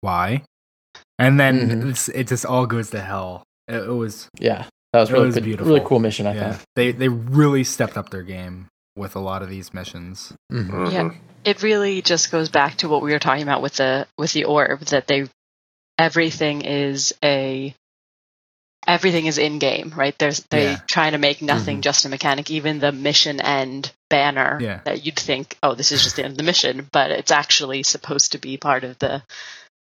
why, 0.00 0.42
and 1.18 1.38
then 1.38 1.68
Mhm. 1.82 1.90
it's, 1.90 2.08
it 2.08 2.26
just 2.28 2.44
all 2.46 2.66
goes 2.66 2.90
to 2.90 3.00
hell. 3.00 3.42
It, 3.68 3.76
it 3.84 3.92
was 3.94 4.28
yeah, 4.38 4.66
that 4.92 5.00
was 5.00 5.12
really 5.12 5.26
was 5.26 5.34
good, 5.36 5.44
beautiful. 5.44 5.72
really 5.74 5.86
cool 5.86 5.98
mission. 6.00 6.26
I 6.26 6.34
yeah. 6.34 6.52
thought. 6.54 6.64
They 6.76 6.92
they 6.92 7.08
really 7.08 7.64
stepped 7.64 7.96
up 7.96 8.10
their 8.10 8.22
game 8.22 8.68
with 8.96 9.16
a 9.16 9.20
lot 9.20 9.42
of 9.42 9.48
these 9.48 9.72
missions. 9.72 10.32
Mhm. 10.52 10.68
Mhm. 10.70 10.92
Yeah. 10.92 11.10
it 11.42 11.62
really 11.62 12.02
just 12.02 12.30
goes 12.30 12.50
back 12.50 12.76
to 12.76 12.88
what 12.88 13.00
we 13.00 13.12
were 13.12 13.18
talking 13.18 13.42
about 13.42 13.62
with 13.62 13.76
the 13.76 14.06
with 14.18 14.32
the 14.32 14.44
orb 14.44 14.80
that 14.86 15.06
they 15.06 15.26
everything 15.98 16.60
is 16.62 17.14
a 17.24 17.74
everything 18.86 19.26
is 19.26 19.38
in 19.38 19.58
game 19.58 19.92
right 19.94 20.18
there's 20.18 20.40
they 20.50 20.72
Yeah. 20.72 20.78
trying 20.86 21.12
to 21.12 21.18
make 21.18 21.42
nothing 21.42 21.78
Mhm. 21.78 21.82
just 21.82 22.04
a 22.04 22.08
mechanic 22.08 22.50
even 22.50 22.78
the 22.78 22.92
mission 22.92 23.40
end 23.40 23.92
banner 24.08 24.58
Yeah. 24.60 24.80
that 24.84 25.04
you'd 25.04 25.18
think 25.18 25.56
oh 25.62 25.74
this 25.74 25.92
is 25.92 26.02
just 26.02 26.16
the 26.16 26.24
end 26.24 26.32
of 26.32 26.36
the 26.38 26.42
mission 26.44 26.88
but 26.92 27.10
it's 27.10 27.30
actually 27.30 27.82
supposed 27.84 28.32
to 28.32 28.38
be 28.38 28.56
part 28.56 28.84
of 28.84 28.98
the 28.98 29.22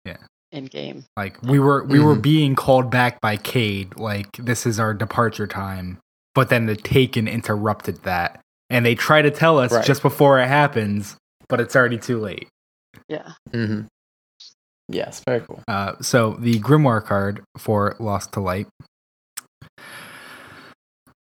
Yeah. 0.04 0.16
in 0.52 0.64
game 0.66 1.04
Like 1.16 1.40
we 1.42 1.58
were 1.60 1.84
we 1.84 2.00
were 2.00 2.16
Mhm. 2.16 2.22
being 2.22 2.54
called 2.56 2.90
back 2.90 3.20
by 3.20 3.36
Cayde. 3.36 3.96
Like 3.96 4.32
this 4.36 4.66
is 4.66 4.80
our 4.80 4.94
departure 4.94 5.46
time. 5.46 5.98
But 6.34 6.48
then 6.48 6.66
the 6.66 6.76
Taken 6.76 7.26
interrupted 7.28 8.02
that, 8.04 8.40
and 8.68 8.84
they 8.86 8.94
try 8.94 9.20
to 9.22 9.30
tell 9.30 9.58
us 9.58 9.72
Right. 9.72 9.84
just 9.84 10.00
before 10.02 10.38
it 10.40 10.46
happens, 10.48 11.16
but 11.48 11.60
it's 11.60 11.74
already 11.76 11.98
too 11.98 12.18
late. 12.18 12.48
yeah 13.08 13.32
Mm-hmm. 13.52 13.86
Yes, 14.88 15.22
very 15.24 15.40
cool. 15.40 15.62
Uh, 15.68 15.92
so 16.00 16.36
the 16.40 16.58
Grimoire 16.60 17.04
card 17.04 17.42
for 17.56 17.94
Lost 18.00 18.32
to 18.32 18.40
Light. 18.40 18.66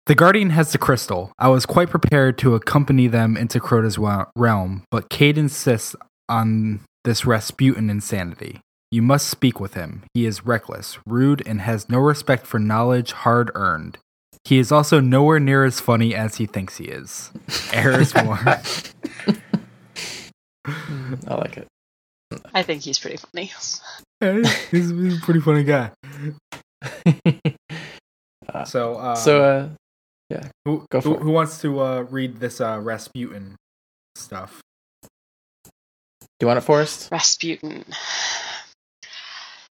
The 0.06 0.16
Guardian 0.16 0.50
has 0.50 0.74
the 0.74 0.78
crystal. 0.78 1.32
I 1.40 1.48
was 1.48 1.66
quite 1.66 1.90
prepared 1.90 2.38
to 2.40 2.56
accompany 2.56 3.08
them 3.08 3.38
into 3.38 3.60
Crota's 3.62 3.98
realm, 4.36 4.84
but 4.92 5.10
Cayde 5.10 5.38
insists 5.38 5.96
on 6.28 6.82
this 7.04 7.26
Rasputin 7.26 7.90
insanity. 7.90 8.62
You 8.92 9.02
must 9.02 9.28
speak 9.28 9.60
with 9.60 9.74
him. 9.74 10.04
He 10.14 10.26
is 10.26 10.46
reckless, 10.46 11.00
rude, 11.08 11.42
and 11.48 11.62
has 11.62 11.90
no 11.90 11.98
respect 12.00 12.46
for 12.46 12.60
knowledge 12.60 13.12
hard 13.12 13.52
earned. 13.56 13.98
He 14.46 14.60
is 14.60 14.72
also 14.72 15.00
nowhere 15.00 15.40
near 15.40 15.64
as 15.66 15.80
funny 15.80 16.14
as 16.14 16.36
he 16.36 16.46
thinks 16.46 16.78
he 16.78 16.86
is. 16.86 17.32
Eris 17.74 18.14
Morn. 18.16 18.38
I 21.28 21.34
like 21.36 21.58
it. 21.58 21.68
i 22.54 22.64
think 22.64 22.82
he's 22.84 22.98
pretty 23.00 23.18
funny 23.18 23.52
he's, 24.72 24.90
he's 24.90 25.18
a 25.18 25.22
pretty 25.22 25.40
funny 25.42 25.64
guy. 25.64 25.92
Uh, 28.54 28.64
So, 28.66 28.96
uh, 28.96 29.16
so, 29.16 29.44
uh, 29.44 29.70
Who, 30.66 30.86
Go 30.92 31.02
who, 31.02 31.16
it. 31.16 31.22
who 31.22 31.32
wants 31.32 31.60
to 31.62 31.80
uh, 31.80 32.02
read 32.04 32.38
this 32.38 32.62
uh, 32.62 32.80
Rasputin 32.82 33.56
stuff? 34.16 34.62
Do 36.40 36.46
you 36.46 36.48
want 36.48 36.58
it, 36.58 36.62
Forrest? 36.62 37.10
Rasputin. 37.12 37.86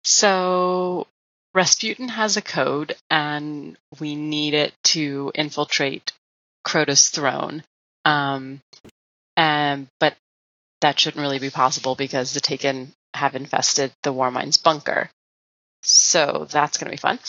So 0.03 1.07
Rasputin 1.53 2.09
has 2.09 2.37
a 2.37 2.41
code, 2.41 2.95
and 3.09 3.77
we 3.99 4.15
need 4.15 4.53
it 4.53 4.73
to 4.85 5.31
infiltrate 5.35 6.13
Crota's 6.63 7.09
throne. 7.09 7.63
Um, 8.05 8.61
and 9.35 9.87
but 9.99 10.15
that 10.81 10.99
shouldn't 10.99 11.21
really 11.21 11.39
be 11.39 11.49
possible 11.49 11.95
because 11.95 12.33
the 12.33 12.39
Taken 12.39 12.93
have 13.13 13.35
infested 13.35 13.91
the 14.03 14.13
Warmind's 14.13 14.57
bunker. 14.57 15.09
So 15.83 16.47
that's 16.49 16.77
going 16.77 16.87
to 16.87 16.91
be 16.91 16.97
fun. 16.97 17.19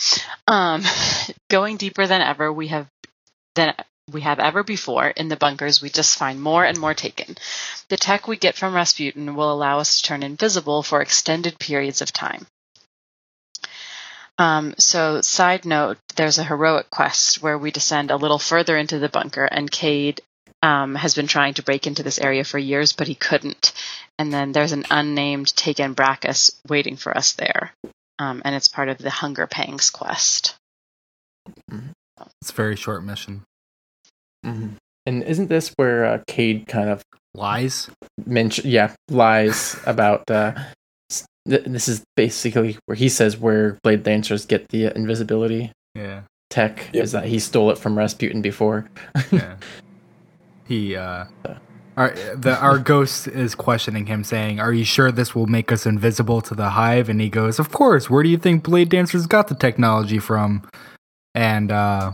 Um, 0.47 0.83
going 1.49 1.77
deeper 1.77 2.07
than 2.07 2.21
ever, 2.21 2.51
we 2.51 2.67
have 2.67 2.87
than 3.55 3.73
we 4.11 4.21
have 4.21 4.39
ever 4.39 4.63
before 4.63 5.07
in 5.07 5.29
the 5.29 5.35
bunkers. 5.35 5.81
We 5.81 5.89
just 5.89 6.17
find 6.17 6.41
more 6.41 6.63
and 6.63 6.79
more 6.79 6.93
Taken. 6.93 7.37
The 7.89 7.97
tech 7.97 8.27
we 8.27 8.37
get 8.37 8.55
from 8.55 8.73
Rasputin 8.73 9.35
will 9.35 9.51
allow 9.51 9.79
us 9.79 9.97
to 9.97 10.07
turn 10.07 10.23
invisible 10.23 10.83
for 10.83 11.01
extended 11.01 11.59
periods 11.59 12.01
of 12.01 12.11
time. 12.11 12.45
Um, 14.39 14.73
so, 14.77 15.19
side 15.19 15.65
note, 15.65 15.97
there's 16.15 16.37
a 16.37 16.43
heroic 16.45 16.89
quest 16.89 17.41
where 17.41 17.57
we 17.57 17.71
descend 17.71 18.09
a 18.09 18.15
little 18.15 18.39
further 18.39 18.77
into 18.77 18.97
the 18.97 19.09
bunker, 19.09 19.43
and 19.43 19.69
Cayde 19.69 20.21
um, 20.63 20.95
has 20.95 21.13
been 21.13 21.27
trying 21.27 21.55
to 21.55 21.63
break 21.63 21.87
into 21.87 22.03
this 22.03 22.19
area 22.19 22.45
for 22.45 22.57
years, 22.57 22.93
but 22.93 23.07
he 23.07 23.15
couldn't. 23.15 23.73
And 24.17 24.33
then 24.33 24.53
there's 24.53 24.71
an 24.71 24.85
unnamed 24.89 25.55
Taken 25.55 25.93
Brachus 25.93 26.51
waiting 26.67 26.95
for 26.95 27.15
us 27.15 27.33
there, 27.33 27.73
um, 28.17 28.41
and 28.45 28.55
it's 28.55 28.69
part 28.69 28.87
of 28.87 28.97
the 28.97 29.09
Hunger 29.09 29.45
Pangs 29.45 29.89
quest. 29.89 30.55
It's 32.41 32.51
a 32.51 32.53
very 32.53 32.77
short 32.77 33.03
mission. 33.03 33.43
Mm-hmm. 34.45 34.67
And 35.05 35.23
isn't 35.23 35.47
this 35.49 35.73
where 35.77 36.05
uh, 36.05 36.21
Cayde 36.27 36.67
kind 36.67 36.89
of 36.89 37.01
Lies? 37.35 37.89
mention 38.25 38.67
yeah 38.69 38.93
lies 39.09 39.75
about 39.85 40.29
uh 40.31 40.53
th- 41.47 41.63
this 41.65 41.87
is 41.87 42.03
basically 42.17 42.77
where 42.85 42.95
he 42.95 43.07
says 43.07 43.37
where 43.37 43.77
blade 43.83 44.03
dancers 44.03 44.45
get 44.45 44.67
the 44.69 44.87
uh, 44.87 44.91
invisibility 44.93 45.71
Yeah. 45.95 46.21
tech 46.49 46.89
Yep. 46.93 47.03
is 47.03 47.11
that 47.11 47.25
he 47.25 47.37
stole 47.39 47.69
it 47.71 47.77
from 47.77 47.97
Rasputin 47.97 48.41
before 48.41 48.89
Yeah. 49.31 49.55
he, 50.67 50.95
uh, 50.95 51.25
our, 51.97 52.11
the, 52.35 52.57
our 52.59 52.77
ghost 52.93 53.27
is 53.27 53.55
questioning 53.55 54.05
him, 54.05 54.23
saying, 54.23 54.59
Are 54.59 54.71
you 54.73 54.85
sure 54.85 55.11
this 55.11 55.35
will 55.35 55.47
make 55.47 55.71
us 55.71 55.85
invisible 55.85 56.39
to 56.41 56.55
the 56.55 56.69
hive? 56.69 57.09
And 57.09 57.19
he 57.19 57.29
goes, 57.29 57.59
Of 57.59 57.71
course. 57.71 58.09
Where 58.09 58.23
do 58.23 58.29
you 58.29 58.37
think 58.37 58.63
Blade 58.63 58.87
Dancers 58.89 59.27
got 59.27 59.47
the 59.49 59.55
technology 59.55 60.19
from? 60.19 60.67
And, 61.35 61.71
uh, 61.71 62.13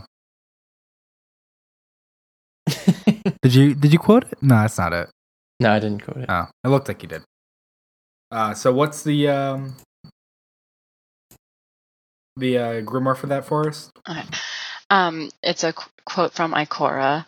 did 3.42 3.54
you 3.54 3.74
did 3.74 3.92
you 3.92 3.98
quote 3.98 4.24
it? 4.24 4.38
No, 4.42 4.56
that's 4.56 4.78
not 4.78 4.92
it. 4.92 5.08
no 5.60 5.72
I 5.72 5.78
didn't 5.78 6.02
quote 6.04 6.18
it 6.18 6.26
Oh, 6.28 6.46
it 6.64 6.68
looked 6.68 6.88
like 6.88 7.02
you 7.02 7.08
did. 7.08 7.22
Uh, 8.30 8.54
so 8.54 8.72
what's 8.72 9.02
the 9.02 9.28
um 9.28 9.76
the 12.36 12.58
uh, 12.58 12.80
grimoire 12.82 13.16
for 13.16 13.28
that 13.28 13.44
Forrest? 13.46 13.90
Okay. 14.08 14.22
Um, 14.90 15.30
it's 15.42 15.64
a 15.64 15.72
qu- 15.72 15.90
quote 16.04 16.32
from 16.32 16.52
Ikora. 16.52 17.26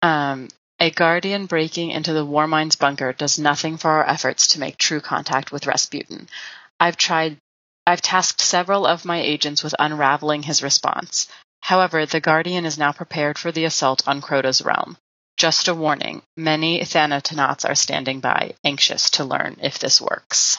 Um, 0.00 0.48
a 0.80 0.90
guardian 0.90 1.46
breaking 1.46 1.90
into 1.90 2.12
the 2.12 2.24
Warmind's 2.24 2.76
bunker 2.76 3.12
does 3.12 3.38
nothing 3.38 3.78
for 3.78 3.90
our 3.90 4.08
efforts 4.08 4.48
to 4.48 4.60
make 4.60 4.76
true 4.78 5.00
contact 5.00 5.50
with 5.50 5.66
Rasputin. 5.66 6.28
I've 6.78 6.96
tried, 6.96 7.36
I've 7.84 8.00
tasked 8.00 8.40
several 8.40 8.86
of 8.86 9.04
my 9.04 9.20
agents 9.20 9.64
with 9.64 9.74
unraveling 9.78 10.44
his 10.44 10.62
response. 10.62 11.28
However, 11.60 12.06
the 12.06 12.20
guardian 12.20 12.64
is 12.64 12.78
now 12.78 12.92
prepared 12.92 13.38
for 13.38 13.52
the 13.52 13.64
assault 13.64 14.06
on 14.06 14.20
Crota's 14.20 14.62
realm. 14.62 14.96
Just 15.36 15.68
a 15.68 15.74
warning, 15.74 16.22
many 16.36 16.80
Thanatonauts 16.80 17.68
are 17.68 17.74
standing 17.74 18.20
by, 18.20 18.54
anxious 18.64 19.10
to 19.10 19.24
learn 19.24 19.56
if 19.62 19.78
this 19.78 20.00
works. 20.00 20.58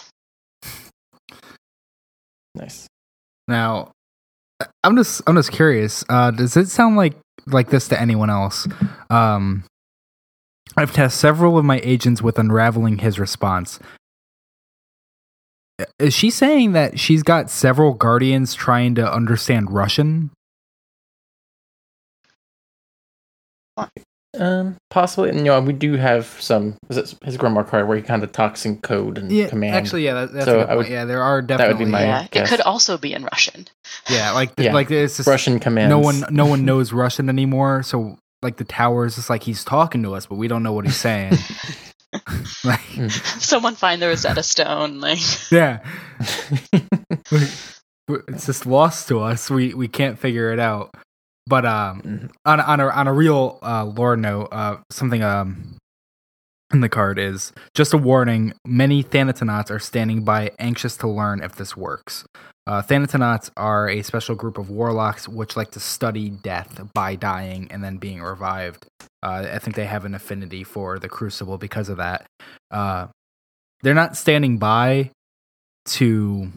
nice 2.56 2.88
Now, 3.48 3.92
I'm 4.84 4.96
just 4.96 5.22
I'm 5.28 5.36
just 5.36 5.52
curious. 5.52 6.04
Uh, 6.08 6.32
does 6.32 6.56
it 6.56 6.70
sound 6.70 6.96
like 6.96 7.16
like 7.48 7.70
this 7.70 7.88
to 7.90 8.00
anyone 8.00 8.30
else? 8.30 8.68
Um, 9.10 9.64
I've 10.78 10.94
tasked 10.94 11.20
several 11.20 11.58
of 11.58 11.66
my 11.66 11.82
agents 11.84 12.22
with 12.22 12.40
unraveling 12.40 13.00
his 13.00 13.20
response. 13.20 13.80
Is 15.98 16.14
she 16.14 16.30
saying 16.30 16.74
that 16.74 17.00
she's 17.00 17.24
got 17.24 17.50
several 17.50 17.94
guardians 17.94 18.54
trying 18.54 18.96
to 18.96 19.14
understand 19.14 19.72
Russian? 19.72 20.32
Um 24.40 24.76
possibly 24.92 25.30
and 25.30 25.40
you 25.40 25.46
know 25.46 25.60
we 25.60 25.74
do 25.74 25.94
have 25.96 26.28
some 26.40 26.76
is 26.92 26.98
it 26.98 27.16
his 27.24 27.36
grimoire 27.36 27.68
card 27.68 27.88
where 27.88 27.98
he 27.98 28.04
kind 28.04 28.24
of 28.24 28.32
talks 28.32 28.64
in 28.64 28.78
code 28.78 29.18
and 29.18 29.50
command 29.50 29.76
actually, 29.76 30.06
yeah, 30.06 30.14
that, 30.14 30.34
that's 30.34 30.46
So 30.46 30.60
a 30.60 30.64
good 30.66 30.70
I 30.70 30.76
would- 30.76 30.84
point. 30.84 30.94
yeah. 30.94 31.06
There 31.06 31.24
are 31.24 31.38
would 31.38 31.48
definitely 31.48 31.86
be 31.86 31.92
my- 31.92 32.04
yeah, 32.04 32.28
it 32.32 32.48
could 32.48 32.62
also 32.62 32.98
be 33.00 33.14
in 33.14 33.24
Russian. 33.24 33.68
yeah, 34.10 34.32
like 34.32 34.52
Yeah. 34.58 34.74
like 34.74 34.92
it's 34.92 35.18
just 35.18 35.28
Russian 35.28 35.60
commands 35.60 35.90
no 35.90 35.98
one 36.00 36.24
no 36.30 36.46
one 36.46 36.64
knows 36.64 36.94
Russian 36.94 37.28
anymore. 37.28 37.82
So 37.82 38.18
like 38.44 38.58
the 38.58 38.66
tower 38.66 39.06
is 39.08 39.16
just 39.16 39.32
like 39.32 39.42
he's 39.44 39.64
talking 39.66 40.04
to 40.04 40.14
us, 40.14 40.28
but 40.28 40.36
we 40.36 40.48
don't 40.48 40.62
know 40.62 40.74
what 40.74 40.86
he's 40.86 40.96
saying. 40.96 41.34
like 42.64 42.82
Someone 43.12 43.76
find 43.76 44.02
the 44.02 44.08
Rosetta 44.08 44.42
Stone, 44.44 45.00
like. 45.00 45.20
yeah, 45.52 45.80
it's 47.32 48.46
just 48.46 48.66
lost 48.66 49.08
to 49.10 49.22
us. 49.22 49.50
We 49.50 49.74
we 49.74 49.88
can't 49.88 50.18
figure 50.18 50.52
it 50.52 50.60
out. 50.60 50.94
But 51.50 51.66
um, 51.66 52.02
Mhm. 52.02 52.32
on 52.46 52.60
a- 52.60 52.64
on 52.64 52.80
a 52.80 52.88
on 52.90 53.08
a 53.08 53.14
real 53.14 53.58
uh, 53.64 53.84
lore 53.86 54.16
note, 54.16 54.50
uh, 54.52 54.78
something 54.92 55.24
um, 55.24 55.78
in 56.72 56.82
the 56.82 56.90
card 56.90 57.18
is 57.18 57.52
just 57.74 57.92
a 57.94 57.98
warning 57.98 58.54
many 58.66 59.04
Thanatonauts 59.04 59.72
are 59.72 59.80
standing 59.80 60.24
by, 60.24 60.52
anxious 60.60 60.96
to 60.98 61.08
learn 61.08 61.42
if 61.42 61.56
this 61.56 61.76
works. 61.76 62.24
Uh, 62.68 62.84
Thanatonauts 62.84 63.50
are 63.58 63.90
a 63.90 64.04
special 64.04 64.36
group 64.36 64.60
of 64.60 64.70
warlocks 64.70 65.28
which 65.28 65.58
like 65.58 65.72
to 65.72 65.80
study 65.80 66.30
death 66.30 66.80
by 66.94 67.16
dying 67.16 67.68
and 67.72 67.84
then 67.84 67.98
being 67.98 68.22
revived. 68.22 68.86
Uh, 69.24 69.48
I 69.52 69.58
think 69.58 69.76
they 69.76 69.88
have 69.88 70.06
an 70.06 70.14
affinity 70.14 70.64
for 70.64 71.00
the 71.00 71.10
Crucible 71.10 71.58
because 71.58 71.90
of 71.90 71.98
that. 71.98 72.28
Uh, 72.70 73.08
they're 73.82 73.96
not 73.96 74.16
standing 74.16 74.60
by 74.60 75.10
to 75.98 76.50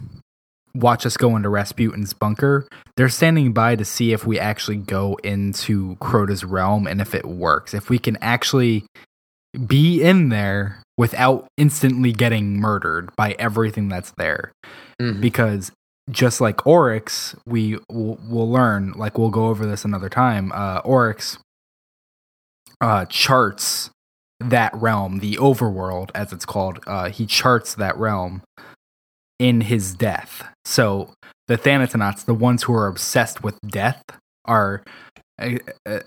watch 0.75 1.05
us 1.07 1.17
go 1.17 1.37
into 1.37 1.49
Rasputin's 1.49 2.13
bunker. 2.13 2.67
They're 2.97 3.09
standing 3.09 3.53
by 3.53 3.77
to 3.77 3.85
see 3.85 4.13
if 4.13 4.27
we 4.27 4.39
actually 4.39 4.77
go 4.77 5.17
into 5.23 5.97
Crota's 5.97 6.45
realm 6.45 6.87
and 6.87 7.01
if 7.01 7.15
it 7.15 7.25
works. 7.25 7.75
If 7.75 7.91
we 7.91 7.99
can 7.99 8.17
actually 8.21 8.85
be 9.67 10.03
in 10.03 10.31
there 10.31 10.83
without 10.97 11.47
instantly 11.57 12.13
getting 12.13 12.59
murdered 12.59 13.15
by 13.17 13.33
everything 13.39 13.89
that's 13.89 14.13
there. 14.13 14.53
Mhm. 15.01 15.21
Because 15.21 15.73
just 16.11 16.41
like 16.41 16.67
Oryx, 16.67 17.37
we 17.47 17.79
will 17.91 18.19
we'll 18.29 18.51
learn, 18.51 18.93
like 18.93 19.19
we'll 19.19 19.31
go 19.31 19.47
over 19.47 19.67
this 19.67 19.85
another 19.85 20.09
time. 20.09 20.51
Uh, 20.53 20.81
Oryx 20.85 21.39
uh, 22.81 23.05
charts 23.07 23.91
that 24.41 24.75
realm, 24.75 25.21
the 25.21 25.37
overworld, 25.37 26.11
as 26.15 26.33
it's 26.33 26.45
called. 26.45 26.81
Uh, 26.87 27.09
he 27.11 27.27
charts 27.27 27.75
that 27.77 27.97
realm 27.97 28.43
in 29.43 29.61
his 29.63 29.93
death. 29.93 30.47
So 30.65 31.11
the 31.49 31.59
Thanatonauts, 31.59 32.25
the 32.25 32.33
ones 32.33 32.63
who 32.63 32.73
are 32.75 32.87
obsessed 32.87 33.43
with 33.43 33.59
death, 33.67 34.01
are 34.45 34.85
uh, 35.41 35.59
uh, 35.85 35.99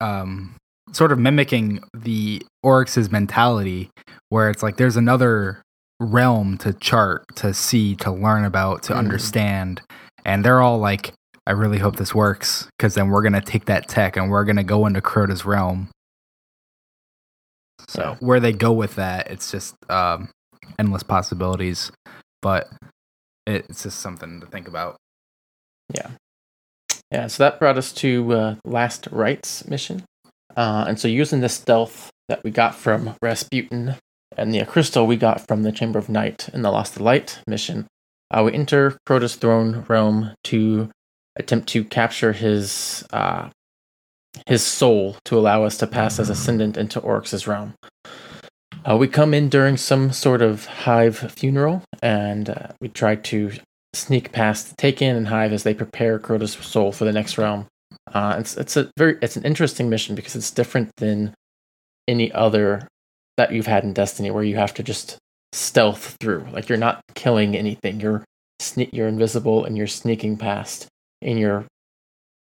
um, 0.00 0.56
sort 0.90 1.12
of 1.12 1.18
mimicking 1.20 1.78
the 1.94 2.42
Oryx's 2.64 3.12
mentality, 3.12 3.90
where 4.30 4.50
it's 4.50 4.60
like 4.60 4.76
there's 4.76 4.96
another 4.96 5.62
realm 6.00 6.58
to 6.58 6.72
chart, 6.72 7.24
to 7.36 7.54
see, 7.54 7.94
to 7.96 8.10
learn 8.10 8.44
about, 8.44 8.82
to 8.82 8.92
Mhm. 8.92 8.98
understand, 8.98 9.80
and 10.24 10.44
they're 10.44 10.60
all 10.60 10.78
like, 10.78 11.12
"I 11.46 11.52
really 11.52 11.78
hope 11.78 11.94
this 11.94 12.12
works," 12.12 12.66
because 12.76 12.94
then 12.94 13.08
we're 13.08 13.22
gonna 13.22 13.40
take 13.40 13.66
that 13.66 13.86
tech 13.86 14.16
and 14.16 14.30
we're 14.30 14.44
gonna 14.44 14.64
go 14.64 14.84
into 14.86 15.00
Crota's 15.00 15.44
realm. 15.44 15.90
So 17.88 18.02
Yeah. 18.02 18.14
where 18.18 18.40
they 18.40 18.52
go 18.52 18.72
with 18.72 18.96
that, 18.96 19.30
it's 19.30 19.52
just 19.52 19.76
um, 19.88 20.28
endless 20.78 21.04
possibilities, 21.04 21.92
but 22.44 22.68
it's 23.46 23.84
just 23.84 24.00
something 24.00 24.38
to 24.38 24.46
think 24.46 24.68
about. 24.68 24.96
Yeah, 25.94 26.10
Yeah, 27.10 27.26
so 27.26 27.42
that 27.42 27.58
brought 27.58 27.78
us 27.78 27.90
to 27.94 28.32
uh, 28.32 28.54
Last 28.66 29.08
Rites 29.10 29.66
mission. 29.66 30.04
Uh, 30.54 30.84
and 30.86 31.00
so 31.00 31.08
using 31.08 31.40
the 31.40 31.48
stealth 31.48 32.10
that 32.28 32.44
we 32.44 32.50
got 32.50 32.74
from 32.74 33.16
Rasputin 33.22 33.96
and 34.36 34.52
the 34.52 34.64
crystal 34.66 35.06
we 35.06 35.16
got 35.16 35.46
from 35.48 35.62
the 35.62 35.72
Chamber 35.72 35.98
of 35.98 36.10
Night 36.10 36.50
in 36.52 36.60
the 36.60 36.70
Lost 36.70 37.00
Light 37.00 37.40
mission, 37.46 37.86
uh, 38.30 38.42
we 38.44 38.52
enter 38.52 38.98
Crota's 39.06 39.36
throne 39.36 39.86
realm 39.88 40.34
to 40.44 40.90
attempt 41.36 41.70
to 41.70 41.82
capture 41.82 42.34
his 42.34 43.06
uh, 43.10 43.48
his 44.46 44.62
soul 44.62 45.16
to 45.24 45.38
allow 45.38 45.64
us 45.64 45.78
to 45.78 45.86
pass 45.86 46.18
as 46.18 46.28
ascendant 46.28 46.76
into 46.76 47.00
Oryx's 47.00 47.46
realm. 47.46 47.72
Uh, 48.88 48.96
we 48.96 49.08
come 49.08 49.32
in 49.32 49.48
during 49.48 49.76
some 49.76 50.12
sort 50.12 50.42
of 50.42 50.66
hive 50.66 51.16
funeral, 51.32 51.82
and 52.02 52.50
uh, 52.50 52.68
we 52.80 52.88
try 52.88 53.16
to 53.16 53.50
sneak 53.94 54.32
past 54.32 54.76
Taken 54.76 55.16
and 55.16 55.28
Hive 55.28 55.52
as 55.52 55.62
they 55.62 55.72
prepare 55.72 56.18
Crota's 56.18 56.52
soul 56.52 56.92
for 56.92 57.04
the 57.04 57.12
next 57.12 57.38
realm. 57.38 57.66
Uh, 58.12 58.36
it's 58.38 58.56
it's 58.56 58.76
a 58.76 58.90
very 58.98 59.16
it's 59.22 59.36
an 59.36 59.44
interesting 59.44 59.88
mission 59.88 60.14
because 60.14 60.36
it's 60.36 60.50
different 60.50 60.90
than 60.98 61.32
any 62.06 62.30
other 62.32 62.86
that 63.38 63.52
you've 63.52 63.66
had 63.66 63.84
in 63.84 63.94
Destiny, 63.94 64.30
where 64.30 64.44
you 64.44 64.56
have 64.56 64.74
to 64.74 64.82
just 64.82 65.16
stealth 65.52 66.16
through. 66.20 66.46
Like 66.52 66.68
you're 66.68 66.76
not 66.76 67.00
killing 67.14 67.56
anything. 67.56 68.00
You're 68.00 68.24
sne- 68.60 68.92
you're 68.92 69.08
invisible 69.08 69.64
and 69.64 69.78
you're 69.78 69.86
sneaking 69.86 70.36
past, 70.36 70.88
and 71.22 71.38
you're 71.38 71.64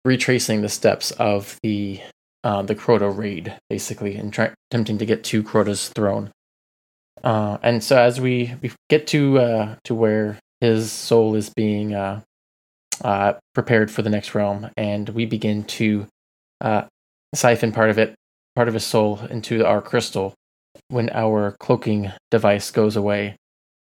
retracing 0.05 0.63
the 0.63 0.69
steps 0.69 1.11
of 1.13 1.59
the 1.65 2.01
uh, 2.45 2.63
the 2.63 2.75
Crota 2.75 3.15
raid, 3.15 3.57
basically, 3.69 4.17
and 4.17 4.33
try- 4.33 4.53
attempting 4.71 4.99
to 4.99 5.07
get 5.07 5.25
to 5.25 5.43
Crota's 5.43 5.89
throne. 5.89 6.31
Uh, 7.23 7.59
and 7.63 7.83
so 7.83 7.99
as 7.99 8.21
we, 8.21 8.55
get 8.89 9.07
to 9.09 9.39
uh, 9.39 9.77
to 9.85 9.95
where 9.95 10.39
his 10.61 10.93
soul 10.93 11.35
is 11.35 11.51
being 11.51 11.95
uh, 11.95 12.21
uh, 13.03 13.35
prepared 13.55 13.91
for 13.91 14.03
the 14.03 14.11
next 14.11 14.35
realm, 14.35 14.71
and 14.77 15.09
we 15.11 15.27
begin 15.27 15.65
to 15.65 16.07
uh, 16.61 16.83
siphon 17.35 17.73
part 17.73 17.91
of 17.91 17.99
it, 17.99 18.15
part 18.55 18.69
of 18.69 18.75
his 18.75 18.87
soul, 18.87 19.21
into 19.31 19.65
our 19.67 19.83
crystal. 19.83 20.35
When 20.89 21.11
our 21.11 21.57
cloaking 21.59 22.13
device 22.31 22.71
goes 22.71 22.97
away 22.97 23.37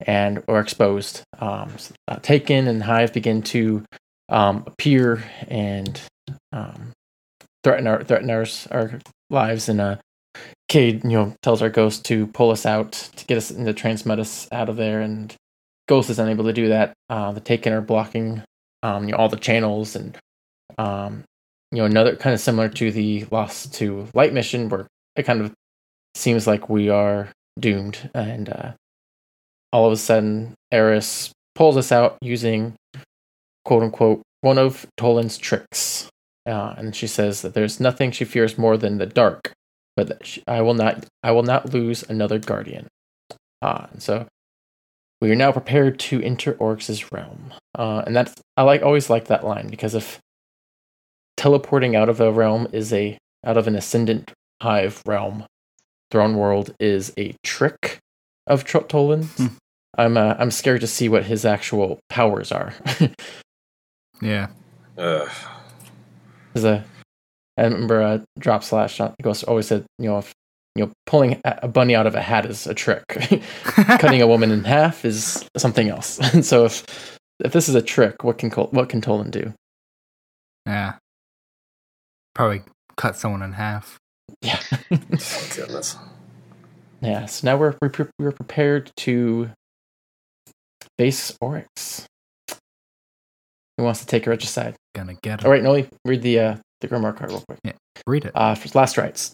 and 0.01 0.43
or 0.47 0.61
exposed, 0.61 1.23
um, 1.41 1.73
Taken 2.21 2.69
and 2.69 2.83
Hive 2.83 3.13
begin 3.13 3.43
to 3.43 3.83
um, 4.29 4.65
appear 4.67 5.25
and 5.49 6.01
um, 6.53 6.93
threaten 7.65 7.87
our 7.87 8.05
threaten 8.05 8.31
our 8.31 8.47
our 8.71 9.01
lives. 9.31 9.69
And 9.69 9.81
uh, 9.81 9.97
Cayde, 10.69 11.05
you 11.05 11.11
know, 11.11 11.35
tells 11.43 11.63
our 11.63 11.71
ghost 11.71 12.05
to 12.07 12.27
pull 12.29 12.51
us 12.51 12.67
out 12.67 12.93
to 12.93 13.27
get 13.27 13.39
us 13.39 13.51
and 13.51 13.67
to 13.67 13.75
transmat 13.75 14.19
us 14.19 14.49
out 14.53 14.69
of 14.69 14.77
there, 14.77 15.01
and 15.01 15.35
Ghost 15.89 16.11
is 16.11 16.19
unable 16.19 16.45
to 16.45 16.53
do 16.53 16.69
that. 16.69 16.95
Uh, 17.11 17.33
the 17.33 17.41
Taken 17.41 17.73
are 17.73 17.81
blocking 17.81 18.43
um, 18.83 19.05
you 19.05 19.13
know, 19.13 19.19
all 19.19 19.29
the 19.29 19.37
channels, 19.37 19.97
and 19.97 20.17
um, 20.79 21.25
you 21.71 21.79
know 21.79 21.85
another 21.85 22.17
kind 22.17 22.35
of 22.35 22.41
similar 22.41 22.69
to 22.69 22.91
the 22.91 23.27
Lost 23.31 23.75
to 23.75 24.09
Light 24.15 24.33
mission, 24.33 24.69
where 24.69 24.87
it 25.17 25.25
kind 25.25 25.41
of 25.41 25.53
seems 26.15 26.47
like 26.47 26.69
we 26.69 26.89
are 26.89 27.29
doomed, 27.59 28.11
and 28.15 28.49
uh, 28.49 28.73
all 29.73 29.87
of 29.87 29.93
a 29.93 29.97
sudden, 29.97 30.55
Eris 30.71 31.33
pulls 31.55 31.77
us 31.77 31.93
out 31.93 32.17
using 32.23 32.75
quote 33.65 33.83
unquote 33.83 34.23
one 34.41 34.59
of 34.59 34.87
Toland's 34.97 35.39
tricks, 35.39 36.09
uh, 36.47 36.75
and 36.77 36.95
she 36.95 37.07
says 37.07 37.43
that 37.43 37.55
there's 37.55 37.81
nothing 37.81 38.11
she 38.11 38.25
fears 38.25 38.59
more 38.59 38.77
than 38.77 38.99
the 38.99 39.07
dark, 39.07 39.53
but 39.97 40.09
that 40.09 40.27
she, 40.27 40.43
I 40.47 40.61
will 40.63 40.75
not 40.75 41.07
I 41.23 41.33
will 41.33 41.43
not 41.43 41.73
lose 41.73 42.03
another 42.03 42.39
guardian. 42.39 42.89
Uh, 43.61 43.87
and 43.93 44.03
so 44.03 44.27
we 45.21 45.31
are 45.31 45.37
now 45.37 45.53
prepared 45.53 45.99
to 46.01 46.21
enter 46.23 46.55
Oryx's 46.55 47.13
realm. 47.13 47.53
Uh, 47.79 48.03
and 48.07 48.15
that's 48.17 48.35
I 48.57 48.63
like 48.63 48.83
always 48.83 49.09
like 49.09 49.27
that 49.27 49.45
line 49.45 49.69
because 49.69 49.95
if 49.95 50.19
teleporting 51.37 51.95
out 51.95 52.09
of 52.09 52.21
a 52.21 52.33
realm 52.33 52.69
is 52.73 52.93
a 52.93 53.19
out 53.45 53.57
of 53.57 53.67
an 53.67 53.77
ascendant 53.77 54.33
hive 54.61 55.03
realm, 55.07 55.45
throne 56.11 56.37
world 56.37 56.75
is 56.81 57.13
a 57.19 57.35
trick 57.45 57.99
of 58.47 58.65
Tr- 58.65 58.79
Toland's. 58.79 59.37
Hmm. 59.37 59.47
I'm 59.97 60.17
uh, 60.17 60.35
I'm 60.39 60.51
scared 60.51 60.81
to 60.81 60.87
see 60.87 61.09
what 61.09 61.25
his 61.25 61.45
actual 61.45 62.01
powers 62.09 62.51
are. 62.51 62.75
Yeah. 64.23 64.49
Ugh. 64.97 65.29
Because 66.53 66.65
uh, 66.65 66.83
I 67.57 67.63
remember 67.65 68.03
uh, 68.03 68.19
Drop 68.39 68.63
Slash 68.65 69.01
Ghost 69.23 69.45
always 69.45 69.67
said, 69.67 69.85
you 69.99 70.09
know, 70.09 70.19
if 70.19 70.33
you 70.75 70.87
know, 70.87 70.93
pulling 71.07 71.41
a 71.45 71.61
a 71.63 71.69
bunny 71.69 71.95
out 71.95 72.07
of 72.07 72.15
a 72.15 72.21
hat 72.23 72.47
is 72.47 72.67
a 72.67 72.75
trick. 72.75 73.05
Cutting 73.65 74.23
a 74.23 74.27
woman 74.27 74.51
in 74.51 74.65
half 74.65 75.05
is 75.05 75.45
something 75.57 75.89
else. 75.89 76.19
And 76.35 76.45
so 76.45 76.65
if 76.65 77.19
if 77.45 77.53
this 77.53 77.69
is 77.69 77.75
a 77.75 77.83
trick, 77.83 78.25
what 78.25 78.39
can 78.39 78.51
Col- 78.51 78.69
what 78.69 78.89
can 78.89 79.01
Toland 79.01 79.33
do? 79.33 79.53
yeah. 80.67 80.95
Probably 82.35 82.63
cut 82.97 83.17
someone 83.17 83.43
in 83.43 83.53
half. 83.53 83.99
Yeah, 84.41 84.59
Goodness. 84.89 85.97
yeah. 87.03 87.27
So 87.27 87.47
now 87.47 87.57
we're 87.59 87.75
we're, 87.83 87.91
pre- 87.91 88.07
we're 88.19 88.33
prepared 88.33 88.91
to 88.99 89.51
face 90.99 91.37
Oryx. 91.43 92.07
Who 93.79 93.85
wants 93.85 94.01
to 94.01 94.07
take 94.07 94.27
a 94.27 94.31
regicide? 94.31 94.75
Gonna 94.95 95.15
get 95.23 95.41
All 95.41 95.47
him. 95.47 95.53
right, 95.53 95.63
Noli, 95.63 95.89
read 96.05 96.23
the 96.23 96.39
uh, 96.39 96.57
the 96.81 96.89
Grimoire 96.89 97.17
card 97.17 97.31
real 97.31 97.45
quick. 97.49 97.59
Yeah, 97.65 97.73
Read 98.07 98.27
it. 98.27 98.33
Uh, 98.35 98.55
for 98.55 98.69
last 98.79 98.99
rites. 98.99 99.33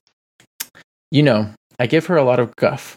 You 1.11 1.23
know, 1.23 1.51
I 1.79 1.87
give 1.87 2.07
her 2.07 2.17
a 2.17 2.23
lot 2.25 2.39
of 2.39 2.55
guff, 2.57 2.97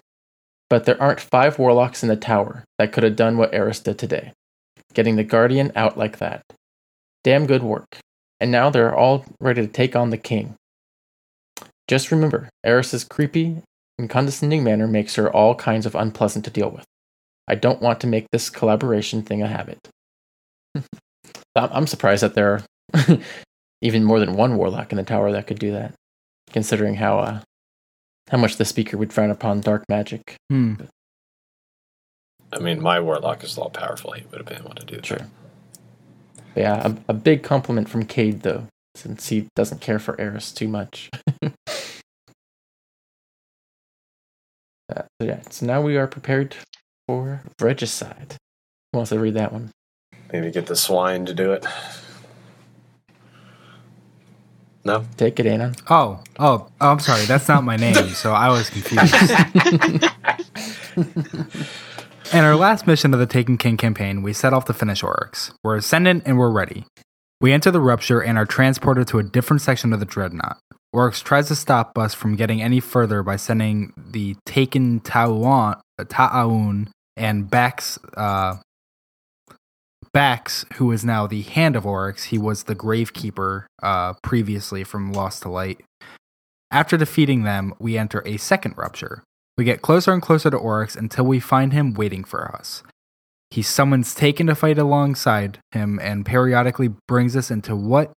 but 0.70 0.86
there 0.86 1.02
aren't 1.02 1.20
five 1.20 1.58
warlocks 1.58 2.04
in 2.04 2.10
the 2.10 2.16
tower 2.18 2.64
that 2.78 2.92
could 2.92 3.04
have 3.04 3.16
done 3.16 3.38
what 3.38 3.54
Eris 3.54 3.80
did 3.80 3.98
today, 3.98 4.34
getting 4.94 5.16
the 5.16 5.24
Guardian 5.24 5.72
out 5.76 5.98
like 5.98 6.18
that. 6.18 6.42
Damn 7.24 7.46
good 7.48 7.64
work. 7.64 7.98
And 8.40 8.52
now 8.52 8.70
they're 8.70 8.94
all 8.96 9.24
ready 9.40 9.62
to 9.62 9.68
take 9.72 9.96
on 9.96 10.10
the 10.10 10.18
king. 10.18 10.56
Just 11.88 12.12
remember, 12.12 12.50
Eris's 12.66 13.04
creepy 13.04 13.58
and 14.00 14.10
condescending 14.10 14.64
manner 14.64 14.88
makes 14.88 15.16
her 15.16 15.32
all 15.32 15.56
kinds 15.56 15.86
of 15.86 15.96
unpleasant 15.96 16.44
to 16.46 16.52
deal 16.52 16.70
with. 16.70 16.84
I 17.48 17.56
don't 17.56 17.82
want 17.82 18.00
to 18.02 18.08
make 18.08 18.26
this 18.32 18.50
collaboration 18.50 19.22
thing 19.24 19.42
a 19.42 19.48
habit. 19.48 19.80
I'm 21.56 21.70
I'm 21.72 21.88
surprised 21.88 22.24
that 22.24 22.34
there 22.34 22.64
are 22.98 23.18
even 23.82 24.04
more 24.04 24.20
than 24.20 24.34
one 24.34 24.58
warlock 24.58 24.92
in 24.92 24.98
the 24.98 25.04
tower 25.04 25.32
that 25.32 25.48
could 25.48 25.60
do 25.60 25.72
that, 25.72 25.94
considering 26.52 26.96
how 26.96 27.20
uh, 27.20 27.42
how 28.30 28.38
much 28.38 28.58
the 28.58 28.66
speaker 28.66 28.98
would 28.98 29.14
frown 29.14 29.32
upon 29.32 29.62
dark 29.62 29.84
magic. 29.90 30.36
Hmm. 30.50 30.76
I 32.54 32.60
mean, 32.60 32.82
my 32.82 33.00
warlock 33.00 33.44
is 33.44 33.56
a 33.56 33.62
lot 33.62 33.74
powerful. 33.74 34.12
He 34.12 34.24
would 34.30 34.38
have 34.38 34.46
been 34.46 34.60
able 34.60 34.76
to 34.76 34.86
do 34.86 34.96
that. 34.98 35.06
Sure. 35.06 35.28
But 36.54 36.62
yeah, 36.62 36.88
a, 36.88 37.12
a 37.12 37.14
big 37.14 37.44
compliment 37.44 37.88
from 37.88 38.06
Cayde 38.06 38.42
though, 38.42 38.68
since 38.96 39.30
he 39.30 39.48
doesn't 39.56 39.80
care 39.82 40.00
for 40.00 40.20
Eris 40.20 40.52
too 40.52 40.68
much. 40.68 41.10
Uh, 44.94 45.04
so 45.22 45.28
yeah, 45.28 45.42
so 45.50 45.66
now 45.66 45.82
we 45.82 45.96
are 45.96 46.08
prepared 46.08 46.56
for 47.08 47.42
regicide. 47.62 48.36
Who 48.92 48.98
wants 48.98 49.10
to 49.12 49.20
read 49.20 49.36
that 49.36 49.54
one? 49.54 49.72
Maybe 50.32 50.52
get 50.52 50.68
the 50.68 50.76
swine 50.76 51.26
to 51.26 51.34
do 51.34 51.52
it. 51.52 51.66
No? 54.84 55.06
Take 55.18 55.40
it, 55.40 55.46
Anon. 55.46 55.76
Oh, 55.90 56.24
oh, 56.40 56.68
oh, 56.82 56.92
I'm 56.92 57.00
sorry. 57.00 57.26
That's 57.26 57.48
not 57.48 57.64
my 57.64 57.76
name, 57.76 58.10
so 58.10 58.34
I 58.34 58.50
was 58.50 58.70
confused. 58.70 59.14
In 62.34 62.46
our 62.46 62.56
last 62.56 62.88
mission 62.88 63.14
of 63.14 63.20
the 63.20 63.26
Taken 63.26 63.58
King 63.58 63.78
campaign, 63.78 64.24
we 64.24 64.34
set 64.34 64.54
off 64.54 64.66
to 64.66 64.74
finish 64.74 65.04
Oryx. 65.04 65.52
We're 65.64 65.76
ascendant 65.76 66.24
and 66.26 66.38
we're 66.38 66.50
ready. 66.50 66.86
We 67.42 67.52
enter 67.52 67.72
the 67.72 67.82
rupture 67.82 68.22
and 68.22 68.38
are 68.38 68.46
transported 68.46 69.08
to 69.10 69.20
a 69.20 69.24
different 69.24 69.62
section 69.62 69.94
of 69.94 70.00
the 70.00 70.06
dreadnought. 70.06 70.58
Oryx 70.94 71.22
tries 71.22 71.50
to 71.50 71.56
stop 71.56 71.98
us 71.98 72.14
from 72.14 72.36
getting 72.36 72.62
any 72.62 72.80
further 72.80 73.22
by 73.22 73.36
sending 73.36 73.94
the 73.98 74.36
Taken 74.46 75.02
Ta'un, 75.02 75.76
Ta'aun 76.08 76.90
and 77.18 77.50
Baxx, 77.50 78.00
uh, 78.16 78.58
Baxx, 80.14 80.72
who 80.74 80.92
is 80.92 81.06
now 81.06 81.26
the 81.26 81.42
Hand 81.42 81.76
of 81.76 81.86
Oryx. 81.86 82.26
He 82.26 82.38
was 82.38 82.64
the 82.64 82.76
Gravekeeper 82.76 83.66
uh, 83.82 84.14
previously 84.22 84.84
from 84.84 85.14
Lost 85.14 85.44
to 85.44 85.50
Light. 85.50 85.82
After 86.70 86.98
defeating 86.98 87.44
them, 87.44 87.74
we 87.80 87.98
enter 87.98 88.22
a 88.26 88.38
second 88.38 88.78
rupture. 88.78 89.24
We 89.58 89.64
get 89.64 89.82
closer 89.82 90.14
and 90.14 90.22
closer 90.22 90.50
to 90.50 90.58
Oryx 90.58 90.96
until 90.96 91.26
we 91.26 91.40
find 91.40 91.74
him 91.74 91.94
waiting 91.94 92.24
for 92.24 92.54
us. 92.56 92.84
He 93.52 93.62
summons 93.62 94.16
Taken 94.16 94.48
to 94.48 94.56
fight 94.56 94.78
alongside 94.78 95.60
him 95.72 96.00
and 96.02 96.26
periodically 96.26 96.94
brings 97.08 97.36
us 97.36 97.52
into 97.52 97.76
what 97.76 98.14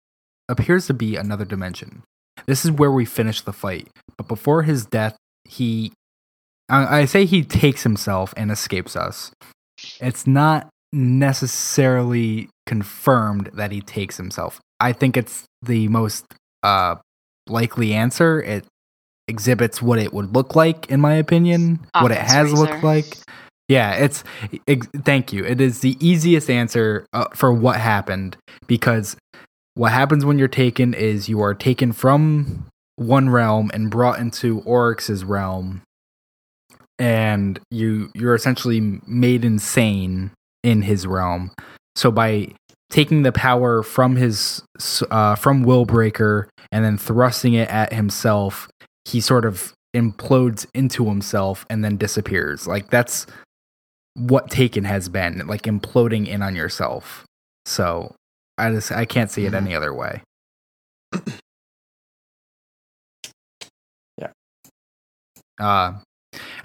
appears 0.47 0.87
to 0.87 0.93
be 0.93 1.17
another 1.17 1.43
dimension. 1.43 2.03
This 2.45 2.63
is 2.63 2.71
where 2.71 2.91
we 2.91 3.05
finish 3.05 3.41
the 3.41 3.53
fight, 3.53 3.89
but 4.17 4.27
before 4.27 4.63
his 4.63 4.85
death, 4.85 5.17
he. 5.43 5.91
I 6.69 6.99
I 6.99 7.05
say 7.05 7.25
he 7.25 7.43
takes 7.43 7.83
himself 7.83 8.33
and 8.37 8.51
escapes 8.51 8.95
us. 8.95 9.31
It's 9.99 10.25
not 10.25 10.69
necessarily 10.93 12.49
confirmed 12.65 13.51
that 13.53 13.71
he 13.71 13.81
takes 13.81 14.17
himself. 14.17 14.59
I 14.79 14.93
think 14.93 15.17
it's 15.17 15.45
the 15.61 15.87
most 15.87 16.25
uh, 16.63 16.95
likely 17.47 17.93
answer. 17.93 18.41
It 18.41 18.65
exhibits 19.27 19.81
what 19.81 19.99
it 19.99 20.13
would 20.13 20.33
look 20.33 20.55
like, 20.55 20.89
in 20.89 20.99
my 20.99 21.13
opinion, 21.15 21.79
what 21.99 22.11
it 22.11 22.17
has 22.17 22.51
razor. 22.51 22.55
looked 22.55 22.83
like. 22.83 23.17
Yeah, 23.67 23.93
it's. 23.93 24.23
Thank 25.03 25.33
you. 25.33 25.43
It 25.43 25.59
is 25.59 25.79
the 25.79 25.97
easiest 25.99 26.49
answer 26.49 27.05
uh, 27.13 27.25
for 27.33 27.51
what 27.51 27.79
happened 27.79 28.37
because 28.67 29.15
what 29.73 29.91
happens 29.91 30.23
when 30.23 30.37
you're 30.37 30.47
taken 30.47 30.93
is 30.93 31.27
you 31.27 31.41
are 31.41 31.53
taken 31.53 31.91
from 31.91 32.67
one 32.95 33.29
realm 33.29 33.71
and 33.73 33.89
brought 33.89 34.19
into 34.19 34.61
Oryx's 34.61 35.25
realm, 35.25 35.81
and 36.99 37.59
you 37.71 38.11
you're 38.13 38.35
essentially 38.35 39.01
made 39.07 39.43
insane 39.43 40.31
in 40.65 40.81
his 40.81 41.05
realm. 41.05 41.51
So 41.95 42.11
by 42.11 42.53
taking 42.89 43.21
the 43.21 43.31
power 43.31 43.83
from 43.83 44.15
his 44.15 44.63
uh, 45.11 45.35
from 45.35 45.63
Willbreaker 45.63 46.47
and 46.71 46.83
then 46.83 46.97
thrusting 46.97 47.53
it 47.53 47.69
at 47.69 47.93
himself, 47.93 48.67
he 49.05 49.21
sort 49.21 49.45
of 49.45 49.73
implodes 49.95 50.65
into 50.73 51.05
himself 51.05 51.65
and 51.69 51.85
then 51.85 51.97
disappears. 51.97 52.67
Like 52.67 52.89
that's 52.89 53.27
what 54.15 54.49
Taken 54.49 54.85
has 54.85 55.07
been, 55.07 55.45
like 55.47 55.63
imploding 55.63 56.27
in 56.27 56.41
on 56.41 56.55
yourself. 56.55 57.25
So 57.65 58.15
I 58.57 58.71
just 58.71 58.91
I 58.91 59.05
can't 59.05 59.29
see 59.29 59.45
it 59.45 59.53
any 59.53 59.75
other 59.75 59.93
way. 59.93 60.21
Yeah. 64.17 64.31
Uh, 65.59 65.93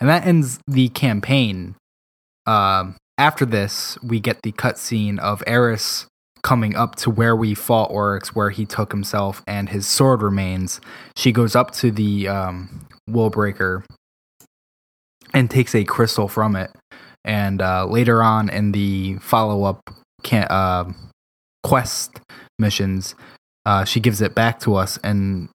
and 0.00 0.08
that 0.08 0.26
ends 0.26 0.58
the 0.66 0.88
campaign. 0.88 1.76
Um, 2.46 2.96
after 3.20 3.44
this, 3.44 3.98
we 4.02 4.18
get 4.18 4.40
the 4.42 4.50
cutscene 4.52 5.18
of 5.18 5.42
Eris 5.46 6.06
coming 6.42 6.74
up 6.74 6.96
to 6.96 7.10
where 7.10 7.36
we 7.36 7.54
fought 7.54 7.90
Oryx, 7.90 8.34
where 8.34 8.48
he 8.48 8.64
took 8.64 8.92
himself, 8.92 9.42
and 9.46 9.68
his 9.68 9.86
sword 9.86 10.22
remains. 10.22 10.80
She 11.14 11.30
goes 11.30 11.54
up 11.54 11.70
to 11.72 11.90
the 11.90 12.26
um, 12.28 12.88
Willbreaker 13.08 13.84
and 15.34 15.50
takes 15.50 15.74
a 15.74 15.84
crystal 15.84 16.28
from 16.28 16.56
it. 16.56 16.70
And 17.22 17.60
uh, 17.60 17.84
later 17.84 18.22
on 18.22 18.48
in 18.48 18.72
the 18.72 19.18
follow 19.18 19.64
up 19.64 19.90
uh, 20.32 20.90
quest 21.62 22.20
missions, 22.58 23.14
uh, 23.66 23.84
she 23.84 24.00
gives 24.00 24.22
it 24.22 24.34
back 24.34 24.60
to 24.60 24.76
us 24.76 24.98
and 25.04 25.50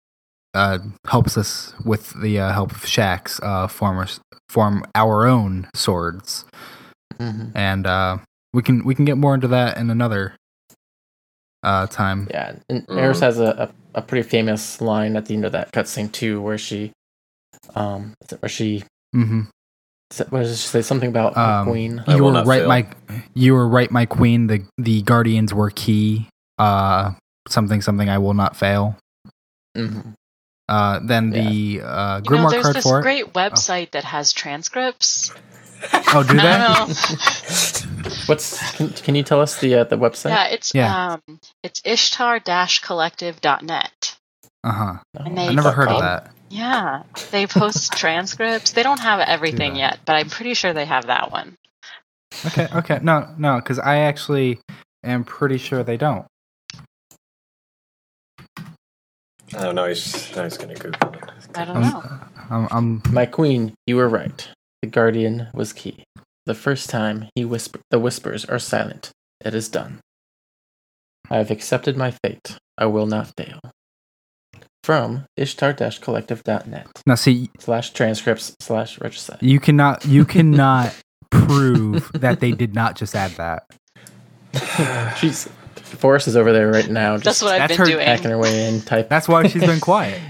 uh, 0.54 0.78
helps 1.08 1.36
us 1.36 1.74
with 1.84 2.14
the 2.22 2.40
uh, 2.40 2.54
help 2.54 2.72
of 2.72 2.84
Shaxx 2.84 3.40
uh, 3.42 3.68
form 3.68 4.08
form 4.50 4.86
our 4.94 5.26
own 5.26 5.68
swords, 5.74 6.46
Mm-hmm. 7.20 7.58
and 7.58 7.88
uh, 7.88 8.18
we 8.54 8.62
can 8.62 8.84
we 8.84 8.96
can 8.96 9.06
get 9.06 9.18
more 9.18 9.34
into 9.36 9.48
that 9.50 9.78
in 9.78 9.90
another 9.90 10.36
uh, 11.64 11.88
time. 11.88 12.28
Yeah, 12.30 12.56
and 12.70 12.86
Mhm. 12.88 12.98
Eris 13.02 13.20
has 13.22 13.40
a, 13.40 13.72
a, 13.96 14.00
a 14.00 14.02
pretty 14.02 14.28
famous 14.28 14.82
line 14.82 15.16
at 15.16 15.26
the 15.26 15.34
end 15.34 15.46
of 15.46 15.52
that 15.54 15.72
cutscene 15.72 16.12
too, 16.12 16.40
where 16.42 16.58
she, 16.60 16.92
um, 17.76 18.14
where 18.40 18.50
she, 18.50 18.84
mm-hmm. 19.16 19.42
what 20.30 20.40
does 20.42 20.62
she 20.62 20.68
say? 20.68 20.82
Something 20.84 21.10
about 21.10 21.36
my 21.36 21.60
Um, 21.60 21.68
queen. 21.68 22.04
You 22.08 22.24
were 22.24 22.32
right, 22.44 22.60
fail. 22.60 22.68
my 22.68 22.88
you 23.34 23.54
were 23.54 23.68
right, 23.68 23.90
my 23.90 24.06
queen. 24.06 24.48
The 24.48 24.64
the 24.78 25.02
guardians 25.02 25.54
were 25.54 25.72
key. 25.72 26.28
Uh, 26.60 27.14
something 27.48 27.82
something. 27.82 28.10
I 28.10 28.18
will 28.20 28.34
not 28.36 28.56
fail. 28.56 28.98
Mhm. 29.76 30.14
Uh, 30.70 31.00
then 31.04 31.32
Yeah. 31.32 31.50
the 31.50 31.82
uh, 31.82 32.22
You 32.24 32.38
know, 32.38 32.48
grimoire 32.48 32.52
there's 32.52 32.74
this 32.74 32.92
great 32.92 33.34
website 33.34 33.92
that 33.92 34.04
has 34.04 34.34
transcripts. 34.34 35.32
Oh, 36.14 36.24
do 36.28 36.34
I 36.40 36.44
that? 36.44 36.78
don't. 36.78 36.90
What's 38.28 38.76
can, 38.76 38.90
can 38.90 39.16
you 39.16 39.24
tell 39.24 39.40
us 39.42 39.60
the 39.60 39.76
uh, 39.76 39.84
the 39.86 39.98
website? 39.98 40.30
yeah, 40.30 40.46
it's 40.48 40.74
Yeah. 40.74 41.14
um, 41.14 41.22
it's 41.64 41.82
ishtar-collective.net. 41.86 44.16
Uh 44.64 44.72
huh. 44.72 44.94
No, 45.14 45.22
and 45.26 45.38
they- 45.38 45.48
I 45.48 45.54
never 45.54 45.72
heard 45.72 45.90
of 45.90 46.02
that. 46.02 46.32
Yeah, 46.50 47.04
they 47.32 47.48
post 47.48 47.94
transcripts. 47.98 48.72
They 48.74 48.84
don't 48.84 49.00
have 49.00 49.20
everything 49.20 49.74
that. 49.74 49.80
yet, 49.80 50.00
but 50.06 50.16
I'm 50.16 50.30
pretty 50.30 50.54
sure 50.54 50.74
they 50.74 50.86
have 50.86 51.08
that 51.08 51.32
one. 51.32 51.56
Okay, 52.46 52.68
okay, 52.76 53.00
no, 53.02 53.28
no, 53.38 53.56
because 53.58 53.80
I 53.80 53.98
actually 54.00 54.60
am 55.04 55.24
pretty 55.24 55.58
sure 55.58 55.84
they 55.84 55.98
don't. 55.98 56.26
Oh, 59.56 59.72
no, 59.72 59.88
he's, 59.88 60.36
now 60.36 60.44
he's 60.44 60.58
going 60.58 60.76
to 60.76 60.82
Google 60.82 61.14
it. 61.14 61.24
I 61.56 61.66
don't 61.66 61.78
I'm, 61.78 61.82
know. 61.84 62.04
I'm, 62.50 62.68
I'm 62.72 63.02
My 63.14 63.26
queen, 63.26 63.74
you 63.88 63.96
were 63.96 64.10
right. 64.10 64.48
The 64.86 64.92
guardian 64.92 65.48
was 65.52 65.74
key. 65.74 66.04
The 66.46 66.54
first 66.54 66.92
time 66.92 67.30
he 67.34 67.44
whisper, 67.44 67.80
the 67.90 67.98
whispers 67.98 68.46
are 68.46 68.60
silent. 68.60 69.10
It 69.44 69.56
is 69.56 69.68
done. 69.68 70.00
I 71.28 71.38
have 71.38 71.50
accepted 71.50 71.98
my 71.98 72.12
fate. 72.24 72.60
I 72.78 72.86
will 72.86 73.08
not 73.08 73.32
fail. 73.36 73.60
From 74.84 75.26
ishtar-collective.net 75.38 76.86
now 77.08 77.16
see 77.16 77.50
slash 77.58 77.94
transcripts 77.94 78.56
slash 78.60 79.02
regicide. 79.02 79.40
you 79.42 79.60
cannot 79.60 80.06
you 80.06 80.24
cannot 80.24 80.96
prove 81.32 82.12
that 82.14 82.40
they 82.42 82.52
did 82.52 82.76
not 82.76 82.96
just 82.96 83.16
add 83.16 83.32
that. 83.32 83.64
She's 85.18 85.50
Forrest 85.78 86.28
is 86.28 86.36
over 86.36 86.54
there 86.54 86.72
right 86.72 86.92
now, 86.92 87.18
That's 87.18 87.42
what 87.42 87.54
I've 87.54 87.62
that's 87.62 87.72
been 87.72 87.80
her 87.80 87.86
doing. 87.92 88.06
hacking 88.06 88.30
her 88.30 88.38
way 88.38 88.68
in, 88.68 88.82
type. 88.82 89.10
That's 89.10 89.28
why 89.28 89.48
she's 89.48 89.66
been 89.66 89.80
quiet. 89.80 90.22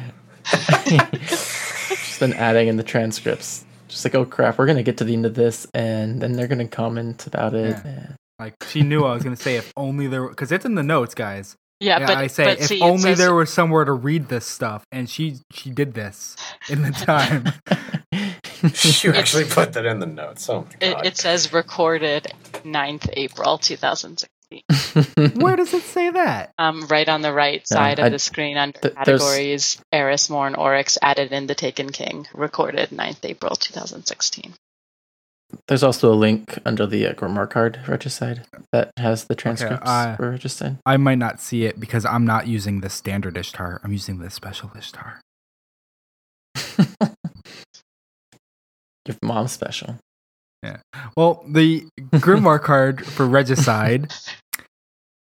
She's 0.46 2.20
been 2.20 2.34
adding 2.34 2.70
in 2.70 2.78
the 2.78 2.84
transcripts. 2.84 3.66
Just 3.88 4.04
like, 4.06 4.16
oh 4.16 4.26
crap, 4.26 4.58
we're 4.58 4.66
gonna 4.66 4.84
get 4.84 4.98
to 4.98 5.04
the 5.04 5.14
end 5.14 5.26
of 5.26 5.36
this, 5.36 5.68
and 5.74 6.22
then 6.22 6.34
they're 6.34 6.48
gonna 6.48 6.68
comment 6.68 7.28
about 7.28 7.54
it. 7.54 7.78
Yeah. 7.84 7.92
and- 7.92 8.16
Like 8.40 8.56
she 8.68 8.82
knew 8.82 9.06
I 9.06 9.14
was 9.14 9.24
gonna 9.24 9.36
say 9.38 9.56
if 9.56 9.72
only 9.78 10.08
there 10.08 10.28
because 10.28 10.52
it's 10.52 10.66
in 10.66 10.76
the 10.76 10.84
notes, 10.84 11.16
guys. 11.16 11.56
Yeah, 11.80 12.00
Yeah, 12.00 12.08
but 12.08 12.18
I 12.18 12.28
say 12.28 12.44
but 12.46 12.60
if 12.60 12.66
see, 12.68 12.82
only 12.82 13.02
says- 13.02 13.18
there 13.18 13.34
was 13.34 13.52
somewhere 13.54 13.86
to 13.86 13.94
read 13.94 14.28
this 14.30 14.46
stuff, 14.46 14.84
and 14.92 15.10
she 15.10 15.38
she 15.54 15.70
did 15.70 15.94
this 15.94 16.36
in 16.70 16.82
the 16.82 16.92
time. 16.92 17.46
you 19.04 19.14
actually 19.14 19.46
put 19.46 19.74
that 19.74 19.86
in 19.86 20.00
the 20.00 20.06
notes. 20.06 20.50
Oh, 20.50 20.62
my 20.62 20.68
It, 20.82 20.94
God. 20.94 21.06
it 21.06 21.18
says 21.18 21.54
recorded 21.54 22.28
9th 22.64 23.10
April 23.14 23.58
2016. 23.58 24.28
Where 25.36 25.56
does 25.56 25.74
it 25.74 25.84
say 25.84 26.10
that? 26.12 26.52
Um, 26.58 26.88
right 26.88 27.08
on 27.10 27.22
the 27.22 27.34
right 27.34 27.62
Yeah, 27.70 27.76
side 27.76 28.00
of 28.00 28.06
I- 28.06 28.10
the 28.10 28.20
screen 28.20 28.58
under 28.58 28.78
th- 28.80 28.96
categories, 28.96 29.78
Eris, 29.92 30.30
Morn, 30.30 30.56
Oryx 30.56 30.98
added 31.02 31.32
in 31.32 31.48
the 31.48 31.56
Taken 31.56 31.92
King, 31.92 32.28
recorded 32.34 32.90
9th 32.90 33.24
April 33.26 33.56
2016. 33.56 34.54
There's 35.68 35.84
also 35.84 36.12
a 36.12 36.16
link 36.16 36.58
under 36.66 36.86
the 36.88 37.06
uh, 37.08 37.14
Grimoire 37.14 37.50
card 37.50 37.80
regicide 37.88 38.46
that 38.72 38.92
has 38.98 39.26
the 39.26 39.36
transcripts 39.36 39.88
uh, 39.90 40.16
for 40.18 40.32
regicide. 40.32 40.78
I 40.86 40.98
might 40.98 41.18
not 41.20 41.40
see 41.40 41.66
it 41.66 41.80
because 41.80 42.04
I'm 42.04 42.26
not 42.26 42.48
using 42.48 42.82
the 42.82 42.90
standard 42.90 43.38
Ishtar. 43.38 43.80
I'm 43.84 43.92
using 43.94 44.18
the 44.20 44.30
special 44.30 44.72
Ishtar. 44.76 45.22
Your 49.08 49.16
mom's 49.22 49.52
special. 49.52 49.98
Well, 51.18 51.44
the 51.48 51.86
Grimoire 52.16 52.62
card 52.72 53.06
for 53.06 53.26
Regicide. 53.28 54.12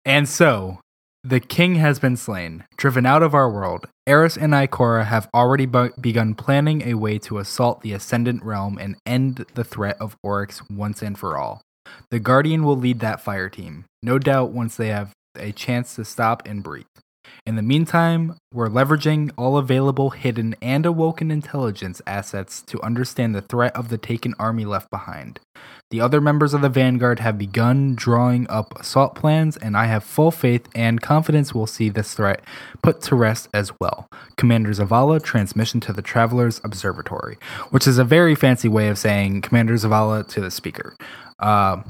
And 0.05 0.27
so, 0.27 0.79
The 1.23 1.39
king 1.41 1.75
has 1.75 1.99
been 1.99 2.15
slain, 2.15 2.63
driven 2.77 3.05
out 3.05 3.21
of 3.21 3.33
our 3.33 3.49
world. 3.51 3.85
Eris 4.07 4.37
and 4.37 4.53
Ikora 4.53 5.05
have 5.05 5.27
already 5.33 5.65
bu- 5.65 5.91
begun 5.99 6.35
planning 6.35 6.83
a 6.83 6.93
way 6.93 7.17
to 7.19 7.39
assault 7.39 7.81
the 7.81 7.91
Ascendant 7.91 8.43
Realm 8.43 8.77
and 8.77 8.95
end 9.05 9.45
the 9.55 9.65
threat 9.65 9.97
of 9.99 10.15
Oryx 10.23 10.61
once 10.69 11.01
and 11.01 11.17
for 11.17 11.37
all. 11.37 11.61
The 12.11 12.19
Guardian 12.19 12.63
will 12.63 12.77
lead 12.77 13.01
that 13.01 13.19
fire 13.19 13.49
team, 13.49 13.83
no 14.01 14.17
doubt 14.19 14.51
once 14.51 14.77
they 14.77 14.87
have 14.87 15.11
a 15.35 15.51
chance 15.51 15.95
to 15.95 16.05
stop 16.05 16.43
and 16.47 16.63
breathe. 16.63 16.85
In 17.47 17.55
the 17.55 17.61
meantime, 17.61 18.35
we're 18.53 18.67
leveraging 18.67 19.31
all 19.37 19.55
available 19.55 20.09
hidden 20.09 20.53
and 20.61 20.85
awoken 20.85 21.31
intelligence 21.31 22.01
assets 22.05 22.61
to 22.63 22.81
understand 22.81 23.33
the 23.33 23.41
threat 23.41 23.73
of 23.73 23.87
the 23.87 23.97
taken 23.97 24.33
army 24.37 24.65
left 24.65 24.89
behind. 24.89 25.39
The 25.89 26.01
other 26.01 26.19
members 26.19 26.53
of 26.53 26.59
the 26.59 26.67
Vanguard 26.67 27.21
have 27.21 27.37
begun 27.37 27.95
drawing 27.95 28.49
up 28.49 28.77
assault 28.77 29.15
plans, 29.15 29.55
and 29.55 29.77
I 29.77 29.85
have 29.85 30.03
full 30.03 30.29
faith 30.29 30.67
and 30.75 31.01
confidence 31.01 31.55
we'll 31.55 31.67
see 31.67 31.87
this 31.87 32.13
threat 32.13 32.41
put 32.83 32.99
to 33.03 33.15
rest 33.15 33.47
as 33.53 33.71
well. 33.79 34.09
Commander 34.35 34.71
Zavala, 34.71 35.23
transmission 35.23 35.79
to 35.79 35.93
the 35.93 36.01
Travelers 36.01 36.59
Observatory, 36.65 37.37
which 37.69 37.87
is 37.87 37.97
a 37.97 38.03
very 38.03 38.35
fancy 38.35 38.67
way 38.67 38.89
of 38.89 38.97
saying 38.97 39.41
Commander 39.41 39.75
Zavala 39.75 40.27
to 40.27 40.41
the 40.41 40.51
speaker. 40.51 40.97
Uh, 41.39 41.81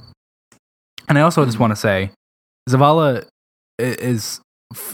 and 1.09 1.17
I 1.17 1.21
also 1.21 1.43
just 1.45 1.57
want 1.57 1.71
to 1.71 1.75
say, 1.75 2.11
Zavala 2.69 3.25
is 3.79 4.39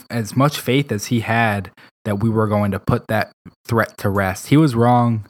as 0.09 0.35
much 0.35 0.59
faith 0.59 0.91
as 0.91 1.07
he 1.07 1.21
had 1.21 1.71
that 2.05 2.19
we 2.21 2.29
were 2.29 2.47
going 2.47 2.71
to 2.71 2.79
put 2.79 3.07
that 3.07 3.31
threat 3.65 3.97
to 3.97 4.09
rest. 4.09 4.47
He 4.47 4.57
was 4.57 4.75
wrong 4.75 5.25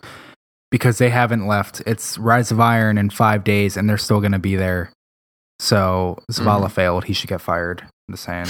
because 0.71 0.97
they 0.97 1.09
haven't 1.09 1.47
left. 1.47 1.81
It's 1.85 2.17
Rise 2.17 2.51
of 2.51 2.59
Iron 2.59 2.97
in 2.97 3.09
five 3.09 3.43
days, 3.43 3.77
and 3.77 3.89
they're 3.89 3.97
still 3.97 4.19
going 4.19 4.31
to 4.31 4.39
be 4.39 4.55
there. 4.55 4.91
So 5.59 6.17
Zavala 6.31 6.65
mm. 6.65 6.71
failed. 6.71 7.05
He 7.05 7.13
should 7.13 7.29
get 7.29 7.41
fired. 7.41 7.85
The 8.07 8.17
saying. 8.17 8.47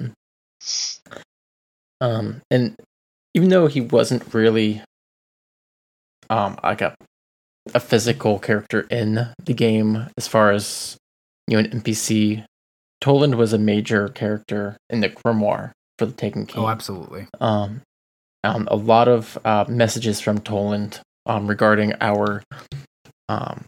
um, 2.00 2.40
and 2.50 2.76
even 3.34 3.50
though 3.50 3.66
he 3.66 3.80
wasn't 3.80 4.32
really, 4.32 4.80
um, 6.30 6.56
like 6.62 6.80
a 6.80 6.94
a 7.74 7.80
physical 7.80 8.38
character 8.38 8.86
in 8.90 9.28
the 9.42 9.54
game, 9.54 10.06
as 10.16 10.28
far 10.28 10.50
as 10.52 10.96
you 11.48 11.56
know, 11.56 11.68
an 11.68 11.80
NPC 11.80 12.44
Toland 13.00 13.36
was 13.36 13.52
a 13.52 13.58
major 13.58 14.08
character 14.08 14.76
in 14.90 15.00
the 15.00 15.10
grimoire 15.10 15.72
for 15.98 16.06
the 16.06 16.12
Taken 16.12 16.46
King. 16.46 16.64
Oh, 16.64 16.68
absolutely. 16.68 17.26
Um, 17.40 17.82
um 18.42 18.68
a 18.70 18.76
lot 18.76 19.08
of 19.08 19.38
uh, 19.44 19.64
messages 19.68 20.20
from 20.20 20.40
Toland 20.40 21.00
um, 21.26 21.46
regarding 21.46 21.94
our 22.00 22.42
um, 23.28 23.64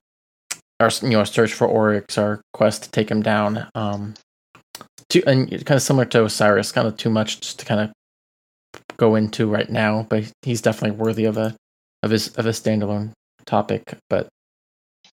our 0.80 0.90
you 1.02 1.10
know 1.10 1.24
search 1.24 1.52
for 1.52 1.66
Oryx, 1.66 2.18
our 2.18 2.40
quest 2.52 2.84
to 2.84 2.90
take 2.90 3.10
him 3.10 3.22
down. 3.22 3.68
Um, 3.74 4.14
to, 5.10 5.22
and 5.26 5.48
kind 5.50 5.76
of 5.76 5.82
similar 5.82 6.04
to 6.06 6.24
Osiris, 6.24 6.72
kind 6.72 6.86
of 6.88 6.96
too 6.96 7.10
much 7.10 7.56
to 7.56 7.64
kind 7.64 7.80
of 7.80 7.92
go 8.96 9.14
into 9.14 9.48
right 9.48 9.68
now, 9.68 10.06
but 10.08 10.30
he's 10.42 10.60
definitely 10.60 10.96
worthy 10.96 11.24
of 11.24 11.36
a 11.36 11.54
of 12.02 12.10
his 12.10 12.28
of 12.36 12.46
a 12.46 12.50
standalone 12.50 13.12
topic. 13.46 13.96
But 14.10 14.28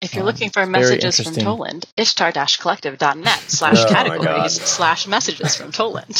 if 0.01 0.13
you're 0.13 0.23
um, 0.23 0.27
looking 0.27 0.49
for 0.49 0.65
messages 0.65 1.19
from 1.19 1.33
Toland, 1.33 1.85
ishtar-collective.net 1.97 3.39
slash 3.47 3.79
oh 3.79 3.89
categories 3.89 4.53
slash 4.61 5.07
messages 5.07 5.55
from 5.55 5.71
Toland. 5.71 6.15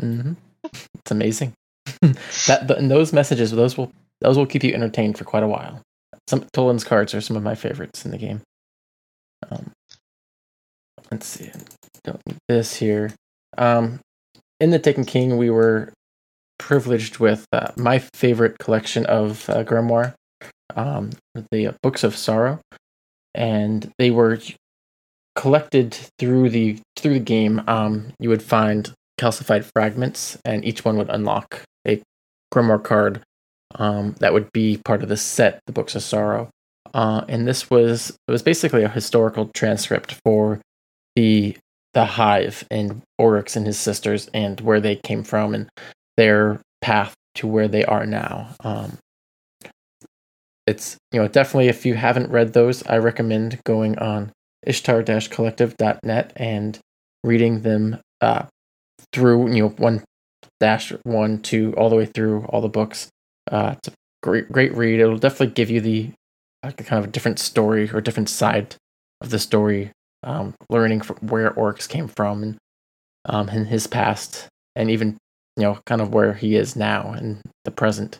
Mm-hmm. 0.00 0.32
It's 0.64 1.10
amazing. 1.10 1.52
that 2.46 2.70
and 2.70 2.90
those 2.90 3.12
messages, 3.12 3.50
those 3.50 3.76
will 3.76 3.90
those 4.20 4.36
will 4.36 4.46
keep 4.46 4.62
you 4.62 4.72
entertained 4.72 5.18
for 5.18 5.24
quite 5.24 5.42
a 5.42 5.48
while. 5.48 5.80
Some 6.28 6.46
Toland's 6.52 6.84
cards 6.84 7.14
are 7.14 7.20
some 7.20 7.36
of 7.36 7.42
my 7.42 7.54
favorites 7.54 8.04
in 8.04 8.12
the 8.12 8.18
game. 8.18 8.42
Um, 9.50 9.72
let's 11.10 11.26
see. 11.26 11.50
Don't 12.04 12.20
need 12.26 12.38
this 12.48 12.76
here. 12.76 13.12
Um, 13.58 14.00
in 14.60 14.70
the 14.70 14.78
Taken 14.78 15.04
King, 15.04 15.36
we 15.36 15.50
were 15.50 15.92
privileged 16.58 17.18
with 17.18 17.46
uh, 17.52 17.72
my 17.76 17.98
favorite 17.98 18.58
collection 18.58 19.06
of 19.06 19.48
uh, 19.48 19.64
grimoire, 19.64 20.14
um, 20.76 21.10
the 21.50 21.68
uh, 21.68 21.72
Books 21.82 22.04
of 22.04 22.16
Sorrow 22.16 22.60
and 23.34 23.90
they 23.98 24.10
were 24.10 24.38
collected 25.36 25.94
through 26.18 26.50
the 26.50 26.78
through 26.96 27.14
the 27.14 27.20
game. 27.20 27.62
Um, 27.66 28.12
you 28.18 28.28
would 28.28 28.42
find 28.42 28.92
calcified 29.18 29.64
fragments, 29.74 30.38
and 30.44 30.64
each 30.64 30.84
one 30.84 30.96
would 30.96 31.10
unlock 31.10 31.62
a 31.86 32.02
grimoire 32.52 32.82
card 32.82 33.22
um, 33.76 34.14
that 34.20 34.32
would 34.32 34.50
be 34.52 34.78
part 34.84 35.02
of 35.02 35.08
the 35.08 35.16
set, 35.16 35.60
the 35.66 35.72
Books 35.72 35.94
of 35.94 36.02
Sorrow. 36.02 36.50
Uh, 36.92 37.24
and 37.28 37.46
this 37.46 37.70
was 37.70 38.10
it 38.10 38.32
was 38.32 38.42
basically 38.42 38.82
a 38.82 38.88
historical 38.88 39.50
transcript 39.54 40.16
for 40.24 40.60
the 41.14 41.56
the 41.94 42.04
hive 42.04 42.64
and 42.70 43.02
Oryx 43.18 43.56
and 43.56 43.66
his 43.66 43.78
sisters 43.78 44.28
and 44.32 44.60
where 44.60 44.80
they 44.80 44.96
came 44.96 45.24
from 45.24 45.54
and 45.54 45.68
their 46.16 46.60
path 46.80 47.14
to 47.36 47.46
where 47.46 47.68
they 47.68 47.84
are 47.84 48.06
now. 48.06 48.54
Um, 48.62 48.98
it's 50.70 50.96
you 51.12 51.20
know 51.20 51.28
definitely 51.28 51.68
if 51.68 51.84
you 51.84 51.94
haven't 51.94 52.30
read 52.30 52.52
those, 52.52 52.82
I 52.86 52.98
recommend 52.98 53.60
going 53.64 53.98
on 53.98 54.32
ishtar-collective.net 54.66 56.32
and 56.36 56.78
reading 57.24 57.62
them 57.62 57.98
uh, 58.20 58.44
through 59.12 59.52
you 59.52 59.62
know 59.62 59.68
one 59.70 60.02
dash 60.60 60.92
one 61.02 61.40
two 61.40 61.74
all 61.76 61.90
the 61.90 61.96
way 61.96 62.06
through 62.06 62.44
all 62.44 62.60
the 62.60 62.68
books. 62.68 63.08
Uh, 63.50 63.74
it's 63.76 63.88
a 63.88 63.92
great 64.22 64.50
great 64.50 64.72
read. 64.74 65.00
It'll 65.00 65.18
definitely 65.18 65.54
give 65.54 65.70
you 65.70 65.80
the 65.80 66.10
uh, 66.62 66.70
kind 66.70 67.02
of 67.02 67.08
a 67.08 67.12
different 67.12 67.38
story 67.38 67.90
or 67.90 68.00
different 68.00 68.28
side 68.28 68.76
of 69.20 69.30
the 69.30 69.38
story, 69.38 69.90
um, 70.22 70.54
learning 70.68 71.00
from 71.00 71.16
where 71.16 71.52
Oryx 71.52 71.86
came 71.86 72.08
from 72.08 72.42
and 72.42 72.56
um, 73.24 73.48
in 73.48 73.66
his 73.66 73.86
past, 73.86 74.46
and 74.76 74.90
even 74.90 75.16
you 75.56 75.64
know 75.64 75.78
kind 75.86 76.00
of 76.00 76.14
where 76.14 76.34
he 76.34 76.54
is 76.54 76.76
now 76.76 77.12
and 77.12 77.40
the 77.64 77.70
present. 77.70 78.18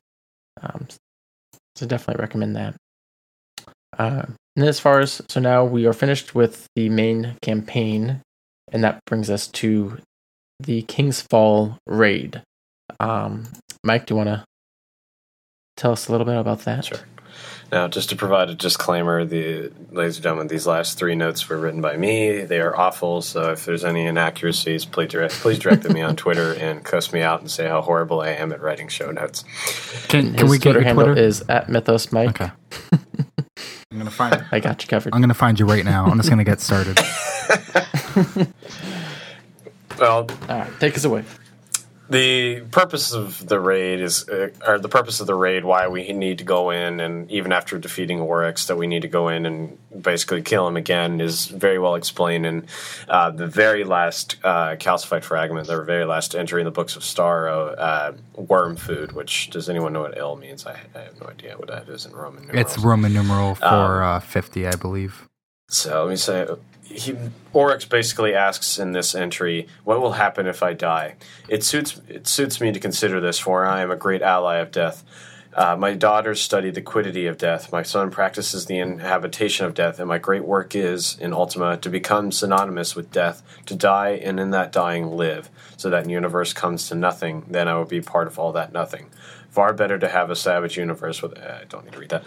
Um, 0.61 0.89
so 1.81 1.87
definitely 1.87 2.21
recommend 2.21 2.57
that. 2.57 2.77
Uh, 3.99 4.23
and 4.55 4.67
as 4.67 4.79
far 4.79 5.01
as 5.01 5.23
so 5.31 5.41
now 5.41 5.65
we 5.65 5.87
are 5.87 5.95
finished 5.95 6.35
with 6.35 6.67
the 6.77 6.91
main 6.91 7.37
campaign, 7.41 8.21
and 8.71 8.85
that 8.85 9.01
brings 9.07 9.31
us 9.31 9.49
to 9.49 9.99
the 10.61 10.83
King's 10.83 11.23
Fall 11.23 11.79
raid. 11.87 12.43
Um, 13.01 13.49
Mike, 13.83 14.05
do 14.05 14.13
you 14.13 14.19
want 14.19 14.29
to 14.29 14.45
tell 15.79 15.93
us 15.93 16.07
a 16.07 16.13
little 16.13 16.27
bit 16.27 16.37
about 16.37 16.61
that? 16.61 16.85
Sure. 16.85 16.99
Now, 17.73 17.87
just 17.87 18.09
to 18.11 18.17
provide 18.17 18.51
a 18.51 18.55
disclaimer, 18.55 19.25
the 19.25 19.71
ladies 19.93 20.17
and 20.17 20.25
gentlemen, 20.25 20.49
these 20.49 20.67
last 20.67 20.99
three 20.99 21.15
notes 21.15 21.49
were 21.49 21.57
written 21.57 21.81
by 21.81 21.97
me. 21.97 22.41
They 22.43 22.61
are 22.61 22.77
awful, 22.77 23.23
so 23.23 23.53
if 23.53 23.65
there's 23.65 23.85
any 23.85 24.07
inaccuracies, 24.07 24.85
please 24.85 25.11
direct, 25.11 25.35
please 25.35 25.59
direct 25.59 25.89
me 25.89 26.03
on 26.03 26.17
Twitter 26.17 26.53
and 26.59 26.85
cuss 26.85 27.13
me 27.13 27.23
out 27.23 27.41
and 27.41 27.51
say 27.51 27.69
how 27.69 27.81
horrible 27.81 28.21
I 28.23 28.31
am 28.31 28.53
at 28.53 28.61
writing 28.61 28.89
show 28.89 29.13
notes. 29.13 29.45
Can, 30.09 30.35
can 30.35 30.49
we 30.49 30.59
get 30.59 30.73
Twitter 30.73 30.81
your 30.81 30.87
handle 30.87 31.05
Twitter? 31.07 31.21
is 31.21 31.45
at 31.49 31.69
Mythos 31.69 32.11
Mike. 32.11 32.41
Okay. 32.41 32.51
I'm 33.93 33.99
gonna 33.99 34.11
find. 34.11 34.45
I 34.53 34.61
got 34.61 34.83
you 34.83 34.89
covered. 34.89 35.15
I'm 35.15 35.21
gonna 35.21 35.35
find 35.35 35.59
you 35.59 35.67
right 35.67 35.85
now. 35.85 36.07
I'm 36.07 36.17
just 36.17 36.29
gonna 36.29 36.45
get 36.45 36.61
started. 36.61 36.99
well, 39.99 40.27
all 40.49 40.59
right, 40.59 40.71
take 40.81 40.97
us 40.97 41.05
away 41.05 41.25
the 42.11 42.63
purpose 42.73 43.13
of 43.13 43.47
the 43.47 43.61
raid 43.61 44.01
is, 44.01 44.29
uh, 44.29 44.51
or 44.67 44.81
the 44.81 44.89
purpose 44.89 45.21
of 45.21 45.29
the 45.29 45.35
raid, 45.35 45.65
why 45.65 45.87
we 45.87 46.13
need 46.13 46.39
to 46.39 46.45
go 46.45 46.71
in, 46.71 46.99
and 46.99 47.31
even 47.31 47.53
after 47.53 47.79
defeating 47.79 48.21
Oryx, 48.21 48.67
that 48.67 48.77
we 48.77 48.89
need 48.89 49.03
to 49.03 49.09
go 49.09 49.29
in 49.29 49.47
and 49.47 49.79
basically 50.03 50.43
kill 50.43 50.67
him 50.67 50.77
again, 50.77 51.21
is 51.21 51.47
very 51.47 51.79
well 51.79 51.95
explained 51.95 52.47
in 52.47 52.67
uh, 53.09 53.31
the 53.31 53.47
very 53.47 53.85
last 53.85 54.37
uh, 54.43 54.75
calcified 54.75 55.23
fragment, 55.23 55.69
the 55.69 55.81
very 55.83 56.05
last 56.05 56.35
entry 56.35 56.61
in 56.61 56.65
the 56.65 56.73
books 56.73 56.97
of 56.97 57.05
Star, 57.05 57.49
uh, 57.49 58.13
worm 58.35 58.75
food. 58.75 59.13
Which 59.13 59.51
does 59.51 59.69
anyone 59.69 59.93
know 59.93 60.03
what 60.03 60.19
L 60.19 60.35
means? 60.35 60.67
I, 60.67 60.81
I, 60.95 60.99
have 61.03 61.21
no 61.21 61.29
idea 61.29 61.57
what 61.57 61.69
that 61.69 61.89
is 61.89 62.07
in 62.07 62.13
Roman 62.13 62.47
numerals. 62.47 62.75
It's 62.75 62.85
Roman 62.85 63.13
numeral 63.13 63.55
for 63.55 64.03
um, 64.03 64.17
uh, 64.17 64.21
fifty, 64.21 64.67
I 64.67 64.75
believe. 64.75 65.29
So 65.69 66.03
let 66.03 66.11
me 66.11 66.17
say 66.17 66.49
he 66.91 67.17
Oryx 67.53 67.85
basically 67.85 68.35
asks 68.35 68.79
in 68.79 68.93
this 68.93 69.15
entry, 69.15 69.69
"What 69.85 70.01
will 70.01 70.13
happen 70.13 70.47
if 70.47 70.63
I 70.63 70.73
die?" 70.73 71.15
It 71.49 71.63
suits 71.63 72.01
it 72.09 72.27
suits 72.27 72.61
me 72.61 72.73
to 72.73 72.81
consider 72.81 73.21
this, 73.21 73.39
for 73.39 73.65
I 73.65 73.81
am 73.81 73.91
a 73.91 73.97
great 73.97 74.23
ally 74.23 74.57
of 74.57 74.71
death. 74.71 75.05
Uh, 75.53 75.75
my 75.77 75.95
daughters 75.95 76.41
study 76.41 76.71
the 76.71 76.81
quiddity 76.81 77.27
of 77.27 77.37
death. 77.37 77.73
My 77.73 77.83
son 77.83 78.11
practices 78.11 78.67
the 78.67 78.79
inhabitation 78.79 79.67
of 79.67 79.75
death, 79.75 79.99
and 79.99 80.09
my 80.09 80.19
great 80.19 80.45
work 80.45 80.77
is, 80.77 81.17
in 81.21 81.33
Ultima, 81.33 81.77
to 81.79 81.89
become 81.89 82.31
synonymous 82.31 82.95
with 82.95 83.11
death, 83.11 83.43
to 83.67 83.75
die, 83.75 84.11
and 84.11 84.39
in 84.39 84.51
that 84.51 84.71
dying 84.71 85.11
live, 85.17 85.51
so 85.77 85.91
that 85.91 86.09
universe 86.09 86.53
comes 86.53 86.89
to 86.89 86.95
nothing. 86.95 87.47
Then 87.49 87.67
I 87.67 87.75
will 87.75 87.85
be 87.85 88.01
part 88.01 88.29
of 88.29 88.39
all 88.39 88.53
that 88.53 88.73
nothing. 88.73 89.11
Far 89.51 89.73
better 89.73 89.99
to 89.99 90.09
have 90.09 90.31
a 90.31 90.37
savage 90.37 90.79
universe 90.79 91.21
with. 91.21 91.37
Uh, 91.37 91.59
I 91.63 91.65
don't 91.69 91.85
need 91.85 91.95
to 91.95 91.99
read 91.99 92.11
that. 92.11 92.23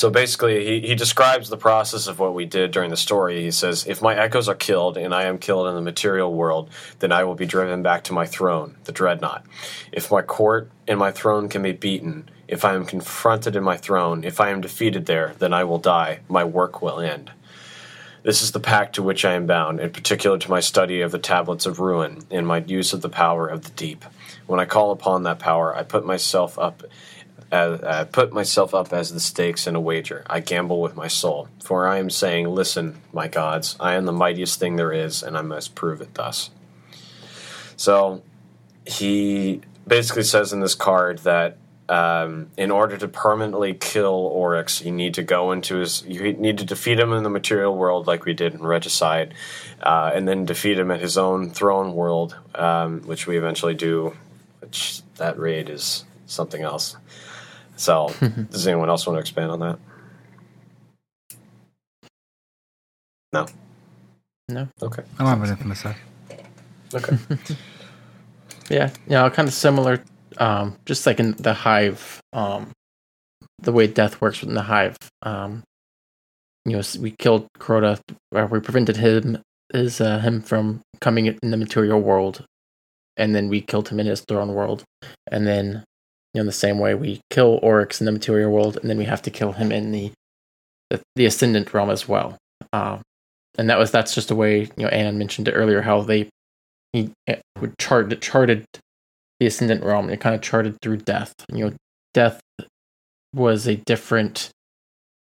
So 0.00 0.08
basically, 0.08 0.64
he, 0.64 0.88
he 0.88 0.94
describes 0.94 1.50
the 1.50 1.58
process 1.58 2.06
of 2.06 2.18
what 2.18 2.32
we 2.32 2.46
did 2.46 2.70
during 2.70 2.88
the 2.88 2.96
story. 2.96 3.42
He 3.42 3.50
says, 3.50 3.84
If 3.86 4.00
my 4.00 4.16
echoes 4.16 4.48
are 4.48 4.54
killed 4.54 4.96
and 4.96 5.14
I 5.14 5.24
am 5.24 5.36
killed 5.36 5.66
in 5.66 5.74
the 5.74 5.82
material 5.82 6.32
world, 6.32 6.70
then 7.00 7.12
I 7.12 7.24
will 7.24 7.34
be 7.34 7.44
driven 7.44 7.82
back 7.82 8.04
to 8.04 8.14
my 8.14 8.24
throne, 8.24 8.76
the 8.84 8.92
dreadnought. 8.92 9.44
If 9.92 10.10
my 10.10 10.22
court 10.22 10.70
and 10.88 10.98
my 10.98 11.12
throne 11.12 11.50
can 11.50 11.60
be 11.60 11.72
beaten, 11.72 12.30
if 12.48 12.64
I 12.64 12.76
am 12.76 12.86
confronted 12.86 13.56
in 13.56 13.62
my 13.62 13.76
throne, 13.76 14.24
if 14.24 14.40
I 14.40 14.48
am 14.48 14.62
defeated 14.62 15.04
there, 15.04 15.34
then 15.38 15.52
I 15.52 15.64
will 15.64 15.76
die. 15.76 16.20
My 16.30 16.44
work 16.44 16.80
will 16.80 16.98
end. 16.98 17.32
This 18.22 18.40
is 18.40 18.52
the 18.52 18.58
pact 18.58 18.94
to 18.94 19.02
which 19.02 19.26
I 19.26 19.34
am 19.34 19.46
bound, 19.46 19.80
in 19.80 19.90
particular 19.90 20.38
to 20.38 20.50
my 20.50 20.60
study 20.60 21.02
of 21.02 21.12
the 21.12 21.18
tablets 21.18 21.66
of 21.66 21.78
ruin 21.78 22.22
and 22.30 22.46
my 22.46 22.64
use 22.66 22.94
of 22.94 23.02
the 23.02 23.10
power 23.10 23.46
of 23.46 23.64
the 23.64 23.70
deep. 23.72 24.06
When 24.46 24.60
I 24.60 24.64
call 24.64 24.92
upon 24.92 25.24
that 25.24 25.38
power, 25.38 25.76
I 25.76 25.82
put 25.82 26.06
myself 26.06 26.58
up 26.58 26.84
as, 27.52 27.80
uh, 27.80 28.04
put 28.10 28.32
myself 28.32 28.74
up 28.74 28.92
as 28.92 29.12
the 29.12 29.20
stakes 29.20 29.66
in 29.66 29.74
a 29.74 29.80
wager. 29.80 30.24
I 30.28 30.40
gamble 30.40 30.80
with 30.80 30.94
my 30.94 31.08
soul, 31.08 31.48
for 31.62 31.86
I 31.86 31.98
am 31.98 32.10
saying, 32.10 32.48
"Listen, 32.48 33.00
my 33.12 33.28
gods, 33.28 33.76
I 33.80 33.94
am 33.94 34.04
the 34.04 34.12
mightiest 34.12 34.60
thing 34.60 34.76
there 34.76 34.92
is, 34.92 35.22
and 35.22 35.36
I 35.36 35.42
must 35.42 35.74
prove 35.74 36.00
it 36.00 36.14
thus." 36.14 36.50
So 37.76 38.22
he 38.86 39.62
basically 39.86 40.24
says 40.24 40.52
in 40.52 40.60
this 40.60 40.74
card 40.74 41.18
that 41.20 41.56
um, 41.90 42.50
in 42.56 42.70
order 42.70 42.96
to 42.96 43.08
permanently 43.08 43.74
kill 43.74 44.14
Oryx, 44.14 44.80
you 44.80 44.92
need 44.92 45.14
to 45.14 45.24
go 45.24 45.50
into 45.50 45.78
his. 45.78 46.04
You 46.06 46.32
need 46.34 46.58
to 46.58 46.64
defeat 46.64 47.00
him 47.00 47.12
in 47.12 47.24
the 47.24 47.30
material 47.30 47.76
world, 47.76 48.06
like 48.06 48.24
we 48.24 48.32
did 48.32 48.54
in 48.54 48.62
Regicide, 48.62 49.34
uh, 49.82 50.12
and 50.14 50.26
then 50.28 50.44
defeat 50.44 50.78
him 50.78 50.92
at 50.92 51.00
his 51.00 51.18
own 51.18 51.50
throne 51.50 51.94
world, 51.94 52.36
um, 52.54 53.02
which 53.02 53.26
we 53.26 53.36
eventually 53.36 53.74
do. 53.74 54.16
Which 54.60 55.02
that 55.16 55.36
raid 55.36 55.68
is 55.68 56.04
something 56.26 56.62
else. 56.62 56.96
So, 57.80 58.12
does 58.50 58.66
anyone 58.66 58.90
else 58.90 59.06
want 59.06 59.16
to 59.16 59.20
expand 59.20 59.50
on 59.50 59.60
that? 59.60 59.78
No. 63.32 63.46
No. 64.48 64.68
Okay. 64.82 65.02
I 65.18 65.24
don't 65.24 65.38
have 65.38 65.48
anything 65.48 65.68
to 65.68 65.76
say. 65.76 65.96
Okay. 66.94 67.16
Yeah, 68.70 68.90
you 69.06 69.14
know, 69.14 69.28
kind 69.30 69.48
of 69.48 69.54
similar, 69.54 70.00
um, 70.38 70.76
just 70.86 71.04
like 71.04 71.18
in 71.18 71.32
the 71.32 71.52
hive, 71.52 72.20
um, 72.32 72.70
the 73.58 73.72
way 73.72 73.88
death 73.88 74.20
works 74.20 74.40
within 74.40 74.54
the 74.54 74.62
hive. 74.62 74.96
Um, 75.22 75.64
you 76.64 76.76
know, 76.76 76.82
we 77.00 77.10
killed 77.18 77.48
Crota, 77.58 77.98
or 78.30 78.46
we 78.46 78.60
prevented 78.60 78.96
him, 78.96 79.42
is 79.74 80.00
uh, 80.00 80.20
him 80.20 80.40
from 80.40 80.82
coming 81.00 81.26
in 81.26 81.50
the 81.50 81.56
material 81.56 82.00
world, 82.00 82.44
and 83.16 83.34
then 83.34 83.48
we 83.48 83.60
killed 83.60 83.88
him 83.88 83.98
in 83.98 84.06
his 84.06 84.20
throne 84.20 84.54
world, 84.54 84.84
and 85.28 85.48
then, 85.48 85.82
you 86.32 86.38
know, 86.38 86.42
in 86.42 86.46
the 86.46 86.52
same 86.52 86.78
way 86.78 86.94
we 86.94 87.20
kill 87.30 87.58
Oryx 87.62 88.00
in 88.00 88.06
the 88.06 88.12
material 88.12 88.50
world, 88.50 88.76
and 88.76 88.88
then 88.88 88.98
we 88.98 89.04
have 89.04 89.22
to 89.22 89.30
kill 89.30 89.52
him 89.52 89.72
in 89.72 89.92
the 89.92 90.12
the, 90.90 91.00
the 91.14 91.26
ascendant 91.26 91.72
realm 91.72 91.88
as 91.88 92.08
well. 92.08 92.36
Um, 92.72 93.02
and 93.58 93.68
that 93.68 93.78
was 93.78 93.90
that's 93.90 94.14
just 94.14 94.30
a 94.30 94.34
way 94.34 94.62
you 94.76 94.84
know 94.84 94.88
Anne 94.88 95.18
mentioned 95.18 95.48
it 95.48 95.52
earlier 95.52 95.82
how 95.82 96.02
they 96.02 96.28
he 96.92 97.10
would 97.60 97.76
chart 97.78 98.20
charted 98.20 98.64
the 99.38 99.46
ascendant 99.46 99.84
realm 99.84 100.06
and 100.06 100.14
it 100.14 100.20
kind 100.20 100.34
of 100.34 100.42
charted 100.42 100.76
through 100.82 100.98
death 100.98 101.34
you 101.52 101.66
know 101.66 101.74
death 102.14 102.40
was 103.34 103.66
a 103.66 103.76
different 103.76 104.50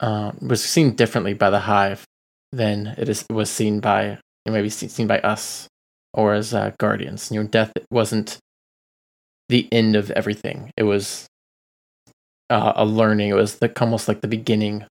uh, 0.00 0.32
was 0.40 0.64
seen 0.64 0.94
differently 0.94 1.34
by 1.34 1.50
the 1.50 1.60
hive 1.60 2.04
than 2.52 2.88
it 2.98 3.08
is 3.08 3.24
was 3.30 3.50
seen 3.50 3.80
by 3.80 4.10
you 4.10 4.16
know, 4.46 4.52
maybe 4.52 4.70
seen 4.70 5.06
by 5.06 5.18
us 5.20 5.68
or 6.14 6.34
as 6.34 6.54
uh, 6.54 6.72
guardians 6.78 7.30
you 7.30 7.40
know 7.40 7.46
death 7.46 7.72
wasn't 7.90 8.38
the 9.50 9.68
end 9.72 9.96
of 9.96 10.10
everything 10.12 10.70
it 10.78 10.84
was 10.84 11.26
uh, 12.50 12.72
a 12.76 12.84
learning 12.86 13.30
it 13.30 13.34
was 13.34 13.56
the, 13.56 13.72
almost 13.80 14.08
like 14.08 14.22
the 14.22 14.28
beginning 14.28 14.84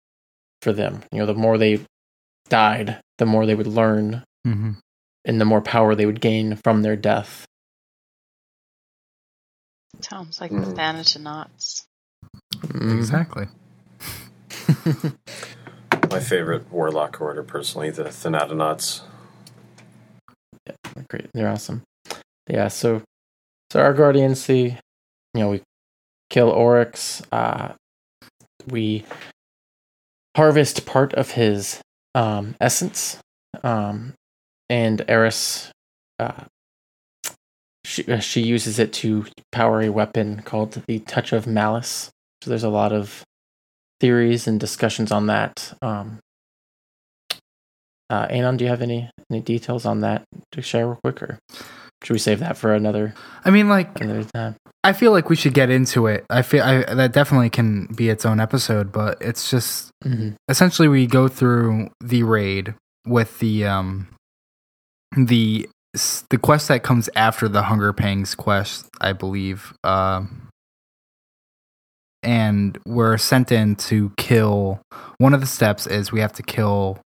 for 0.61 0.73
them 0.73 1.01
you 1.11 1.19
know 1.19 1.25
the 1.25 1.33
more 1.33 1.57
they 1.57 1.79
died 2.49 2.99
the 3.19 3.25
more 3.25 3.45
they 3.45 3.55
would 3.55 3.67
learn 3.67 4.23
Mm-hmm. 4.47 4.71
and 5.25 5.41
the 5.41 5.45
more 5.45 5.61
power 5.61 5.95
they 5.95 6.05
would 6.05 6.21
gain 6.21 6.55
from 6.63 6.81
their 6.81 6.95
death. 6.95 7.45
Sounds 10.01 10.39
like 10.39 10.51
Mm. 10.51 10.65
the 10.65 10.73
Thanatonauts. 10.81 11.83
Mhm. 12.61 12.97
Exactly. 12.97 13.47
My 16.11 16.21
favorite 16.21 16.71
warlock 16.71 17.19
order, 17.21 17.43
personally, 17.43 17.89
the 17.91 18.05
Thanatonauts. 18.05 19.01
Great, 21.09 21.27
they're 21.33 21.49
awesome. 21.49 21.83
Yeah, 22.49 22.69
so 22.69 23.01
so 23.71 23.79
our 23.79 23.93
guardians 23.93 24.41
see, 24.41 24.77
you 25.33 25.41
know, 25.41 25.49
we 25.49 25.61
kill 26.29 26.49
Oryx. 26.49 27.21
Uh, 27.31 27.73
we 28.67 29.05
harvest 30.35 30.85
part 30.85 31.13
of 31.13 31.31
his 31.31 31.81
um, 32.15 32.55
essence, 32.59 33.17
um, 33.63 34.13
and 34.69 35.03
Eris, 35.07 35.71
uh, 36.19 36.45
she 37.85 38.11
uh, 38.11 38.19
she 38.19 38.41
uses 38.41 38.79
it 38.79 38.93
to 38.93 39.25
power 39.51 39.81
a 39.81 39.89
weapon 39.89 40.41
called 40.43 40.81
the 40.87 40.99
Touch 40.99 41.33
of 41.33 41.47
Malice. 41.47 42.09
So 42.41 42.49
there's 42.49 42.63
a 42.63 42.69
lot 42.69 42.91
of 42.93 43.23
theories 43.99 44.47
and 44.47 44.59
discussions 44.59 45.11
on 45.11 45.27
that. 45.27 45.73
Um, 45.81 46.19
uh, 48.09 48.27
Anon, 48.29 48.57
do 48.57 48.65
you 48.65 48.69
have 48.69 48.81
any 48.81 49.09
any 49.29 49.41
details 49.41 49.85
on 49.85 50.01
that 50.01 50.23
to 50.51 50.61
share 50.61 50.87
real 50.87 50.99
quick, 51.03 51.21
or 51.21 51.39
should 52.03 52.13
we 52.13 52.19
save 52.19 52.39
that 52.39 52.57
for 52.57 52.73
another 52.73 53.13
I 53.43 53.51
mean, 53.51 53.67
like, 53.69 53.99
another 54.01 54.23
time? 54.23 54.55
I 54.83 54.93
feel 54.93 55.11
like 55.11 55.29
we 55.29 55.35
should 55.35 55.53
get 55.53 55.69
into 55.69 56.07
it. 56.07 56.25
I 56.29 56.41
feel 56.41 56.63
I, 56.63 56.83
that 56.93 57.11
definitely 57.11 57.49
can 57.49 57.87
be 57.87 58.09
its 58.09 58.25
own 58.25 58.39
episode, 58.39 58.91
but 58.91 59.17
it's 59.21 59.49
just 59.49 59.91
Mm-hmm. 60.05 60.29
essentially 60.47 60.87
we 60.87 61.05
go 61.07 61.27
through 61.27 61.89
the 61.99 62.23
raid 62.23 62.73
with 63.05 63.37
the 63.39 63.65
um 63.65 64.07
the 65.17 65.67
the 66.29 66.37
quest 66.37 66.69
that 66.69 66.83
comes 66.83 67.09
after 67.17 67.49
the 67.49 67.63
Hunger 67.63 67.91
Pangs 67.91 68.33
quest, 68.33 68.87
I 69.01 69.11
believe. 69.11 69.73
Um 69.83 70.47
and 72.23 72.77
we're 72.85 73.17
sent 73.17 73.51
in 73.51 73.75
to 73.75 74.11
kill 74.17 74.81
one 75.17 75.33
of 75.33 75.41
the 75.41 75.47
steps 75.47 75.87
is 75.87 76.11
we 76.11 76.19
have 76.21 76.33
to 76.33 76.43
kill 76.43 76.99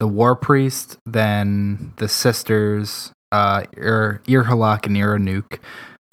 the 0.00 0.06
war 0.08 0.34
priest, 0.34 0.96
then 1.06 1.92
the 1.96 2.08
sisters, 2.08 3.12
uh 3.32 3.64
Ir 3.76 4.20
Irhalak 4.28 4.86
and 4.86 4.96
Iranuk, 4.96 5.58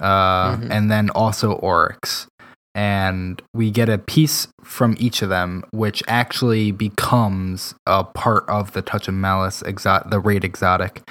uh 0.00 0.56
Mhm. 0.56 0.68
and 0.70 0.90
then 0.90 1.10
also 1.10 1.52
Oryx 1.52 2.26
and 2.74 3.42
we 3.52 3.68
get 3.70 3.88
a 3.88 3.98
piece 3.98 4.46
from 4.62 4.94
each 5.00 5.22
of 5.22 5.28
them, 5.28 5.64
which 5.72 6.04
actually 6.06 6.70
becomes 6.70 7.74
a 7.84 8.04
part 8.04 8.44
of 8.48 8.72
the 8.72 8.80
Touch 8.82 9.08
of 9.08 9.14
Malice 9.14 9.60
exo- 9.66 10.08
the 10.08 10.20
raid 10.20 10.44
exotic. 10.44 11.02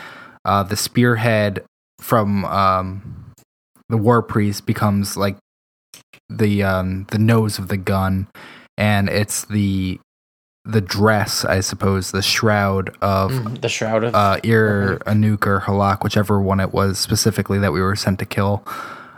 Uh, 0.46 0.64
the 0.64 0.78
spearhead 0.78 1.62
from 2.00 2.46
um, 2.46 3.34
the 3.90 3.98
War 3.98 4.22
Priest 4.22 4.66
becomes 4.66 5.18
like 5.18 5.36
the 6.30 6.64
um, 6.64 7.06
the 7.12 7.18
nose 7.20 7.60
of 7.60 7.68
the 7.68 7.78
gun, 7.78 8.28
and 8.78 9.10
it's 9.10 9.44
the 9.44 10.00
the 10.70 10.82
dress, 10.82 11.44
I 11.46 11.62
suppose, 11.62 12.12
the 12.12 12.22
shroud 12.22 12.96
of 13.02 13.32
Mhm, 13.32 13.62
The 13.62 13.70
shroud 13.70 14.04
of 14.04 14.14
uh, 14.16 14.38
Ir 14.44 15.00
Anuk 15.06 15.48
or 15.48 15.62
Halak, 15.62 16.04
whichever 16.04 16.40
one 16.40 16.60
it 16.60 16.74
was 16.74 17.00
specifically 17.00 17.58
that 17.60 17.74
we 17.74 17.82
were 17.82 17.96
sent 17.96 18.20
to 18.20 18.26
kill, 18.26 18.64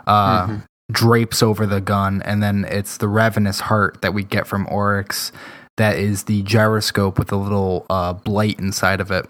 uh, 0.06 0.46
Mhm. 0.46 0.62
drapes 0.90 1.42
over 1.42 1.66
the 1.66 1.80
gun, 1.80 2.22
and 2.24 2.42
then 2.42 2.64
it's 2.68 2.96
the 2.96 3.08
ravenous 3.08 3.60
heart 3.60 3.98
that 4.02 4.14
we 4.14 4.22
get 4.24 4.46
from 4.46 4.66
Oryx. 4.70 5.32
That 5.78 5.96
is 5.96 6.24
the 6.24 6.42
gyroscope 6.42 7.18
with 7.18 7.32
a 7.32 7.36
little 7.36 7.86
uh, 7.90 8.12
blight 8.12 8.58
inside 8.58 9.00
of 9.00 9.10
it. 9.10 9.26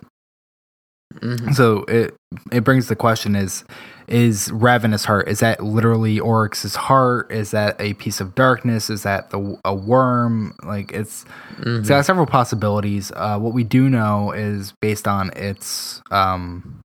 Mhm. 1.20 1.54
So 1.54 1.84
it 1.88 2.14
it 2.50 2.64
brings 2.64 2.88
the 2.88 2.96
question: 2.96 3.36
Is 3.36 3.64
is 4.08 4.50
ravenous 4.52 5.04
heart? 5.04 5.28
Is 5.28 5.40
that 5.40 5.62
literally 5.62 6.18
Oryx's 6.18 6.74
heart? 6.76 7.30
Is 7.30 7.50
that 7.52 7.76
a 7.80 7.94
piece 7.94 8.20
of 8.20 8.34
darkness? 8.34 8.90
Is 8.90 9.02
that 9.04 9.30
the 9.30 9.58
a 9.64 9.74
worm? 9.74 10.54
Like 10.62 10.92
it's 10.92 11.24
Mhm. 11.58 11.80
it's 11.80 11.88
got 11.88 12.04
several 12.04 12.26
possibilities. 12.26 13.12
Uh, 13.14 13.38
what 13.38 13.54
we 13.54 13.64
do 13.64 13.88
know 13.88 14.32
is 14.32 14.72
based 14.80 15.06
on 15.08 15.30
its 15.36 16.02
um, 16.10 16.80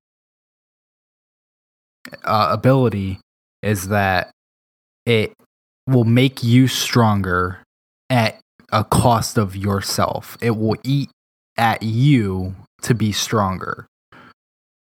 uh, 2.24 2.50
ability 2.52 3.20
is 3.64 3.90
that 3.90 4.32
it 5.06 5.34
will 5.88 6.04
make 6.06 6.44
you 6.44 6.68
stronger 6.68 7.60
at 8.10 8.40
a 8.72 8.84
cost 8.84 9.38
of 9.38 9.56
yourself. 9.56 10.38
It 10.42 10.52
will 10.52 10.76
eat 10.84 11.10
at 11.58 11.82
you 11.84 12.56
to 12.84 12.94
be 12.94 13.12
stronger, 13.12 13.88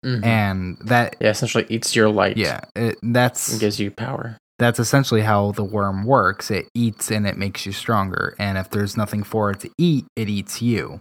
Mhm. 0.04 0.24
and 0.24 0.78
that 0.84 1.16
yeah, 1.20 1.28
essentially 1.30 1.66
eats 1.68 1.94
your 1.94 2.08
light. 2.10 2.36
yeah, 2.36 2.60
it, 2.74 2.96
that's 3.02 3.50
and 3.52 3.60
gives 3.60 3.78
you 3.78 3.90
power. 3.90 4.36
that's 4.58 4.78
essentially 4.78 5.20
how 5.22 5.52
the 5.52 5.64
worm 5.64 6.04
works. 6.04 6.50
It 6.50 6.68
eats 6.74 7.10
and 7.10 7.26
it 7.26 7.36
makes 7.36 7.66
you 7.66 7.72
stronger. 7.72 8.34
And 8.38 8.56
if 8.58 8.70
there's 8.70 8.96
nothing 8.96 9.22
for 9.22 9.50
it 9.50 9.60
to 9.60 9.70
eat, 9.78 10.06
it 10.16 10.28
eats 10.28 10.62
you. 10.62 11.00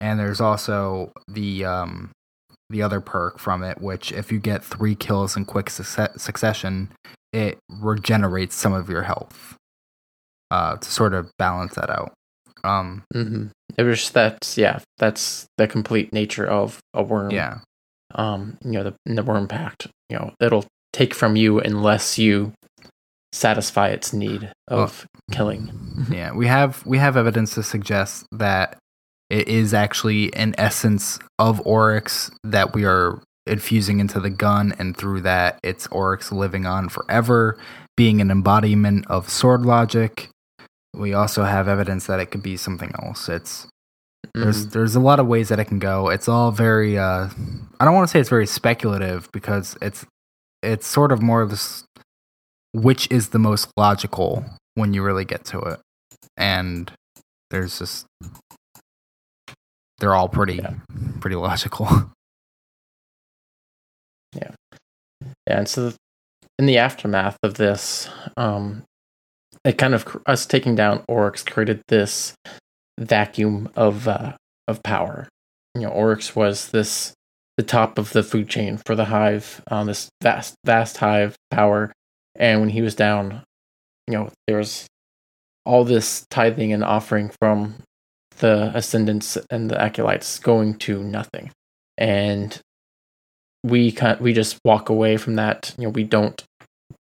And 0.00 0.18
there's 0.18 0.40
also 0.40 1.12
the 1.28 1.64
um, 1.64 2.10
the 2.70 2.82
other 2.82 3.00
perk 3.00 3.38
from 3.38 3.62
it, 3.62 3.80
which 3.80 4.10
if 4.12 4.32
you 4.32 4.38
get 4.40 4.64
three 4.64 4.94
kills 4.94 5.36
in 5.36 5.44
quick 5.44 5.66
succe- 5.66 6.18
succession, 6.18 6.90
it 7.32 7.58
regenerates 7.68 8.54
some 8.56 8.72
of 8.72 8.88
your 8.88 9.02
health 9.02 9.54
uh, 10.50 10.76
to 10.76 10.90
sort 10.90 11.14
of 11.14 11.30
balance 11.38 11.74
that 11.76 11.90
out. 11.90 12.12
Um, 12.64 13.02
hmm 13.12 13.46
It 13.76 13.82
was 13.84 14.00
just 14.00 14.14
that's 14.14 14.56
yeah, 14.58 14.80
that's 14.98 15.46
the 15.58 15.66
complete 15.68 16.12
nature 16.12 16.46
of 16.46 16.78
a 16.94 17.02
worm. 17.02 17.30
yeah, 17.30 17.58
Um, 18.14 18.58
you 18.64 18.72
know, 18.72 18.84
the 18.84 18.94
the 19.06 19.22
worm 19.22 19.48
pact. 19.48 19.88
You 20.08 20.18
know, 20.18 20.34
it'll 20.40 20.66
take 20.92 21.14
from 21.14 21.36
you 21.36 21.60
unless 21.60 22.18
you 22.18 22.52
satisfy 23.32 23.88
its 23.88 24.12
need 24.12 24.52
of 24.68 25.06
killing. 25.32 26.06
yeah. 26.10 26.32
We 26.32 26.46
have 26.46 26.84
we 26.86 26.98
have 26.98 27.16
evidence 27.16 27.54
to 27.54 27.62
suggest 27.62 28.26
that 28.32 28.78
it 29.30 29.48
is 29.48 29.74
actually 29.74 30.32
an 30.34 30.54
essence 30.58 31.18
of 31.38 31.66
Oryx 31.66 32.30
that 32.44 32.74
we 32.74 32.84
are 32.84 33.22
infusing 33.46 34.00
into 34.00 34.20
the 34.20 34.30
gun, 34.30 34.74
and 34.78 34.96
through 34.96 35.22
that, 35.22 35.58
it's 35.62 35.86
Oryx 35.88 36.32
living 36.32 36.66
on 36.66 36.88
forever, 36.88 37.58
being 37.96 38.20
an 38.20 38.30
embodiment 38.30 39.06
of 39.08 39.28
sword 39.28 39.66
logic. 39.66 40.28
We 40.94 41.12
also 41.12 41.44
have 41.44 41.66
evidence 41.66 42.06
that 42.06 42.20
it 42.20 42.26
could 42.26 42.42
be 42.42 42.56
something 42.56 42.92
else. 43.02 43.28
It's 43.28 43.66
there's 44.34 44.66
Mhm. 44.66 44.70
there's 44.72 44.94
a 44.96 45.00
lot 45.00 45.20
of 45.20 45.26
ways 45.26 45.48
that 45.48 45.58
it 45.58 45.66
can 45.66 45.78
go. 45.78 46.08
It's 46.08 46.28
all 46.28 46.50
very 46.50 46.98
uh 46.98 47.28
I 47.80 47.84
don't 47.84 47.94
want 47.94 48.08
to 48.08 48.12
say 48.12 48.20
it's 48.20 48.28
very 48.28 48.46
speculative 48.46 49.28
because 49.32 49.76
it's 49.82 50.04
it's 50.62 50.86
sort 50.86 51.12
of 51.12 51.20
more 51.22 51.42
of 51.42 51.50
this 51.50 51.84
which 52.72 53.06
is 53.10 53.28
the 53.30 53.38
most 53.38 53.70
logical 53.76 54.44
when 54.74 54.92
you 54.94 55.02
really 55.02 55.24
get 55.24 55.44
to 55.46 55.58
it. 55.60 55.80
And 56.36 56.90
there's 57.50 57.78
just 57.78 58.06
they're 59.98 60.14
all 60.14 60.28
pretty 60.28 60.56
Yeah. 60.56 60.74
pretty 61.20 61.36
logical. 61.36 61.88
Yeah, 64.34 64.50
and 65.58 65.68
so 65.68 65.92
in 66.58 66.66
the 66.66 66.78
aftermath 66.78 67.36
of 67.42 67.54
this, 67.54 68.08
um, 68.36 68.82
it 69.64 69.78
kind 69.78 69.94
of 69.94 70.16
us 70.26 70.44
taking 70.46 70.74
down 70.74 71.04
Oryx 71.08 71.44
created 71.44 71.82
this 71.88 72.34
vacuum 72.98 73.68
of 73.76 74.08
uh, 74.08 74.36
of 74.68 74.82
power. 74.82 75.28
You 75.74 75.82
know, 75.82 75.88
Oryx 75.88 76.36
was 76.36 76.68
this 76.68 77.14
the 77.56 77.62
top 77.62 77.98
of 77.98 78.12
the 78.12 78.22
food 78.22 78.48
chain 78.48 78.78
for 78.84 78.96
the 78.96 79.06
hive, 79.06 79.62
um, 79.68 79.86
this 79.86 80.08
vast 80.22 80.54
vast 80.64 80.96
hive 80.98 81.36
power, 81.50 81.92
and 82.36 82.60
when 82.60 82.70
he 82.70 82.82
was 82.82 82.94
down, 82.94 83.42
you 84.08 84.14
know, 84.14 84.30
there 84.46 84.58
was 84.58 84.86
all 85.64 85.84
this 85.84 86.26
tithing 86.30 86.72
and 86.72 86.84
offering 86.84 87.30
from 87.40 87.76
the 88.38 88.70
ascendants 88.74 89.38
and 89.50 89.70
the 89.70 89.80
acolytes 89.80 90.38
going 90.38 90.74
to 90.74 91.02
nothing, 91.02 91.50
and 91.96 92.60
we 93.62 93.92
kind 93.92 94.20
we 94.20 94.32
just 94.32 94.58
walk 94.64 94.88
away 94.88 95.16
from 95.16 95.36
that. 95.36 95.74
You 95.78 95.84
know, 95.84 95.90
we 95.90 96.04
don't 96.04 96.42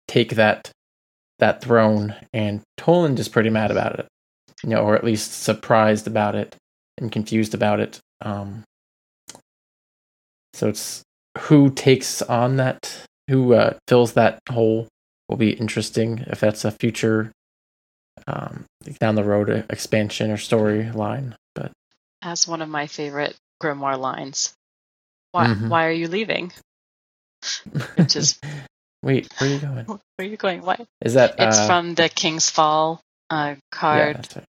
take 0.08 0.36
that 0.36 0.72
that 1.40 1.62
throne, 1.62 2.16
and 2.34 2.62
Toland 2.78 3.20
is 3.20 3.28
pretty 3.28 3.50
mad 3.50 3.72
about 3.72 4.00
it. 4.00 4.08
You 4.64 4.70
know, 4.70 4.80
or 4.84 4.96
at 4.96 5.04
least 5.04 5.44
surprised 5.44 6.08
about 6.08 6.36
it 6.36 6.56
and 6.98 7.12
confused 7.12 7.54
about 7.54 7.80
it. 7.80 8.00
Um, 8.22 8.64
so 10.54 10.70
it's 10.70 11.04
who 11.38 11.70
takes 11.70 12.22
on 12.22 12.58
that, 12.58 13.04
who 13.30 13.54
uh, 13.54 13.74
fills 13.88 14.14
that 14.14 14.40
hole 14.50 14.88
will 15.28 15.38
be 15.38 15.52
interesting 15.52 16.24
if 16.28 16.40
that's 16.40 16.64
a 16.66 16.72
future 16.72 17.32
um, 18.28 18.66
down 19.00 19.16
the 19.16 19.24
road 19.24 19.50
uh, 19.50 19.64
expansion 19.70 20.32
or 20.32 20.38
storyline. 20.38 21.34
But 21.54 21.72
As 22.22 22.48
one 22.48 22.62
of 22.62 22.70
my 22.70 22.88
favorite 22.88 23.36
grimoire 23.62 24.00
lines. 24.00 24.54
Why 25.32 25.48
Mhm. 25.48 25.68
why 25.70 25.86
are 25.88 25.92
you 25.92 26.08
leaving? 26.08 26.54
Which 27.98 28.16
is 28.16 28.40
wait, 29.04 29.32
where 29.38 29.50
are 29.50 29.54
you 29.54 29.60
going? 29.60 29.86
where 29.86 30.00
are 30.20 30.24
you 30.24 30.38
going? 30.38 30.62
Why? 30.62 30.86
Is 31.02 31.16
that 31.16 31.36
It's 31.38 31.60
uh, 31.60 31.68
from 31.68 31.96
the 31.96 32.08
King's 32.08 32.50
Fall 32.50 33.02
uh, 33.30 33.36
yeah, 33.36 33.56
card 33.72 34.16
that's 34.18 34.36
right. 34.36 34.46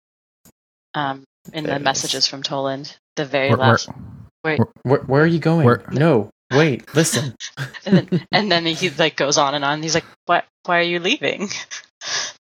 um, 0.96 1.24
in 1.54 1.64
There 1.66 1.72
the 1.74 1.76
it 1.76 1.82
is. 1.82 1.84
messages 1.84 2.28
from 2.28 2.44
Toland. 2.44 2.96
The 3.16 3.26
very 3.26 3.50
Where- 3.50 3.58
where- 3.58 3.68
last, 3.70 3.90
wait, 4.44 4.60
Where, 4.84 5.00
where 5.02 5.24
are 5.24 5.28
you 5.28 5.40
going? 5.40 5.66
Where- 5.66 5.84
No, 5.92 6.30
wait, 6.54 6.94
listen. 6.96 7.36
and 7.86 7.98
then 8.10 8.28
and 8.32 8.52
then 8.52 8.66
he 8.66 8.90
like 8.92 9.16
goes 9.16 9.38
on 9.38 9.56
and 9.56 9.66
on. 9.66 9.82
He's 9.84 9.96
like, 9.96 10.06
"Why? 10.26 10.44
Why 10.66 10.80
are 10.80 10.84
you 10.84 11.00
leaving?" 11.00 11.50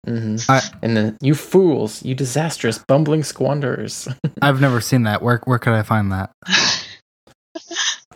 hmm 0.07 0.37
I- 0.49 0.69
and 0.81 0.97
then 0.97 1.17
you 1.21 1.35
fools, 1.35 2.03
you 2.03 2.15
disastrous, 2.15 2.79
bumbling 2.87 3.23
squanderers. 3.23 4.07
I've 4.41 4.59
never 4.61 4.81
seen 4.81 5.03
that. 5.03 5.21
Where 5.21 5.41
where 5.45 5.59
could 5.59 5.73
I 5.73 5.83
find 5.83 6.11
that? 6.11 6.31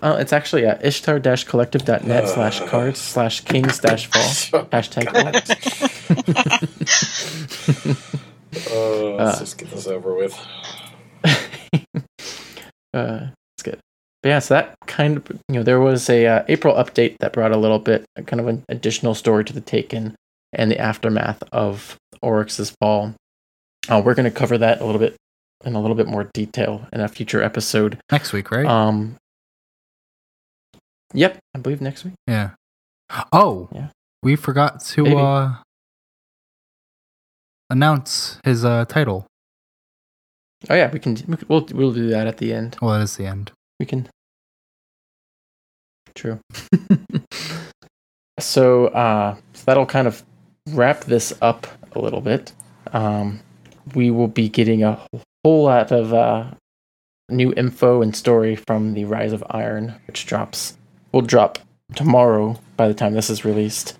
Uh, 0.01 0.17
it's 0.19 0.33
actually 0.33 0.65
at 0.65 0.83
ishtar-collective.net 0.85 2.27
slash 2.27 2.59
cards 2.61 2.99
slash 2.99 3.41
kings 3.41 3.79
dash 3.79 4.07
fall. 4.07 4.63
Hashtag 4.65 5.91
Oh, 8.71 9.15
let's 9.19 9.37
Uh. 9.37 9.39
just 9.39 9.57
get 9.57 9.69
this 9.69 9.87
over 9.87 10.13
with. 10.15 10.33
uh, 12.93 13.27
it's 13.57 13.63
good. 13.63 13.79
But 14.23 14.29
yeah, 14.29 14.39
so 14.39 14.53
that 14.55 14.75
kind 14.87 15.17
of 15.17 15.27
you 15.49 15.55
know 15.55 15.63
there 15.63 15.79
was 15.79 16.09
a 16.09 16.25
uh, 16.25 16.43
April 16.47 16.73
update 16.75 17.17
that 17.19 17.33
brought 17.33 17.51
a 17.51 17.57
little 17.57 17.79
bit 17.79 18.05
a 18.15 18.23
kind 18.23 18.39
of 18.39 18.47
an 18.47 18.63
additional 18.69 19.13
story 19.13 19.43
to 19.45 19.53
the 19.53 19.61
Taken 19.61 20.15
and 20.53 20.71
the 20.71 20.79
aftermath 20.79 21.43
of 21.51 21.97
Oryx's 22.21 22.73
fall. 22.81 23.13
Uh, 23.89 24.01
we're 24.03 24.15
going 24.15 24.23
to 24.31 24.31
cover 24.31 24.57
that 24.57 24.81
a 24.81 24.85
little 24.85 24.99
bit 24.99 25.15
in 25.63 25.75
a 25.75 25.81
little 25.81 25.95
bit 25.95 26.07
more 26.07 26.29
detail 26.33 26.87
in 26.93 27.01
a 27.01 27.07
future 27.07 27.41
episode. 27.43 27.97
Next 28.11 28.31
week, 28.33 28.51
right? 28.51 28.65
Um. 28.65 29.15
Yep, 31.13 31.37
I 31.53 31.59
believe 31.59 31.81
next 31.81 32.03
week. 32.03 32.13
yeah. 32.27 32.51
Oh, 33.31 33.69
Yeah. 33.73 33.87
we 34.23 34.35
forgot 34.35 34.79
to 34.85 35.03
Maybe. 35.03 35.15
uh 35.15 35.49
announce 37.69 38.39
his 38.43 38.63
uh 38.65 38.85
title. 38.85 39.25
Oh 40.69 40.75
yeah, 40.75 40.89
we 40.91 40.99
can. 40.99 41.13
we 41.27 41.37
can- 41.37 41.47
We'll 41.47 41.65
we'll 41.73 41.93
do 41.93 42.09
that 42.09 42.27
at 42.27 42.37
the 42.37 42.53
end. 42.53 42.77
Well, 42.81 42.93
that 42.93 43.01
is 43.03 43.17
the 43.17 43.25
end. 43.25 43.51
We 43.79 43.85
can. 43.85 44.07
True. 46.15 46.39
so, 48.39 48.87
uh, 48.87 49.35
so 49.53 49.63
that'll 49.65 49.85
kind 49.85 50.07
of 50.07 50.23
wrap 50.69 51.01
this 51.03 51.33
up 51.41 51.67
a 51.93 51.99
little 51.99 52.21
bit. 52.21 52.53
Um, 52.93 53.41
we 53.93 54.11
will 54.11 54.27
be 54.29 54.47
getting 54.49 54.83
a 54.83 54.99
whole 55.43 55.63
lot 55.65 55.91
of 55.91 56.13
uh, 56.13 56.45
new 57.29 57.53
info 57.57 58.01
and 58.01 58.15
story 58.15 58.55
from 58.55 58.93
the 58.93 59.05
Rise 59.05 59.33
of 59.33 59.43
Iron, 59.49 59.93
which 60.07 60.25
drops 60.25 60.77
will 61.11 61.21
drop 61.21 61.59
tomorrow 61.95 62.57
by 62.77 62.87
the 62.87 62.93
time 62.93 63.13
this 63.13 63.29
is 63.29 63.45
released, 63.45 63.97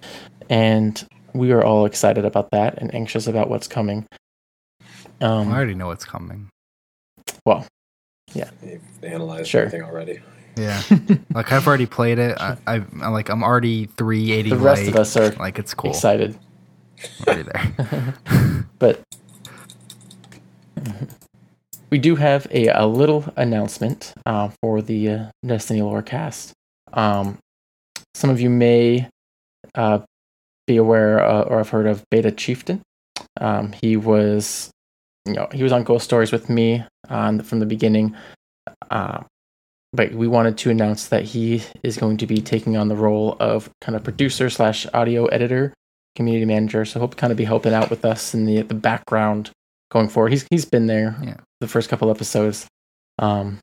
and 0.49 1.05
we 1.35 1.51
are 1.51 1.63
all 1.63 1.85
excited 1.85 2.25
about 2.25 2.49
that 2.51 2.77
and 2.79 2.93
anxious 2.95 3.27
about 3.27 3.49
what's 3.49 3.67
coming. 3.67 4.05
Um, 5.21 5.51
I 5.51 5.55
already 5.55 5.75
know 5.75 5.87
what's 5.87 6.05
coming. 6.05 6.49
Well, 7.45 7.65
yeah, 8.33 8.49
you've 8.63 8.81
analyzed 9.03 9.47
Sure. 9.49 9.61
everything 9.63 9.83
already. 9.83 10.19
Yeah. 10.57 10.81
like 11.33 11.51
I've 11.51 11.67
already 11.67 11.85
played 11.85 12.17
it. 12.19 12.37
I, 12.39 12.57
I 12.65 12.75
I'm 12.75 13.11
like 13.13 13.29
I'm 13.29 13.43
already 13.43 13.85
380 13.97 14.49
the 14.49 14.57
rest 14.57 14.83
light. 14.83 14.89
of 14.89 14.95
us 14.95 15.17
are 15.17 15.31
like 15.31 15.59
it's 15.59 15.73
cool. 15.73 15.91
excited. 15.91 16.37
Already 17.27 17.43
there. 17.43 18.15
but 18.79 19.01
we 21.89 21.97
do 21.97 22.15
have 22.15 22.47
a, 22.51 22.67
a 22.67 22.85
little 22.87 23.25
announcement 23.35 24.13
uh, 24.25 24.49
for 24.61 24.81
the 24.81 25.09
uh, 25.09 25.25
Destiny 25.45 25.81
Lore 25.81 26.01
cast. 26.01 26.53
Um, 26.93 27.37
some 28.13 28.29
of 28.29 28.39
you 28.41 28.49
may 28.49 29.09
uh, 29.75 29.99
be 30.67 30.77
aware 30.77 31.23
uh, 31.23 31.41
or 31.43 31.57
have 31.59 31.69
heard 31.69 31.87
of 31.87 32.03
Beta 32.09 32.31
Chieftain. 32.31 32.81
Um, 33.39 33.73
he 33.81 33.97
was, 33.97 34.69
you 35.25 35.33
know, 35.33 35.47
he 35.51 35.63
was 35.63 35.71
on 35.71 35.83
Ghost 35.83 36.05
Stories 36.05 36.31
with 36.31 36.49
me 36.49 36.83
on 37.09 37.41
from 37.41 37.59
the 37.59 37.65
beginning. 37.65 38.15
Uh, 38.89 39.23
but 39.93 40.11
we 40.13 40.27
wanted 40.27 40.57
to 40.59 40.69
announce 40.69 41.07
that 41.07 41.23
he 41.23 41.63
is 41.83 41.97
going 41.97 42.17
to 42.17 42.27
be 42.27 42.41
taking 42.41 42.75
on 42.75 42.87
the 42.89 42.95
role 42.95 43.37
of 43.39 43.69
kind 43.81 43.95
of 43.95 44.03
producer 44.03 44.49
slash 44.49 44.85
audio 44.93 45.25
editor 45.27 45.73
community 46.15 46.45
manager, 46.45 46.83
so 46.85 46.99
he'll 46.99 47.07
kind 47.09 47.31
of 47.31 47.37
be 47.37 47.43
helping 47.45 47.73
out 47.73 47.89
with 47.89 48.03
us 48.05 48.33
in 48.33 48.45
the 48.45 48.61
the 48.63 48.73
background 48.73 49.51
going 49.91 50.07
forward. 50.09 50.31
He's 50.31 50.45
he's 50.49 50.65
been 50.65 50.87
there 50.87 51.15
Yeah. 51.23 51.37
the 51.61 51.67
first 51.67 51.89
couple 51.89 52.09
episodes. 52.09 52.67
Um, 53.19 53.59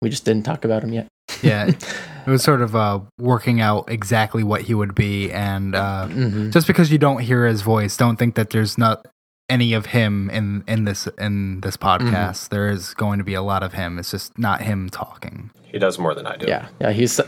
we 0.00 0.08
just 0.10 0.24
didn't 0.24 0.44
talk 0.44 0.64
about 0.64 0.84
him 0.84 0.92
yet. 0.92 1.06
Yeah. 1.42 1.70
It 2.26 2.30
was 2.30 2.42
sort 2.42 2.62
of 2.62 2.74
uh 2.76 3.00
working 3.18 3.60
out 3.60 3.90
exactly 3.90 4.42
what 4.44 4.62
he 4.62 4.74
would 4.74 4.94
be 4.94 5.30
and 5.32 5.74
uh 5.74 6.06
hmm 6.06 6.50
just 6.50 6.66
because 6.66 6.90
you 6.92 6.98
don't 6.98 7.20
hear 7.20 7.46
his 7.46 7.62
voice, 7.62 7.96
don't 7.96 8.16
think 8.16 8.34
that 8.36 8.50
there's 8.50 8.76
not 8.78 9.06
any 9.50 9.72
of 9.74 9.86
him 9.86 10.30
in 10.30 10.64
in 10.68 10.84
this 10.84 11.06
in 11.18 11.60
this 11.60 11.76
podcast. 11.76 12.48
There 12.50 12.68
is 12.70 12.94
going 12.94 13.18
to 13.18 13.24
be 13.24 13.34
a 13.34 13.42
lot 13.42 13.62
of 13.62 13.72
him. 13.74 13.98
It's 13.98 14.10
just 14.10 14.38
not 14.38 14.62
him 14.62 14.88
talking. 14.88 15.50
He 15.64 15.78
does 15.78 15.98
more 15.98 16.14
than 16.14 16.26
I 16.26 16.36
do. 16.36 16.46
Yeah, 16.46 16.68
yeah, 16.80 16.92
he's 16.92 17.20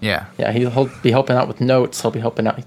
Yeah. 0.00 0.26
yeah 0.38 0.52
he'll 0.52 0.90
be 1.02 1.10
helping 1.10 1.36
out 1.36 1.48
with 1.48 1.60
notes. 1.60 2.00
He'll 2.02 2.10
be 2.10 2.20
helping 2.20 2.46
out. 2.46 2.58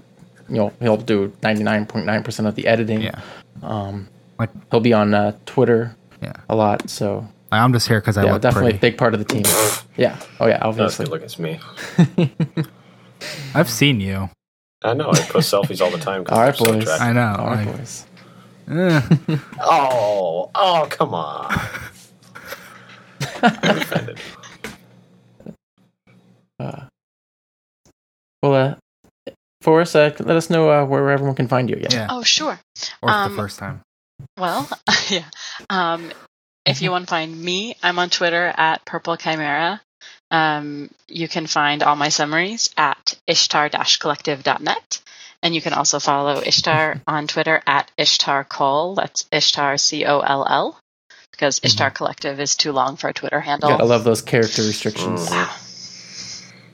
You 0.48 0.56
know, 0.56 0.72
he'll 0.80 0.96
do 0.96 1.32
ninety 1.42 1.62
nine 1.62 1.86
point 1.86 2.04
nine 2.06 2.22
percent 2.22 2.46
of 2.48 2.54
the 2.56 2.66
editing. 2.66 3.00
Yeah. 3.02 3.20
Um, 3.62 4.08
Like- 4.38 4.50
he'll 4.70 4.80
be 4.80 4.92
on 4.92 5.14
uh, 5.14 5.32
Twitter 5.46 5.96
Yeah. 6.22 6.32
a 6.48 6.56
lot. 6.56 6.90
So 6.90 7.26
I'm 7.52 7.72
just 7.72 7.86
here 7.88 8.00
because 8.00 8.16
I 8.16 8.24
yeah, 8.24 8.32
look 8.32 8.42
definitely 8.42 8.72
pretty. 8.72 8.78
a 8.78 8.90
big 8.90 8.98
part 8.98 9.14
of 9.14 9.20
the 9.20 9.24
team. 9.24 9.44
yeah. 9.96 10.18
Oh 10.40 10.46
yeah, 10.46 10.58
Not 10.58 10.66
obviously. 10.66 11.04
good 11.06 11.10
looking 11.12 11.26
as 11.26 11.38
me. 11.38 11.60
I've 13.54 13.70
seen 13.70 14.00
you. 14.00 14.28
I 14.84 14.94
know. 14.94 15.10
I 15.10 15.20
post 15.20 15.52
selfies 15.52 15.80
all 15.80 15.90
the 15.90 15.98
time. 15.98 16.24
'cause 16.24 16.32
All 16.36 16.42
right, 16.44 16.56
they're 16.56 16.84
so 16.84 16.90
boys. 16.92 17.00
I 17.00 17.12
know. 17.12 17.34
All 17.38 17.46
right, 17.46 17.66
like, 17.66 17.76
boys. 17.76 18.06
eh. 18.68 19.36
Oh, 19.60 20.50
oh, 20.54 20.86
come 20.90 21.14
on. 21.14 21.60
I'm 23.42 23.78
offended. 23.78 24.18
Uh, 26.58 26.86
well, 28.42 28.54
uh, 28.54 29.32
for 29.62 29.80
us, 29.80 29.94
uh, 29.94 30.14
let 30.20 30.36
us 30.36 30.50
know 30.50 30.70
uh, 30.70 30.84
where 30.84 31.10
everyone 31.10 31.34
can 31.34 31.48
find 31.48 31.68
you 31.70 31.76
again. 31.76 31.90
yeah. 31.92 32.06
Oh, 32.10 32.22
sure. 32.22 32.58
Or 33.02 33.10
Um, 33.10 33.30
the 33.30 33.36
first 33.36 33.58
time. 33.58 33.80
Well, 34.38 34.68
yeah. 35.10 35.24
Um, 35.70 36.12
if 36.66 36.82
you 36.82 36.90
want 36.90 37.06
to 37.06 37.10
find 37.10 37.40
me, 37.40 37.76
I'm 37.82 37.98
on 37.98 38.10
Twitter 38.10 38.52
at 38.56 38.84
Purple 38.84 39.16
Chimera. 39.16 39.80
Um, 40.30 40.90
you 41.08 41.28
can 41.28 41.46
find 41.46 41.82
all 41.82 41.94
my 41.96 42.08
summaries 42.08 42.70
at 42.76 43.14
ishtar-collective.net. 43.26 45.02
And 45.42 45.54
you 45.54 45.60
can 45.60 45.74
also 45.74 46.00
follow 46.00 46.40
Ishtar 46.44 47.00
on 47.06 47.26
Twitter 47.28 47.62
at 47.66 47.90
Ishtar 47.96 48.42
Cole. 48.44 48.94
That's 48.96 49.26
Ishtar 49.30 49.76
C 49.76 50.04
O 50.06 50.20
L 50.20 50.46
L. 50.48 50.80
Because 51.30 51.60
Ishtar 51.62 51.90
Collective 51.90 52.40
is 52.40 52.56
too 52.56 52.72
long 52.72 52.96
for 52.96 53.08
a 53.08 53.12
Twitter 53.12 53.40
handle. 53.40 53.68
Gotta 53.68 53.84
love 53.84 54.02
those 54.04 54.22
character 54.22 54.62
restrictions. 54.62 55.28
Mhm. 55.28 55.62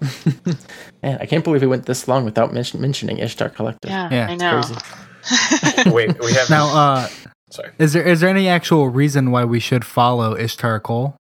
Man, 1.02 1.18
I 1.20 1.26
can't 1.26 1.42
believe 1.44 1.60
we 1.62 1.66
went 1.66 1.84
this 1.86 2.06
long 2.08 2.24
without 2.24 2.52
mention- 2.54 2.80
mentioning 2.80 3.18
Ishtar 3.18 3.50
Collective. 3.50 3.90
Yeah, 3.90 4.08
Yeah, 4.10 4.26
I 4.28 4.36
know. 4.36 4.62
Crazy. 4.62 5.90
Wait, 5.90 6.18
we 6.20 6.32
have 6.32 6.48
Now, 6.50 6.66
uh, 6.76 7.08
Sorry. 7.52 7.70
is 7.78 7.92
there 7.92 8.02
is 8.02 8.20
there 8.20 8.30
any 8.30 8.48
actual 8.48 8.88
reason 8.88 9.30
why 9.30 9.44
we 9.44 9.60
should 9.60 9.84
follow 9.84 10.34
Ishtar 10.34 10.80
Cole? 10.80 11.16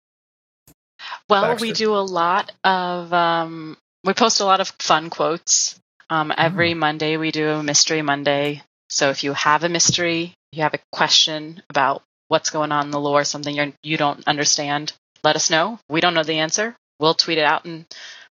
Well, 1.28 1.42
Baxter. 1.42 1.66
we 1.66 1.72
do 1.72 1.94
a 1.94 2.04
lot 2.04 2.52
of 2.64 3.12
um, 3.12 3.78
we 4.04 4.12
post 4.12 4.40
a 4.40 4.44
lot 4.44 4.60
of 4.60 4.68
fun 4.78 5.10
quotes. 5.10 5.78
Um, 6.10 6.32
every 6.36 6.74
Monday 6.74 7.16
we 7.16 7.30
do 7.30 7.48
a 7.48 7.62
mystery 7.62 8.02
Monday. 8.02 8.62
So 8.90 9.10
if 9.10 9.24
you 9.24 9.32
have 9.32 9.64
a 9.64 9.68
mystery, 9.68 10.34
you 10.52 10.62
have 10.62 10.74
a 10.74 10.80
question 10.92 11.62
about 11.68 12.02
what's 12.28 12.50
going 12.50 12.72
on 12.72 12.86
in 12.86 12.90
the 12.90 13.00
lore, 13.00 13.24
something 13.24 13.54
you're, 13.54 13.72
you 13.82 13.96
don't 13.96 14.26
understand, 14.26 14.92
let 15.22 15.36
us 15.36 15.50
know. 15.50 15.78
We 15.88 16.00
don't 16.00 16.14
know 16.14 16.22
the 16.22 16.38
answer. 16.38 16.74
We'll 17.00 17.14
tweet 17.14 17.38
it 17.38 17.44
out, 17.44 17.64
and 17.64 17.84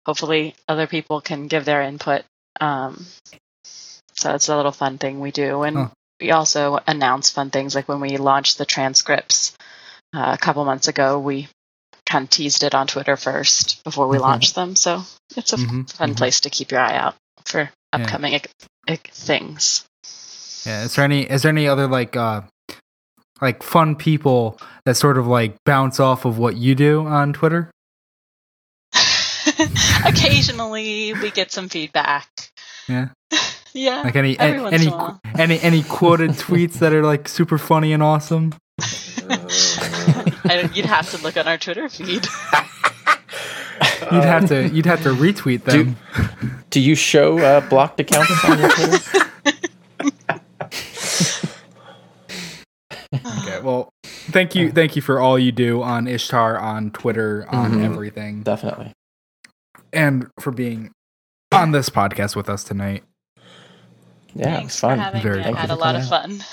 hopefully 0.06 0.56
other 0.68 0.88
people 0.88 1.22
can 1.22 1.48
give 1.48 1.66
their 1.66 1.82
input. 1.82 2.24
Um, 2.60 3.06
so 4.14 4.34
it's 4.34 4.50
a 4.50 4.56
little 4.56 4.72
fun 4.72 4.98
thing 4.98 5.20
we 5.20 5.32
do, 5.32 5.62
and 5.64 5.78
Huh. 5.78 5.90
We 6.20 6.32
also 6.32 6.80
announce 6.88 7.30
fun 7.30 7.50
things 7.50 7.76
like 7.76 7.88
when 7.88 8.00
we 8.00 8.18
launched 8.18 8.58
the 8.58 8.66
transcripts 8.66 9.56
uh, 10.16 10.32
a 10.34 10.38
couple 10.38 10.64
months 10.66 10.88
ago. 10.88 11.20
We 11.20 11.48
kind 12.06 12.24
of 12.24 12.30
teased 12.30 12.64
it 12.64 12.74
on 12.74 12.88
Twitter 12.88 13.18
first 13.18 13.84
before 13.84 14.08
we 14.08 14.18
launched 14.18 14.56
them. 14.56 14.76
So 14.76 15.04
it's 15.36 15.54
a 15.54 15.58
Mhm, 15.58 15.92
fun 15.94 16.14
mhm. 16.14 16.18
place 16.18 16.42
to 16.42 16.50
keep 16.50 16.72
your 16.72 16.80
eye 16.82 16.96
out 16.96 17.16
for 17.46 17.60
Yeah. 17.60 17.70
upcoming 17.94 18.34
ic- 18.88 19.12
things. 19.14 19.84
Yeah. 20.66 20.84
Is 20.84 20.96
there 20.96 21.06
any 21.06 21.24
is 21.24 21.44
there 21.44 21.52
any 21.52 21.68
other 21.68 21.88
like 21.88 22.16
uh 22.16 22.42
like 23.42 23.62
fun 23.64 23.96
people 23.96 24.58
that 24.86 24.96
sort 24.96 25.18
of 25.18 25.28
like 25.28 25.56
bounce 25.66 26.00
off 26.00 26.26
of 26.26 26.38
what 26.38 26.56
you 26.56 26.74
do 26.76 27.06
on 27.06 27.34
Twitter? 27.34 27.70
Occasionally, 30.06 31.14
we 31.14 31.32
get 31.32 31.52
some 31.52 31.70
feedback. 31.70 32.28
Yeah. 32.88 33.10
Yeah. 33.78 34.02
Like 34.02 34.16
any 34.16 34.38
every 34.40 34.56
any 34.56 34.62
once 34.64 34.76
in 34.76 34.82
any, 34.82 34.92
a 34.92 34.96
while. 34.96 35.20
any 35.38 35.60
any 35.62 35.84
quoted 35.84 36.32
tweets 36.46 36.74
that 36.80 36.94
are 36.94 37.04
like 37.04 37.28
super 37.28 37.58
funny 37.58 37.94
and 37.94 38.02
awesome? 38.04 38.54
I, 40.50 40.70
you'd 40.74 40.86
have 40.86 41.10
to 41.12 41.18
look 41.24 41.36
on 41.38 41.48
our 41.48 41.58
Twitter 41.58 41.90
feed. 41.90 42.26
You'd 44.12 44.24
have 44.24 44.48
to 44.50 44.70
you'd 44.70 44.86
have 44.86 45.04
to 45.04 45.10
retweet 45.10 45.64
them. 45.66 45.98
Do 46.70 46.80
you 46.80 46.96
show 46.96 47.38
uh, 47.40 47.60
blocked 47.68 48.00
accounts 48.00 48.32
on 48.46 48.58
your 48.60 48.70
Twitter? 48.70 49.22
Okay, 53.14 53.60
well, 53.62 53.90
thank 54.04 54.56
you, 54.56 54.72
thank 54.72 54.96
you 54.96 55.02
for 55.02 55.20
all 55.20 55.38
you 55.40 55.52
do 55.52 55.82
on 55.82 56.08
Ishtar, 56.08 56.58
on 56.58 56.92
Twitter, 56.92 57.46
on 57.50 57.74
Mhm. 57.74 57.84
everything, 57.86 58.44
Definitely. 58.44 58.92
and 59.94 60.28
for 60.40 60.52
being 60.52 60.92
on 61.52 61.72
this 61.72 61.90
podcast 61.90 62.36
with 62.36 62.50
us 62.50 62.64
tonight. 62.64 63.04
Yeah, 64.38 64.56
Thanks 64.58 64.74
it's 64.74 64.80
fun. 64.80 64.98
for 64.98 65.04
having 65.04 65.22
Very 65.22 65.38
me. 65.40 65.46
I 65.46 65.60
had 65.60 65.72
a 65.72 65.76
lot 65.76 65.96
of 65.96 66.08
fun. 66.08 66.44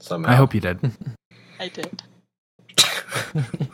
Somehow. 0.00 0.30
I 0.30 0.34
hope 0.36 0.54
you 0.54 0.60
did. 0.60 0.78
I 1.60 1.68
did. 1.68 2.02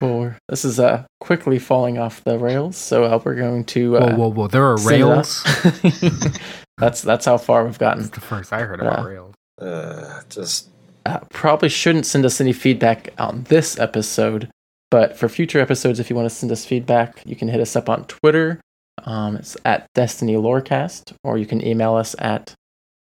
Four. 0.00 0.36
This 0.48 0.64
is 0.64 0.78
uh, 0.78 1.04
quickly 1.20 1.58
falling 1.58 1.96
off 1.98 2.22
the 2.24 2.38
rails, 2.38 2.76
so 2.76 3.04
uh, 3.04 3.18
we're 3.24 3.34
going 3.34 3.64
to. 3.66 3.96
Uh, 3.96 4.14
whoa, 4.14 4.28
whoa, 4.28 4.30
whoa! 4.30 4.46
There 4.48 4.64
are 4.64 4.76
rails. 4.78 5.42
that's 6.78 7.00
that's 7.00 7.24
how 7.24 7.38
far 7.38 7.64
we've 7.64 7.78
gotten. 7.78 8.02
That's 8.02 8.14
the 8.14 8.20
first 8.20 8.52
I 8.52 8.60
heard 8.60 8.80
about 8.80 8.98
Yeah. 8.98 9.04
rails. 9.06 9.34
Uh, 9.58 10.20
just 10.28 10.68
Uh, 11.06 11.20
probably 11.30 11.70
shouldn't 11.70 12.04
send 12.04 12.26
us 12.26 12.40
any 12.42 12.52
feedback 12.52 13.14
on 13.18 13.44
this 13.44 13.78
episode, 13.78 14.50
but 14.90 15.16
for 15.16 15.30
future 15.30 15.60
episodes, 15.60 15.98
if 15.98 16.10
you 16.10 16.16
want 16.16 16.28
to 16.28 16.34
send 16.34 16.52
us 16.52 16.66
feedback, 16.66 17.22
you 17.24 17.34
can 17.34 17.48
hit 17.48 17.60
us 17.60 17.74
up 17.74 17.88
on 17.88 18.04
Twitter. 18.04 18.60
Um, 19.06 19.36
it's 19.36 19.56
at 19.64 19.86
Destiny 19.94 20.34
Lorecast, 20.34 21.14
or 21.24 21.38
you 21.38 21.46
can 21.46 21.64
email 21.64 21.94
us 21.94 22.14
at 22.18 22.52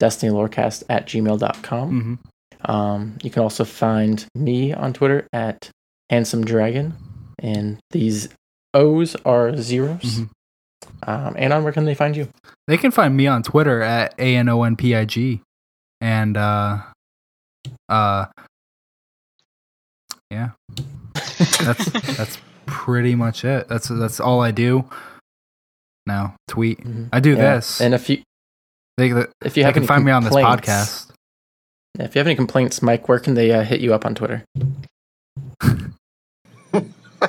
destinylorecast 0.00 0.84
at 0.88 1.06
gmail.com. 1.06 1.88
hmm 1.90 2.14
Um, 2.70 3.16
you 3.22 3.30
can 3.30 3.42
also 3.42 3.64
find 3.64 4.24
me 4.34 4.72
on 4.72 4.92
Twitter 4.92 5.26
at 5.32 5.70
Handsome 6.10 6.44
Dragon, 6.44 6.94
and 7.38 7.78
these 7.90 8.28
O's 8.74 9.16
are 9.24 9.50
0s 9.52 10.00
Mhm. 10.02 10.28
Um, 11.06 11.34
Anon, 11.38 11.64
where 11.64 11.72
can 11.72 11.84
they 11.84 11.94
find 11.94 12.16
you? 12.16 12.28
They 12.68 12.76
can 12.76 12.90
find 12.90 13.16
me 13.16 13.26
on 13.26 13.42
Twitter 13.42 13.82
at 13.82 14.14
a 14.18 14.36
n 14.36 14.48
o 14.48 14.62
n 14.62 14.76
p 14.76 14.94
i 14.94 15.04
g, 15.04 15.40
and 16.00 16.36
uh, 16.36 16.78
uh, 17.88 18.26
yeah, 20.30 20.50
that's 21.60 21.84
that's 22.16 22.38
pretty 22.66 23.14
much 23.14 23.44
it. 23.44 23.68
That's 23.68 23.88
that's 23.88 24.20
all 24.20 24.40
I 24.40 24.50
do. 24.52 24.84
Now 26.06 26.34
tweet. 26.48 26.80
Mhm. 26.84 27.08
I 27.12 27.20
do 27.20 27.30
Yeah. 27.36 27.56
this. 27.56 27.80
And 27.80 27.94
if 27.94 28.08
you 28.10 28.22
they 28.96 29.10
they, 29.12 29.20
if 29.44 29.56
you 29.56 29.62
they 29.62 29.62
have 29.62 29.74
can 29.74 29.86
find 29.86 30.04
me 30.04 30.12
on 30.12 30.22
this 30.24 30.32
complaints- 30.32 30.66
podcast. 30.66 31.06
If 31.98 32.14
you 32.14 32.20
have 32.20 32.26
any 32.26 32.36
complaints, 32.36 32.80
Mike, 32.82 33.08
where 33.08 33.18
can 33.18 33.34
they 33.34 33.50
uh, 33.52 33.62
hit 33.62 33.80
you 33.80 33.92
up 33.94 34.04
on 34.06 34.14
Twitter? 34.14 34.44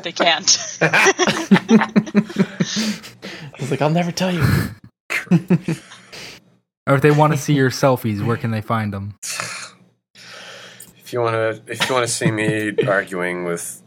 They 0.03 0.14
can't. 0.14 0.49
He's 3.57 3.69
like, 3.69 3.81
I'll 3.81 3.89
never 3.89 4.11
tell 4.14 4.31
you. 4.31 4.41
Or 6.88 6.95
if 6.95 7.02
they 7.02 7.11
want 7.11 7.34
to 7.34 7.38
see 7.38 7.53
your 7.53 7.69
selfies, 7.69 8.26
where 8.26 8.38
can 8.38 8.52
they 8.52 8.61
find 8.61 8.93
them? 8.93 9.15
if 10.98 11.11
you 11.11 11.19
want 11.19 11.34
to, 11.35 11.61
if 11.72 11.88
you 11.89 11.93
want 11.93 12.07
to 12.07 12.11
see 12.14 12.31
me 12.31 12.72
arguing 12.88 13.43
with 13.43 13.81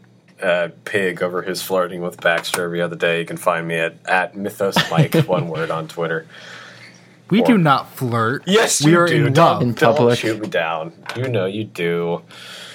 uh, 0.45 0.69
Pig 0.85 1.23
over 1.23 1.41
his 1.41 1.61
flirting 1.61 2.01
with 2.01 2.21
Baxter 2.21 2.63
every 2.63 2.81
other 2.81 2.95
day, 2.95 3.19
you 3.19 3.25
can 3.25 3.37
find 3.37 3.67
me 3.67 3.75
at 3.75 3.95
at 4.05 4.35
Mythos 4.35 4.75
Mike, 4.91 5.13
one 5.27 5.47
word 5.47 5.71
on 5.71 5.87
Twitter. 5.87 6.27
We 7.29 7.41
Or- 7.41 7.45
do 7.47 7.57
not 7.57 7.89
flirt. 7.95 8.43
Yes, 8.45 8.83
we 8.85 8.91
you 8.91 8.99
are 8.99 9.07
do. 9.07 9.25
in 9.25 9.33
love. 9.33 9.61
In 9.63 9.73
Don't 9.73 9.95
public. 9.97 10.19
shoot 10.19 10.39
me 10.39 10.47
down. 10.47 10.93
You 11.15 11.27
know 11.27 11.45
you 11.47 11.63
do. 11.63 12.21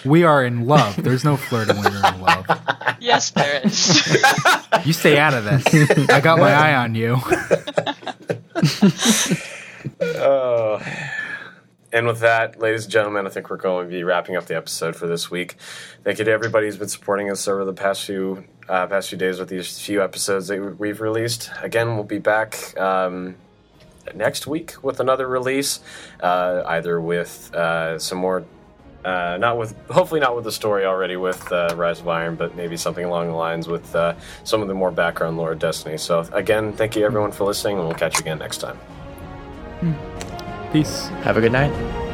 We 0.05 0.25
are 0.25 0.45
in 0.45 0.67
love. 0.67 0.97
There's 0.97 1.25
no 1.25 1.37
flirting 1.37 1.77
when 1.77 1.93
you're 1.93 2.07
in 2.15 2.21
love. 2.21 2.47
yes, 3.01 3.31
there 3.31 3.61
is. 3.65 4.25
You 4.85 4.93
stay 4.95 5.19
out 5.19 5.35
of 5.35 5.45
this. 5.45 6.09
I 6.09 6.21
got 6.21 6.39
my 6.39 6.53
eye 6.53 6.75
on 6.75 6.95
you. 6.95 7.19
Oh. 10.01 10.81
And 11.93 12.07
with 12.07 12.21
that, 12.21 12.61
ladies 12.61 12.85
and 12.85 12.93
gentlemen, 12.93 13.27
I 13.27 13.31
think 13.31 13.51
we're 13.51 13.57
going 13.57 13.87
to 13.87 13.91
be 13.91 14.05
wrapping 14.05 14.37
up 14.37 14.47
the 14.47 14.57
episode 14.57 14.95
for 14.95 15.09
this 15.09 15.31
week. 15.31 15.57
Thank 16.05 16.19
you 16.19 16.25
to 16.25 16.31
everybody 16.31 16.67
who's 16.67 16.77
been 16.77 16.89
supporting 16.89 17.31
us 17.31 17.49
over 17.49 17.65
the 17.65 17.73
past 17.73 18.05
few 18.05 18.45
uh, 18.69 18.87
past 18.87 19.09
few 19.09 19.19
days 19.19 19.41
with 19.41 19.49
these 19.49 19.81
few 19.81 20.03
episodes 20.03 20.47
that 20.49 20.79
we've 20.79 21.01
released. 21.01 21.51
Again, 21.61 21.97
we'll 21.97 22.05
be 22.05 22.21
back 22.21 22.79
um, 22.79 23.35
next 24.15 24.47
week 24.47 24.75
with 24.85 25.01
another 25.01 25.27
release, 25.27 25.81
uh, 26.21 26.63
either 26.67 27.01
with 27.01 27.53
uh, 27.55 27.99
some 27.99 28.19
more. 28.19 28.45
Uh, 29.03 29.39
not 29.41 29.57
with, 29.57 29.75
hopefully 29.89 30.21
not 30.21 30.37
with 30.37 30.45
the 30.45 30.53
story 30.53 30.85
already 30.85 31.17
with 31.17 31.51
uh, 31.53 31.75
Rise 31.75 32.01
of 32.01 32.09
Iron, 32.09 32.35
but 32.35 32.55
maybe 32.55 32.77
something 32.77 33.03
along 33.03 33.29
the 33.29 33.35
lines 33.35 33.67
with 33.67 33.97
uh, 33.97 34.15
some 34.45 34.61
of 34.61 34.69
the 34.69 34.75
more 34.75 34.91
background 34.91 35.39
lore 35.39 35.53
of 35.53 35.59
Destiny. 35.59 35.97
So 35.97 36.21
again, 36.33 36.75
thank 36.75 36.97
you 36.97 37.07
everyone 37.07 37.33
for 37.33 37.45
listening, 37.45 37.79
and 37.79 37.87
we'll 37.87 37.97
catch 37.97 38.17
you 38.17 38.21
again 38.21 38.39
next 38.39 38.59
time. 38.59 38.79
Peace. 40.73 41.09
Have 41.25 41.37
a 41.37 41.41
good 41.41 41.51
night. 41.51 42.10